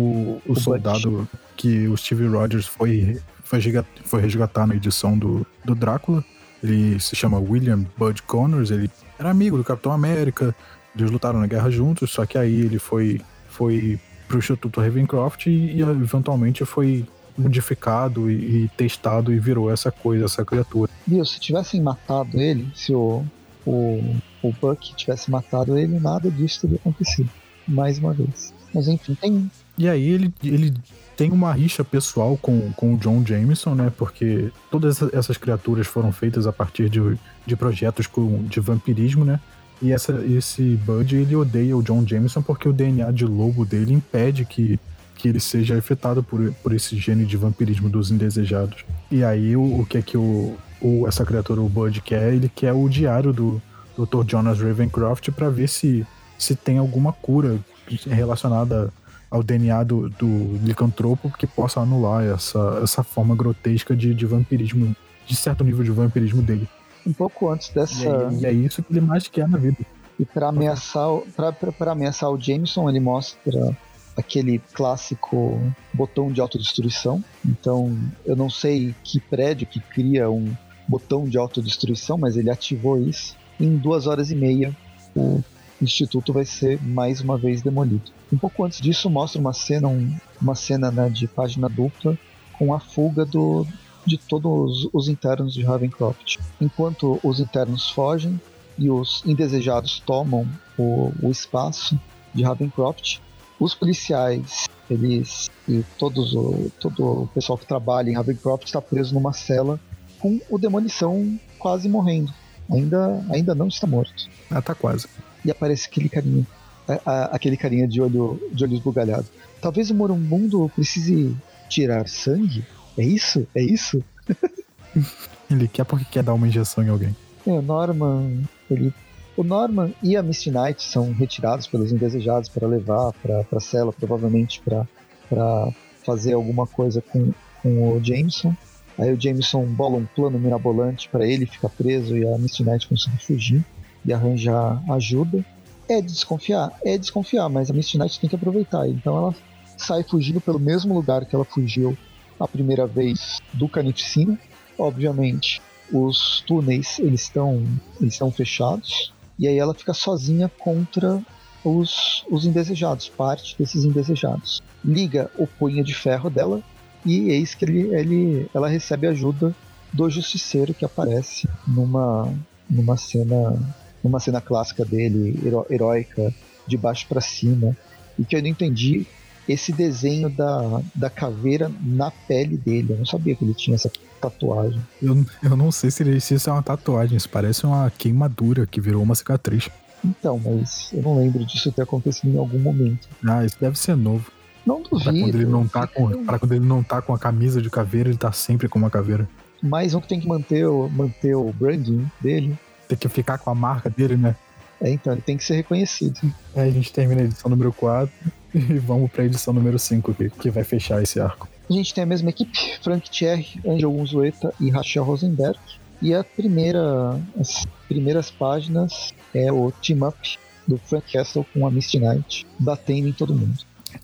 o, 0.46 0.52
o 0.52 0.60
soldado 0.60 1.26
que 1.56 1.88
o 1.88 1.96
Steve 1.96 2.26
Rogers 2.26 2.66
foi, 2.66 3.18
foi, 3.42 3.60
foi 4.04 4.20
resgatar 4.20 4.66
na 4.66 4.74
edição 4.74 5.18
do, 5.18 5.46
do 5.64 5.74
Drácula. 5.74 6.22
Ele 6.62 7.00
se 7.00 7.16
chama 7.16 7.38
William 7.38 7.86
Bud 7.96 8.22
Connors, 8.22 8.70
ele 8.70 8.90
era 9.18 9.30
amigo 9.30 9.56
do 9.56 9.64
Capitão 9.64 9.92
América, 9.92 10.54
eles 10.94 11.10
lutaram 11.10 11.40
na 11.40 11.46
guerra 11.46 11.70
juntos, 11.70 12.10
só 12.10 12.26
que 12.26 12.36
aí 12.36 12.60
ele 12.60 12.78
foi, 12.78 13.22
foi 13.48 13.98
pro 14.28 14.38
Instituto 14.38 14.78
Ravencroft 14.78 15.46
e, 15.46 15.50
e 15.50 15.80
eventualmente 15.80 16.66
foi 16.66 17.06
modificado 17.40 18.30
e, 18.30 18.64
e, 18.64 18.68
testado 18.76 19.32
e 19.32 19.38
virou 19.38 19.70
essa 19.70 19.90
coisa, 19.90 20.26
essa 20.26 20.44
criatura. 20.44 20.90
Bill, 21.06 21.24
se 21.24 21.40
tivessem 21.40 21.80
matado 21.80 22.40
ele, 22.40 22.70
se 22.74 22.94
o, 22.94 23.24
o 23.66 24.20
o 24.42 24.52
Buck 24.52 24.94
tivesse 24.94 25.30
matado 25.30 25.76
ele, 25.76 25.98
nada 25.98 26.30
disso 26.30 26.62
teria 26.62 26.76
acontecido. 26.76 27.28
Mais 27.68 27.98
uma 27.98 28.12
vez. 28.12 28.52
Mas 28.74 28.88
enfim, 28.88 29.14
tem. 29.14 29.50
E 29.76 29.88
aí 29.88 30.08
ele, 30.08 30.32
ele 30.42 30.74
tem 31.16 31.30
uma 31.30 31.52
rixa 31.52 31.84
pessoal 31.84 32.36
com, 32.36 32.72
com 32.72 32.94
o 32.94 32.96
John 32.96 33.24
Jameson, 33.24 33.74
né? 33.74 33.92
Porque 33.96 34.50
todas 34.70 35.02
essas 35.12 35.36
criaturas 35.36 35.86
foram 35.86 36.12
feitas 36.12 36.46
a 36.46 36.52
partir 36.52 36.88
de, 36.88 37.00
de 37.46 37.56
projetos 37.56 38.06
com, 38.06 38.44
de 38.44 38.60
vampirismo, 38.60 39.24
né? 39.24 39.40
E 39.82 39.92
essa, 39.92 40.12
esse 40.26 40.76
Bud, 40.84 41.16
ele 41.16 41.34
odeia 41.34 41.76
o 41.76 41.82
John 41.82 42.06
Jameson 42.06 42.42
porque 42.42 42.68
o 42.68 42.72
DNA 42.72 43.10
de 43.12 43.24
lobo 43.24 43.64
dele 43.64 43.94
impede 43.94 44.44
que, 44.44 44.78
que 45.20 45.28
ele 45.28 45.38
seja 45.38 45.76
afetado 45.76 46.22
por, 46.22 46.50
por 46.62 46.72
esse 46.72 46.96
gene 46.96 47.26
de 47.26 47.36
vampirismo 47.36 47.90
dos 47.90 48.10
indesejados. 48.10 48.84
E 49.10 49.22
aí 49.22 49.54
o, 49.54 49.80
o 49.80 49.86
que 49.86 49.98
é 49.98 50.02
que 50.02 50.16
o, 50.16 50.56
o, 50.80 51.06
essa 51.06 51.26
criatura, 51.26 51.60
o 51.60 51.68
Bud, 51.68 52.00
quer? 52.00 52.32
Ele 52.32 52.48
quer 52.48 52.72
o 52.72 52.88
diário 52.88 53.30
do, 53.30 53.60
Dr. 53.98 54.24
Jonas 54.26 54.58
Ravencroft 54.58 55.30
para 55.32 55.50
ver 55.50 55.68
se, 55.68 56.06
se 56.38 56.56
tem 56.56 56.78
alguma 56.78 57.12
cura 57.12 57.58
relacionada 58.06 58.90
ao 59.30 59.42
DNA 59.42 59.84
do, 59.84 60.08
do 60.08 60.58
licantropo 60.64 61.30
que 61.36 61.46
possa 61.46 61.80
anular 61.80 62.24
essa, 62.24 62.80
essa 62.82 63.02
forma 63.02 63.36
grotesca 63.36 63.94
de, 63.94 64.14
de 64.14 64.24
vampirismo, 64.24 64.96
de 65.26 65.36
certo 65.36 65.62
nível 65.62 65.84
de 65.84 65.90
vampirismo 65.90 66.40
dele. 66.40 66.66
Um 67.06 67.12
pouco 67.12 67.50
antes 67.50 67.68
dessa. 67.68 68.08
E, 68.32 68.40
e 68.40 68.46
é 68.46 68.52
isso 68.52 68.82
que 68.82 68.90
ele 68.90 69.02
mais 69.02 69.28
quer 69.28 69.46
na 69.46 69.58
vida. 69.58 69.78
E 70.18 70.24
para 70.24 70.48
ameaçar, 70.48 71.08
pra, 71.36 71.92
ameaçar 71.92 72.30
o 72.30 72.40
Jameson, 72.40 72.88
ele 72.88 73.00
mostra 73.00 73.76
aquele 74.20 74.58
clássico 74.72 75.60
botão 75.92 76.32
de 76.32 76.40
autodestruição. 76.40 77.22
Então, 77.44 77.98
eu 78.24 78.36
não 78.36 78.48
sei 78.48 78.94
que 79.02 79.20
prédio 79.20 79.66
que 79.66 79.80
cria 79.80 80.30
um 80.30 80.54
botão 80.88 81.24
de 81.24 81.38
autodestruição, 81.38 82.16
mas 82.16 82.36
ele 82.36 82.50
ativou 82.50 83.00
isso 83.00 83.36
em 83.58 83.76
duas 83.76 84.06
horas 84.06 84.30
e 84.30 84.34
meia 84.34 84.74
o, 85.14 85.42
instituto 85.82 86.32
vai 86.32 86.44
ser 86.44 86.78
mais 86.82 87.20
uma 87.20 87.38
vez 87.38 87.62
demolido. 87.62 88.12
Um 88.30 88.36
pouco 88.36 88.64
antes 88.64 88.80
disso 88.80 89.08
mostra 89.08 89.40
uma 89.40 89.54
cena, 89.54 89.88
um, 89.88 90.14
uma 90.40 90.54
cena 90.54 90.90
né, 90.90 91.08
de 91.08 91.26
página 91.26 91.68
dupla 91.68 92.18
com 92.58 92.74
a 92.74 92.78
fuga 92.78 93.24
do, 93.24 93.66
de 94.04 94.18
todos 94.18 94.88
os 94.92 95.08
internos 95.08 95.54
de 95.54 95.62
Ravencroft. 95.62 96.36
Enquanto 96.60 97.18
os 97.22 97.40
internos 97.40 97.88
fogem 97.90 98.38
e 98.78 98.90
os 98.90 99.22
indesejados 99.24 100.00
tomam 100.00 100.46
o, 100.78 101.12
o 101.22 101.30
espaço 101.30 101.98
de 102.34 102.42
Ravencroft, 102.42 103.18
os 103.60 103.74
policiais, 103.74 104.66
eles 104.90 105.50
e 105.68 105.84
todos 105.98 106.34
o, 106.34 106.72
todo 106.80 107.22
o 107.22 107.26
pessoal 107.28 107.58
que 107.58 107.66
trabalha 107.66 108.10
em 108.10 108.14
Ravencroft 108.14 108.64
está 108.64 108.80
preso 108.80 109.14
numa 109.14 109.32
cela 109.32 109.78
com 110.18 110.40
o 110.48 110.58
Demolição 110.58 111.38
quase 111.58 111.88
morrendo. 111.88 112.32
Ainda, 112.70 113.24
ainda 113.30 113.54
não 113.54 113.68
está 113.68 113.86
morto. 113.86 114.28
Ah, 114.50 114.62
tá 114.62 114.74
quase. 114.74 115.06
E 115.44 115.50
aparece 115.50 115.88
aquele 115.88 116.08
carinha, 116.08 116.46
a, 116.88 117.10
a, 117.10 117.24
aquele 117.26 117.56
carinha 117.56 117.86
de 117.86 118.00
olho 118.00 118.40
de 118.52 118.64
olho 118.64 118.74
esbugalhado. 118.74 119.26
Talvez 119.60 119.90
o 119.90 119.94
moribundo 119.94 120.70
precise 120.74 121.36
tirar 121.68 122.08
sangue? 122.08 122.64
É 122.96 123.04
isso? 123.04 123.46
É 123.54 123.62
isso? 123.62 124.02
ele 125.50 125.68
quer 125.68 125.84
porque 125.84 126.04
quer 126.04 126.22
dar 126.22 126.34
uma 126.34 126.48
injeção 126.48 126.82
em 126.82 126.88
alguém. 126.88 127.14
É, 127.46 127.50
o 127.50 127.62
Norman, 127.62 128.42
ele 128.70 128.92
o 129.40 129.42
Norman 129.42 129.94
e 130.02 130.18
a 130.18 130.22
Misty 130.22 130.50
Knight 130.50 130.82
são 130.82 131.14
retirados 131.14 131.66
pelos 131.66 131.90
indesejados 131.90 132.50
para 132.50 132.68
levar 132.68 133.10
para 133.22 133.42
a 133.50 133.60
cela, 133.60 133.90
provavelmente 133.90 134.60
para 134.60 135.72
fazer 136.04 136.34
alguma 136.34 136.66
coisa 136.66 137.00
com, 137.00 137.32
com 137.62 137.96
o 137.96 138.04
Jameson. 138.04 138.54
Aí 138.98 139.10
o 139.10 139.18
Jameson 139.18 139.64
bola 139.64 139.96
um 139.96 140.04
plano 140.04 140.38
mirabolante 140.38 141.08
para 141.08 141.26
ele 141.26 141.46
ficar 141.46 141.70
preso 141.70 142.18
e 142.18 142.28
a 142.28 142.36
Misty 142.36 142.62
Knight 142.62 142.86
conseguir 142.86 143.16
fugir 143.16 143.64
e 144.04 144.12
arranjar 144.12 144.82
ajuda. 144.92 145.42
É 145.88 146.02
de 146.02 146.08
desconfiar? 146.08 146.78
É 146.84 146.92
de 146.92 146.98
desconfiar, 146.98 147.48
mas 147.48 147.70
a 147.70 147.72
Misty 147.72 147.96
Knight 147.96 148.20
tem 148.20 148.28
que 148.28 148.36
aproveitar. 148.36 148.86
Então 148.88 149.16
ela 149.16 149.34
sai 149.74 150.02
fugindo 150.02 150.42
pelo 150.42 150.58
mesmo 150.58 150.92
lugar 150.92 151.24
que 151.24 151.34
ela 151.34 151.46
fugiu 151.46 151.96
a 152.38 152.46
primeira 152.46 152.86
vez 152.86 153.40
do 153.54 153.66
Carnificina. 153.70 154.38
Obviamente, 154.78 155.62
os 155.90 156.44
túneis 156.46 156.98
eles 156.98 157.22
estão 157.22 157.64
eles 157.98 158.12
estão 158.12 158.30
fechados 158.30 159.18
e 159.40 159.48
aí 159.48 159.58
ela 159.58 159.72
fica 159.72 159.94
sozinha 159.94 160.50
contra 160.58 161.20
os, 161.64 162.26
os 162.30 162.44
indesejados, 162.44 163.08
parte 163.08 163.56
desses 163.58 163.84
indesejados. 163.84 164.62
Liga 164.84 165.30
o 165.38 165.46
punho 165.46 165.82
de 165.82 165.94
ferro 165.94 166.28
dela 166.28 166.62
e 167.06 167.30
eis 167.30 167.54
que 167.54 167.64
ele, 167.64 167.94
ele, 167.94 168.50
ela 168.54 168.68
recebe 168.68 169.06
ajuda 169.06 169.54
do 169.90 170.10
justiceiro 170.10 170.74
que 170.74 170.84
aparece 170.84 171.48
numa, 171.66 172.32
numa 172.68 172.98
cena 172.98 173.58
numa 174.02 174.20
cena 174.20 174.40
clássica 174.40 174.84
dele, 174.84 175.38
hero, 175.44 175.66
heróica, 175.68 176.34
de 176.66 176.76
baixo 176.76 177.06
para 177.06 177.20
cima, 177.20 177.76
e 178.18 178.24
que 178.24 178.34
eu 178.34 178.40
não 178.40 178.48
entendi 178.48 179.06
esse 179.48 179.72
desenho 179.72 180.30
da, 180.30 180.80
da 180.94 181.10
caveira 181.10 181.70
na 181.82 182.10
pele 182.10 182.56
dele. 182.56 182.92
Eu 182.92 182.98
não 182.98 183.06
sabia 183.06 183.34
que 183.34 183.44
ele 183.44 183.54
tinha 183.54 183.74
essa 183.74 183.90
tatuagem. 184.20 184.80
Eu, 185.02 185.24
eu 185.42 185.56
não 185.56 185.72
sei 185.72 185.90
se, 185.90 186.02
ele, 186.02 186.20
se 186.20 186.34
isso 186.34 186.50
é 186.50 186.52
uma 186.52 186.62
tatuagem, 186.62 187.16
isso 187.16 187.28
parece 187.28 187.64
uma 187.64 187.90
queimadura 187.90 188.66
que 188.66 188.80
virou 188.80 189.02
uma 189.02 189.14
cicatriz. 189.14 189.68
Então, 190.04 190.38
mas 190.38 190.90
eu 190.92 191.02
não 191.02 191.16
lembro 191.16 191.44
disso 191.44 191.70
ter 191.72 191.82
acontecido 191.82 192.34
em 192.34 192.38
algum 192.38 192.58
momento. 192.58 193.08
Ah, 193.26 193.44
isso 193.44 193.56
deve 193.60 193.78
ser 193.78 193.96
novo. 193.96 194.30
Não 194.66 194.82
duvido. 194.82 195.04
Pra 195.04 195.12
quando 195.12 195.34
ele 195.34 195.46
não 195.46 195.66
tá 195.66 195.86
com, 195.86 196.24
pra 196.24 196.38
quando 196.38 196.52
ele 196.52 196.64
não 196.64 196.82
tá 196.82 197.02
com 197.02 197.14
a 197.14 197.18
camisa 197.18 197.60
de 197.60 197.70
caveira, 197.70 198.08
ele 198.08 198.18
tá 198.18 198.32
sempre 198.32 198.68
com 198.68 198.78
uma 198.78 198.90
caveira. 198.90 199.28
Mais 199.62 199.94
um 199.94 200.00
que 200.00 200.08
tem 200.08 200.20
que 200.20 200.28
manter 200.28 200.66
o, 200.66 200.88
manter 200.88 201.34
o 201.34 201.52
branding 201.52 202.10
dele. 202.20 202.58
Tem 202.88 202.96
que 202.96 203.08
ficar 203.08 203.38
com 203.38 203.50
a 203.50 203.54
marca 203.54 203.90
dele, 203.90 204.16
né? 204.16 204.34
É, 204.80 204.90
então, 204.90 205.12
ele 205.12 205.22
tem 205.22 205.36
que 205.36 205.44
ser 205.44 205.56
reconhecido. 205.56 206.20
Aí 206.56 206.68
a 206.68 206.72
gente 206.72 206.90
termina 206.90 207.20
a 207.20 207.24
edição 207.24 207.50
número 207.50 207.72
4 207.72 208.10
e 208.54 208.78
vamos 208.78 209.10
pra 209.10 209.24
edição 209.24 209.52
número 209.52 209.78
5, 209.78 210.14
que, 210.14 210.30
que 210.30 210.50
vai 210.50 210.64
fechar 210.64 211.02
esse 211.02 211.20
arco. 211.20 211.46
A 211.70 211.72
gente 211.72 211.94
tem 211.94 212.02
a 212.02 212.06
mesma 212.06 212.30
equipe, 212.30 212.80
Frank 212.82 213.08
Thierry, 213.08 213.46
Angel 213.64 213.92
Unzueta 213.92 214.52
e 214.58 214.70
Rachel 214.70 215.04
Rosenberg. 215.04 215.56
E 216.02 216.12
a 216.12 216.24
primeira, 216.24 217.16
as 217.38 217.64
primeiras 217.86 218.28
páginas 218.28 219.14
é 219.32 219.52
o 219.52 219.70
team-up 219.70 220.36
do 220.66 220.76
Frank 220.78 221.12
Castle 221.12 221.46
com 221.54 221.64
a 221.64 221.70
Misty 221.70 222.00
Knight, 222.00 222.44
batendo 222.58 223.06
em 223.06 223.12
todo 223.12 223.32
mundo. 223.32 223.56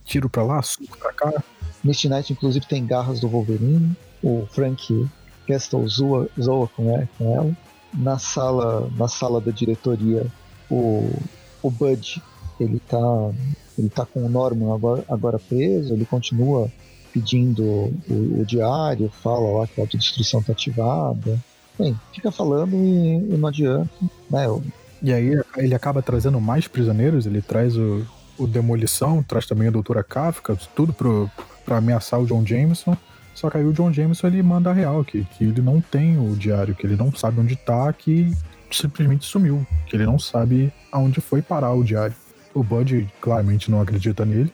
Tiro 0.05 0.31
pra 0.31 0.45
lá, 0.45 0.63
suco 0.63 0.97
pra 0.97 1.13
cá. 1.13 1.43
Misty 1.83 2.09
Knight, 2.09 2.33
inclusive, 2.33 2.65
tem 2.67 2.87
garras 2.87 3.19
do 3.19 3.29
Wolverine. 3.29 3.97
O 4.23 4.47
Frank 4.53 5.09
Castle 5.49 5.89
zoa, 5.89 6.29
zoa 6.41 6.69
com, 6.69 6.95
ela, 6.95 7.09
com 7.19 7.35
ela. 7.35 7.57
Na 7.93 8.17
sala, 8.17 8.89
na 8.97 9.09
sala 9.09 9.41
da 9.41 9.51
diretoria, 9.51 10.25
o, 10.71 11.11
o 11.61 11.71
Bud, 11.71 12.23
ele 12.61 12.79
tá, 12.79 13.33
ele 13.77 13.89
tá 13.89 14.07
com 14.07 14.25
o 14.25 14.29
Norman 14.29 14.73
agora, 14.73 15.05
agora 15.09 15.39
preso, 15.39 15.95
ele 15.95 16.05
continua 16.05 16.71
pedindo 17.17 17.63
o, 17.65 18.41
o, 18.41 18.45
diário, 18.45 19.11
fala 19.23 19.61
lá 19.61 19.67
que 19.67 19.81
a 19.81 19.85
autodestruição 19.85 20.41
está 20.41 20.53
ativada. 20.53 21.41
Bem, 21.79 21.99
fica 22.13 22.31
falando 22.31 22.77
e, 22.77 23.33
e 23.33 23.37
não 23.39 23.49
adianta. 23.49 23.89
Né? 24.31 24.47
E 25.03 25.13
aí 25.15 25.33
ele 25.57 25.75
acaba 25.75 26.03
trazendo 26.03 26.39
mais 26.39 26.69
prisioneiros, 26.69 27.25
ele 27.25 27.41
traz 27.41 27.75
o, 27.75 28.07
o 28.39 28.47
Demolição, 28.47 29.23
traz 29.23 29.47
também 29.47 29.69
a 29.69 29.71
Doutora 29.71 30.05
Kafka, 30.05 30.59
tudo 30.75 30.95
para 31.65 31.79
ameaçar 31.79 32.21
o 32.21 32.27
John 32.27 32.45
Jameson. 32.45 32.95
Só 33.35 33.49
que 33.49 33.57
aí 33.57 33.65
o 33.65 33.73
John 33.73 33.93
Jameson 33.93 34.27
ele 34.27 34.43
manda 34.43 34.71
a 34.71 34.75
real, 34.75 35.03
que, 35.03 35.25
que 35.25 35.45
ele 35.45 35.63
não 35.63 35.81
tem 35.81 36.19
o 36.19 36.37
diário, 36.37 36.75
que 36.75 36.87
ele 36.87 36.97
não 36.97 37.15
sabe 37.15 37.41
onde 37.41 37.57
tá, 37.57 37.91
que 37.95 38.31
simplesmente 38.71 39.25
sumiu, 39.25 39.67
que 39.87 39.97
ele 39.97 40.05
não 40.05 40.19
sabe 40.19 40.71
aonde 40.93 41.21
foi 41.23 41.41
parar 41.41 41.73
o 41.73 41.85
diário. 41.85 42.15
O 42.53 42.63
Bud 42.63 43.09
claramente 43.21 43.71
não 43.71 43.81
acredita 43.81 44.25
nele. 44.25 44.53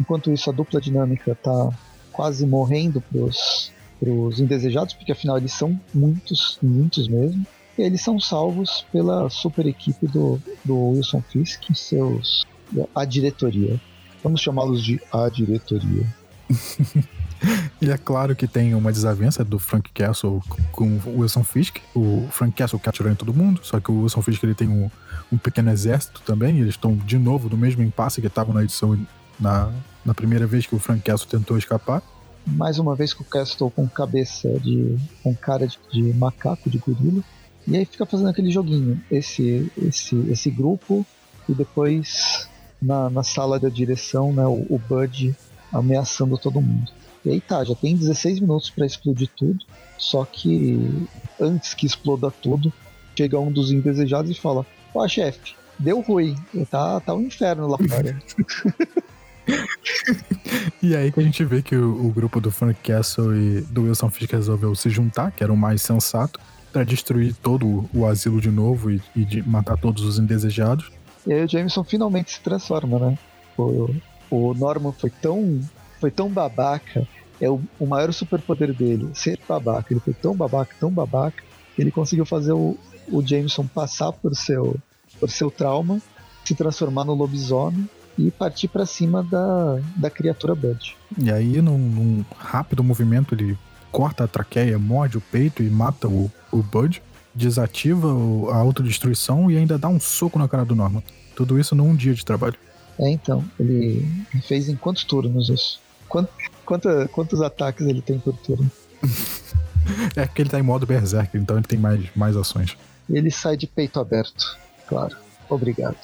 Enquanto 0.00 0.30
isso, 0.30 0.48
a 0.48 0.52
dupla 0.52 0.80
dinâmica 0.80 1.34
tá 1.34 1.70
quase 2.18 2.44
morrendo 2.44 3.00
pros, 3.00 3.70
pros 4.00 4.40
indesejados, 4.40 4.92
porque 4.92 5.12
afinal 5.12 5.38
eles 5.38 5.52
são 5.52 5.80
muitos, 5.94 6.58
muitos 6.60 7.06
mesmo. 7.06 7.46
E 7.78 7.82
eles 7.82 8.00
são 8.00 8.18
salvos 8.18 8.84
pela 8.90 9.30
super 9.30 9.64
equipe 9.66 10.04
do, 10.08 10.42
do 10.64 10.76
Wilson 10.88 11.22
Fisk, 11.22 11.62
seus 11.76 12.44
a 12.92 13.04
diretoria. 13.04 13.80
Vamos 14.20 14.40
chamá-los 14.40 14.82
de 14.82 15.00
a 15.12 15.28
diretoria. 15.28 16.12
e 17.80 17.88
é 17.88 17.96
claro 17.96 18.34
que 18.34 18.48
tem 18.48 18.74
uma 18.74 18.90
desavença 18.90 19.44
do 19.44 19.60
Frank 19.60 19.88
Castle 19.92 20.42
com 20.72 20.98
o 21.06 21.20
Wilson 21.20 21.44
Fisk. 21.44 21.76
O 21.94 22.26
Frank 22.32 22.52
Castle 22.56 22.80
quer 22.80 22.90
atirar 22.90 23.12
em 23.12 23.16
todo 23.16 23.32
mundo, 23.32 23.60
só 23.62 23.78
que 23.78 23.92
o 23.92 24.02
Wilson 24.02 24.22
Fisk 24.22 24.42
ele 24.42 24.56
tem 24.56 24.68
um, 24.68 24.90
um 25.32 25.38
pequeno 25.38 25.70
exército 25.70 26.20
também. 26.26 26.56
E 26.56 26.62
eles 26.62 26.74
estão 26.74 26.96
de 26.96 27.16
novo 27.16 27.48
no 27.48 27.56
mesmo 27.56 27.80
impasse 27.80 28.20
que 28.20 28.26
estavam 28.26 28.52
na 28.52 28.64
edição 28.64 28.98
na, 29.38 29.70
na 30.08 30.14
primeira 30.14 30.46
vez 30.46 30.66
que 30.66 30.74
o 30.74 30.78
Frank 30.78 31.02
Castle 31.02 31.28
tentou 31.28 31.58
escapar. 31.58 32.02
Mais 32.46 32.78
uma 32.78 32.96
vez 32.96 33.12
com 33.12 33.22
o 33.22 33.26
Castle 33.26 33.70
com 33.70 33.86
cabeça 33.86 34.48
de. 34.58 34.96
com 35.22 35.34
cara 35.34 35.66
de, 35.66 35.78
de 35.92 36.02
macaco, 36.14 36.70
de 36.70 36.78
gorila. 36.78 37.22
E 37.66 37.76
aí 37.76 37.84
fica 37.84 38.06
fazendo 38.06 38.30
aquele 38.30 38.50
joguinho. 38.50 38.98
Esse, 39.10 39.70
esse, 39.76 40.16
esse 40.30 40.50
grupo 40.50 41.04
e 41.46 41.52
depois 41.52 42.48
na, 42.80 43.10
na 43.10 43.22
sala 43.22 43.60
da 43.60 43.68
direção, 43.68 44.32
né, 44.32 44.46
o, 44.46 44.66
o 44.70 44.80
Bud 44.88 45.36
ameaçando 45.70 46.38
todo 46.38 46.58
mundo. 46.58 46.90
E 47.22 47.30
aí 47.30 47.40
tá, 47.40 47.62
já 47.62 47.74
tem 47.74 47.94
16 47.94 48.40
minutos 48.40 48.70
para 48.70 48.86
explodir 48.86 49.28
tudo. 49.36 49.62
Só 49.98 50.24
que 50.24 51.06
antes 51.38 51.74
que 51.74 51.84
exploda 51.84 52.30
tudo, 52.30 52.72
chega 53.14 53.38
um 53.38 53.52
dos 53.52 53.70
indesejados 53.70 54.30
e 54.30 54.40
fala: 54.40 54.64
Ó, 54.94 55.06
chefe, 55.06 55.54
deu 55.78 56.00
ruim, 56.00 56.34
tá, 56.70 56.98
tá 57.00 57.12
um 57.12 57.20
inferno 57.20 57.68
lá 57.68 57.76
fora. 57.76 58.18
e 60.82 60.94
aí 60.94 61.10
que 61.10 61.20
a 61.20 61.22
gente 61.22 61.44
vê 61.44 61.62
que 61.62 61.76
o, 61.76 62.06
o, 62.06 62.10
grupo 62.10 62.40
do 62.40 62.50
Frank 62.50 62.78
Castle 62.82 63.34
e 63.34 63.60
do 63.62 63.82
Wilson 63.84 64.10
Fisk 64.10 64.32
resolveu 64.32 64.74
se 64.74 64.90
juntar, 64.90 65.32
que 65.32 65.42
era 65.42 65.52
o 65.52 65.56
mais 65.56 65.82
sensato, 65.82 66.38
para 66.72 66.84
destruir 66.84 67.34
todo 67.34 67.88
o 67.94 68.06
asilo 68.06 68.40
de 68.40 68.50
novo 68.50 68.90
e, 68.90 69.00
e 69.16 69.24
de 69.24 69.42
matar 69.42 69.76
todos 69.78 70.04
os 70.04 70.18
indesejados. 70.18 70.90
E 71.26 71.32
aí 71.32 71.44
o 71.44 71.48
Jameson 71.48 71.84
finalmente 71.84 72.32
se 72.32 72.40
transforma, 72.40 72.98
né? 72.98 73.18
O, 73.56 73.90
o 74.30 74.54
Norman 74.54 74.92
foi 74.92 75.10
tão, 75.10 75.60
foi 76.00 76.10
tão 76.10 76.28
babaca, 76.28 77.06
é 77.40 77.48
o, 77.48 77.60
o 77.78 77.86
maior 77.86 78.12
superpoder 78.12 78.72
dele, 78.72 79.08
ser 79.14 79.38
babaca. 79.48 79.92
Ele 79.92 80.00
foi 80.00 80.14
tão 80.14 80.34
babaca, 80.34 80.74
tão 80.78 80.90
babaca, 80.90 81.42
ele 81.78 81.90
conseguiu 81.90 82.26
fazer 82.26 82.52
o, 82.52 82.76
o 83.10 83.26
Jameson 83.26 83.66
passar 83.66 84.12
por 84.12 84.34
seu, 84.36 84.76
por 85.18 85.30
seu 85.30 85.50
trauma, 85.50 86.00
se 86.44 86.54
transformar 86.54 87.04
no 87.04 87.14
lobisomem 87.14 87.88
e 88.18 88.30
partir 88.30 88.68
para 88.68 88.84
cima 88.84 89.22
da, 89.22 89.78
da 89.96 90.10
criatura 90.10 90.54
Bud. 90.54 90.96
E 91.16 91.30
aí, 91.30 91.62
num, 91.62 91.78
num, 91.78 92.24
rápido 92.36 92.82
movimento, 92.82 93.34
ele 93.34 93.56
corta 93.92 94.24
a 94.24 94.28
traqueia, 94.28 94.78
morde 94.78 95.16
o 95.16 95.20
peito 95.20 95.62
e 95.62 95.70
mata 95.70 96.08
o, 96.08 96.30
o 96.50 96.62
Bud, 96.62 97.00
desativa 97.34 98.08
a 98.52 98.56
autodestruição 98.56 99.50
e 99.50 99.56
ainda 99.56 99.78
dá 99.78 99.88
um 99.88 100.00
soco 100.00 100.38
na 100.38 100.48
cara 100.48 100.64
do 100.64 100.74
Norman. 100.74 101.02
Tudo 101.36 101.58
isso 101.58 101.74
num 101.74 101.94
dia 101.94 102.12
de 102.12 102.24
trabalho. 102.24 102.56
É, 102.98 103.08
então. 103.08 103.44
Ele 103.58 104.04
fez 104.42 104.68
em 104.68 104.74
quantos 104.74 105.04
turnos 105.04 105.48
isso? 105.48 105.80
Quanto, 106.08 106.30
quanta, 106.64 107.08
quantos 107.08 107.40
ataques 107.40 107.86
ele 107.86 108.02
tem 108.02 108.18
por 108.18 108.36
turno? 108.38 108.68
é 110.16 110.26
que 110.26 110.42
ele 110.42 110.50
tá 110.50 110.58
em 110.58 110.62
modo 110.62 110.84
Berserker, 110.84 111.40
então 111.40 111.56
ele 111.56 111.66
tem 111.66 111.78
mais, 111.78 112.04
mais 112.16 112.36
ações. 112.36 112.76
Ele 113.08 113.30
sai 113.30 113.56
de 113.56 113.66
peito 113.66 114.00
aberto, 114.00 114.58
claro. 114.88 115.16
Obrigado. 115.48 115.96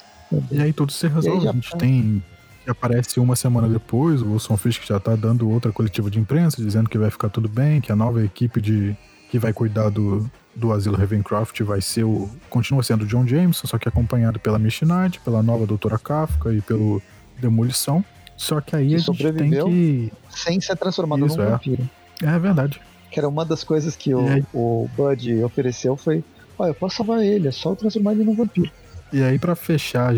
E 0.51 0.61
aí 0.61 0.73
tudo 0.73 0.91
se 0.91 1.07
resolve. 1.07 1.43
já 1.43 1.49
A 1.49 1.53
gente 1.53 1.71
tá. 1.71 1.77
tem. 1.77 2.23
que 2.63 2.69
Aparece 2.69 3.19
uma 3.19 3.35
semana 3.35 3.67
depois, 3.67 4.21
o 4.21 4.33
Wilson 4.33 4.57
Fisk 4.57 4.83
já 4.85 4.99
tá 4.99 5.15
dando 5.15 5.49
outra 5.49 5.71
coletiva 5.71 6.09
de 6.09 6.19
imprensa, 6.19 6.61
dizendo 6.61 6.89
que 6.89 6.97
vai 6.97 7.11
ficar 7.11 7.29
tudo 7.29 7.47
bem, 7.47 7.81
que 7.81 7.91
a 7.91 7.95
nova 7.95 8.23
equipe 8.23 8.59
de 8.59 8.95
que 9.29 9.39
vai 9.39 9.51
cuidar 9.51 9.89
do, 9.89 10.29
do 10.55 10.71
asilo 10.71 10.95
Ravencroft 10.95 11.59
vai 11.61 11.81
ser 11.81 12.03
o. 12.03 12.29
continua 12.49 12.81
sendo 12.83 13.03
o 13.03 13.07
John 13.07 13.27
Jameson, 13.27 13.67
só 13.67 13.77
que 13.77 13.87
acompanhado 13.87 14.39
pela 14.39 14.57
Miss 14.57 14.81
Knight, 14.81 15.19
pela 15.21 15.43
nova 15.43 15.65
Doutora 15.65 15.99
Kafka 15.99 16.53
e 16.53 16.61
pelo 16.61 17.01
Demolição. 17.39 18.03
Só 18.37 18.59
que 18.61 18.75
aí 18.75 18.89
Que 18.89 18.95
a 18.95 18.97
gente 18.99 19.33
tem 19.33 19.51
que. 19.51 20.13
Sem 20.29 20.59
ser 20.59 20.75
transformado 20.77 21.25
Isso, 21.25 21.37
num 21.37 21.43
é. 21.43 21.49
vampiro. 21.51 21.89
É 22.21 22.39
verdade. 22.39 22.81
Que 23.11 23.19
era 23.19 23.27
uma 23.27 23.45
das 23.45 23.63
coisas 23.63 23.95
que 23.95 24.13
o, 24.13 24.45
o 24.53 24.89
Bud 24.95 25.43
ofereceu 25.43 25.95
foi. 25.95 26.23
Olha, 26.57 26.69
eu 26.69 26.75
posso 26.75 26.97
salvar 26.97 27.21
ele, 27.21 27.47
é 27.47 27.51
só 27.51 27.75
transformar 27.75 28.13
ele 28.13 28.23
num 28.23 28.35
vampiro. 28.35 28.71
E 29.15 29.23
aí, 29.23 29.39
pra 29.39 29.55
fechar, 29.55 30.13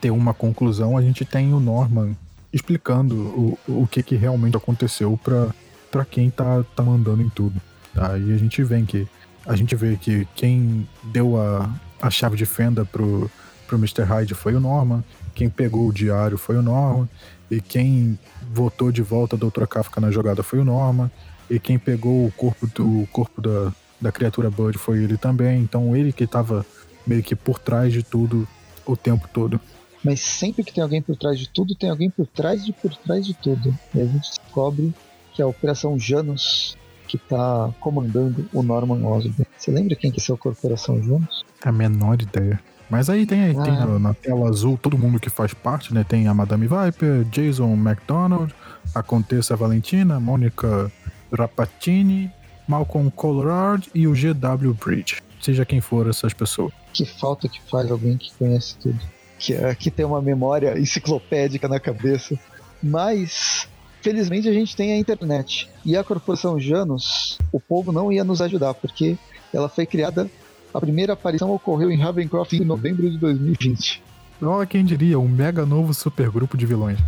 ter 0.00 0.10
uma 0.10 0.34
conclusão, 0.34 0.98
a 0.98 1.02
gente 1.02 1.24
tem 1.24 1.54
o 1.54 1.60
Norman 1.60 2.16
explicando 2.52 3.14
o, 3.14 3.58
o 3.68 3.86
que, 3.86 4.02
que 4.02 4.16
realmente 4.16 4.56
aconteceu 4.56 5.16
pra 5.22 6.04
quem 6.04 6.30
tá, 6.30 6.64
tá 6.74 6.82
mandando 6.82 7.22
em 7.22 7.28
tudo. 7.28 7.62
Tá? 7.94 8.18
E 8.18 8.34
a 8.34 8.36
gente 8.36 8.60
vê 8.64 8.82
que 8.82 9.06
a 9.46 9.54
gente 9.54 9.76
vê 9.76 9.96
que 9.96 10.26
quem 10.34 10.84
deu 11.04 11.40
a, 11.40 11.72
a 12.02 12.10
chave 12.10 12.36
de 12.36 12.44
fenda 12.44 12.84
pro, 12.84 13.30
pro 13.68 13.78
Mr. 13.78 14.02
Hyde 14.02 14.34
foi 14.34 14.56
o 14.56 14.60
Norman, 14.60 15.04
quem 15.32 15.48
pegou 15.48 15.86
o 15.86 15.92
diário 15.92 16.36
foi 16.36 16.56
o 16.56 16.62
Norman, 16.62 17.08
e 17.48 17.60
quem 17.60 18.18
votou 18.52 18.90
de 18.90 19.00
volta 19.00 19.36
a 19.36 19.38
Doutora 19.38 19.68
Kafka 19.68 20.00
na 20.00 20.10
jogada 20.10 20.42
foi 20.42 20.58
o 20.58 20.64
Norman, 20.64 21.08
e 21.48 21.60
quem 21.60 21.78
pegou 21.78 22.26
o 22.26 22.32
corpo, 22.32 22.66
do, 22.66 23.02
o 23.02 23.06
corpo 23.12 23.40
da, 23.40 23.72
da 24.00 24.10
criatura 24.10 24.50
Bud 24.50 24.76
foi 24.76 25.04
ele 25.04 25.16
também. 25.16 25.60
Então 25.60 25.94
ele 25.94 26.12
que 26.12 26.26
tava 26.26 26.66
meio 27.06 27.22
que 27.22 27.34
por 27.34 27.58
trás 27.58 27.92
de 27.92 28.02
tudo 28.02 28.46
o 28.86 28.96
tempo 28.96 29.28
todo. 29.32 29.60
Mas 30.02 30.20
sempre 30.20 30.64
que 30.64 30.72
tem 30.72 30.82
alguém 30.82 31.02
por 31.02 31.14
trás 31.16 31.38
de 31.38 31.48
tudo, 31.48 31.74
tem 31.74 31.90
alguém 31.90 32.08
por 32.10 32.26
trás 32.26 32.64
de 32.64 32.72
por 32.72 32.94
trás 32.96 33.26
de 33.26 33.34
tudo. 33.34 33.76
E 33.94 34.00
a 34.00 34.04
gente 34.06 34.30
descobre 34.30 34.94
que 35.34 35.42
é 35.42 35.44
a 35.44 35.48
Operação 35.48 35.98
Janus 35.98 36.76
que 37.06 37.18
tá 37.18 37.70
comandando 37.80 38.48
o 38.52 38.62
Norman 38.62 39.04
Osborn. 39.04 39.46
Você 39.58 39.70
lembra 39.70 39.96
quem 39.96 40.10
que 40.10 40.20
é 40.20 40.34
a 40.34 40.36
Corporação 40.38 41.02
Janus? 41.02 41.44
A 41.62 41.70
menor 41.72 42.22
ideia. 42.22 42.60
Mas 42.88 43.08
aí 43.10 43.26
tem, 43.26 43.52
tem 43.62 43.76
Ah. 43.76 43.86
na, 43.86 43.98
na 43.98 44.14
tela 44.14 44.48
azul 44.48 44.78
todo 44.80 44.98
mundo 44.98 45.20
que 45.20 45.28
faz 45.30 45.52
parte, 45.54 45.92
né? 45.94 46.04
Tem 46.08 46.26
a 46.26 46.34
Madame 46.34 46.66
Viper, 46.66 47.24
Jason 47.24 47.72
McDonald, 47.74 48.52
a 48.94 49.02
Contessa 49.02 49.54
Valentina, 49.54 50.18
Mônica 50.18 50.90
Rapatini, 51.32 52.30
Malcolm 52.66 53.10
Colorado 53.10 53.84
e 53.94 54.06
o 54.06 54.12
GW 54.12 54.74
Bridge. 54.74 55.20
Seja 55.40 55.64
quem 55.64 55.80
for 55.80 56.08
essas 56.08 56.32
pessoas. 56.34 56.72
Que 56.92 57.04
falta 57.06 57.48
que 57.48 57.60
faz 57.62 57.90
alguém 57.90 58.16
que 58.16 58.30
conhece 58.34 58.76
tudo. 58.76 58.98
Que, 59.38 59.54
que 59.76 59.90
tem 59.90 60.04
uma 60.04 60.20
memória 60.20 60.76
enciclopédica 60.80 61.66
na 61.68 61.80
cabeça. 61.80 62.38
Mas, 62.82 63.66
felizmente, 64.02 64.48
a 64.48 64.52
gente 64.52 64.76
tem 64.76 64.92
a 64.92 64.98
internet. 64.98 65.68
E 65.84 65.96
a 65.96 66.04
Corporação 66.04 66.58
Janus, 66.60 67.38
o 67.52 67.58
povo 67.60 67.90
não 67.92 68.12
ia 68.12 68.24
nos 68.24 68.40
ajudar, 68.42 68.74
porque 68.74 69.16
ela 69.52 69.68
foi 69.68 69.86
criada. 69.86 70.30
A 70.72 70.80
primeira 70.80 71.14
aparição 71.14 71.50
ocorreu 71.52 71.90
em 71.90 71.96
Ravencroft 71.98 72.52
em 72.52 72.64
novembro 72.64 73.10
de 73.10 73.18
2020. 73.18 74.02
Olha 74.42 74.66
quem 74.66 74.84
diria, 74.84 75.18
um 75.18 75.28
mega 75.28 75.66
novo 75.66 75.92
supergrupo 75.92 76.56
de 76.56 76.64
vilões. 76.64 76.98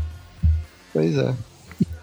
Pois 0.92 1.16
é. 1.16 1.34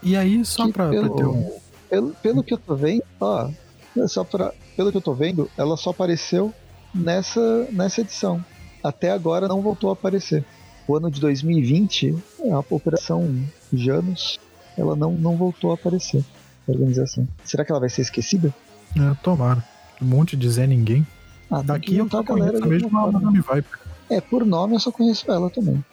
E 0.01 0.15
aí, 0.15 0.43
só 0.45 0.65
Que 0.67 0.73
pra, 0.73 0.89
pra 0.89 1.01
pelo- 1.01 1.15
ter 1.15 1.25
um. 1.25 1.59
Pelo, 1.89 2.09
pelo 2.21 2.43
que 2.43 2.53
eu 2.53 2.57
tô 2.57 2.75
vendo, 2.75 3.03
ó, 3.19 3.49
é 3.97 4.07
só 4.07 4.23
pra, 4.23 4.53
pelo 4.79 4.91
que 4.91 4.97
eu 4.97 5.01
tô 5.01 5.13
vendo, 5.13 5.51
ela 5.57 5.75
só 5.75 5.89
apareceu 5.89 6.53
nessa, 6.95 7.67
nessa 7.69 7.99
edição. 7.99 8.41
Até 8.81 9.11
agora 9.11 9.45
não 9.45 9.61
voltou 9.61 9.89
a 9.89 9.93
aparecer. 9.93 10.45
O 10.87 10.95
ano 10.95 11.11
de 11.11 11.19
2020, 11.19 12.15
a 12.49 12.59
Operação 12.73 13.43
Janus, 13.73 14.39
ela 14.77 14.95
não, 14.95 15.11
não 15.11 15.35
voltou 15.35 15.71
a 15.71 15.73
aparecer. 15.73 16.23
A 16.65 16.71
organização. 16.71 17.27
Será 17.43 17.65
que 17.65 17.73
ela 17.73 17.79
vai 17.81 17.89
ser 17.89 18.03
esquecida? 18.03 18.55
É, 18.95 19.13
tomara. 19.21 19.61
Um 20.01 20.05
monte 20.05 20.37
de 20.37 20.49
Zé 20.49 20.65
Ninguém. 20.65 21.05
Ah, 21.51 21.61
Daqui 21.61 21.97
eu 21.97 22.05
galera 22.05 22.23
conheço 22.25 22.61
de 22.61 22.69
mesmo 22.69 22.97
a. 22.97 23.11
Madame 23.11 23.41
Viper. 23.41 23.79
É, 24.09 24.21
por 24.21 24.45
nome 24.45 24.75
eu 24.75 24.79
só 24.79 24.93
conheço 24.93 25.29
ela 25.29 25.49
também. 25.49 25.83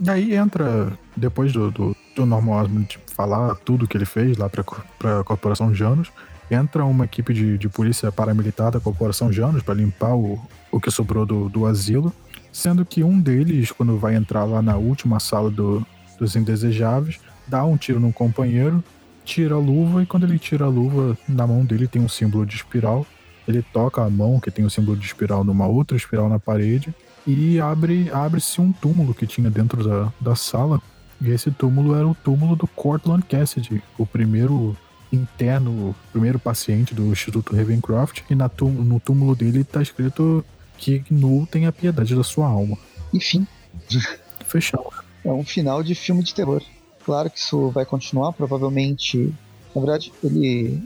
Daí 0.00 0.34
entra, 0.34 0.98
depois 1.14 1.52
do, 1.52 1.70
do, 1.70 1.96
do 2.16 2.24
Norman 2.24 2.62
Osborn 2.62 2.88
falar 3.14 3.54
tudo 3.56 3.86
que 3.86 3.98
ele 3.98 4.06
fez 4.06 4.38
lá 4.38 4.48
pra, 4.48 4.64
pra 4.98 5.22
Corporação 5.24 5.74
Janus, 5.74 6.10
entra 6.50 6.84
uma 6.84 7.04
equipe 7.04 7.32
de, 7.32 7.58
de 7.58 7.68
polícia 7.68 8.10
paramilitar 8.10 8.70
da 8.70 8.80
Corporação 8.80 9.32
Janus 9.32 9.62
pra 9.62 9.74
limpar 9.74 10.14
o, 10.14 10.40
o 10.70 10.80
que 10.80 10.90
sobrou 10.90 11.26
do, 11.26 11.48
do 11.48 11.66
asilo, 11.66 12.12
sendo 12.52 12.84
que 12.84 13.02
um 13.02 13.20
deles, 13.20 13.70
quando 13.70 13.98
vai 13.98 14.14
entrar 14.14 14.44
lá 14.44 14.62
na 14.62 14.76
última 14.76 15.20
sala 15.20 15.50
do, 15.50 15.86
dos 16.18 16.34
indesejáveis, 16.36 17.18
dá 17.46 17.64
um 17.64 17.76
tiro 17.76 18.00
no 18.00 18.12
companheiro, 18.12 18.82
tira 19.24 19.54
a 19.54 19.58
luva 19.58 20.02
e 20.02 20.06
quando 20.06 20.24
ele 20.24 20.38
tira 20.38 20.64
a 20.64 20.68
luva, 20.68 21.16
na 21.28 21.46
mão 21.46 21.64
dele 21.64 21.86
tem 21.86 22.00
um 22.00 22.08
símbolo 22.08 22.46
de 22.46 22.56
espiral. 22.56 23.06
Ele 23.46 23.62
toca 23.62 24.02
a 24.02 24.10
mão, 24.10 24.38
que 24.40 24.50
tem 24.50 24.64
um 24.64 24.70
símbolo 24.70 24.96
de 24.96 25.06
espiral, 25.06 25.42
numa 25.42 25.66
outra 25.66 25.96
espiral 25.96 26.28
na 26.28 26.38
parede, 26.38 26.94
e 27.26 27.58
abre 27.58 28.10
abre-se 28.10 28.60
um 28.60 28.72
túmulo 28.72 29.14
que 29.14 29.26
tinha 29.26 29.50
dentro 29.50 29.82
da, 29.82 30.12
da 30.20 30.34
sala. 30.34 30.80
E 31.20 31.30
esse 31.30 31.50
túmulo 31.50 31.94
era 31.94 32.06
o 32.06 32.14
túmulo 32.14 32.54
do 32.54 32.66
Cortland 32.66 33.24
Cassidy, 33.24 33.82
o 33.96 34.06
primeiro 34.06 34.76
interno, 35.12 35.94
primeiro 36.12 36.38
paciente 36.38 36.94
do 36.94 37.06
Instituto 37.06 37.54
Ravencroft. 37.54 38.20
E 38.30 38.34
na 38.34 38.50
no 38.60 39.00
túmulo 39.00 39.34
dele 39.34 39.64
tá 39.64 39.80
escrito 39.82 40.44
que 40.76 41.02
Nu 41.10 41.46
tem 41.46 41.66
a 41.66 41.72
piedade 41.72 42.14
da 42.14 42.22
sua 42.24 42.46
alma. 42.46 42.76
Enfim, 43.12 43.46
Fechado. 44.46 44.84
é 45.24 45.32
um 45.32 45.44
final 45.44 45.82
de 45.82 45.94
filme 45.94 46.22
de 46.22 46.34
terror. 46.34 46.62
Claro 47.04 47.30
que 47.30 47.38
isso 47.38 47.70
vai 47.70 47.84
continuar, 47.86 48.32
provavelmente. 48.32 49.32
Na 49.74 49.80
verdade, 49.80 50.12
ele. 50.22 50.82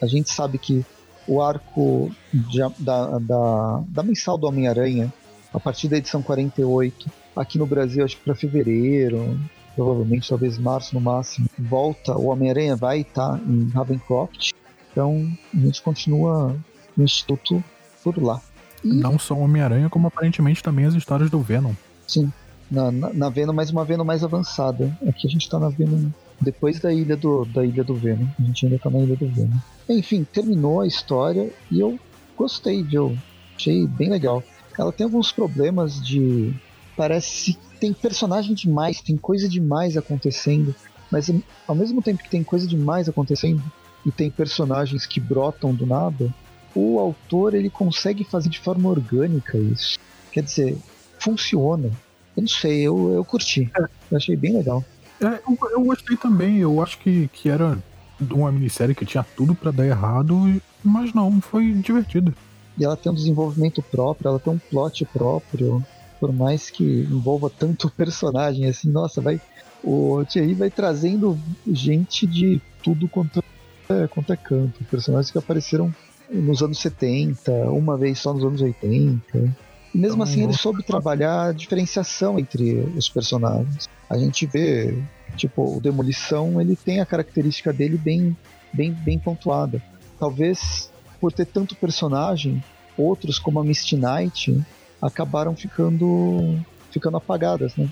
A 0.00 0.06
gente 0.06 0.30
sabe 0.32 0.58
que 0.58 0.84
o 1.26 1.42
arco 1.42 2.10
de- 2.32 2.60
da, 2.78 3.18
da, 3.18 3.82
da 3.88 4.02
mensal 4.02 4.38
do 4.38 4.46
Homem-Aranha, 4.46 5.12
a 5.52 5.60
partir 5.60 5.88
da 5.88 5.98
edição 5.98 6.22
48, 6.22 7.10
aqui 7.36 7.58
no 7.58 7.66
Brasil, 7.66 8.04
acho 8.04 8.16
que 8.16 8.22
para 8.24 8.34
fevereiro, 8.34 9.38
provavelmente 9.78 10.28
talvez 10.28 10.58
março 10.58 10.92
no 10.92 11.00
máximo, 11.00 11.46
volta. 11.56 12.18
O 12.18 12.26
Homem-Aranha 12.26 12.74
vai 12.74 13.02
estar 13.02 13.40
em 13.46 13.68
Ravencroft. 13.68 14.50
Então 14.90 15.30
a 15.54 15.60
gente 15.60 15.80
continua 15.80 16.56
no 16.96 17.04
Instituto 17.04 17.62
por 18.02 18.20
lá. 18.20 18.42
E 18.82 18.88
Não 18.88 19.16
só 19.20 19.34
o 19.34 19.40
Homem-Aranha, 19.40 19.88
como 19.88 20.08
aparentemente 20.08 20.64
também 20.64 20.84
as 20.84 20.94
histórias 20.94 21.30
do 21.30 21.40
Venom. 21.40 21.74
Sim, 22.08 22.32
na, 22.68 22.90
na, 22.90 23.12
na 23.12 23.28
Venom, 23.28 23.52
mas 23.52 23.70
uma 23.70 23.84
Venom 23.84 24.02
mais 24.02 24.24
avançada. 24.24 24.92
Aqui 25.06 25.28
a 25.28 25.30
gente 25.30 25.48
tá 25.48 25.60
na 25.60 25.68
Venom 25.68 26.10
depois 26.40 26.80
da 26.80 26.92
ilha 26.92 27.16
do, 27.16 27.44
da 27.44 27.64
ilha 27.64 27.84
do 27.84 27.94
Venom. 27.94 28.26
A 28.36 28.42
gente 28.42 28.66
ainda 28.66 28.80
tá 28.80 28.90
na 28.90 28.98
ilha 28.98 29.14
do 29.14 29.28
Venom. 29.28 29.58
Enfim, 29.88 30.24
terminou 30.24 30.80
a 30.80 30.88
história 30.88 31.52
e 31.70 31.78
eu 31.78 31.96
gostei, 32.36 32.82
viu? 32.82 33.16
Achei 33.54 33.86
bem 33.86 34.10
legal. 34.10 34.42
Ela 34.76 34.90
tem 34.92 35.04
alguns 35.04 35.30
problemas 35.30 36.04
de. 36.04 36.52
Parece 36.98 37.54
que 37.54 37.58
tem 37.78 37.92
personagem 37.92 38.56
demais, 38.56 39.00
tem 39.00 39.16
coisa 39.16 39.48
demais 39.48 39.96
acontecendo, 39.96 40.74
mas 41.12 41.30
ao 41.64 41.76
mesmo 41.76 42.02
tempo 42.02 42.24
que 42.24 42.28
tem 42.28 42.42
coisa 42.42 42.66
demais 42.66 43.08
acontecendo 43.08 43.62
e 44.04 44.10
tem 44.10 44.28
personagens 44.28 45.06
que 45.06 45.20
brotam 45.20 45.72
do 45.72 45.86
nada, 45.86 46.34
o 46.74 46.98
autor 46.98 47.54
ele 47.54 47.70
consegue 47.70 48.24
fazer 48.24 48.48
de 48.48 48.58
forma 48.58 48.88
orgânica 48.88 49.56
isso. 49.56 49.96
Quer 50.32 50.42
dizer, 50.42 50.76
funciona. 51.20 51.88
Eu 52.36 52.40
não 52.40 52.48
sei, 52.48 52.80
eu, 52.80 53.12
eu 53.12 53.24
curti. 53.24 53.70
Eu 54.10 54.16
achei 54.16 54.34
bem 54.34 54.56
legal. 54.56 54.84
É, 55.20 55.26
eu, 55.48 55.56
eu 55.70 55.84
gostei 55.84 56.16
também. 56.16 56.58
Eu 56.58 56.82
acho 56.82 56.98
que, 56.98 57.28
que 57.32 57.48
era 57.48 57.78
uma 58.20 58.50
minissérie 58.50 58.96
que 58.96 59.06
tinha 59.06 59.24
tudo 59.36 59.54
pra 59.54 59.70
dar 59.70 59.86
errado, 59.86 60.60
mas 60.82 61.14
não, 61.14 61.40
foi 61.40 61.72
divertido. 61.74 62.34
E 62.76 62.84
ela 62.84 62.96
tem 62.96 63.12
um 63.12 63.14
desenvolvimento 63.14 63.80
próprio, 63.82 64.30
ela 64.30 64.40
tem 64.40 64.52
um 64.52 64.58
plot 64.58 65.04
próprio. 65.04 65.84
Por 66.18 66.32
mais 66.32 66.70
que 66.70 66.84
envolva 66.84 67.50
tanto 67.50 67.90
personagem 67.96 68.66
assim, 68.66 68.90
nossa, 68.90 69.20
vai. 69.20 69.40
O 69.82 70.24
Thierry 70.28 70.54
vai 70.54 70.70
trazendo 70.70 71.38
gente 71.66 72.26
de 72.26 72.60
tudo 72.82 73.08
quanto 73.08 73.42
é, 73.88 74.06
quanto 74.08 74.32
é 74.32 74.36
canto. 74.36 74.84
Personagens 74.84 75.30
que 75.30 75.38
apareceram 75.38 75.94
nos 76.30 76.62
anos 76.62 76.78
70, 76.78 77.52
uma 77.70 77.96
vez 77.96 78.18
só 78.18 78.34
nos 78.34 78.44
anos 78.44 78.60
80. 78.60 79.54
E 79.94 79.98
mesmo 79.98 80.16
Então, 80.16 80.22
assim 80.22 80.42
ele 80.42 80.52
soube 80.52 80.82
trabalhar 80.82 81.48
a 81.48 81.52
diferenciação 81.52 82.38
entre 82.38 82.80
os 82.96 83.08
personagens. 83.08 83.88
A 84.10 84.18
gente 84.18 84.46
vê, 84.46 85.02
tipo, 85.36 85.76
o 85.76 85.80
Demolição, 85.80 86.60
ele 86.60 86.76
tem 86.76 87.00
a 87.00 87.06
característica 87.06 87.72
dele 87.72 87.96
bem, 87.96 88.36
bem, 88.72 88.92
bem 88.92 89.18
pontuada. 89.18 89.82
Talvez 90.18 90.90
por 91.20 91.32
ter 91.32 91.46
tanto 91.46 91.74
personagem, 91.74 92.62
outros 92.96 93.38
como 93.38 93.58
a 93.58 93.64
Misty 93.64 93.96
Knight 93.96 94.60
acabaram 95.00 95.54
ficando 95.54 96.58
ficando 96.90 97.16
apagadas, 97.16 97.76
né? 97.76 97.88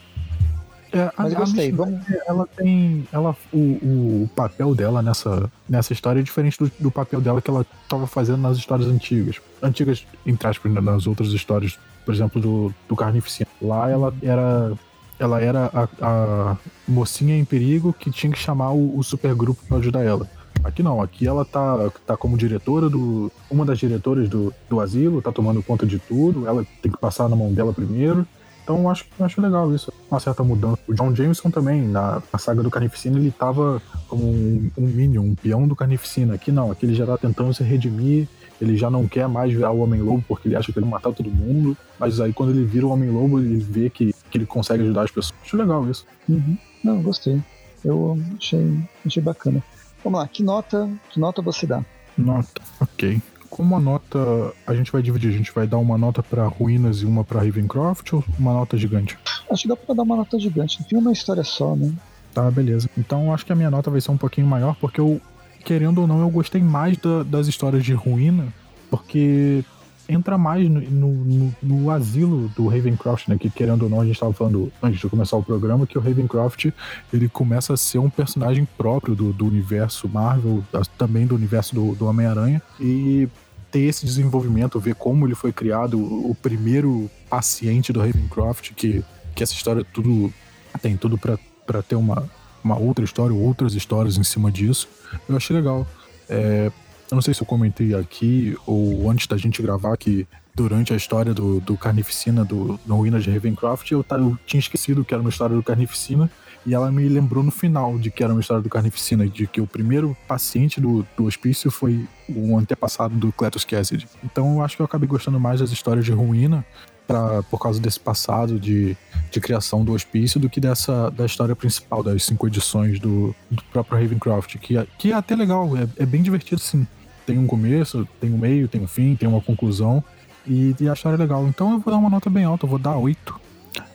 É, 0.93 1.11
Mas 1.19 1.35
a, 1.35 1.39
gostei, 1.39 1.73
a 1.73 1.75
vamos... 1.75 2.01
ela 2.27 2.47
tem. 2.57 3.07
Ela, 3.13 3.37
o, 3.53 3.59
o 3.59 4.31
papel 4.35 4.75
dela 4.75 5.03
nessa, 5.03 5.51
nessa 5.69 5.93
história 5.93 6.21
é 6.21 6.23
diferente 6.23 6.59
do, 6.59 6.71
do 6.79 6.91
papel 6.91 7.21
dela 7.21 7.43
que 7.43 7.51
ela 7.51 7.67
estava 7.83 8.07
fazendo 8.07 8.39
nas 8.39 8.57
histórias 8.57 8.89
antigas. 8.89 9.41
Antigas, 9.63 10.07
entre 10.25 10.49
aspas, 10.49 10.73
né, 10.73 10.81
nas 10.81 11.07
outras 11.07 11.29
histórias, 11.29 11.79
por 12.05 12.15
exemplo, 12.15 12.41
do, 12.41 12.75
do 12.89 12.97
Carnificina. 12.97 13.49
Lá 13.61 13.91
ela 13.91 14.15
era. 14.23 14.73
Ela 15.19 15.41
era 15.41 15.71
a, 15.73 15.89
a 16.03 16.57
mocinha 16.87 17.39
em 17.39 17.45
perigo 17.45 17.91
que 17.91 18.11
tinha 18.11 18.31
que 18.31 18.39
chamar 18.39 18.73
o, 18.73 18.99
o 18.99 19.03
supergrupo 19.03 19.63
para 19.67 19.79
ajudar 19.79 20.05
ela. 20.05 20.29
Aqui 20.65 20.83
não, 20.83 21.01
aqui 21.01 21.27
ela 21.27 21.45
tá, 21.45 21.91
tá 22.07 22.17
como 22.17 22.37
diretora 22.37 22.89
do. 22.89 23.31
Uma 23.51 23.65
das 23.65 23.79
diretoras 23.79 24.29
do, 24.29 24.53
do 24.69 24.81
asilo, 24.81 25.23
tá 25.23 25.33
tomando 25.33 25.63
conta 25.63 25.87
de 25.87 25.99
tudo, 25.99 26.47
ela 26.47 26.67
tem 26.83 26.91
que 26.91 26.99
passar 26.99 27.29
na 27.29 27.37
mão 27.37 27.53
dela 27.53 27.73
primeiro. 27.73 28.27
Então 28.67 28.91
acho, 28.91 29.05
acho 29.21 29.41
legal 29.41 29.73
isso, 29.73 29.93
uma 30.11 30.19
certa 30.19 30.43
mudança. 30.43 30.79
O 30.89 30.93
John 30.93 31.15
Jameson 31.15 31.51
também, 31.51 31.83
na, 31.87 32.21
na 32.33 32.39
saga 32.39 32.65
do 32.65 32.71
Carnificina, 32.71 33.17
ele 33.17 33.31
tava 33.31 33.81
como 34.09 34.25
um, 34.25 34.69
um 34.77 34.87
minion, 34.89 35.23
um 35.23 35.35
peão 35.37 35.69
do 35.69 35.77
Carnificina. 35.77 36.35
Aqui 36.35 36.51
não, 36.51 36.73
aqui 36.73 36.85
ele 36.85 36.95
já 36.97 37.07
tá 37.07 37.17
tentando 37.17 37.55
se 37.55 37.63
redimir, 37.63 38.27
ele 38.61 38.77
já 38.77 38.91
não 38.91 39.07
quer 39.07 39.29
mais 39.29 39.53
virar 39.53 39.71
o 39.71 39.79
Homem-Lobo 39.79 40.25
porque 40.27 40.49
ele 40.49 40.57
acha 40.57 40.73
que 40.73 40.79
ele 40.81 40.87
matar 40.87 41.13
todo 41.13 41.31
mundo. 41.31 41.77
Mas 41.97 42.21
aí 42.21 42.33
quando 42.33 42.51
ele 42.51 42.65
vira 42.65 42.85
o 42.85 42.91
Homem-Lobo, 42.91 43.39
ele 43.39 43.57
vê 43.57 43.89
que, 43.89 44.13
que 44.29 44.37
ele 44.37 44.47
consegue 44.47 44.83
ajudar 44.83 45.03
as 45.03 45.13
pessoas. 45.13 45.39
Acho 45.45 45.57
legal 45.57 45.89
isso. 45.89 46.05
Uhum. 46.29 46.59
Não, 46.83 47.01
gostei. 47.01 47.41
Eu 47.85 48.19
achei, 48.37 48.81
achei 49.07 49.23
bacana. 49.23 49.63
Vamos 50.07 50.21
lá, 50.21 50.29
que 50.29 50.41
nota, 50.41 50.89
que 51.11 51.19
nota 51.19 51.43
você 51.43 51.67
dá? 51.67 51.85
Nota, 52.17 52.63
ok. 52.81 53.21
Como 53.51 53.75
a 53.75 53.81
nota 53.81 54.55
a 54.65 54.73
gente 54.73 54.93
vai 54.93 55.03
dividir? 55.03 55.31
A 55.31 55.37
gente 55.37 55.51
vai 55.53 55.67
dar 55.67 55.79
uma 55.79 55.99
nota 55.99 56.23
para 56.23 56.47
Ruínas 56.47 56.99
e 56.99 57.05
uma 57.05 57.25
para 57.25 57.41
Ravencroft 57.41 58.13
ou 58.13 58.23
uma 58.39 58.53
nota 58.53 58.77
gigante? 58.77 59.19
Acho 59.51 59.63
que 59.63 59.69
dá 59.69 59.75
para 59.75 59.97
dar 59.97 60.05
uma 60.05 60.15
nota 60.15 60.39
gigante. 60.39 60.85
Tem 60.85 60.97
uma 60.97 61.11
história 61.11 61.43
só, 61.43 61.75
né? 61.75 61.93
Tá, 62.33 62.49
beleza. 62.49 62.89
Então 62.97 63.35
acho 63.35 63.45
que 63.45 63.53
a 63.53 63.57
minha 63.57 63.69
nota 63.69 63.91
vai 63.91 64.01
ser 64.01 64.13
um 64.13 64.17
pouquinho 64.17 64.47
maior, 64.47 64.77
porque 64.77 65.01
eu, 65.01 65.21
querendo 65.65 66.03
ou 66.03 66.07
não, 66.07 66.21
eu 66.21 66.31
gostei 66.31 66.63
mais 66.63 66.97
da, 66.99 67.25
das 67.25 67.49
histórias 67.49 67.85
de 67.85 67.93
Ruína, 67.93 68.47
porque 68.89 69.65
entra 70.09 70.39
mais 70.39 70.69
no, 70.69 70.81
no, 70.81 71.55
no, 71.63 71.91
asilo 71.91 72.49
do 72.57 72.69
Ravencroft, 72.69 73.29
né? 73.29 73.37
Que 73.39 73.51
querendo 73.51 73.85
ou 73.85 73.89
não, 73.89 74.01
a 74.01 74.05
gente 74.05 74.15
estava 74.15 74.33
falando 74.33 74.73
antes 74.83 75.01
de 75.01 75.09
começar 75.09 75.37
o 75.37 75.43
programa 75.43 75.87
que 75.87 75.99
o 75.99 76.01
Ravencroft 76.01 76.67
ele 77.13 77.29
começa 77.29 77.75
a 77.75 77.77
ser 77.77 77.99
um 77.99 78.11
personagem 78.11 78.67
próprio 78.77 79.15
do, 79.15 79.33
do 79.33 79.47
universo 79.47 80.09
Marvel, 80.09 80.63
também 80.97 81.27
do 81.27 81.35
universo 81.35 81.75
do, 81.75 81.95
do 81.95 82.07
Homem-Aranha. 82.07 82.63
E 82.81 83.29
ter 83.71 83.81
esse 83.81 84.07
desenvolvimento, 84.07 84.79
ver 84.79 84.95
como 84.95 85.27
ele 85.27 85.35
foi 85.35 85.53
criado, 85.53 85.99
o, 85.99 86.35
primeiro 86.35 87.11
paciente 87.29 87.93
do 87.93 88.01
Ravencroft, 88.01 88.73
que, 88.75 89.05
que 89.35 89.43
essa 89.43 89.53
história 89.53 89.85
tudo 89.85 90.33
tem 90.81 90.97
tudo 90.97 91.19
para 91.19 91.83
ter 91.83 91.97
uma, 91.97 92.29
uma 92.63 92.79
outra 92.79 93.05
história, 93.05 93.35
outras 93.35 93.75
histórias 93.75 94.17
em 94.17 94.25
cima 94.25 94.51
disso. 94.51 94.89
Eu 95.29 95.37
achei 95.37 95.57
legal. 95.57 95.87
É, 96.29 96.71
eu 97.11 97.15
não 97.15 97.23
sei 97.23 97.35
se 97.35 97.43
eu 97.43 97.47
comentei 97.47 97.95
aqui 97.95 98.57
ou 98.67 99.09
antes 99.11 99.27
da 99.27 99.37
gente 99.37 99.63
gravar 99.63 99.97
que 99.97 100.27
durante 100.55 100.93
a 100.93 100.97
história 100.97 101.35
do, 101.35 101.61
do 101.61 101.77
Carnificina, 101.77 102.45
do, 102.45 102.81
no 102.87 102.97
Ruínas 102.97 103.23
de 103.23 103.31
Ravencroft, 103.31 103.91
eu, 103.91 104.05
eu 104.11 104.39
tinha 104.47 104.59
esquecido 104.59 105.05
que 105.05 105.13
era 105.13 105.21
uma 105.21 105.29
história 105.31 105.55
do 105.55 105.63
Carnificina 105.63 106.31
e 106.65 106.75
ela 106.75 106.91
me 106.91 107.09
lembrou 107.09 107.45
no 107.45 107.51
final 107.51 107.97
de 107.99 108.11
que 108.11 108.25
era 108.25 108.33
uma 108.33 108.41
história 108.41 108.63
do 108.63 108.69
Carnificina, 108.69 109.29
de 109.29 109.47
que 109.47 109.61
o 109.61 109.67
primeiro 109.67 110.17
paciente 110.27 110.81
do, 110.81 111.07
do 111.17 111.25
hospício 111.25 111.71
foi 111.71 112.09
o 112.29 112.59
antepassado 112.59 113.15
do 113.15 113.31
Cletus 113.31 113.65
Cassidy. 113.65 114.09
Então 114.25 114.55
eu 114.55 114.63
acho 114.63 114.75
que 114.75 114.83
eu 114.83 114.87
acabei 114.87 115.07
gostando 115.07 115.39
mais 115.39 115.61
das 115.61 115.71
histórias 115.71 116.05
de 116.05 116.11
Ruína 116.11 116.65
pra, 117.07 117.43
por 117.45 117.61
causa 117.61 117.79
desse 117.79 118.01
passado 118.01 118.59
de, 118.59 118.97
de 119.31 119.41
criação 119.41 119.85
do 119.85 119.93
hospício 119.93 120.41
do 120.41 120.49
que 120.49 120.59
dessa 120.59 121.09
da 121.11 121.25
história 121.25 121.55
principal, 121.55 122.03
das 122.03 122.25
cinco 122.25 122.49
edições 122.49 122.99
do, 122.99 123.33
do 123.49 123.63
próprio 123.71 124.01
Ravencroft, 124.01 124.57
que, 124.57 124.77
é, 124.77 124.87
que 124.99 125.13
é 125.13 125.15
até 125.15 125.37
legal, 125.37 125.71
é, 125.77 125.87
é 126.03 126.07
bem 126.07 126.23
divertido 126.23 126.61
sim 126.61 126.87
tem 127.27 127.39
um 127.39 127.47
começo, 127.47 128.07
tem 128.21 128.33
um 128.33 128.39
meio, 128.39 128.69
tem 128.69 128.81
um 128.81 128.87
fim, 128.87 129.17
tem 129.17 129.29
uma 129.29 129.41
conclusão. 129.41 130.03
E, 130.47 130.75
e 130.79 131.17
legal. 131.17 131.47
Então 131.49 131.73
eu 131.73 131.79
vou 131.81 131.93
dar 131.93 131.99
uma 131.99 132.09
nota 132.09 132.31
bem 132.31 132.45
alta, 132.45 132.65
eu 132.65 132.71
vou 132.71 132.79
dar 132.79 132.97
8. 132.97 133.41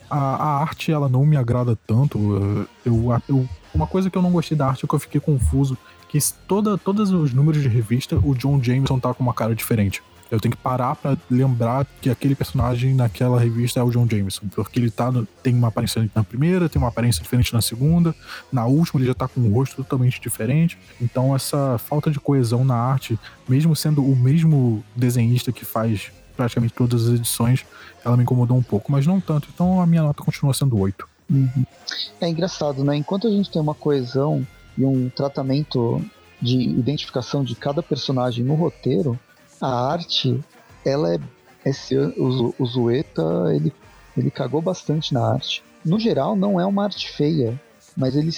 A, 0.10 0.18
a 0.18 0.60
arte, 0.60 0.92
ela 0.92 1.08
não 1.08 1.26
me 1.26 1.38
agrada 1.38 1.78
tanto. 1.88 2.68
Eu, 2.86 3.14
eu, 3.30 3.50
uma 3.74 3.88
coisa 3.88 4.10
que 4.10 4.18
eu 4.18 4.22
não 4.22 4.32
gostei 4.32 4.58
da 4.58 4.68
arte 4.68 4.84
é 4.84 4.88
que 4.88 4.94
eu 4.94 5.00
fiquei 5.00 5.22
confuso. 5.22 5.78
Que 6.10 6.20
toda, 6.46 6.78
todos 6.78 7.12
os 7.12 7.34
números 7.34 7.62
de 7.62 7.70
revista, 7.70 8.18
o 8.18 8.36
John 8.36 8.62
Jameson 8.62 9.00
tá 9.00 9.14
com 9.14 9.24
uma 9.24 9.34
cara 9.34 9.56
diferente. 9.56 10.04
Eu 10.32 10.40
tenho 10.40 10.56
que 10.56 10.62
parar 10.62 10.96
para 10.96 11.18
lembrar 11.30 11.86
que 12.02 12.10
aquele 12.10 12.34
personagem 12.34 12.96
naquela 12.96 13.38
revista 13.38 13.82
é 13.82 13.84
o 13.84 13.92
John 13.92 14.08
Jameson, 14.10 14.48
porque 14.56 14.80
ele 14.80 14.90
tá 14.90 15.12
tem 15.44 15.54
uma 15.54 15.68
aparência 15.68 16.10
na 16.16 16.24
primeira, 16.24 16.70
tem 16.70 16.82
uma 16.82 16.88
aparência 16.88 17.22
diferente 17.22 17.54
na 17.54 17.62
segunda, 17.62 18.16
na 18.50 18.66
última 18.66 19.02
ele 19.02 19.08
já 19.08 19.14
tá 19.14 19.28
com 19.28 19.42
um 19.42 19.54
rosto 19.54 19.76
totalmente 19.76 20.22
diferente. 20.22 20.78
Então 21.02 21.36
essa 21.36 21.78
falta 21.78 22.10
de 22.10 22.20
coesão 22.20 22.64
na 22.64 22.76
arte, 22.76 23.20
mesmo 23.48 23.76
sendo 23.76 24.02
o 24.04 24.16
mesmo 24.16 24.82
desenhista 24.96 25.52
que 25.52 25.66
faz 25.66 26.12
praticamente 26.38 26.74
todas 26.74 27.08
as 27.08 27.16
edições, 27.16 27.66
ela 28.06 28.16
me 28.16 28.24
incomodou 28.24 28.58
um 28.58 28.64
pouco, 28.64 28.90
mas 28.90 29.06
não 29.06 29.20
tanto. 29.20 29.50
Então 29.54 29.82
a 29.82 29.86
minha 29.86 30.02
nota 30.02 30.24
continua 30.24 30.54
sendo 30.54 30.80
8. 30.80 31.08
Uhum. 31.30 31.66
É 32.22 32.30
engraçado, 32.30 32.84
né? 32.84 32.96
Enquanto 32.96 33.28
a 33.28 33.30
gente 33.32 33.52
tem 33.52 33.62
uma 33.62 33.76
coesão 33.76 34.48
e 34.78 34.86
um 34.86 35.10
tratamento 35.10 36.02
de 36.42 36.58
identificação 36.58 37.44
de 37.44 37.54
cada 37.56 37.84
personagem 37.84 38.44
no 38.44 38.56
roteiro, 38.56 39.20
a 39.62 39.92
arte, 39.92 40.40
ela 40.86 41.16
é. 41.16 41.20
Esse, 41.64 41.96
o, 41.96 42.56
o 42.58 42.66
Zueta, 42.66 43.22
ele, 43.54 43.72
ele 44.18 44.32
cagou 44.32 44.62
bastante 44.62 45.14
na 45.14 45.34
arte. 45.34 45.64
No 45.86 46.00
geral, 46.00 46.36
não 46.36 46.60
é 46.60 46.66
uma 46.66 46.84
arte 46.84 47.12
feia, 47.12 47.60
mas 47.96 48.16
ele, 48.16 48.32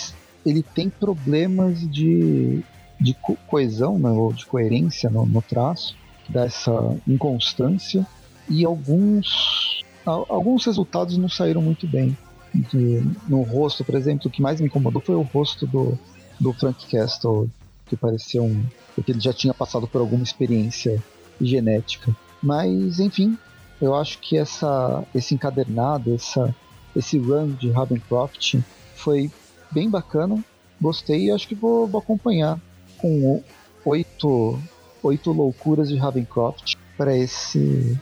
ele 0.46 0.62
tem 0.62 0.90
problemas 0.90 1.80
de, 1.90 2.62
de 3.00 3.14
co 3.14 3.38
coesão, 3.48 3.98
né, 3.98 4.10
ou 4.10 4.34
de 4.34 4.46
coerência 4.46 5.10
no, 5.10 5.26
no 5.26 5.42
traço, 5.42 5.96
dessa 6.28 6.72
inconstância, 7.08 8.06
e 8.50 8.66
alguns, 8.66 9.84
alguns 10.06 10.66
resultados 10.66 11.18
não 11.18 11.30
saíram 11.30 11.62
muito 11.62 11.88
bem. 11.88 12.18
De, 12.54 13.02
no 13.28 13.42
rosto, 13.42 13.84
por 13.84 13.96
exemplo, 13.96 14.28
o 14.28 14.30
que 14.30 14.42
mais 14.42 14.60
me 14.60 14.68
incomodou 14.68 15.02
foi 15.02 15.16
o 15.16 15.22
rosto 15.22 15.66
do, 15.66 15.98
do 16.40 16.54
Frank 16.54 16.86
Castle, 16.88 17.50
que 17.88 17.96
parecia 17.96 18.42
um. 18.42 18.64
porque 18.96 19.12
ele 19.12 19.20
já 19.20 19.34
tinha 19.34 19.54
passado 19.54 19.88
por 19.88 20.02
alguma 20.02 20.24
experiência 20.24 21.02
genética. 21.40 22.16
Mas, 22.42 23.00
enfim, 23.00 23.38
eu 23.82 23.96
acho 23.96 24.20
que 24.20 24.38
essa, 24.38 25.04
esse 25.14 25.34
encadernado, 25.34 26.14
essa, 26.14 26.54
esse 26.96 27.18
run 27.18 27.52
de 27.52 27.70
Ravencroft 27.70 28.56
foi 28.96 29.32
bem 29.72 29.90
bacana. 29.90 30.44
Gostei 30.80 31.26
e 31.26 31.32
acho 31.32 31.48
que 31.48 31.56
vou, 31.56 31.88
vou 31.88 32.02
acompanhar 32.02 32.60
com 32.98 33.42
oito, 33.86 34.60
oito 35.02 35.32
loucuras 35.32 35.90
de 35.90 35.98
Ravencroft 35.98 36.76
para 36.98 37.16
esse 37.16 38.00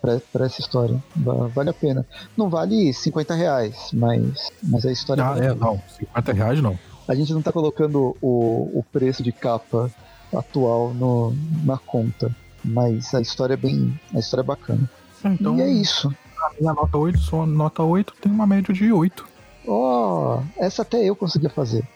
para 0.00 0.46
essa 0.46 0.60
história. 0.60 1.02
Vale 1.14 1.70
a 1.70 1.74
pena. 1.74 2.06
Não 2.36 2.48
vale 2.48 2.92
50 2.92 3.34
reais, 3.34 3.90
mas, 3.92 4.50
mas 4.62 4.86
a 4.86 4.92
história. 4.92 5.24
Ah, 5.24 5.36
é, 5.38 5.54
não. 5.54 5.80
50 5.98 6.32
reais 6.32 6.62
não. 6.62 6.78
A 7.06 7.14
gente 7.14 7.32
não 7.32 7.40
está 7.40 7.52
colocando 7.52 8.16
o, 8.20 8.78
o 8.78 8.84
preço 8.92 9.22
de 9.22 9.32
capa 9.32 9.90
atual 10.34 10.92
no, 10.94 11.34
na 11.64 11.76
conta. 11.78 12.34
Mas 12.68 13.14
a 13.14 13.20
história 13.20 13.54
é 13.54 13.56
bem. 13.56 13.98
A 14.14 14.18
história 14.18 14.42
é 14.42 14.46
bacana. 14.46 14.90
Então, 15.24 15.58
e 15.58 15.62
é 15.62 15.70
isso. 15.70 16.14
A 16.38 16.52
minha 16.60 16.72
nota 16.72 16.96
8, 16.96 17.18
sua 17.18 17.46
nota 17.46 17.82
8 17.82 18.14
tem 18.20 18.30
uma 18.30 18.46
média 18.46 18.72
de 18.72 18.92
8. 18.92 19.26
Oh, 19.66 20.40
essa 20.56 20.82
até 20.82 21.04
eu 21.04 21.16
conseguia 21.16 21.50
fazer. 21.50 21.86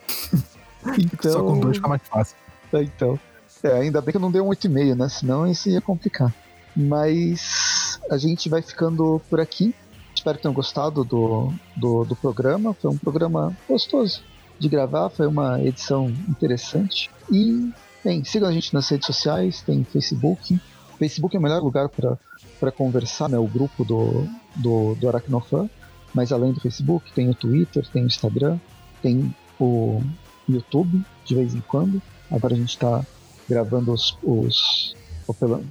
então, 0.98 1.32
Só 1.32 1.42
com 1.42 1.60
dois 1.60 1.76
fica 1.76 1.88
mais 1.88 2.02
fácil. 2.08 2.36
É, 2.72 2.82
então. 2.82 3.18
É, 3.62 3.72
ainda 3.74 4.00
bem 4.00 4.10
que 4.10 4.16
eu 4.16 4.20
não 4.20 4.30
dei 4.30 4.40
um 4.40 4.48
8,5, 4.48 4.96
né? 4.96 5.08
Senão 5.08 5.46
isso 5.46 5.68
ia 5.68 5.80
complicar. 5.80 6.34
Mas 6.74 8.00
a 8.10 8.16
gente 8.16 8.48
vai 8.48 8.60
ficando 8.60 9.20
por 9.30 9.40
aqui. 9.40 9.74
Espero 10.14 10.36
que 10.36 10.42
tenham 10.42 10.54
gostado 10.54 11.04
do, 11.04 11.52
do, 11.76 12.04
do 12.04 12.16
programa. 12.16 12.74
Foi 12.74 12.90
um 12.90 12.98
programa 12.98 13.56
gostoso 13.68 14.22
de 14.58 14.68
gravar, 14.68 15.10
foi 15.10 15.26
uma 15.26 15.60
edição 15.60 16.08
interessante. 16.28 17.10
E 17.30 17.72
Bem, 18.04 18.24
sigam 18.24 18.48
a 18.48 18.52
gente 18.52 18.74
nas 18.74 18.88
redes 18.88 19.06
sociais, 19.06 19.62
tem 19.62 19.84
Facebook. 19.84 20.60
Facebook 20.98 21.36
é 21.36 21.38
o 21.38 21.42
melhor 21.42 21.62
lugar 21.62 21.88
para 21.88 22.72
conversar, 22.72 23.28
né? 23.28 23.38
O 23.38 23.46
grupo 23.46 23.84
do, 23.84 24.26
do, 24.56 24.94
do 24.96 25.08
Aracnofan. 25.08 25.70
Mas 26.12 26.32
além 26.32 26.52
do 26.52 26.60
Facebook, 26.60 27.12
tem 27.12 27.30
o 27.30 27.34
Twitter, 27.34 27.86
tem 27.88 28.02
o 28.02 28.06
Instagram, 28.06 28.58
tem 29.00 29.34
o 29.58 30.02
YouTube, 30.48 31.02
de 31.24 31.34
vez 31.34 31.54
em 31.54 31.60
quando. 31.60 32.02
Agora 32.30 32.54
a 32.54 32.56
gente 32.56 32.70
está 32.70 33.06
gravando 33.48 33.92
os, 33.92 34.18
os, 34.22 34.96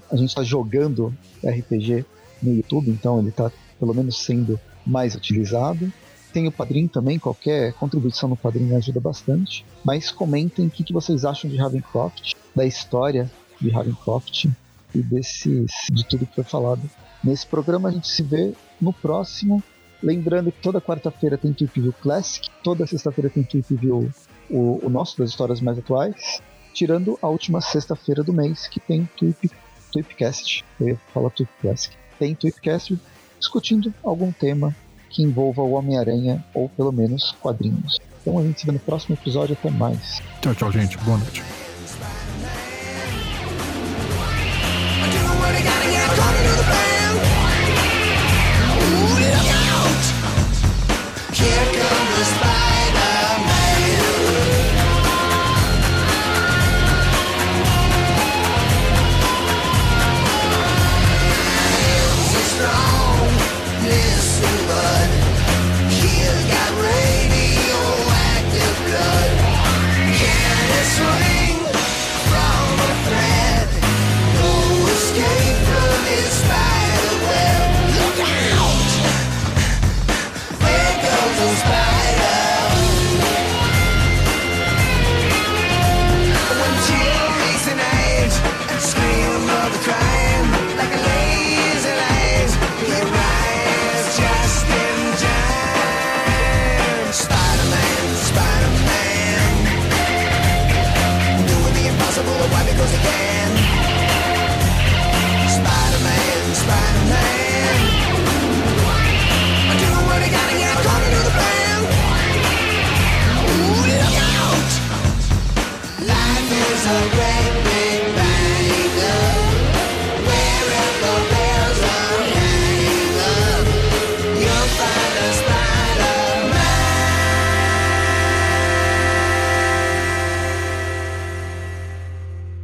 A 0.09 0.15
gente 0.15 0.29
está 0.29 0.43
jogando 0.43 1.13
RPG 1.43 2.05
no 2.41 2.55
YouTube, 2.55 2.89
então 2.89 3.19
ele 3.19 3.29
está 3.29 3.51
pelo 3.79 3.93
menos 3.93 4.23
sendo 4.23 4.59
mais 4.85 5.15
utilizado. 5.15 5.91
Tem 6.33 6.47
o 6.47 6.51
Padrim 6.51 6.87
também, 6.87 7.19
qualquer 7.19 7.73
contribuição 7.73 8.29
no 8.29 8.37
Padrim 8.37 8.73
ajuda 8.75 8.99
bastante. 8.99 9.65
Mas 9.83 10.11
comentem 10.11 10.67
o 10.67 10.69
que, 10.69 10.83
que 10.83 10.93
vocês 10.93 11.25
acham 11.25 11.49
de 11.49 11.57
Ravencroft, 11.57 12.33
da 12.55 12.65
história 12.65 13.29
de 13.59 13.69
Ravencroft 13.69 14.45
e 14.93 15.01
desses, 15.01 15.71
de 15.91 16.05
tudo 16.05 16.25
que 16.25 16.35
foi 16.35 16.43
falado. 16.43 16.81
Nesse 17.23 17.45
programa 17.45 17.89
a 17.89 17.91
gente 17.91 18.07
se 18.07 18.23
vê 18.23 18.53
no 18.79 18.91
próximo 18.91 19.63
Lembrando 20.01 20.51
que 20.51 20.61
toda 20.61 20.81
quarta-feira 20.81 21.37
tem 21.37 21.53
Tweep 21.53 21.79
View 21.79 21.93
Classic, 21.93 22.49
toda 22.63 22.87
sexta-feira 22.87 23.29
tem 23.29 23.43
Tweep 23.43 23.75
View 23.75 24.09
o, 24.49 24.79
o 24.83 24.89
nosso 24.89 25.17
das 25.17 25.29
histórias 25.29 25.61
mais 25.61 25.77
atuais, 25.77 26.41
tirando 26.73 27.19
a 27.21 27.27
última 27.27 27.61
sexta-feira 27.61 28.23
do 28.23 28.33
mês 28.33 28.67
que 28.67 28.79
tem 28.79 29.07
Tweepcast. 29.91 30.65
Eu 30.79 30.89
ia 30.89 30.97
falar 31.13 31.29
Tweep 31.29 31.51
Classic. 31.61 31.95
Tem 32.17 32.33
Tweepcast 32.33 32.99
discutindo 33.39 33.93
algum 34.03 34.31
tema 34.31 34.75
que 35.11 35.21
envolva 35.23 35.61
o 35.61 35.73
Homem-Aranha 35.73 36.43
ou 36.53 36.69
pelo 36.69 36.91
menos 36.91 37.35
quadrinhos. 37.41 37.99
Então 38.21 38.38
a 38.39 38.43
gente 38.43 38.61
se 38.61 38.65
vê 38.65 38.71
no 38.71 38.79
próximo 38.79 39.15
episódio. 39.15 39.57
Até 39.59 39.69
mais. 39.69 40.21
Tchau, 40.41 40.55
tchau, 40.55 40.71
gente. 40.71 40.97
Boa 40.99 41.17
noite. 41.17 41.43